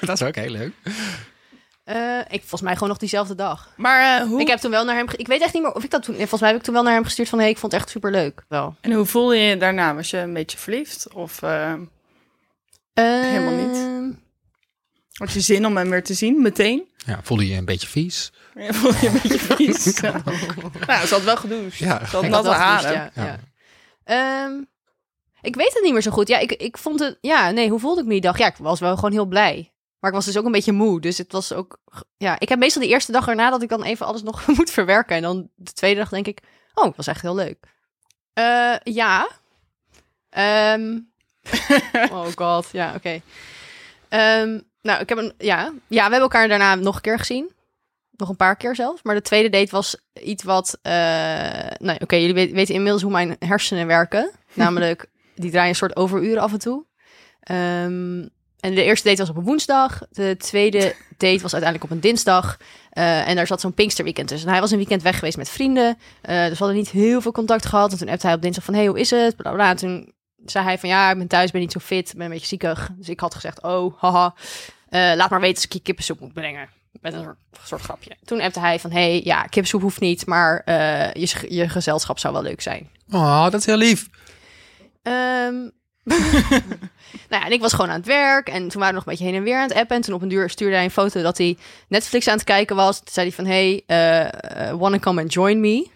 Dat 0.00 0.20
is 0.20 0.26
ook 0.26 0.34
heel 0.34 0.50
leuk. 0.50 0.72
Eh, 1.84 2.18
ik, 2.18 2.40
volgens 2.40 2.60
mij 2.62 2.72
gewoon 2.72 2.88
nog 2.88 2.98
diezelfde 2.98 3.34
dag. 3.34 3.68
Maar 3.76 4.20
eh, 4.20 4.26
hoe, 4.26 4.40
Ik 4.40 4.48
heb 4.48 4.58
toen 4.58 4.70
wel 4.70 4.84
naar 4.84 4.96
hem... 4.96 5.06
Ik 5.16 5.26
weet 5.26 5.40
echt 5.40 5.52
niet 5.54 5.62
meer 5.62 5.72
of 5.72 5.84
ik 5.84 5.90
dat 5.90 6.02
toen... 6.02 6.14
Volgens 6.14 6.40
mij 6.40 6.50
heb 6.50 6.58
ik 6.58 6.64
toen 6.64 6.74
wel 6.74 6.82
naar 6.82 6.92
hem 6.92 7.04
gestuurd 7.04 7.28
van... 7.28 7.38
Hé, 7.38 7.44
hey, 7.44 7.52
ik 7.52 7.58
vond 7.60 7.72
het 7.72 7.80
echt 7.80 7.90
super 7.90 8.10
leuk. 8.10 8.44
Wel. 8.48 8.76
en 8.80 8.92
hoe 8.92 9.04
voel 9.06 9.32
je 9.32 9.42
je 9.42 9.56
daarna? 9.56 9.94
Was 9.94 10.10
je 10.10 10.18
een 10.18 10.32
beetje 10.32 10.58
verliefd? 10.58 11.12
Of 11.12 11.42
eh, 11.42 11.74
Helemaal 12.94 13.66
niet. 13.66 13.76
Ehm, 13.76 14.10
had 15.12 15.32
je 15.32 15.40
zin 15.40 15.66
om 15.66 15.76
hem 15.76 15.90
weer 15.90 16.04
te 16.04 16.14
zien, 16.14 16.42
meteen? 16.42 16.88
Ja, 17.06 17.20
voelde 17.22 17.48
je 17.48 17.56
een 17.56 17.64
beetje 17.64 17.86
vies? 17.88 18.32
Ja, 18.54 18.72
voel 18.72 18.92
je 19.00 19.06
een 19.06 19.12
beetje 19.12 19.38
vies? 19.56 20.00
nou, 20.00 21.06
ze 21.06 21.14
had 21.14 21.22
wel 21.22 21.36
gedoucht. 21.36 21.76
Ja. 21.76 21.86
Ze 22.06 22.16
had 22.16 22.24
Ik 22.24 22.30
had 22.32 22.42
natte 22.44 22.48
wel 22.48 22.52
haren. 22.58 22.88
gedoucht, 22.90 23.14
ja, 23.14 23.22
Ja. 23.24 23.38
ja. 24.04 24.44
Ehm, 24.44 24.62
ik 25.40 25.54
weet 25.56 25.72
het 25.74 25.82
niet 25.82 25.92
meer 25.92 26.02
zo 26.02 26.10
goed. 26.10 26.28
Ja, 26.28 26.38
ik, 26.38 26.52
ik 26.52 26.78
vond 26.78 27.00
het... 27.00 27.18
Ja, 27.20 27.50
nee, 27.50 27.68
hoe 27.70 27.80
voelde 27.80 28.00
ik 28.00 28.06
me 28.06 28.12
die 28.12 28.20
dag? 28.20 28.38
Ja, 28.38 28.46
ik 28.46 28.56
was 28.56 28.80
wel 28.80 28.94
gewoon 28.94 29.12
heel 29.12 29.26
blij. 29.26 29.72
Maar 30.04 30.12
ik 30.12 30.18
was 30.18 30.28
dus 30.28 30.38
ook 30.38 30.44
een 30.44 30.52
beetje 30.52 30.72
moe. 30.72 31.00
Dus 31.00 31.18
het 31.18 31.32
was 31.32 31.52
ook... 31.52 31.78
Ja, 32.16 32.36
ik 32.38 32.48
heb 32.48 32.58
meestal 32.58 32.82
de 32.82 32.88
eerste 32.88 33.12
dag 33.12 33.28
erna 33.28 33.50
dat 33.50 33.62
ik 33.62 33.68
dan 33.68 33.82
even 33.82 34.06
alles 34.06 34.22
nog 34.22 34.46
moet 34.56 34.70
verwerken. 34.70 35.16
En 35.16 35.22
dan 35.22 35.48
de 35.54 35.72
tweede 35.72 36.00
dag 36.00 36.08
denk 36.08 36.26
ik... 36.26 36.40
Oh, 36.74 36.84
het 36.84 36.96
was 36.96 37.06
echt 37.06 37.22
heel 37.22 37.34
leuk. 37.34 37.58
Eh, 38.32 38.74
ja. 38.82 39.28
Ehm, 40.30 40.98
oh 42.12 42.26
god, 42.36 42.68
ja, 42.72 42.94
oké. 42.94 43.20
Ehm, 44.08 44.60
nou, 44.82 45.00
ik 45.00 45.08
heb 45.08 45.18
een... 45.18 45.32
Ja. 45.38 45.58
ja, 45.62 45.72
we 45.88 46.00
hebben 46.00 46.20
elkaar 46.20 46.48
daarna 46.48 46.74
nog 46.74 46.94
een 46.94 47.00
keer 47.00 47.18
gezien. 47.18 47.52
Nog 48.10 48.28
een 48.28 48.36
paar 48.36 48.56
keer 48.56 48.74
zelfs. 48.74 49.02
Maar 49.02 49.14
de 49.14 49.22
tweede 49.22 49.48
date 49.48 49.70
was 49.70 49.96
iets 50.22 50.42
wat... 50.42 50.78
eh 50.82 50.92
nou, 51.78 51.98
oké, 52.02 52.16
jullie 52.16 52.52
weten, 52.52 52.74
inmiddels 52.74 53.02
hoe 53.02 53.12
mijn 53.12 53.36
hersenen 53.38 53.86
werken. 53.86 54.30
Namelijk, 54.52 55.06
die 55.34 55.50
draaien 55.50 55.68
een 55.68 55.74
soort 55.74 55.96
overuren 55.96 56.42
af 56.42 56.52
en 56.52 56.58
toe. 56.58 56.84
Ehm, 57.40 58.28
en 58.64 58.74
de 58.74 58.82
eerste 58.84 59.08
date 59.08 59.20
was 59.20 59.30
op 59.30 59.36
een 59.36 59.44
woensdag. 59.44 60.00
De 60.10 60.36
tweede 60.38 60.94
date 61.16 61.42
was 61.42 61.52
uiteindelijk 61.52 61.84
op 61.84 61.90
een 61.90 62.00
dinsdag. 62.00 62.56
Eh, 62.90 63.28
en 63.28 63.36
daar 63.36 63.46
zat 63.46 63.60
zo'n 63.60 63.74
Pinksterweekend 63.74 64.28
tussen. 64.28 64.46
En 64.46 64.52
hij 64.52 64.62
was 64.62 64.70
een 64.70 64.78
weekend 64.78 65.02
weg 65.02 65.18
geweest 65.18 65.36
met 65.36 65.48
vrienden. 65.48 65.98
Eh, 66.22 66.40
dus 66.40 66.50
we 66.50 66.64
hadden 66.64 66.76
niet 66.76 66.90
heel 66.90 67.20
veel 67.20 67.32
contact 67.32 67.66
gehad. 67.66 67.92
En 67.92 67.98
toen 67.98 68.08
appte 68.08 68.26
hij 68.26 68.34
op 68.34 68.42
dinsdag 68.42 68.64
van... 68.64 68.74
Hey, 68.74 68.86
hoe 68.86 69.00
is 69.00 69.10
het? 69.10 69.36
Bla, 69.36 69.50
bla, 69.50 69.52
bla. 69.52 69.70
En 69.70 69.76
toen 69.76 70.12
zei 70.44 70.64
hij 70.64 70.78
van... 70.78 70.88
Ja, 70.88 71.10
ik 71.10 71.18
ben 71.18 71.26
thuis, 71.26 71.50
ben 71.50 71.60
niet 71.60 71.72
zo 71.72 71.78
fit. 71.78 72.12
ben 72.16 72.24
een 72.24 72.32
beetje 72.32 72.46
ziekig. 72.46 72.90
Dus 72.96 73.08
ik 73.08 73.20
had 73.20 73.34
gezegd... 73.34 73.62
Oh, 73.62 74.00
haha. 74.00 74.34
eh, 74.88 75.12
laat 75.16 75.30
maar 75.30 75.40
weten 75.40 75.56
als 75.56 75.64
ik 75.64 75.72
je 75.72 75.80
kippensoep 75.80 76.20
moet 76.20 76.32
brengen. 76.32 76.68
Met 77.00 77.12
een 77.12 77.22
soort, 77.22 77.38
soort 77.62 77.82
grapje. 77.82 78.16
Toen 78.24 78.40
appte 78.40 78.60
hij 78.60 78.80
van... 78.80 78.90
Hey, 78.90 79.20
ja, 79.24 79.42
kippensoep 79.42 79.82
hoeft 79.82 80.00
niet. 80.00 80.26
Maar 80.26 80.62
je, 81.18 81.46
je 81.48 81.68
gezelschap 81.68 82.18
zou 82.18 82.34
wel 82.34 82.42
leuk 82.42 82.60
zijn. 82.60 82.90
Oh, 83.10 83.44
dat 83.44 83.54
is 83.54 83.66
heel 83.66 83.76
lief. 83.76 84.08
Ehm 85.02 85.54
nou 87.30 87.42
ja, 87.42 87.44
en 87.44 87.52
ik 87.52 87.60
was 87.60 87.72
gewoon 87.72 87.90
aan 87.90 87.96
het 87.96 88.06
werk. 88.06 88.48
En 88.48 88.68
toen 88.68 88.80
waren 88.80 88.86
we 88.88 88.92
nog 88.92 89.06
een 89.06 89.10
beetje 89.10 89.24
heen 89.24 89.34
en 89.34 89.42
weer 89.42 89.56
aan 89.56 89.68
het 89.68 89.78
appen. 89.78 89.96
En 89.96 90.02
toen 90.02 90.14
op 90.14 90.22
een 90.22 90.28
duur 90.28 90.50
stuurde 90.50 90.74
hij 90.74 90.84
een 90.84 90.90
foto 90.90 91.22
dat 91.22 91.38
hij 91.38 91.56
Netflix 91.88 92.28
aan 92.28 92.34
het 92.34 92.44
kijken 92.44 92.76
was. 92.76 92.96
Toen 92.98 93.12
zei 93.12 93.26
hij 93.26 93.36
van, 93.36 93.46
hey, 93.46 93.82
eh, 93.86 94.68
eh, 94.68 94.78
wanna 94.78 94.98
come 94.98 95.20
and 95.20 95.32
join 95.32 95.60
me? 95.60 95.86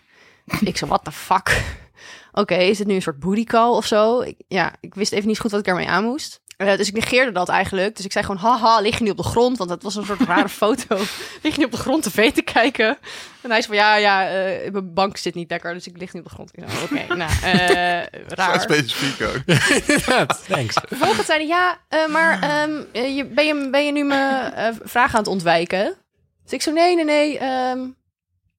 ik 0.60 0.76
zo, 0.76 0.86
what 0.86 1.04
the 1.04 1.12
fuck? 1.12 1.62
Oké, 2.32 2.54
is 2.54 2.78
het 2.78 2.88
nu 2.88 2.94
een 2.94 3.02
soort 3.02 3.20
booty 3.20 3.44
call 3.44 3.70
of 3.70 3.86
zo? 3.86 4.24
Ja, 4.48 4.72
ik 4.80 4.94
wist 4.94 5.12
even 5.12 5.28
niet 5.28 5.40
goed 5.40 5.50
wat 5.50 5.60
ik 5.60 5.66
ermee 5.66 5.88
aan 5.88 6.04
moest. 6.04 6.40
Eh, 6.58 6.76
dus 6.76 6.88
ik 6.88 6.94
negeerde 6.94 7.32
dat 7.32 7.48
eigenlijk. 7.48 7.96
Dus 7.96 8.04
ik 8.04 8.12
zei 8.12 8.24
gewoon, 8.24 8.40
haha, 8.40 8.80
lig 8.80 8.96
je 8.98 9.02
niet 9.02 9.10
op 9.10 9.16
de 9.16 9.22
grond? 9.22 9.58
Want 9.58 9.70
dat 9.70 9.82
was 9.82 9.94
een 9.94 10.04
soort 10.04 10.20
rare 10.20 10.48
foto. 10.62 10.96
lig 11.42 11.52
je 11.52 11.56
niet 11.56 11.64
op 11.64 11.70
de 11.70 11.76
grond 11.76 12.02
tv 12.02 12.32
te 12.32 12.42
kijken? 12.42 12.98
En 13.40 13.50
hij 13.50 13.62
zei 13.62 13.64
van, 13.66 13.76
ja, 13.76 13.94
ja, 13.96 14.28
eh, 14.28 14.72
mijn 14.72 14.94
bank 14.94 15.16
zit 15.16 15.34
niet 15.34 15.50
lekker, 15.50 15.74
dus 15.74 15.86
ik 15.86 15.96
lig 15.96 16.12
niet 16.12 16.22
op 16.22 16.28
de 16.28 16.34
grond. 16.34 16.50
Ik 16.52 16.64
zei, 16.68 16.82
Oké, 16.84 17.14
nou, 17.14 17.30
eh, 17.42 18.20
raar. 18.38 18.60
specifiek 18.60 19.28
ook. 19.28 19.42
Thanks. 20.48 20.74
Vervolgens 20.88 21.26
zei 21.26 21.38
hij, 21.38 21.46
ja, 21.48 21.78
eh, 21.88 22.06
maar 22.12 22.42
ehm, 22.42 22.82
eh, 22.92 23.16
je, 23.16 23.24
ben, 23.24 23.46
je, 23.46 23.68
ben 23.70 23.84
je 23.86 23.92
nu 23.92 24.04
mijn 24.04 24.52
eh, 24.52 24.68
vraag 24.82 25.12
aan 25.12 25.20
het 25.20 25.28
ontwijken? 25.28 25.94
Dus 26.42 26.52
ik 26.52 26.62
zo, 26.62 26.72
nee, 26.72 26.94
nee, 26.94 27.04
nee. 27.04 27.38
ehm, 27.38 27.78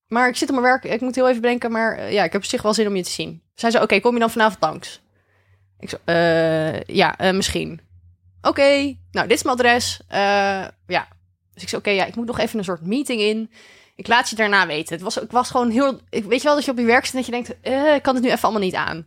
maar 0.08 0.28
ik 0.28 0.36
zit 0.36 0.50
op 0.50 0.56
mijn 0.56 0.68
werk, 0.68 0.84
ik 0.84 1.02
moet 1.02 1.16
heel 1.16 1.30
even 1.30 1.42
bedenken, 1.42 1.72
maar 1.72 2.12
ja, 2.12 2.24
ik 2.24 2.32
heb 2.32 2.42
op 2.42 2.48
zich 2.48 2.62
wel 2.62 2.74
zin 2.74 2.88
om 2.88 2.96
je 2.96 3.04
te 3.04 3.10
zien. 3.12 3.42
Zij 3.56 3.72
zei, 3.72 3.84
oké, 3.84 4.00
kom 4.00 4.14
je 4.14 4.20
dan 4.20 4.30
vanavond 4.32 4.62
langs? 4.62 5.02
Ik 5.80 5.90
zo, 5.90 5.98
eh, 6.06 6.82
ja, 6.82 7.18
eh, 7.18 7.34
misschien. 7.34 7.82
Oké, 8.42 8.96
nou, 9.12 9.28
dit 9.28 9.38
is 9.38 9.44
mijn 9.44 9.56
adres. 9.56 10.02
Eh, 10.08 10.20
ja. 10.88 11.08
Dus 11.54 11.64
ik 11.64 11.70
zei, 11.70 11.82
oké, 11.82 11.90
ja, 11.90 12.06
ik 12.06 12.16
moet 12.16 12.26
nog 12.26 12.40
even 12.40 12.58
een 12.60 12.64
soort 12.66 12.86
meeting 12.86 13.22
in. 13.22 13.52
Ik 13.96 14.08
laat 14.08 14.30
je 14.30 14.36
daarna 14.36 14.68
weten. 14.68 14.94
Het 14.94 15.04
was, 15.04 15.18
ik 15.18 15.32
was 15.32 15.50
gewoon 15.50 15.70
heel... 15.70 16.00
Ik, 16.10 16.24
weet 16.26 16.42
je 16.42 16.48
wel 16.48 16.56
dat 16.56 16.66
je 16.66 16.72
op 16.72 16.78
je 16.78 16.86
werk 16.86 17.06
zit 17.06 17.14
en 17.14 17.18
dat 17.22 17.26
je 17.26 17.32
denkt... 17.32 17.56
eh, 17.62 17.96
ik 17.96 18.02
kan 18.02 18.16
het 18.16 18.24
nu 18.24 18.30
even 18.30 18.44
allemaal 18.44 18.62
niet 18.62 18.76
aan. 18.76 19.06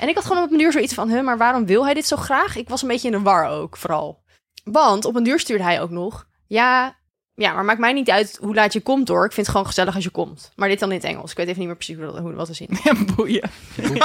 En 0.00 0.08
ik 0.08 0.14
had 0.14 0.24
gewoon 0.24 0.42
op 0.42 0.50
een 0.52 0.58
duur 0.58 0.72
zoiets 0.72 0.94
van... 0.94 1.08
Huh, 1.10 1.24
maar 1.24 1.38
waarom 1.38 1.66
wil 1.66 1.84
hij 1.84 1.94
dit 1.94 2.06
zo 2.06 2.16
graag? 2.16 2.56
Ik 2.56 2.68
was 2.68 2.82
een 2.82 2.88
beetje 2.88 3.08
in 3.08 3.14
de 3.16 3.20
war 3.22 3.48
ook, 3.48 3.76
vooral. 3.76 4.22
Want 4.64 5.04
op 5.04 5.16
een 5.16 5.22
duur 5.24 5.40
stuurde 5.40 5.62
hij 5.64 5.80
ook 5.80 5.90
nog... 5.90 6.26
Ja, 6.46 6.96
ja, 7.34 7.52
maar 7.52 7.64
maakt 7.64 7.78
mij 7.78 7.92
niet 7.92 8.10
uit 8.10 8.38
hoe 8.40 8.54
laat 8.54 8.72
je 8.72 8.80
komt, 8.80 9.08
hoor. 9.08 9.24
Ik 9.24 9.32
vind 9.32 9.46
het 9.46 9.50
gewoon 9.50 9.66
gezellig 9.66 9.94
als 9.94 10.04
je 10.04 10.10
komt. 10.10 10.52
Maar 10.56 10.68
dit 10.68 10.78
dan 10.78 10.90
in 10.90 10.96
het 10.96 11.04
Engels. 11.06 11.30
Ik 11.30 11.36
weet 11.36 11.46
even 11.46 11.58
niet 11.58 11.66
meer 11.68 11.76
precies 11.76 11.96
hoe, 11.96 12.04
dat- 12.04 12.18
hoe 12.18 12.32
wat 12.32 12.46
te 12.46 12.54
zien. 12.54 12.68
Ja, 12.84 12.92
boeien. 13.14 13.50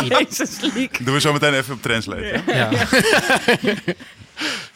Jezus. 0.07 0.59
Doen 0.99 1.13
we 1.13 1.19
zo 1.19 1.33
meteen 1.33 1.53
even 1.53 1.73
op 1.73 1.81
translate. 1.81 2.41
Ja. 2.47 2.69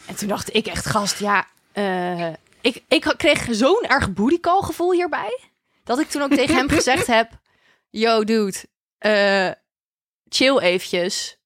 En 0.06 0.16
toen 0.16 0.28
dacht 0.28 0.54
ik 0.54 0.66
echt, 0.66 0.86
gast, 0.86 1.18
ja... 1.18 1.46
eh, 1.72 2.32
ik, 2.60 2.82
ik 2.88 3.14
kreeg 3.16 3.46
zo'n 3.50 3.84
erg 3.88 4.12
booty 4.12 4.40
call 4.40 4.62
gevoel 4.62 4.92
hierbij... 4.92 5.38
dat 5.84 5.98
ik 5.98 6.08
toen 6.08 6.22
ook 6.22 6.34
tegen 6.34 6.54
hem 6.54 6.68
gezegd 6.68 7.06
heb... 7.06 7.30
yo 7.90 8.24
dude, 8.24 8.56
eh, 8.98 9.50
chill 10.28 10.58
eventjes. 10.58 11.38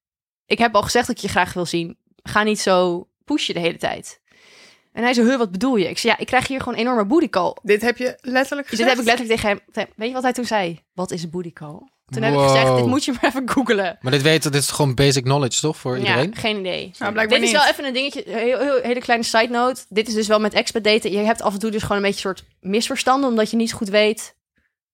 Ik 0.46 0.58
heb 0.58 0.74
al 0.74 0.82
gezegd 0.82 1.06
dat 1.06 1.16
ik 1.16 1.22
je 1.22 1.28
graag 1.28 1.52
wil 1.52 1.66
zien. 1.66 1.98
Ga 2.22 2.42
niet 2.42 2.60
zo 2.60 3.08
pushen 3.24 3.54
de 3.54 3.60
hele 3.60 3.78
tijd. 3.78 4.20
En 4.92 5.02
hij 5.02 5.14
zei, 5.14 5.28
huh, 5.28 5.38
wat 5.38 5.50
bedoel 5.50 5.76
je? 5.76 5.88
Ik 5.88 5.98
zei, 5.98 6.12
ja, 6.12 6.18
ik 6.18 6.26
krijg 6.26 6.46
hier 6.46 6.58
gewoon 6.58 6.74
een 6.74 6.80
enorme 6.80 7.04
booty 7.04 7.28
call. 7.28 7.56
Dit 7.62 7.82
heb 7.82 7.96
je 7.96 8.18
letterlijk 8.20 8.68
gezegd? 8.68 8.88
dit 8.88 8.98
heb 8.98 8.98
ik 8.98 9.18
letterlijk 9.18 9.40
tegen 9.40 9.62
hem... 9.72 9.88
Weet 9.96 10.08
je 10.08 10.14
wat 10.14 10.22
hij 10.22 10.32
toen 10.32 10.44
zei? 10.44 10.82
Wat 10.94 11.10
is 11.10 11.22
een 11.22 11.30
Toen 12.10 12.22
heb 12.22 12.34
ik 12.34 12.40
gezegd, 12.40 12.76
dit 12.76 12.86
moet 12.86 13.04
je 13.04 13.12
maar 13.12 13.24
even 13.24 13.50
googlen. 13.50 13.98
Maar 14.00 14.12
dit 14.12 14.22
weten, 14.22 14.52
dit 14.52 14.62
is 14.62 14.70
gewoon 14.70 14.94
basic 14.94 15.24
knowledge, 15.24 15.60
toch? 15.60 15.76
Voor 15.76 15.98
iedereen? 15.98 16.30
Ja, 16.34 16.40
geen 16.40 16.58
idee. 16.58 16.90
Nou, 16.98 17.12
blijkbaar 17.12 17.38
Dit 17.38 17.46
is 17.46 17.54
wel 17.54 17.66
even 17.66 17.84
een 17.84 17.92
dingetje, 17.92 18.32
een 18.32 18.38
heel, 18.38 18.58
heel, 18.58 18.80
hele 18.82 19.00
kleine 19.00 19.24
side 19.24 19.48
note. 19.48 19.84
Dit 19.88 20.08
is 20.08 20.14
dus 20.14 20.26
wel 20.26 20.40
met 20.40 20.54
expert 20.54 20.84
daten. 20.84 21.10
Je 21.12 21.18
hebt 21.18 21.42
af 21.42 21.52
en 21.52 21.58
toe 21.58 21.70
dus 21.70 21.82
gewoon 21.82 21.96
een 21.96 22.02
beetje 22.02 22.28
een 22.28 22.36
soort 22.36 22.48
misverstanden, 22.60 23.30
omdat 23.30 23.50
je 23.50 23.56
niet 23.56 23.72
goed 23.72 23.88
weet 23.88 24.34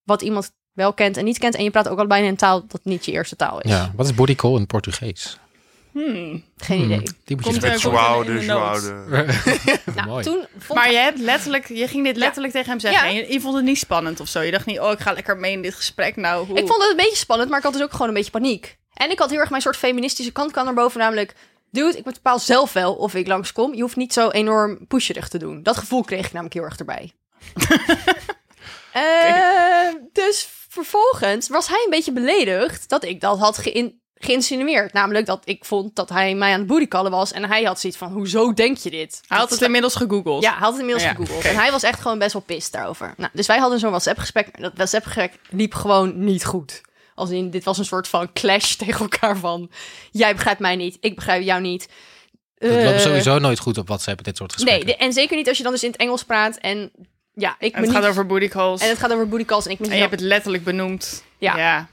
wat 0.03 0.21
iemand 0.21 0.51
wel 0.73 0.93
kent 0.93 1.17
en 1.17 1.25
niet 1.25 1.37
kent. 1.37 1.55
En 1.55 1.63
je 1.63 1.71
praat 1.71 1.87
ook 1.87 1.97
allebei 1.97 2.23
in 2.23 2.29
een 2.29 2.35
taal 2.35 2.63
dat 2.67 2.81
niet 2.83 3.05
je 3.05 3.11
eerste 3.11 3.35
taal 3.35 3.61
is. 3.61 3.71
Ja, 3.71 3.91
wat 3.95 4.05
is 4.05 4.13
body 4.13 4.35
call 4.35 4.55
in 4.55 4.65
Portugees? 4.65 5.37
Hmm. 6.05 6.43
Geen 6.57 6.81
Hmm, 6.81 6.91
idee. 6.91 6.99
Die 7.25 7.35
moet 7.35 7.45
je 7.45 7.51
Komt 7.51 7.63
eens 7.63 7.83
er-. 7.83 7.91
Joao 7.91 8.23
de 8.23 8.45
Joao. 8.45 8.79
Nou, 9.95 10.23
toen 10.23 10.45
vond 10.57 10.79
Maar 10.79 10.91
je 10.91 10.97
hebt 10.97 11.19
letterlijk, 11.19 11.67
je 11.67 11.87
ging 11.87 12.05
dit 12.05 12.17
letterlijk 12.17 12.53
tegen 12.53 12.69
hem 12.69 12.79
zeggen. 12.79 13.01
Ja. 13.01 13.07
En 13.09 13.15
je, 13.15 13.33
je 13.33 13.41
vond 13.41 13.55
het 13.55 13.63
niet 13.63 13.77
spannend 13.77 14.19
of 14.19 14.27
zo. 14.27 14.41
Je 14.41 14.51
dacht 14.51 14.65
niet, 14.65 14.79
oh, 14.79 14.91
ik 14.91 14.99
ga 14.99 15.11
lekker 15.13 15.37
mee 15.37 15.51
in 15.51 15.61
dit 15.61 15.75
gesprek. 15.75 16.15
Nou, 16.15 16.47
hoe... 16.47 16.57
ik 16.57 16.67
vond 16.67 16.81
het 16.81 16.91
een 16.91 16.97
beetje 16.97 17.15
spannend, 17.15 17.49
maar 17.49 17.57
ik 17.57 17.63
had 17.63 17.73
dus 17.73 17.81
ook 17.81 17.91
gewoon 17.91 18.07
een 18.07 18.13
beetje 18.13 18.31
paniek. 18.31 18.77
En 18.93 19.11
ik 19.11 19.19
had 19.19 19.29
heel 19.29 19.39
erg 19.39 19.49
mijn 19.49 19.61
soort 19.61 19.77
feministische 19.77 20.31
kant 20.31 20.51
kan 20.51 20.65
naar 20.65 20.73
boven, 20.73 20.99
namelijk... 20.99 21.33
Dude, 21.71 21.97
ik 21.97 22.03
bepaal 22.03 22.39
zelf 22.39 22.73
wel 22.73 22.93
of 22.93 23.15
ik 23.15 23.27
langskom. 23.27 23.73
Je 23.75 23.81
hoeft 23.81 23.95
niet 23.95 24.13
zo 24.13 24.29
enorm 24.29 24.87
pusherig 24.87 25.27
te 25.27 25.37
doen. 25.37 25.63
Dat 25.63 25.77
gevoel 25.77 26.03
kreeg 26.03 26.25
ik 26.25 26.31
namelijk 26.31 26.53
heel 26.53 26.63
erg 26.63 26.77
erbij. 26.77 27.11
Eh, 28.91 29.93
dus 30.13 30.49
vervolgens 30.69 31.47
was 31.49 31.67
hij 31.67 31.81
een 31.83 31.89
beetje 31.89 32.11
beledigd 32.11 32.89
dat 32.89 33.03
ik 33.03 33.21
dat 33.21 33.39
had 33.39 33.57
geïn- 33.57 34.01
geïnsinueerd. 34.19 34.93
Namelijk 34.93 35.25
dat 35.25 35.41
ik 35.45 35.65
vond 35.65 35.95
dat 35.95 36.09
hij 36.09 36.35
mij 36.35 36.51
aan 36.53 36.57
het 36.59 36.67
bodycallen 36.67 37.11
was. 37.11 37.31
En 37.31 37.45
hij 37.45 37.63
had 37.63 37.79
zoiets 37.79 37.99
van, 37.99 38.11
hoezo 38.11 38.53
denk 38.53 38.77
je 38.77 38.89
dit? 38.89 39.21
Hij 39.27 39.37
had 39.37 39.49
het 39.49 39.61
inmiddels 39.61 39.95
gegoogeld. 39.95 40.43
Ja, 40.43 40.49
hij 40.49 40.59
had 40.59 40.71
het 40.71 40.79
inmiddels 40.79 41.05
Ja, 41.07 41.13
gegoogeld. 41.15 41.45
En 41.45 41.55
hij 41.55 41.71
was 41.71 41.83
echt 41.83 42.01
gewoon 42.01 42.19
best 42.19 42.33
wel 42.33 42.41
pist 42.41 42.71
daarover. 42.71 43.13
Nou, 43.17 43.29
dus 43.33 43.47
wij 43.47 43.57
hadden 43.57 43.79
zo'n 43.79 43.89
WhatsApp-gesprek. 43.89 44.45
Maar 44.51 44.61
dat 44.61 44.71
WhatsApp-gesprek 44.75 45.33
liep 45.49 45.73
gewoon 45.73 46.23
niet 46.25 46.45
goed. 46.45 46.81
Als 47.15 47.29
in, 47.29 47.49
dit 47.49 47.63
was 47.63 47.77
een 47.77 47.85
soort 47.85 48.07
van 48.07 48.33
clash 48.33 48.73
tegen 48.83 48.99
elkaar 48.99 49.37
van... 49.37 49.69
Jij 50.11 50.33
begrijpt 50.35 50.59
mij 50.59 50.75
niet, 50.75 50.97
ik 50.99 51.15
begrijp 51.15 51.43
jou 51.43 51.61
niet. 51.61 51.87
Het 52.57 52.71
loopt 52.83 52.95
Eh, 52.95 52.99
sowieso 52.99 53.39
nooit 53.39 53.59
goed 53.59 53.77
op 53.77 53.87
WhatsApp, 53.87 54.23
dit 54.23 54.37
soort 54.37 54.49
Nee, 54.57 54.65
gesprekken. 54.65 54.97
de- 54.97 55.03
en 55.05 55.13
zeker 55.13 55.37
niet 55.37 55.47
als 55.47 55.57
je 55.57 55.63
dan 55.63 55.71
dus 55.71 55.83
in 55.83 55.91
het 55.91 55.99
Engels 55.99 56.23
praat. 56.23 56.57
En 56.57 56.91
ja, 57.33 57.55
ik 57.59 57.75
En 57.75 57.81
het 57.81 57.91
gaat 57.91 58.05
over 58.05 58.25
booty 58.25 58.47
calls. 58.47 58.81
En 58.81 58.89
het 58.89 58.97
gaat 58.97 59.11
over 59.13 59.27
booty 59.29 59.45
calls 59.45 59.65
en 59.65 59.71
ik 59.71 59.77
En 59.77 59.83
niet 59.83 59.93
je 59.93 59.99
hebt 59.99 60.11
het 60.11 60.19
letterlijk 60.21 60.63
benoemd. 60.63 61.23
Ja. 61.37 61.57
ja. 61.57 61.87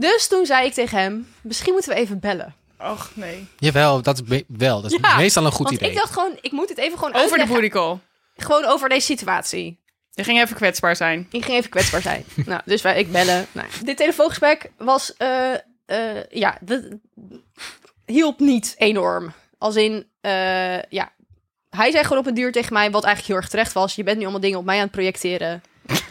Dus 0.00 0.28
toen 0.28 0.46
zei 0.46 0.66
ik 0.66 0.72
tegen 0.72 0.98
hem, 0.98 1.28
misschien 1.40 1.72
moeten 1.72 1.90
we 1.92 1.96
even 1.98 2.18
bellen. 2.20 2.54
Och, 2.80 3.10
nee. 3.14 3.46
Jawel, 3.58 4.02
dat 4.02 4.22
is 4.28 4.42
wel. 4.46 4.80
Dat 4.82 4.92
is 4.92 4.98
Ja, 5.02 5.16
meestal 5.16 5.44
een 5.44 5.52
goed 5.52 5.66
Want 5.66 5.76
idee. 5.78 5.90
ik 5.90 5.96
dacht 5.96 6.12
gewoon, 6.12 6.38
ik 6.40 6.52
moet 6.52 6.68
het 6.68 6.78
even 6.78 6.98
gewoon 6.98 7.14
Over 7.14 7.36
de 7.36 7.42
uitleggen. 7.42 7.54
booty 7.54 7.68
call. 7.68 7.98
Gewoon 8.36 8.64
over 8.64 8.88
deze 8.88 9.06
situatie. 9.06 9.78
Je 10.10 10.24
ging 10.24 10.40
even 10.40 10.56
kwetsbaar 10.56 10.96
zijn. 10.96 11.26
Ik 11.30 11.44
ging 11.44 11.56
even 11.58 11.70
kwetsbaar 11.70 12.02
zijn. 12.02 12.24
nou, 12.46 12.60
dus 12.64 12.82
wij, 12.82 12.98
ik 12.98 13.12
bellen. 13.12 13.46
Nou, 13.52 13.66
dit 13.84 13.96
telefoongesprek 13.96 14.70
was, 14.76 15.16
eh, 15.16 15.54
eh, 15.86 16.24
ja, 16.30 16.58
dat 16.60 16.82
hielp 18.06 18.40
niet 18.40 18.74
enorm. 18.78 19.32
Als 19.58 19.76
in, 19.76 20.06
eh, 20.20 20.82
ja, 20.82 21.12
hij 21.70 21.90
zei 21.90 22.02
gewoon 22.04 22.18
op 22.18 22.26
een 22.26 22.34
duur 22.34 22.52
tegen 22.52 22.72
mij, 22.72 22.90
wat 22.90 23.04
eigenlijk 23.04 23.26
heel 23.34 23.42
erg 23.42 23.48
terecht 23.50 23.72
was. 23.72 23.94
Je 23.94 24.02
bent 24.02 24.16
nu 24.16 24.22
allemaal 24.22 24.40
dingen 24.40 24.58
op 24.58 24.64
mij 24.64 24.76
aan 24.76 24.82
het 24.82 24.90
projecteren 24.90 25.62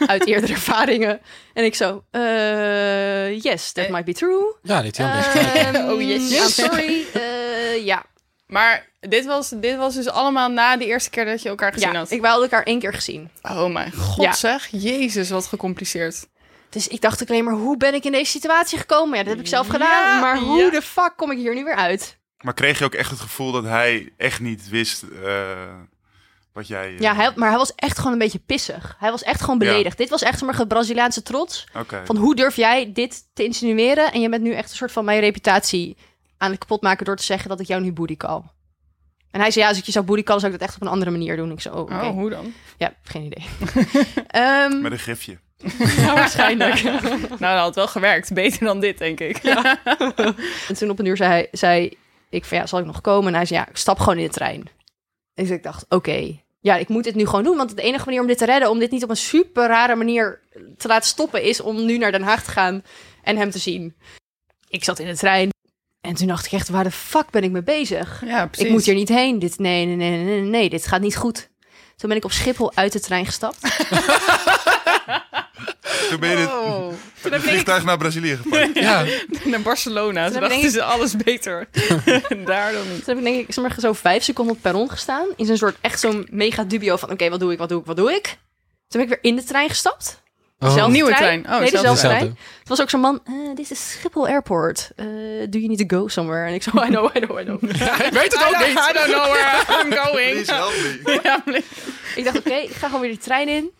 uit 0.06 0.26
eerdere 0.26 0.52
ervaringen. 0.58 1.20
En 1.54 1.64
ik 1.64 1.74
zo, 1.74 2.04
eh, 2.10 3.40
yes, 3.42 3.72
that 3.72 3.84
Eh, 3.84 3.90
might 3.90 4.04
be 4.04 4.12
true. 4.12 4.54
Ja, 4.62 4.82
dit 4.82 4.96
heel 4.96 5.10
best. 5.12 5.34
Ehm, 5.34 5.76
Oh, 5.90 6.00
yes. 6.00 6.30
I'm 6.32 6.48
sorry. 6.68 7.04
Eh, 7.14 7.84
ja, 7.84 8.04
Maar 8.46 8.86
dit 9.00 9.24
was, 9.26 9.48
dit 9.48 9.76
was 9.76 9.94
dus 9.94 10.08
allemaal 10.08 10.48
na 10.50 10.76
de 10.76 10.86
eerste 10.86 11.10
keer 11.10 11.24
dat 11.24 11.42
je 11.42 11.48
elkaar 11.48 11.72
gezien 11.72 11.92
ja 11.92 11.98
had. 11.98 12.10
ik 12.10 12.20
wou 12.20 12.42
elkaar 12.42 12.62
één 12.62 12.78
keer 12.78 12.92
gezien. 12.94 13.30
Oh 13.42 13.72
mijn 13.72 13.92
god 13.92 14.24
Ja. 14.24 14.32
zeg. 14.32 14.68
Jezus, 14.70 15.30
wat 15.30 15.46
gecompliceerd. 15.46 16.26
Dus 16.70 16.88
ik 16.88 17.00
dacht 17.00 17.22
ook 17.22 17.28
alleen 17.30 17.44
maar, 17.44 17.54
hoe 17.54 17.76
ben 17.76 17.94
ik 17.94 18.04
in 18.04 18.12
deze 18.12 18.30
situatie 18.30 18.78
gekomen? 18.78 19.16
Ja, 19.18 19.22
dat 19.24 19.32
heb 19.32 19.42
ik 19.42 19.48
zelf 19.48 19.66
Ja, 19.66 19.72
gedaan. 19.72 20.20
Maar 20.20 20.38
hoe 20.38 20.60
ja. 20.62 20.70
de 20.70 20.82
fuck 20.82 21.12
kom 21.16 21.30
ik 21.30 21.38
hier 21.38 21.54
nu 21.54 21.64
weer 21.64 21.74
uit? 21.76 22.16
Maar 22.38 22.54
kreeg 22.54 22.78
je 22.78 22.84
ook 22.84 22.94
echt 22.94 23.10
het 23.10 23.20
gevoel 23.20 23.52
dat 23.52 23.64
hij 23.64 24.12
echt 24.16 24.40
niet 24.40 24.68
wist 24.68 25.02
eh, 25.24 25.56
wat 26.58 26.68
jij... 26.68 26.94
eh, 26.94 26.98
Ja, 26.98 27.14
hij, 27.14 27.32
maar 27.36 27.48
hij 27.48 27.58
was 27.58 27.74
echt 27.74 27.96
gewoon 27.98 28.12
een 28.12 28.18
beetje 28.18 28.38
pissig. 28.46 28.96
Hij 28.98 29.10
was 29.10 29.22
echt 29.22 29.40
gewoon 29.40 29.58
Ja. 29.58 29.66
beledigd. 29.70 29.98
Dit 29.98 30.08
was 30.08 30.22
echt 30.22 30.38
zo'n 30.38 30.66
Braziliaanse 30.68 31.22
trots. 31.22 31.66
Van 32.04 32.16
hoe 32.16 32.34
durf 32.36 32.56
jij 32.56 32.92
dit 32.92 33.22
te 33.32 33.44
insinueren? 33.44 34.12
En 34.12 34.20
je 34.20 34.28
bent 34.28 34.42
nu 34.42 34.52
echt 34.52 34.70
een 34.70 34.76
soort 34.76 34.92
van 34.92 35.04
mijn 35.04 35.20
reputatie 35.20 35.96
aan 36.38 36.50
het 36.50 36.58
kapot 36.58 36.82
maken 36.82 37.04
door 37.04 37.16
te 37.16 37.22
zeggen 37.22 37.48
dat 37.48 37.60
ik 37.60 37.66
jou 37.66 37.82
nu 37.82 37.92
booty 37.92 38.16
call. 38.16 38.42
En 39.30 39.40
hij 39.40 39.50
zei, 39.50 39.64
ja, 39.64 39.70
als 39.70 39.78
ik 39.80 39.84
je 39.84 39.92
zou 39.92 40.04
booty 40.04 40.22
callen, 40.22 40.40
zou 40.40 40.52
ik 40.52 40.58
dat 40.58 40.68
echt 40.68 40.76
op 40.78 40.82
een 40.86 40.92
andere 40.92 41.10
manier 41.10 41.36
doen. 41.36 41.52
Ik 41.52 41.60
zo, 41.60 41.68
oh, 41.70 41.78
oké. 41.80 41.94
Oh, 41.94 42.08
hoe 42.10 42.30
dan? 42.30 42.52
Ja, 42.78 42.92
geen 43.02 43.22
idee. 43.22 43.44
Ehm, 44.26 44.80
Met 44.80 44.92
een 44.92 44.98
gifje. 44.98 45.38
ja, 45.96 46.14
waarschijnlijk. 46.20 46.82
Nou, 47.38 47.38
dat 47.38 47.58
had 47.58 47.74
wel 47.74 47.88
gewerkt. 47.88 48.32
Beter 48.34 48.64
dan 48.66 48.80
dit, 48.80 48.98
denk 48.98 49.20
ik. 49.20 49.36
En 50.68 50.74
toen 50.78 50.90
op 50.90 50.98
een 50.98 51.04
uur 51.06 51.16
zei, 51.16 51.30
hij, 51.30 51.48
zei 51.52 51.96
ik 52.28 52.44
van 52.44 52.58
ja, 52.58 52.66
zal 52.66 52.78
ik 52.78 52.84
nog 52.86 53.00
komen? 53.00 53.28
En 53.28 53.34
hij 53.34 53.46
zei 53.46 53.60
ja, 53.60 53.68
ik 53.68 53.76
stap 53.76 53.98
gewoon 53.98 54.18
in 54.18 54.24
de 54.24 54.30
trein. 54.32 54.68
Dus 55.34 55.50
ik 55.50 55.62
dacht, 55.62 55.84
oké, 55.88 56.40
ja, 56.60 56.76
ik 56.76 56.88
moet 56.88 57.04
dit 57.04 57.14
nu 57.14 57.26
gewoon 57.26 57.44
doen. 57.44 57.56
Want 57.56 57.76
de 57.76 57.82
enige 57.82 58.04
manier 58.04 58.20
om 58.20 58.26
dit 58.26 58.38
te 58.38 58.44
redden, 58.44 58.70
om 58.70 58.78
dit 58.78 58.90
niet 58.90 59.02
op 59.02 59.10
een 59.10 59.16
super 59.16 59.66
rare 59.66 59.94
manier 59.94 60.40
te 60.76 60.88
laten 60.88 61.08
stoppen, 61.08 61.42
is 61.42 61.60
om 61.60 61.84
nu 61.84 61.98
naar 61.98 62.12
Den 62.12 62.22
Haag 62.22 62.44
te 62.44 62.50
gaan 62.50 62.82
en 63.22 63.36
hem 63.36 63.50
te 63.50 63.58
zien. 63.58 63.96
Ik 64.68 64.84
zat 64.84 64.98
in 64.98 65.06
de 65.06 65.16
trein 65.16 65.50
en 66.00 66.14
toen 66.14 66.26
dacht 66.26 66.46
ik 66.46 66.52
echt, 66.52 66.68
waar 66.68 66.84
de 66.84 66.90
fuck 66.90 67.30
ben 67.30 67.42
ik 67.42 67.50
mee 67.50 67.62
bezig? 67.62 68.22
Ja, 68.24 68.46
precies. 68.46 68.66
Ik 68.66 68.72
moet 68.72 68.84
hier 68.84 68.94
niet 68.94 69.08
heen. 69.08 69.38
Dit, 69.38 69.58
nee, 69.58 69.86
nee, 69.86 69.96
nee, 69.96 70.10
nee, 70.10 70.24
nee, 70.24 70.40
nee, 70.40 70.70
dit 70.70 70.86
gaat 70.86 71.00
niet 71.00 71.16
goed. 71.16 71.50
Toen 71.96 72.08
ben 72.08 72.18
ik 72.18 72.24
op 72.24 72.32
Schiphol 72.32 72.74
uit 72.74 72.92
de 72.92 73.00
trein 73.00 73.26
gestapt. 73.26 73.58
Toen 76.10 76.20
ben 76.20 76.30
je 76.30 76.36
dit 76.36 76.46
Oh. 76.46 76.92
vliegtuig 77.48 77.84
naar 77.84 77.96
Brazilië 77.98 78.36
gepakt. 78.36 78.78
Ja, 78.78 79.04
Naar 79.44 79.60
Barcelona. 79.60 80.26
Ze 80.26 80.32
Toen 80.32 80.42
heb 80.42 80.50
ik 80.52 80.56
dachten 80.62 80.70
ze 80.70 80.82
alles 80.82 81.16
beter. 81.16 81.68
Daar 82.44 82.72
dan 82.72 82.82
niet. 82.92 83.04
Toen 83.04 83.16
heb 83.16 83.18
ik 83.18 83.22
denk 83.24 83.48
ik 83.48 83.54
zeg 83.54 83.64
maar, 83.64 83.74
zo 83.80 83.92
vijf 83.92 84.22
seconden 84.22 84.54
op 84.56 84.62
het 84.62 84.72
perron 84.72 84.90
gestaan. 84.90 85.26
In 85.36 85.46
zo'n 85.46 85.56
soort 85.56 85.76
echt 85.80 86.00
zo'n 86.00 86.28
mega 86.30 86.64
dubio 86.64 86.96
van 86.96 87.10
oké, 87.10 87.28
wat 87.28 87.40
doe 87.40 87.52
ik, 87.52 87.58
wat 87.58 87.68
doe 87.68 87.80
ik, 87.80 87.86
wat 87.86 87.96
doe 87.96 88.12
ik? 88.12 88.24
Toen 88.88 89.00
ben 89.00 89.02
ik 89.02 89.08
weer 89.08 89.18
in 89.30 89.36
de 89.36 89.44
trein 89.44 89.68
gestapt. 89.68 90.22
Oh. 90.58 90.86
Nieuwe 90.86 91.14
trein. 91.14 91.46
Oh, 91.46 91.58
nee, 91.58 91.70
dezelfde 91.70 92.06
trein. 92.08 92.38
Het 92.58 92.68
was 92.68 92.80
ook 92.80 92.90
zo'n 92.90 93.00
man, 93.00 93.20
eh, 93.24 93.34
dit 93.54 93.70
is 93.70 93.90
Schiphol 93.90 94.26
Airport. 94.28 94.90
Eh, 94.96 95.06
do 95.48 95.58
you 95.58 95.66
need 95.66 95.88
to 95.88 95.96
go 95.98 96.08
somewhere? 96.08 96.46
En 96.46 96.54
ik 96.54 96.62
zo, 96.62 96.70
I 96.74 96.86
know, 96.86 97.16
I 97.16 97.20
know, 97.20 97.40
I 97.40 97.44
know. 97.44 97.62
ik 97.62 97.76
weet 98.12 98.32
het 98.32 98.44
ook 98.46 98.62
I, 98.62 98.66
niet. 98.66 98.74
don't, 98.74 98.90
I 98.90 98.92
don't 98.92 99.06
know 99.12 99.32
where 99.32 99.82
I'm 99.82 99.92
going. 99.92 100.32
Please 100.44 100.52
help 100.52 100.72
me. 101.04 101.20
Ja, 101.22 101.42
ik 102.16 102.24
dacht, 102.24 102.38
oké, 102.38 102.54
ik 102.54 102.70
ga 102.70 102.86
gewoon 102.86 103.00
weer 103.00 103.10
die 103.10 103.18
trein 103.18 103.48
in. 103.48 103.70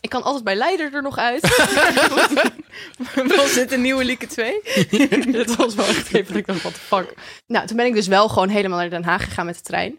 Ik 0.00 0.10
kan 0.10 0.22
altijd 0.22 0.44
bij 0.44 0.54
Leider 0.54 0.94
er 0.94 1.02
nog 1.02 1.18
uit. 1.18 1.40
Was 3.36 3.54
dit 3.54 3.72
een 3.72 3.80
nieuwe 3.82 4.04
Lieke 4.04 4.26
2? 4.26 4.60
Dit 5.32 5.56
was 5.56 5.74
wel 5.74 5.86
echt 5.86 6.14
even, 6.14 6.26
dat 6.26 6.36
ik 6.36 6.46
dacht, 6.46 6.62
what 6.62 6.74
the 6.74 6.80
fuck. 6.80 7.14
Nou, 7.46 7.66
toen 7.66 7.76
ben 7.76 7.86
ik 7.86 7.94
dus 7.94 8.06
wel 8.06 8.28
gewoon 8.28 8.48
helemaal 8.48 8.78
naar 8.78 8.90
Den 8.90 9.04
Haag 9.04 9.24
gegaan 9.24 9.46
met 9.46 9.54
de 9.56 9.62
trein. 9.62 9.98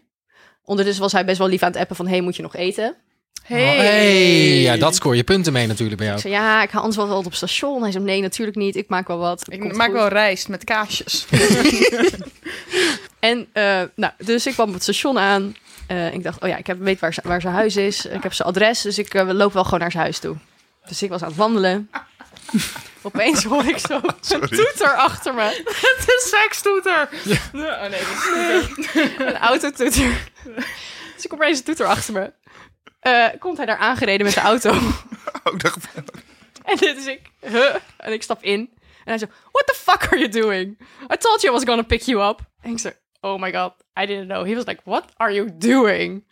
Ondertussen 0.64 1.02
was 1.02 1.12
hij 1.12 1.24
best 1.24 1.38
wel 1.38 1.48
lief 1.48 1.62
aan 1.62 1.70
het 1.70 1.80
appen 1.80 1.96
van, 1.96 2.06
hey, 2.06 2.20
moet 2.20 2.36
je 2.36 2.42
nog 2.42 2.56
eten? 2.56 2.96
Hey. 3.42 3.62
Oh, 3.72 3.76
hey, 3.76 4.60
ja, 4.60 4.76
dat 4.76 4.94
scoor 4.94 5.16
je 5.16 5.24
punten 5.24 5.52
mee 5.52 5.66
natuurlijk 5.66 5.98
bij 5.98 6.06
Ik 6.06 6.12
jou. 6.12 6.22
zei, 6.28 6.42
ja, 6.42 6.62
ik 6.62 6.70
ga 6.70 6.78
anders 6.78 6.96
wel 6.96 7.08
wat 7.08 7.18
op 7.18 7.24
het 7.24 7.34
station. 7.34 7.82
Hij 7.82 7.90
zei, 7.90 8.04
nee, 8.04 8.20
natuurlijk 8.20 8.56
niet. 8.56 8.76
Ik 8.76 8.88
maak 8.88 9.06
wel 9.08 9.18
wat. 9.18 9.44
Ik 9.48 9.60
komt 9.60 9.74
maak 9.76 9.86
goed. 9.86 9.96
wel 9.96 10.08
rijst 10.08 10.48
met 10.48 10.64
kaasjes. 10.64 11.26
En, 13.20 13.46
eh, 13.52 13.82
nou, 13.94 14.12
dus 14.18 14.46
ik 14.46 14.52
kwam 14.52 14.68
op 14.68 14.74
het 14.74 14.82
station 14.82 15.18
aan. 15.18 15.56
Eh, 15.86 16.12
ik 16.14 16.22
dacht, 16.22 16.42
oh 16.42 16.48
ja, 16.48 16.56
ik 16.56 16.66
heb, 16.66 16.78
weet 16.78 17.00
waar, 17.00 17.14
ze- 17.14 17.20
waar 17.24 17.40
zijn 17.40 17.54
huis 17.54 17.76
is. 17.76 18.06
Ik 18.06 18.22
heb 18.22 18.32
zijn 18.32 18.48
adres, 18.48 18.80
dus 18.82 18.98
ik 18.98 19.14
eh, 19.14 19.28
loop 19.30 19.52
wel 19.52 19.64
gewoon 19.64 19.80
naar 19.80 19.90
zijn 19.90 20.02
huis 20.02 20.18
toe. 20.18 20.36
Dus 20.86 21.02
ik 21.02 21.08
was 21.10 21.22
aan 21.22 21.28
het 21.28 21.36
wandelen. 21.36 21.90
Opeens 23.02 23.44
hoor 23.44 23.64
ik 23.64 23.78
zo 23.78 24.00
een 24.28 24.48
toeter 24.58 24.94
achter 24.96 25.34
me. 25.34 25.62
De 26.06 26.26
sekstoeter. 26.30 27.08
Oh 27.54 27.80
nee, 27.80 27.90
dat 27.90 28.00
is 28.00 28.86
toeter. 28.92 29.26
Een 29.26 29.36
autotoeter. 29.36 30.30
Dus 31.14 31.24
ik 31.24 31.32
opeens 31.32 31.58
een 31.58 31.64
toeter 31.64 31.86
achter 31.86 32.12
me. 32.14 32.32
Eh, 33.00 33.26
komt 33.38 33.56
hij 33.56 33.66
daar 33.66 33.76
aangereden 33.76 34.26
met 34.26 34.34
de 34.34 34.40
auto. 34.40 34.74
Oh, 35.44 35.58
dacht, 35.58 35.76
En 36.64 36.76
dit 36.76 36.96
is 36.96 37.06
ik. 37.06 37.20
Huh? 37.40 37.74
En 37.96 38.12
ik 38.12 38.22
stap 38.22 38.42
in. 38.42 38.58
En 38.78 38.78
hij 39.04 39.18
zo, 39.18 39.26
what 39.52 39.66
the 39.66 39.74
fuck 39.74 40.02
are 40.06 40.18
you 40.18 40.28
doing? 40.28 40.78
I 41.12 41.16
told 41.16 41.40
you 41.40 41.52
I 41.54 41.56
was 41.58 41.64
gonna 41.64 41.82
pick 41.82 42.02
you 42.02 42.28
up. 42.28 42.40
En 42.60 42.70
ik 42.70 42.78
zo, 42.78 42.90
oh 43.22 43.40
my 43.40 43.52
god, 43.52 43.72
I 44.02 44.06
didn't 44.06 44.28
know. 44.28 44.46
He 44.46 44.54
was 44.54 44.64
like, 44.66 44.80
what 44.84 45.04
are 45.16 45.32
you 45.34 45.48
doing? 45.58 46.24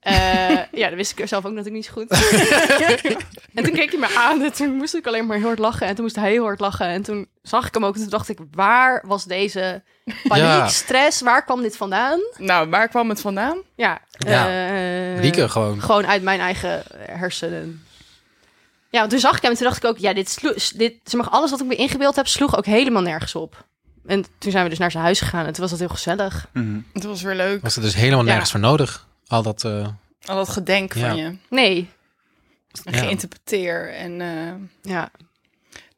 Eh, 0.00 0.50
ja, 0.72 0.88
dat 0.88 0.94
wist 0.94 1.18
ik 1.18 1.28
zelf 1.28 1.44
ook 1.44 1.52
natuurlijk 1.52 1.74
niet 1.76 1.84
zo 1.84 1.92
goed. 1.92 2.10
en 3.54 3.64
toen 3.64 3.72
keek 3.74 3.90
hij 3.90 4.00
me 4.00 4.14
aan 4.16 4.42
en 4.42 4.52
toen 4.52 4.74
moest 4.76 4.94
ik 4.94 5.06
alleen 5.06 5.26
maar 5.26 5.36
heel 5.36 5.46
hard 5.46 5.58
lachen. 5.58 5.86
En 5.86 5.94
toen 5.94 6.04
moest 6.04 6.16
hij 6.16 6.30
heel 6.30 6.44
hard 6.44 6.60
lachen. 6.60 6.86
En 6.86 7.02
toen 7.02 7.28
zag 7.42 7.66
ik 7.66 7.74
hem 7.74 7.84
ook 7.84 7.94
en 7.94 8.00
toen 8.00 8.10
dacht 8.10 8.28
ik, 8.28 8.38
waar 8.50 9.04
was 9.06 9.24
deze 9.24 9.82
paniek, 10.28 10.44
Ja. 10.44 10.68
stress? 10.68 11.20
Waar 11.20 11.44
kwam 11.44 11.62
dit 11.62 11.76
vandaan? 11.76 12.20
Nou, 12.36 12.68
waar 12.70 12.88
kwam 12.88 13.08
het 13.08 13.20
vandaan? 13.20 13.62
Ja, 13.76 14.00
Ja. 14.18 14.46
eh, 14.48 15.20
Rieke 15.20 15.48
gewoon. 15.48 15.82
Gewoon 15.82 16.06
uit 16.06 16.22
mijn 16.22 16.40
eigen 16.40 16.82
hersenen. 16.96 17.86
Ja, 18.90 18.98
want 18.98 19.10
toen 19.10 19.20
zag 19.20 19.36
ik 19.36 19.42
hem 19.42 19.50
en 19.50 19.56
toen 19.56 19.66
dacht 19.66 19.84
ik 19.84 19.90
ook, 19.90 19.98
ja, 19.98 20.12
dit, 20.12 20.30
slo- 20.30 20.54
dit 20.76 20.94
zeg 21.04 21.20
maar, 21.20 21.30
alles 21.30 21.50
wat 21.50 21.60
ik 21.60 21.66
me 21.66 21.74
ingebeeld 21.74 22.16
heb, 22.16 22.26
sloeg 22.26 22.56
ook 22.56 22.66
helemaal 22.66 23.02
nergens 23.02 23.34
op. 23.34 23.66
En 24.06 24.24
toen 24.38 24.50
zijn 24.50 24.64
we 24.64 24.70
dus 24.70 24.78
naar 24.78 24.90
zijn 24.90 25.02
huis 25.04 25.20
gegaan 25.20 25.46
en 25.46 25.52
toen 25.52 25.60
was 25.60 25.70
dat 25.70 25.78
heel 25.78 25.88
gezellig. 25.88 26.48
Mhm. 26.52 26.78
Het 26.92 27.04
was 27.04 27.22
weer 27.22 27.34
leuk. 27.34 27.62
Was 27.62 27.76
er 27.76 27.82
dus 27.82 27.94
helemaal 27.94 28.24
Ja. 28.24 28.30
nergens 28.30 28.50
voor 28.50 28.60
nodig. 28.60 29.06
Al 29.26 29.42
dat, 29.42 29.64
eh, 29.64 29.86
Al 30.24 30.36
dat 30.36 30.48
gedenk 30.48 30.94
Ja. 30.94 31.08
van 31.08 31.16
je. 31.16 31.36
Nee, 31.50 31.88
En 32.84 32.92
Ja. 32.94 32.98
geïnterpreteer. 32.98 33.94
En, 33.94 34.20
eh, 34.20 34.92
ja. 34.92 35.10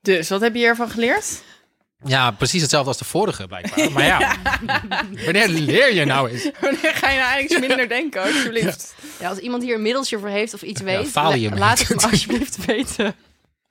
dus, 0.02 0.28
wat 0.28 0.40
heb 0.40 0.52
je 0.54 0.58
hiervan 0.58 0.90
geleerd? 0.90 1.42
ja, 2.04 2.30
precies 2.30 2.60
hetzelfde 2.60 2.88
als 2.88 2.98
de 2.98 3.04
vorige 3.04 3.46
blijkbaar. 3.46 3.90
Maar 3.92 4.04
ja, 4.04 4.36
wanneer 5.24 5.48
leer 5.48 5.94
je 5.94 6.04
nou 6.04 6.30
eens? 6.30 6.50
Wanneer 6.60 6.94
ga 6.94 7.10
je 7.10 7.18
nou 7.18 7.28
eigenlijk 7.30 7.50
eens 7.50 7.66
minder 7.68 7.88
denken, 7.88 8.22
alsjeblieft? 8.22 8.94
ja, 9.20 9.28
als 9.28 9.38
iemand 9.38 9.62
hier 9.62 9.74
een 9.74 9.82
middeltje 9.82 10.18
voor 10.18 10.28
heeft 10.28 10.54
of 10.54 10.62
iets 10.62 10.80
weet, 10.80 11.14
la- 11.14 11.36
laat 11.38 11.78
het 11.78 11.88
me 11.88 12.10
alsjeblieft 12.10 12.64
weten. 12.66 13.14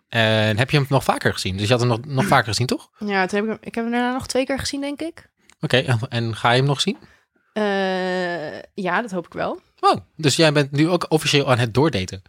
En 0.10 0.58
heb 0.58 0.70
je 0.70 0.78
hem 0.78 0.86
nog 0.90 1.04
vaker 1.04 1.34
gezien? 1.34 1.58
Dus 1.58 1.66
je 1.68 1.72
had 1.72 1.80
hem 1.80 1.90
nog, 1.90 2.00
nog 2.06 2.26
vaker 2.26 2.48
gezien, 2.48 2.68
toch? 2.68 2.90
Ja, 3.06 3.26
toen 3.26 3.36
heb 3.40 3.44
ik, 3.48 3.50
hem- 3.50 3.58
ik 3.62 3.76
heb 3.76 3.84
hem 3.84 3.94
daarna 3.94 4.14
nog 4.14 4.28
twee 4.28 4.46
keer 4.46 4.60
gezien, 4.60 4.82
denk 4.82 5.02
ik. 5.02 5.30
Oké, 5.62 5.78
en, 5.78 6.00
en 6.10 6.36
ga 6.36 6.52
je 6.52 6.58
hem 6.58 6.66
nog 6.68 6.82
zien? 6.82 6.98
Eh, 7.54 8.60
ja, 8.74 9.02
dat 9.02 9.12
hoop 9.12 9.26
ik 9.26 9.34
wel. 9.34 9.60
Oh, 9.80 9.96
dus 10.16 10.36
jij 10.36 10.52
bent 10.52 10.72
nu 10.72 10.90
ook 10.90 11.06
officieel 11.10 11.52
aan 11.52 11.58
het 11.58 11.74
doordaten. 11.74 12.22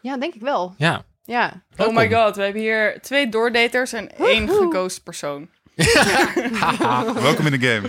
Ja, 0.00 0.16
denk 0.16 0.34
ik 0.34 0.40
wel. 0.40 0.74
Ja. 0.78 1.02
Ja. 1.24 1.62
Oh 1.76 1.94
my 1.96 2.10
god, 2.12 2.36
we 2.36 2.42
hebben 2.42 2.62
hier 2.62 2.98
twee 3.02 3.28
doordaters 3.28 3.92
en 3.92 4.16
één 4.18 4.48
geghost 4.48 5.02
persoon. 5.02 5.48
Haha. 6.60 7.12
Welkom 7.12 7.46
in 7.46 7.60
de 7.60 7.66
game. 7.68 7.88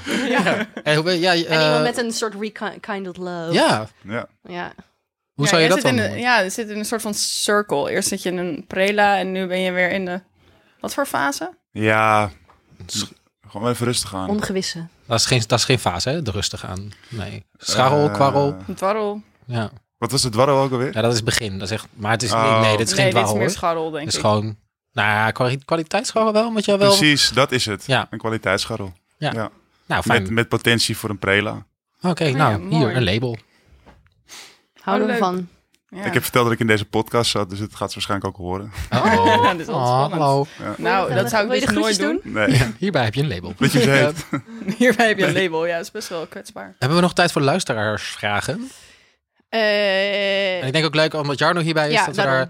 En 0.83 0.95
hoe 0.95 1.03
ben- 1.03 1.19
ja, 1.19 1.31
En 1.33 1.45
eh, 1.45 1.63
iemand 1.65 1.83
met 1.83 1.97
een 1.97 2.11
soort 2.11 2.33
rekindled 2.39 3.17
love. 3.17 3.53
ja, 3.53 3.87
Ja. 4.03 4.27
Ja. 4.43 4.73
Hoe 5.41 5.49
Ja, 5.49 5.49
zou 5.49 5.61
je 5.61 5.67
dat 5.67 5.77
zit 5.77 5.85
dan 5.85 5.95
in 5.95 6.01
doen? 6.09 6.11
een- 6.11 6.19
Ja, 6.21 6.43
er 6.43 6.51
zit 6.51 6.69
in 6.69 6.77
een 6.77 6.85
soort 6.85 7.01
van 7.01 7.13
circle. 7.13 7.91
Eerst 7.91 8.07
zit 8.07 8.23
je 8.23 8.29
in 8.29 8.37
een 8.37 8.65
prela 8.67 9.17
en 9.17 9.31
nu 9.31 9.47
ben 9.47 9.59
je 9.59 9.71
weer 9.71 9.91
in 9.91 10.05
de... 10.05 10.21
Wat 10.79 10.93
voor 10.93 11.05
fase? 11.05 11.53
Ja, 11.71 12.29
gewoon 13.47 13.69
even 13.69 13.85
rustig 13.85 14.15
aan. 14.15 14.29
Ongewisse. 14.29 14.87
Dat 15.07 15.19
is 15.19 15.25
geen, 15.25 15.43
dat 15.47 15.59
is 15.59 15.65
geen 15.65 15.79
fase, 15.79 16.09
hè? 16.09 16.21
De 16.21 16.31
rustig 16.31 16.65
aan. 16.65 16.91
Nee. 17.09 17.45
Scharrel, 17.57 18.07
Eh, 18.07 18.13
kwarrel. 18.13 18.55
Een 18.67 18.75
dwarrel. 18.75 19.21
Ja. 19.45 19.71
Wat 19.97 20.11
was 20.11 20.23
het 20.23 20.31
dwarrel 20.33 20.57
ook 20.57 20.71
alweer? 20.71 20.93
ja, 20.93 21.01
dat 21.01 21.09
is 21.11 21.15
het 21.15 21.25
begin. 21.25 21.53
Dat 21.59 21.67
is 21.67 21.73
echt, 21.73 21.87
maar 21.93 22.11
het 22.11 22.23
is, 22.23 22.31
Oh. 22.31 22.61
nee, 22.61 22.77
dit 22.77 22.87
is 22.87 22.93
geen 22.93 23.03
nee, 23.03 23.13
dit 23.13 23.15
is 23.15 23.21
dwarrel 23.21 23.35
meer 23.35 23.49
scharrel, 23.49 23.89
denk 23.91 24.03
Het 24.05 24.07
is 24.13 24.19
ik. 24.19 24.21
gewoon, 24.25 24.43
nou 24.93 25.07
ja, 25.07 25.31
kwali- 25.31 25.63
kwaliteitsscharrel 25.65 26.33
wel, 26.33 26.53
want 26.53 26.65
jij 26.65 26.77
wel... 26.77 26.95
Precies, 26.97 27.29
dat 27.29 27.51
is 27.51 27.65
het. 27.65 27.83
Ja. 27.85 28.07
Een 28.09 28.17
kwaliteitsscharrel. 28.17 28.93
Nou, 29.17 30.03
fijn. 30.03 30.21
Met, 30.21 30.31
met 30.31 30.47
potentie 30.47 30.97
voor 30.97 31.09
een 31.09 31.19
prela. 31.19 31.65
Oké, 32.01 32.23
ja, 32.23 32.35
nou, 32.57 32.75
hier, 32.75 32.95
een 32.95 33.03
label. 33.03 33.37
Houden 34.81 35.07
we 35.07 35.13
leuk. 35.13 35.21
van. 35.23 35.47
Ja. 35.89 36.03
Ik 36.03 36.13
heb 36.13 36.23
verteld 36.23 36.43
dat 36.43 36.53
ik 36.53 36.59
in 36.59 36.67
deze 36.67 36.85
podcast 36.85 37.31
zat, 37.31 37.49
dus 37.49 37.59
het 37.59 37.75
gaat 37.75 37.87
ze 37.89 37.93
waarschijnlijk 37.93 38.29
ook 38.29 38.37
horen. 38.45 38.71
Oh, 38.93 39.13
Ja, 39.43 39.51
dit 39.51 39.59
is 39.59 39.65
wel 39.65 39.85
spannend. 39.85 40.21
hallo. 40.21 40.45
Nou, 40.77 41.13
dat 41.13 41.29
zou 41.29 41.47
Wil 41.47 41.55
je 41.55 41.61
ik 41.61 41.67
dus 41.67 41.77
nooit 41.77 41.99
doen. 41.99 42.19
Nee, 42.23 42.61
Hierbij 42.77 43.03
heb 43.03 43.13
je 43.13 43.21
een 43.21 43.27
label. 43.27 43.53
dat 43.57 43.71
je 43.71 43.81
ze 43.81 43.89
heet. 43.89 44.25
Hierbij 44.77 45.07
heb 45.07 45.17
je 45.17 45.25
een 45.25 45.33
label. 45.33 45.65
Ja, 45.65 45.75
dat 45.75 45.85
is 45.85 45.91
best 45.91 46.07
wel 46.09 46.25
kwetsbaar. 46.27 46.75
Hebben 46.79 46.97
we 46.97 47.03
nog 47.03 47.13
tijd 47.13 47.31
voor 47.31 47.41
luisteraarsvragen? 47.41 48.69
Eh, 49.49 50.59
En 50.61 50.67
ik 50.67 50.73
denk 50.73 50.85
ook 50.85 50.95
leuk, 50.95 51.13
omdat 51.13 51.39
Jarno 51.39 51.61
hierbij 51.61 51.87
is, 51.87 51.93
Ja, 51.93 52.05
dat 52.05 52.15
we 52.15 52.21
daar... 52.21 52.31
daarom. 52.31 52.49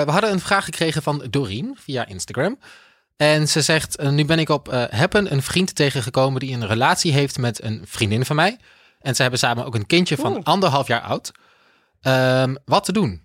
Eh, 0.00 0.04
we 0.06 0.10
hadden 0.12 0.32
een 0.32 0.40
vraag 0.40 0.64
gekregen 0.64 1.02
van 1.02 1.24
Doreen 1.30 1.76
via 1.80 2.06
Instagram. 2.06 2.58
En 3.16 3.48
ze 3.48 3.60
zegt, 3.62 3.96
eh, 3.96 4.08
nu 4.08 4.24
ben 4.24 4.38
ik 4.38 4.48
op 4.48 4.68
eh 4.68 4.82
Happen 4.90 5.32
een 5.32 5.42
vriend 5.42 5.74
tegengekomen 5.74 6.40
die 6.40 6.54
een 6.54 6.66
relatie 6.66 7.12
heeft 7.12 7.38
met 7.38 7.62
een 7.62 7.82
vriendin 7.86 8.24
van 8.24 8.36
mij. 8.36 8.58
En 9.00 9.14
ze 9.14 9.22
hebben 9.22 9.40
samen 9.40 9.64
ook 9.64 9.74
een 9.74 9.86
kindje 9.86 10.16
van 10.16 10.32
Oeh. 10.32 10.44
anderhalf 10.44 10.86
jaar 10.86 11.00
oud. 11.00 11.32
Ehm, 12.00 12.54
wat 12.64 12.84
te 12.84 12.92
doen? 12.92 13.22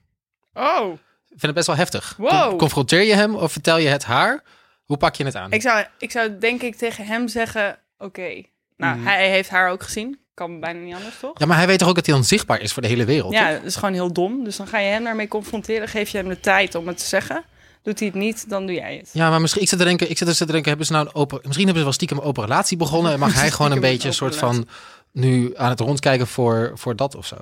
Oh, 0.54 0.92
Ik 0.94 1.42
vind 1.42 1.42
het 1.42 1.54
best 1.54 1.68
wel 1.68 1.76
heftig. 1.76 2.16
Wow. 2.18 2.50
Con- 2.50 2.58
confronteer 2.58 3.02
je 3.04 3.14
hem 3.16 3.36
of 3.36 3.52
vertel 3.52 3.78
je 3.78 3.88
het 3.88 4.04
haar? 4.04 4.44
Hoe 4.86 4.98
pak 4.98 5.16
je 5.16 5.26
het 5.26 5.36
aan? 5.36 5.52
ik 5.52 5.62
zou, 5.62 5.86
ik 5.98 6.12
zou 6.12 6.38
denk 6.38 6.62
ik 6.62 6.76
tegen 6.76 7.06
hem 7.06 7.28
zeggen... 7.28 7.78
Oké, 7.98 8.42
nou, 8.78 8.96
Mhm. 8.98 9.06
hij 9.08 9.30
heeft 9.30 9.50
haar 9.50 9.70
ook 9.70 9.84
gezien. 9.84 10.20
Kan 10.34 10.60
bijna 10.60 10.80
niet 10.80 10.96
anders, 10.96 11.20
toch? 11.20 11.40
Ja, 11.40 11.46
maar 11.46 11.58
hij 11.58 11.68
weet 11.68 11.80
toch 11.80 11.88
ook 11.90 11.96
dat 11.96 12.06
hij 12.06 12.16
dan 12.16 12.24
zichtbaar 12.24 12.62
is 12.62 12.74
voor 12.74 12.82
de 12.82 12.88
hele 12.88 13.06
wereld? 13.06 13.34
Ja, 13.34 13.52
dat 13.52 13.64
is 13.64 13.76
gewoon 13.76 13.94
heel 13.94 14.14
dom. 14.14 14.44
Dus 14.44 14.56
dan 14.56 14.68
ga 14.68 14.80
je 14.80 14.90
hem 14.90 15.04
daarmee 15.04 15.28
confronteren. 15.28 15.88
Geef 15.88 16.10
je 16.10 16.18
hem 16.18 16.28
de 16.28 16.40
tijd 16.40 16.76
om 16.76 16.88
het 16.88 16.98
te 16.98 17.06
zeggen. 17.06 17.44
Doet 17.84 18.00
hij 18.00 18.08
het 18.08 18.18
niet, 18.18 18.50
dan 18.50 18.66
doe 18.66 18.76
jij 18.76 18.96
het. 18.96 19.10
Ja, 19.14 19.30
maar 19.30 19.42
misschien, 19.42 19.62
ik 19.62 19.70
zit 19.70 19.80
te 19.80 19.86
denken, 19.86 20.10
ik 20.10 20.18
zit 20.18 20.28
dus 20.28 20.38
te 20.38 20.46
denken, 20.46 20.68
hebben 20.70 20.86
ze 20.86 20.92
nou 20.94 21.06
een 21.06 21.14
open, 21.16 21.38
misschien 21.44 21.58
hebben 21.66 21.78
ze 21.78 21.84
wel 21.84 21.94
stiekem 21.94 22.18
een 22.18 22.24
open 22.24 22.44
relatie 22.44 22.78
begonnen 22.78 23.12
en 23.12 23.20
mag 23.26 23.34
hij 23.34 23.52
gewoon 23.52 23.72
een 23.72 23.80
beetje 23.80 24.08
een 24.08 24.14
soort 24.14 24.36
van 24.36 24.68
nu 25.16 25.58
aan 25.58 25.70
het 25.70 25.80
rondkijken 25.80 26.28
voor, 26.28 26.72
voor 26.74 26.96
dat 26.96 27.16
of 27.16 27.26
zo. 27.28 27.36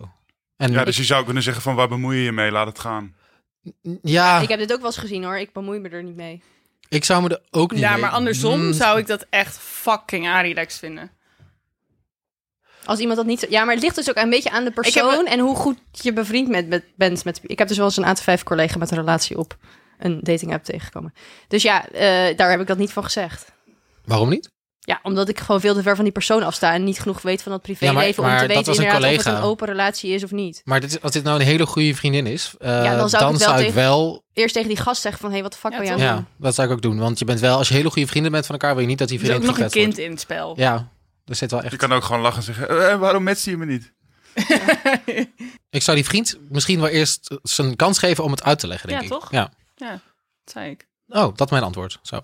En 0.58 0.72
Ja, 0.72 0.84
dus 0.84 0.98
je 0.98 1.04
zou 1.04 1.26
kunnen 1.26 1.44
zeggen 1.44 1.64
van 1.64 1.76
waar 1.76 1.88
bemoei 1.88 2.18
je 2.18 2.24
je 2.24 2.32
mee, 2.32 2.52
laat 2.52 2.68
het 2.68 2.80
gaan. 2.80 3.16
ja, 4.02 4.40
ik 4.40 4.50
heb 4.50 4.60
dit 4.60 4.72
ook 4.74 4.78
wel 4.78 4.88
eens 4.88 4.98
gezien 4.98 5.24
hoor. 5.24 5.38
Ik 5.38 5.54
bemoei 5.54 5.80
me 5.80 5.90
er 5.90 6.04
niet 6.04 6.16
mee. 6.16 6.42
ik 6.90 7.04
zou 7.06 7.22
me 7.24 7.30
er 7.30 7.42
ook 7.52 7.72
niet 7.72 7.80
Ja, 7.80 7.92
mee- 7.92 8.02
maar 8.02 8.10
andersom 8.12 8.66
Mm, 8.66 8.74
zou 8.74 9.00
ik 9.00 9.08
dat 9.08 9.26
echt 9.30 9.58
fucking 9.58 10.28
arilex 10.28 10.78
vinden. 10.80 11.12
Als 12.86 13.00
iemand 13.00 13.18
dat 13.18 13.26
niet... 13.28 13.40
zo- 13.40 13.46
Ja, 13.50 13.64
maar 13.64 13.74
het 13.74 13.84
ligt 13.84 13.96
dus 13.96 14.10
ook 14.10 14.16
een 14.16 14.30
beetje 14.30 14.50
aan 14.50 14.64
de 14.64 14.72
heb 14.74 14.74
persoon 14.84 15.26
en 15.26 15.40
hoe 15.40 15.56
goed 15.56 15.78
je 15.92 16.14
bevriend 16.14 16.48
met, 16.48 16.68
met, 16.68 16.84
bent. 16.96 17.24
Met, 17.24 17.40
ik 17.44 17.60
heb 17.60 17.68
dus 17.68 17.78
wel 17.78 17.86
eens 17.86 17.98
een 17.98 18.38
A5 18.40 18.44
collega 18.44 18.78
met 18.78 18.92
een 18.92 18.98
relatie 18.98 19.38
op 19.38 19.58
een 20.00 20.20
dating 20.22 20.54
app 20.54 20.64
tegengekomen. 20.64 21.14
Dus 21.48 21.62
ja, 21.64 21.88
eh, 21.90 22.38
daar 22.38 22.50
heb 22.52 22.60
ik 22.60 22.68
dat 22.68 22.78
niet 22.78 22.92
van 22.92 23.04
gezegd. 23.04 23.52
Waarom 24.06 24.30
niet? 24.30 24.52
Ja, 24.86 25.00
omdat 25.04 25.30
ik 25.30 25.40
gewoon 25.40 25.62
veel 25.62 25.74
te 25.74 25.82
ver 25.82 25.96
van 25.96 26.04
die 26.04 26.14
persoon 26.14 26.44
afsta 26.44 26.74
en 26.74 26.84
niet 26.84 27.00
genoeg 27.00 27.22
weet 27.22 27.42
van 27.44 27.52
dat 27.52 27.62
privéleven 27.62 28.24
Ja, 28.24 28.30
maar- 28.30 28.42
om 28.42 28.48
te 28.48 28.54
weten 28.54 28.74
inderdaad 28.74 29.04
of 29.18 29.24
het 29.26 29.26
een 29.26 29.42
open 29.42 29.68
relatie 29.68 30.12
is 30.14 30.24
of 30.24 30.32
niet. 30.32 30.62
Maar 30.64 30.80
dit, 30.80 30.90
is- 30.92 31.02
als 31.02 31.12
dit 31.12 31.24
nou 31.24 31.40
een 31.40 31.46
hele 31.46 31.66
goede 31.66 31.96
vriendin 31.96 32.26
is, 32.28 32.54
eh, 32.60 32.70
Ja, 32.84 32.96
dan 32.98 33.10
zou 33.10 33.34
ik 33.34 33.40
wel 33.40 33.50
ik 33.52 33.58
tegen- 33.58 33.74
wel... 33.76 34.24
Eerst 34.34 34.54
tegen 34.54 34.68
die 34.70 34.78
gast 34.78 35.02
zeggen 35.02 35.22
van, 35.22 35.30
hé, 35.30 35.36
hey, 35.36 35.44
wat 35.44 35.54
de 35.54 35.60
fuck 35.60 35.72
Ja, 35.72 35.80
ben 35.80 35.88
het 35.90 36.00
Ja, 36.00 36.14
doen? 36.16 36.26
dat 36.38 36.56
zou 36.56 36.68
ik 36.68 36.74
ook 36.74 36.82
doen. 36.82 36.98
Want 37.00 37.20
je 37.20 37.26
bent 37.26 37.40
wel, 37.40 37.58
als 37.58 37.68
je 37.68 37.74
hele 37.74 37.90
goede 37.90 38.08
vrienden 38.08 38.32
bent 38.32 38.46
van 38.46 38.56
elkaar, 38.56 38.74
wil 38.74 38.82
je 38.82 38.88
niet 38.90 38.98
dat 38.98 39.08
die 39.08 39.18
Er 39.20 39.24
is 39.24 39.30
ook 39.30 39.36
vriendin 39.36 39.62
nog 39.62 39.66
een 39.66 39.72
kind 39.82 39.98
in 39.98 40.12
het 40.12 40.20
spel. 40.20 40.54
Ja, 40.58 40.92
er 41.26 41.36
zit 41.36 41.52
wel 41.52 41.62
echt... 41.62 41.72
Je 41.72 41.78
kan 41.78 41.92
ook 41.94 42.04
gewoon 42.04 42.22
lachen 42.22 42.38
en 42.38 42.44
zeggen, 42.44 42.90
eh, 42.90 42.98
waarom 42.98 43.24
matcht 43.24 43.44
je 43.44 43.58
me 43.58 43.66
niet? 43.66 43.94
Ik 45.70 45.82
zou 45.82 45.98
die 45.98 46.06
vriend 46.06 46.38
misschien 46.50 46.80
wel 46.80 46.90
eerst 46.90 47.38
zijn 47.44 47.76
kans 47.76 47.98
geven 48.00 48.24
om 48.24 48.32
het 48.32 48.44
uit 48.44 48.60
te 48.60 48.68
leggen, 48.68 48.88
denk 48.90 49.02
Ja, 49.02 49.08
ik. 49.08 49.14
toch? 49.14 49.32
Ja. 49.32 49.52
Dat 49.76 50.00
zei 50.46 50.70
ik. 50.72 50.88
Oh, 51.16 51.36
dat 51.36 51.42
is 51.42 51.52
mijn 51.52 51.64
antwoord. 51.64 52.00
Zo. 52.02 52.16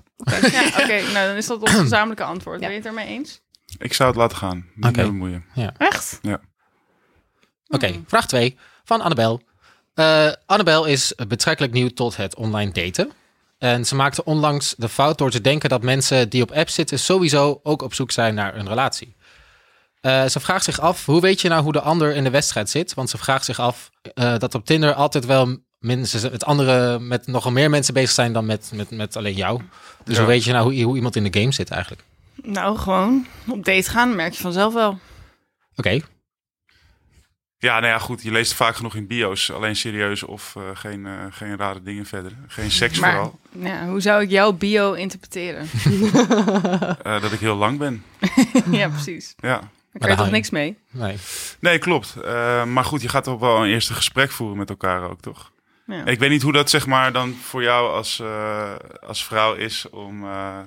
Ja, 0.52 0.66
oké. 0.68 1.02
nou, 1.14 1.28
dan 1.28 1.36
is 1.36 1.48
dat 1.48 1.62
ons 1.62 1.72
gezamenlijke 1.72 2.24
antwoord. 2.24 2.60
Ja. 2.60 2.66
Ben 2.66 2.76
je 2.76 2.82
het 2.82 2.88
ermee 2.88 3.08
eens? 3.08 3.42
Ik 3.78 3.94
zou 3.94 4.10
het 4.10 4.18
laten 4.18 4.38
gaan. 4.38 4.66
Niet 4.76 4.86
Oké. 4.86 4.98
mee 5.02 5.06
bemoeien. 5.06 5.46
Echt? 5.78 6.20
Oké, 7.68 7.88
Hmm. 7.88 8.04
vraag 8.08 8.28
2 8.28 8.58
van 8.84 9.02
Annabel. 9.02 9.42
Eh 9.94 10.32
Annabel 10.46 10.86
is 10.86 11.14
betrekkelijk 11.28 11.74
nieuw 11.74 11.90
tot 11.90 12.16
het 12.16 12.36
online 12.36 12.72
daten. 12.72 13.12
En 13.58 13.86
ze 13.86 13.96
maakte 13.96 14.24
onlangs 14.24 14.74
de 14.78 14.90
fout 14.90 15.18
door 15.18 15.30
te 15.32 15.42
denken 15.42 15.70
dat 15.70 15.82
mensen 15.84 16.30
die 16.30 16.42
op 16.42 16.52
apps 16.52 16.74
zitten 16.74 17.00
sowieso 17.00 17.60
ook 17.64 17.82
op 17.82 17.94
zoek 17.94 18.12
zijn 18.12 18.34
naar 18.36 18.56
een 18.56 18.68
relatie. 18.68 19.16
Eh, 20.02 20.26
ze 20.26 20.40
vraagt 20.40 20.64
zich 20.64 20.80
af, 20.80 21.06
hoe 21.06 21.22
weet 21.22 21.42
je 21.42 21.50
nou 21.50 21.64
hoe 21.64 21.72
de 21.72 21.82
ander 21.82 22.16
in 22.16 22.24
de 22.24 22.30
wedstrijd 22.30 22.70
zit? 22.70 22.94
Want 22.94 23.10
ze 23.10 23.18
vraagt 23.18 23.46
zich 23.46 23.60
af 23.60 23.90
eh, 24.14 24.38
dat 24.38 24.56
op 24.56 24.66
Tinder 24.66 24.94
altijd 24.94 25.26
wel 25.26 25.58
mensen 25.80 26.32
met 26.32 26.46
andere, 26.46 27.00
met 27.00 27.28
nogal 27.28 27.52
meer 27.52 27.70
mensen 27.70 27.94
bezig 27.94 28.10
zijn 28.12 28.34
dan 28.34 28.46
met, 28.46 28.72
met, 28.76 28.92
met 28.92 29.16
alleen 29.16 29.34
jou. 29.36 29.62
Dus 30.04 30.16
Ja. 30.16 30.22
hoe 30.22 30.30
weet 30.32 30.44
je 30.44 30.52
nou 30.52 30.74
hoe, 30.74 30.84
hoe 30.84 30.96
iemand 30.96 31.16
in 31.16 31.24
de 31.32 31.40
game 31.40 31.52
zit 31.52 31.70
eigenlijk? 31.70 32.04
Nou, 32.44 32.78
gewoon 32.78 33.26
op 33.48 33.66
date 33.66 33.90
gaan, 33.90 34.16
merk 34.16 34.34
je 34.34 34.42
vanzelf 34.42 34.74
wel. 34.74 35.00
Oké, 35.76 36.00
Ja, 37.58 37.80
nou 37.80 37.86
ja, 37.94 38.00
goed. 38.00 38.22
Je 38.24 38.32
leest 38.32 38.54
vaak 38.54 38.76
genoeg 38.76 38.96
in 38.96 39.08
bio's. 39.08 39.52
Alleen 39.52 39.76
serieus 39.76 40.24
of 40.24 40.56
eh, 40.56 40.64
geen, 40.74 41.06
eh, 41.06 41.14
geen 41.30 41.58
rare 41.58 41.82
dingen 41.84 42.06
verder. 42.06 42.32
Geen 42.48 42.72
seks 42.72 43.00
Maar 43.00 43.12
vooral. 43.12 43.40
ja, 43.60 43.88
hoe 43.88 44.02
zou 44.02 44.22
ik 44.22 44.30
jouw 44.30 44.52
bio 44.54 44.94
interpreteren? 44.94 45.68
Eh, 47.04 47.22
dat 47.22 47.32
ik 47.32 47.40
heel 47.40 47.56
lang 47.56 47.78
ben. 47.78 48.04
ja, 48.72 48.90
precies. 48.90 49.34
Ja. 49.38 49.60
Daar 49.60 49.70
kan 50.02 50.10
je 50.10 50.16
toch 50.16 50.32
niks 50.32 50.50
mee? 50.50 50.78
nee. 50.92 51.18
Nee, 51.60 51.78
klopt. 51.80 52.16
Eh, 52.26 52.64
maar 52.66 52.86
goed, 52.86 53.02
je 53.02 53.10
gaat 53.10 53.24
toch 53.24 53.40
wel 53.40 53.64
een 53.64 53.70
eerste 53.70 53.94
gesprek 53.94 54.32
voeren 54.32 54.58
met 54.58 54.70
elkaar 54.70 55.02
ook, 55.10 55.22
toch? 55.22 55.52
Ja. 55.90 56.06
Ik 56.06 56.20
weet 56.20 56.30
niet 56.30 56.42
hoe 56.42 56.54
dat 56.54 56.70
zeg 56.70 56.86
maar 56.86 57.12
dan 57.12 57.36
voor 57.44 57.64
jou 57.64 57.92
als, 57.94 58.20
eh, 58.20 58.76
als 59.08 59.26
vrouw 59.26 59.54
is 59.54 59.90
om... 59.90 60.24
eh, 60.24 60.60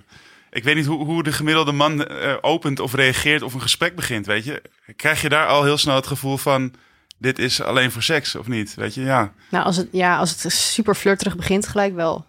ik 0.50 0.64
weet 0.64 0.74
niet 0.74 0.86
hoe, 0.86 1.04
hoe 1.04 1.22
de 1.22 1.32
gemiddelde 1.32 1.72
man 1.72 2.06
eh, 2.06 2.36
opent 2.40 2.80
of 2.80 2.94
reageert 2.94 3.42
of 3.42 3.54
een 3.54 3.60
gesprek 3.60 3.96
begint, 3.96 4.26
weet 4.26 4.44
je? 4.44 4.62
Krijg 4.96 5.22
je 5.22 5.28
daar 5.28 5.46
al 5.46 5.64
heel 5.64 5.78
snel 5.78 5.94
het 5.94 6.06
gevoel 6.06 6.36
van... 6.36 6.74
Dit 7.18 7.38
is 7.38 7.60
alleen 7.62 7.90
voor 7.92 8.02
seks, 8.02 8.34
of 8.34 8.46
niet? 8.48 8.74
Weet 8.74 8.94
je, 8.94 9.00
ja. 9.00 9.32
Nou, 9.50 9.64
als 9.64 9.76
het, 9.76 9.88
ja, 9.92 10.16
als 10.16 10.42
het 10.42 10.52
super 10.52 10.94
flirterig 10.94 11.36
begint, 11.36 11.66
gelijk 11.66 11.94
wel. 11.94 12.26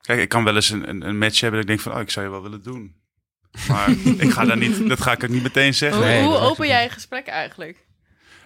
Kijk, 0.00 0.20
ik 0.20 0.28
kan 0.28 0.44
wel 0.44 0.54
eens 0.54 0.70
een, 0.70 0.88
een, 0.88 1.06
een 1.06 1.18
match 1.18 1.40
hebben 1.40 1.60
dat 1.60 1.70
ik 1.70 1.76
denk 1.76 1.80
van... 1.80 1.94
Oh, 1.94 2.00
ik 2.00 2.10
zou 2.10 2.26
je 2.26 2.32
wel 2.32 2.42
willen 2.42 2.62
doen. 2.62 2.94
Maar 3.68 3.90
ik 4.18 4.30
ga 4.30 4.44
daar 4.44 4.56
niet, 4.56 4.88
dat 4.88 5.00
ga 5.00 5.12
ik 5.12 5.24
ook 5.24 5.30
niet 5.30 5.42
meteen 5.42 5.74
zeggen. 5.74 5.98
Hoe, 6.22 6.30
Nee, 6.30 6.38
open 6.38 6.66
jij 6.66 6.84
een 6.84 6.90
gesprek 6.90 7.26
eigenlijk? 7.26 7.86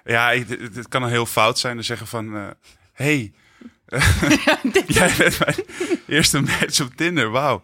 Ja, 0.05 0.31
ik, 0.31 0.49
het, 0.49 0.75
het 0.77 0.89
kan 0.89 1.03
een 1.03 1.09
heel 1.09 1.27
fout 1.27 1.59
zijn. 1.59 1.75
Dan 1.75 1.85
zeggen 1.85 2.07
van... 2.07 2.55
hey, 2.97 3.33
jij 4.87 5.13
bent 5.19 5.39
mijn 5.39 5.55
eerste 6.07 6.41
match 6.41 6.81
op 6.81 6.95
Tinder. 6.97 7.31
Wauw. 7.31 7.63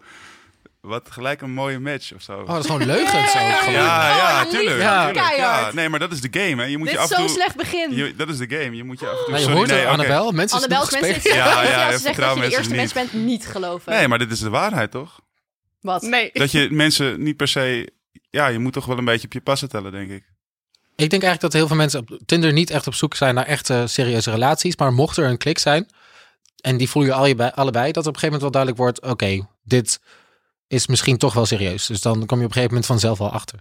wat 0.81 1.11
gelijk 1.11 1.41
een 1.41 1.53
mooie 1.53 1.79
match 1.79 2.15
of 2.15 2.23
zo. 2.23 2.41
Oh, 2.41 2.47
dat 2.47 2.59
is 2.59 2.67
gewoon 2.67 2.87
leugens 2.87 3.35
ook. 3.35 3.59
gewoon. 3.59 3.73
ja, 3.73 4.17
ja, 4.17 4.45
tuurlijk. 4.45 4.81
Ja. 4.81 5.05
tuurlijk, 5.07 5.27
keihard. 5.27 5.75
Nee, 5.75 5.89
maar 5.89 5.99
dat 5.99 6.13
is 6.13 6.21
de 6.21 6.29
game, 6.41 6.63
hè. 6.63 6.69
Je 6.69 6.79
moet 6.79 6.87
Dit 6.87 6.97
je 6.97 7.03
is 7.03 7.05
af 7.05 7.11
en 7.11 7.17
zo'n 7.17 7.27
toe... 7.27 7.35
slecht 7.35 7.57
begin. 7.57 7.95
Je, 7.95 8.17
dat 8.17 8.29
is 8.29 8.39
de 8.39 8.49
game. 8.49 8.77
Je 8.77 8.85
moet 8.85 9.01
je 9.01 9.07
af 9.07 9.13
en 9.13 9.19
toe... 9.19 9.31
Maar 9.31 9.39
je 9.39 9.45
sorry, 9.45 9.59
hoort 9.59 9.71
nee, 9.71 9.79
het, 9.79 9.89
oké. 9.89 9.99
Annabel. 9.99 10.33
Mensen 10.33 10.59
is 10.59 10.65
Annabel, 10.65 10.85
nog 10.85 11.01
mensen 11.01 11.15
gespeeld. 11.15 11.35
ja, 11.37 11.63
Ja, 11.63 11.63
ja, 11.63 11.71
ja, 11.71 11.85
als 11.87 11.95
je 11.95 12.01
zegt 12.01 12.19
dat 12.19 12.35
je 12.35 12.41
de 12.41 12.57
eerste 12.57 12.75
mens 12.75 12.93
bent, 12.93 13.13
niet 13.13 13.47
geloven. 13.47 13.93
Nee, 13.93 14.09
maar 14.09 14.19
dit 14.19 14.31
is 14.31 14.39
de 14.39 14.51
waarheid, 14.51 14.91
toch? 14.91 15.21
Wat? 15.81 16.03
Nee. 16.03 16.31
Dat 16.33 16.51
je 16.53 16.69
mensen 16.71 17.23
niet 17.23 17.37
per 17.37 17.49
se... 17.49 17.93
Ja, 18.31 18.47
je 18.47 18.59
moet 18.59 18.73
toch 18.73 18.87
wel 18.87 18.99
een 18.99 19.05
beetje 19.05 19.27
op 19.27 19.33
je 19.33 19.41
passen 19.41 19.69
tellen, 19.69 19.93
denk 19.93 20.11
ik. 20.11 20.25
Ik 21.03 21.11
denk 21.11 21.23
eigenlijk 21.23 21.41
dat 21.41 21.53
heel 21.53 21.67
veel 21.67 21.77
mensen 21.77 22.01
op 22.01 22.19
Tinder 22.27 22.53
niet 22.53 22.71
echt 22.71 22.87
op 22.87 22.95
zoek 22.95 23.15
zijn 23.15 23.35
naar 23.35 23.47
echte 23.47 23.85
serieuze 23.87 24.31
relaties. 24.31 24.77
Maar 24.77 24.93
mocht 24.93 25.17
er 25.17 25.25
een 25.25 25.37
klik 25.39 25.59
zijn, 25.59 25.87
en 26.61 26.77
die 26.77 26.89
voel 26.89 27.03
je 27.03 27.13
allebei, 27.13 27.51
allebei 27.55 27.93
dat 27.93 28.07
op 28.07 28.15
een 28.15 28.21
gegeven 28.21 28.41
moment 28.41 28.43
wel 28.43 28.51
duidelijk 28.51 28.83
wordt, 28.83 29.01
oké, 29.13 29.47
dit 29.63 30.01
is 30.69 30.87
misschien 30.87 31.17
toch 31.19 31.35
wel 31.35 31.47
serieus. 31.47 31.87
Dus 31.87 32.01
dan 32.01 32.13
kom 32.27 32.39
je 32.39 32.45
op 32.45 32.51
een 32.51 32.53
gegeven 32.53 32.69
moment 32.69 32.87
vanzelf 32.87 33.19
wel 33.19 33.31
achter. 33.31 33.59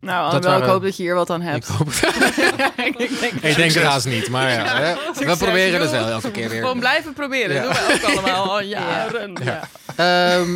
Nou, 0.00 0.24
Annabel, 0.26 0.50
waren- 0.50 0.64
ik 0.66 0.70
hoop 0.72 0.82
dat 0.82 0.96
je 0.96 1.02
hier 1.02 1.14
wat 1.14 1.30
aan 1.30 1.42
Ik 1.42 1.48
hebt. 1.48 1.66
hoop 1.68 1.88
ik 2.86 2.98
denk, 3.20 3.32
Ik 3.32 3.56
denk 3.56 3.72
het 3.72 3.82
haast 3.82 4.06
niet, 4.06 4.28
maar 4.28 4.50
ja, 4.50 4.64
we 4.96 5.10
Succes, 5.14 5.36
proberen 5.38 5.80
het 5.80 5.90
wel 5.90 6.08
elke 6.08 6.30
keer 6.30 6.48
weer. 6.48 6.60
Gewoon 6.60 6.78
blijven 6.78 7.12
proberen. 7.12 7.54
Ja. 7.54 7.62
Dat 7.62 7.76
doen 7.76 7.86
we 7.86 7.94
ook 7.94 8.10
allemaal 8.12 8.50
al 8.50 8.62
jaren. 8.62 9.32
Ja. 9.44 9.68
Ehm, 9.96 10.50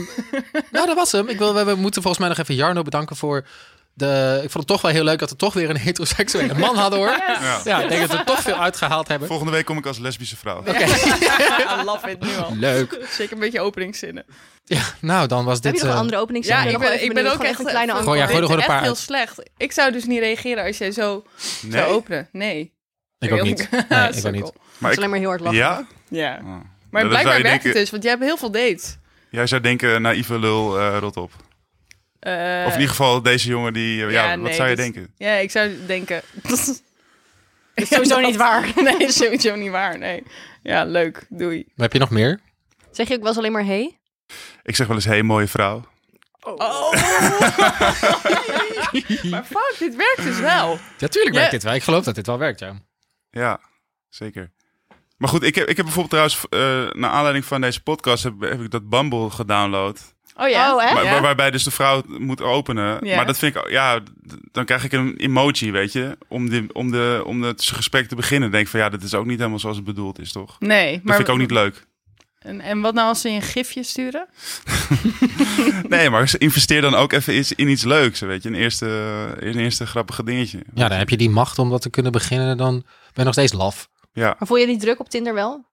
nou, 0.70 0.86
dat 0.86 0.94
was 0.94 1.12
hem. 1.12 1.28
Ik 1.28 1.38
wil, 1.38 1.64
we 1.64 1.74
moeten 1.74 2.02
volgens 2.02 2.18
mij 2.18 2.28
nog 2.28 2.38
even 2.38 2.54
Jarno 2.54 2.82
bedanken 2.82 3.16
voor 3.16 3.46
de... 3.94 4.32
Ik 4.35 4.51
vond 4.51 4.55
het 4.55 4.66
toch 4.66 4.81
wel 4.82 4.90
heel 4.90 5.05
leuk 5.05 5.19
dat 5.19 5.31
we 5.31 5.36
toch 5.36 5.55
weer 5.55 5.70
een 5.70 5.77
heteroseksuele 5.77 6.55
man 6.66 6.77
hadden, 6.77 6.98
hoor. 6.98 7.09
Ja. 7.40 7.60
Ja, 7.64 7.82
ik 7.82 7.89
denk 7.89 8.09
dat 8.09 8.19
we 8.19 8.24
toch 8.24 8.40
veel 8.40 8.55
uitgehaald 8.56 9.09
hebben. 9.09 9.28
Volgende 9.28 9.52
week 9.52 9.64
kom 9.64 9.78
ik 9.78 9.86
als 9.86 9.98
lesbische 9.98 10.36
vrouw. 10.36 10.62
I 10.66 11.85
love 11.85 12.10
it 12.10 12.20
nu 12.20 12.36
al. 12.36 12.56
Leuk. 12.56 13.06
Zeker 13.10 13.32
een 13.32 13.39
beetje 13.40 13.60
openingszinnen. 13.60 14.24
Ja, 14.64 14.82
nou, 15.01 15.27
dan 15.28 15.44
was 15.44 15.55
Heb 15.55 15.62
dit... 15.62 15.73
je 15.73 15.78
nog 15.78 15.89
een 15.89 15.94
eh, 15.94 16.01
andere 16.01 16.20
opening? 16.20 16.44
Ja, 16.44 16.64
ik 16.64 16.78
ben, 16.78 17.05
ik 17.05 17.14
ben 17.14 17.32
ook 17.32 17.43
echt 17.43 17.59
een 17.59 17.66
kleine 17.66 17.93
voor- 17.93 18.02
Gooi, 18.02 18.19
ja, 18.19 18.27
gooi 18.27 18.36
er 18.43 18.47
dit 18.47 18.51
gewoon 18.51 18.56
een 18.56 18.60
is 18.62 18.66
paar 18.66 18.77
echt 18.77 18.86
heel 18.86 18.94
slecht. 18.94 19.51
Ik 19.56 19.73
zou 19.73 19.93
dus 19.93 20.05
niet 20.05 20.19
reageren 20.20 20.64
als 20.64 20.78
jij 20.78 20.90
zo 20.90 21.24
Nee? 21.62 21.73
zou 21.73 21.93
openen. 21.93 22.28
Nee. 22.32 22.73
ik 23.19 23.32
ook 23.32 23.43
niet. 23.43 23.69
Nee, 23.89 24.09
ik 24.12 24.27
ook 24.27 24.32
niet. 24.43 24.52
Maar 24.78 24.90
ik... 24.90 24.97
alleen 24.97 25.10
maar 25.10 25.19
heel 25.19 25.28
hard 25.28 25.40
lachen. 25.40 25.59
Ja? 25.59 25.86
Ja. 26.09 26.39
Oh. 26.44 26.60
Maar 26.90 27.06
blijkbaar 27.09 27.43
werkt 27.43 27.64
het 27.64 27.73
dus, 27.73 27.90
want 27.90 28.02
jij 28.02 28.12
hebt 28.12 28.24
heel 28.24 28.36
veel 28.36 28.51
dates. 28.51 28.97
Jij 29.31 29.47
zou 29.47 29.60
denken, 29.60 30.02
naïeve 30.02 30.39
lul, 30.39 30.78
eh, 30.78 30.97
rot 31.01 31.16
op. 31.16 31.32
Eh, 32.22 32.62
Of 32.66 32.72
in 32.72 32.80
ieder 32.80 32.88
geval 32.88 33.22
deze 33.22 33.48
jongen 33.48 33.72
die... 33.72 33.96
ja, 33.96 34.08
ja, 34.08 34.28
wat 34.30 34.38
nee, 34.38 34.54
zou 34.54 34.68
je 34.68 34.76
dat- 34.76 34.84
denken? 34.84 35.14
Ja, 35.16 35.32
ik 35.34 35.50
zou 35.50 35.70
denken... 35.86 36.22
is 37.74 37.88
sowieso 37.88 38.20
niet 38.20 38.36
waar. 38.36 38.72
Nee, 38.82 38.96
is 38.96 39.16
sowieso 39.16 39.54
niet 39.56 39.70
waar. 39.70 39.98
Nee. 39.98 40.22
Ja, 40.62 40.84
leuk. 40.84 41.26
Doei. 41.28 41.56
Maar 41.66 41.72
heb 41.84 41.92
je 41.92 41.98
nog 41.98 42.10
meer? 42.10 42.40
Zeg 42.90 43.08
je 43.08 43.14
ook 43.14 43.20
wel 43.20 43.28
eens 43.28 43.38
alleen 43.38 43.52
maar 43.52 43.64
hey? 43.64 43.98
Ik 44.62 44.76
zeg 44.76 44.86
wel 44.86 44.96
eens, 44.96 45.04
hey, 45.04 45.22
mooie 45.22 45.46
vrouw. 45.46 45.84
Oh. 46.40 46.92
maar 49.30 49.44
fuck, 49.44 49.74
dit 49.78 49.96
werkt 49.96 50.22
dus 50.22 50.38
wel. 50.38 50.78
Ja, 50.98 51.08
tuurlijk 51.08 51.34
werkt 51.34 51.50
Ja. 51.50 51.56
dit 51.56 51.62
wel. 51.62 51.74
Ik 51.74 51.82
geloof 51.82 52.04
dat 52.04 52.14
dit 52.14 52.26
wel 52.26 52.38
werkt, 52.38 52.58
ja. 52.60 52.74
Ja, 53.30 53.60
zeker. 54.08 54.52
Maar 55.16 55.28
goed, 55.28 55.42
ik 55.42 55.54
heb, 55.54 55.68
ik 55.68 55.76
heb 55.76 55.84
bijvoorbeeld 55.86 56.10
trouwens, 56.10 56.44
eh 56.94 57.00
naar 57.00 57.10
aanleiding 57.10 57.44
van 57.44 57.60
deze 57.60 57.82
podcast, 57.82 58.22
heb, 58.22 58.40
heb 58.40 58.60
ik 58.60 58.70
dat 58.70 58.88
Bumble 58.88 59.30
gedownload. 59.30 60.11
Oh 60.36 60.48
ja? 60.48 60.74
Oh, 60.74 60.82
hè? 60.84 60.94
Waar- 60.94 61.22
Waarbij 61.22 61.50
dus 61.50 61.64
de 61.64 61.70
vrouw 61.70 62.02
moet 62.06 62.40
openen. 62.42 63.06
Ja. 63.06 63.16
Maar 63.16 63.26
dat 63.26 63.38
vind 63.38 63.56
ik, 63.56 63.70
ja, 63.70 64.00
dan 64.52 64.64
krijg 64.64 64.84
ik 64.84 64.92
een 64.92 65.16
emoji, 65.16 65.72
weet 65.72 65.92
je. 65.92 66.18
Om, 66.28 66.48
de, 66.50 66.66
om, 66.72 66.90
de, 66.90 67.22
om 67.26 67.42
het 67.42 67.62
gesprek 67.62 68.09
te 68.09 68.14
beginnen. 68.16 68.50
Denk 68.50 68.68
van, 68.68 68.80
ja, 68.80 68.88
dat 68.88 69.02
is 69.02 69.14
ook 69.14 69.26
niet 69.26 69.38
helemaal 69.38 69.59
zoals 69.59 69.76
het 69.76 69.84
bedoeld 69.84 70.18
is, 70.18 70.32
toch? 70.32 70.56
Nee, 70.60 70.94
Dat 70.94 71.02
maar... 71.04 71.14
vind 71.16 71.28
ik 71.28 71.34
ook 71.34 71.40
niet 71.40 71.50
leuk. 71.50 71.86
En, 72.38 72.60
en 72.60 72.80
wat 72.80 72.94
nou 72.94 73.09
als 73.09 73.20
ze 73.20 73.28
je 73.28 73.34
een 73.34 73.42
gifje 73.42 73.82
sturen? 73.82 74.26
Nee, 75.88 76.10
maar 76.10 76.34
investeer 76.38 76.80
dan 76.80 76.94
ook 76.94 77.12
even 77.12 77.36
iets, 77.36 77.52
in 77.52 77.68
iets 77.68 77.84
leuks, 77.84 78.20
weet 78.20 78.42
je. 78.42 78.48
Een 78.48 78.54
eerste, 78.54 78.86
een 79.38 79.59
eerste 79.59 79.86
grappige 79.86 80.24
dingetje. 80.24 80.59
Ja, 80.74 80.88
dan 80.88 80.98
heb 80.98 81.09
je 81.09 81.16
die 81.16 81.30
macht 81.30 81.59
om 81.59 81.70
dat 81.70 81.82
te 81.82 81.90
kunnen 81.90 82.12
beginnen. 82.12 82.56
Dan 82.56 82.72
ben 82.80 82.84
je 83.14 83.22
nog 83.24 83.32
steeds 83.32 83.52
laf. 83.52 83.88
Ja, 84.12 84.34
Maar 84.38 84.48
voel 84.48 84.56
je 84.56 84.66
die 84.66 84.78
druk 84.78 85.00
op 85.00 85.09
Tinder 85.09 85.34
wel? 85.34 85.66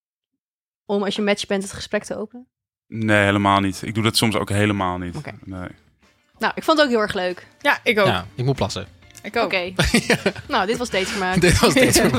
Om 0.85 1.03
als 1.03 1.15
je 1.15 1.21
match 1.21 1.45
bent 1.45 1.63
het 1.63 1.73
gesprek 1.73 2.03
te 2.03 2.17
openen? 2.17 2.47
Nee, 2.89 3.23
helemaal 3.23 3.59
niet. 3.59 3.81
Ik 3.81 3.93
doe 3.93 4.03
dat 4.03 4.17
soms 4.17 4.35
ook 4.35 4.49
helemaal 4.49 4.97
niet. 4.97 5.15
Oké. 5.15 5.31
Nee. 5.43 5.69
Nou, 6.39 6.51
ik 6.55 6.63
vond 6.63 6.77
het 6.77 6.87
ook 6.87 6.93
heel 6.93 7.01
erg 7.01 7.13
leuk. 7.13 7.47
Ja, 7.61 7.79
ik 7.83 7.99
ook. 7.99 8.07
Ja, 8.07 8.25
ik 8.35 8.45
moet 8.45 8.55
plassen. 8.55 8.87
Ik 9.21 9.35
ook. 9.35 9.45
Oké. 9.45 9.73
nou, 10.47 10.67
dit 10.67 10.77
was 10.77 10.89
Datevermaak. 10.89 11.41
Dit 11.41 11.59
was 11.59 11.73
Date 11.73 12.09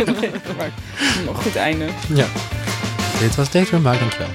Goed 1.42 1.56
einde. 1.56 1.88
Ja. 2.14 2.26
Dit 3.18 3.34
was 3.34 3.50
Date 3.50 3.66
Vermaak, 3.66 3.98
dankjewel. 3.98 4.28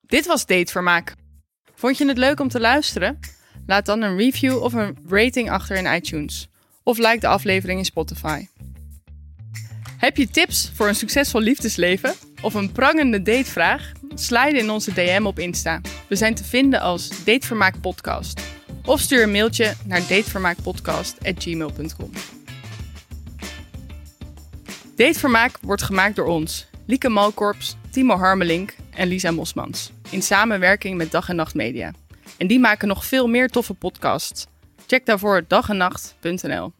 Dit 0.00 0.26
was 0.26 0.46
Datevermaak. 0.46 1.14
Vond 1.74 1.98
je 1.98 2.06
het 2.06 2.18
leuk 2.18 2.40
om 2.40 2.48
te 2.48 2.60
luisteren? 2.60 3.18
Laat 3.66 3.86
dan 3.86 4.02
een 4.02 4.16
review 4.16 4.62
of 4.62 4.72
een 4.72 4.98
rating 5.08 5.50
achter 5.50 5.76
in 5.76 5.94
iTunes. 5.94 6.48
Of 6.82 6.98
like 6.98 7.18
de 7.18 7.26
aflevering 7.26 7.78
in 7.78 7.84
Spotify. 7.84 8.46
Heb 10.04 10.16
je 10.16 10.28
tips 10.28 10.70
voor 10.74 10.88
een 10.88 10.94
succesvol 10.94 11.40
liefdesleven? 11.40 12.14
Of 12.42 12.54
een 12.54 12.72
prangende 12.72 13.22
datevraag? 13.22 13.92
Slide 14.14 14.58
in 14.58 14.70
onze 14.70 14.92
DM 14.92 15.22
op 15.26 15.38
Insta. 15.38 15.80
We 16.08 16.16
zijn 16.16 16.34
te 16.34 16.44
vinden 16.44 16.80
als 16.80 17.24
Datevermaak 17.24 17.80
Podcast. 17.80 18.40
Of 18.84 19.00
stuur 19.00 19.22
een 19.22 19.30
mailtje 19.30 19.74
naar 19.84 20.00
datevermaakpodcast.gmail.com 20.00 22.10
Datevermaak 24.96 25.58
wordt 25.62 25.82
gemaakt 25.82 26.16
door 26.16 26.26
ons, 26.26 26.66
Lieke 26.86 27.08
Malkorps, 27.08 27.76
Timo 27.90 28.16
Harmelink 28.16 28.74
en 28.90 29.08
Lisa 29.08 29.30
Mosmans. 29.30 29.92
In 30.10 30.22
samenwerking 30.22 30.96
met 30.96 31.10
Dag 31.10 31.28
en 31.28 31.36
Nacht 31.36 31.54
Media. 31.54 31.92
En 32.36 32.46
die 32.46 32.60
maken 32.60 32.88
nog 32.88 33.04
veel 33.04 33.26
meer 33.26 33.48
toffe 33.48 33.74
podcasts. 33.74 34.46
Check 34.86 35.06
daarvoor 35.06 35.44
dagennacht.nl. 35.48 36.72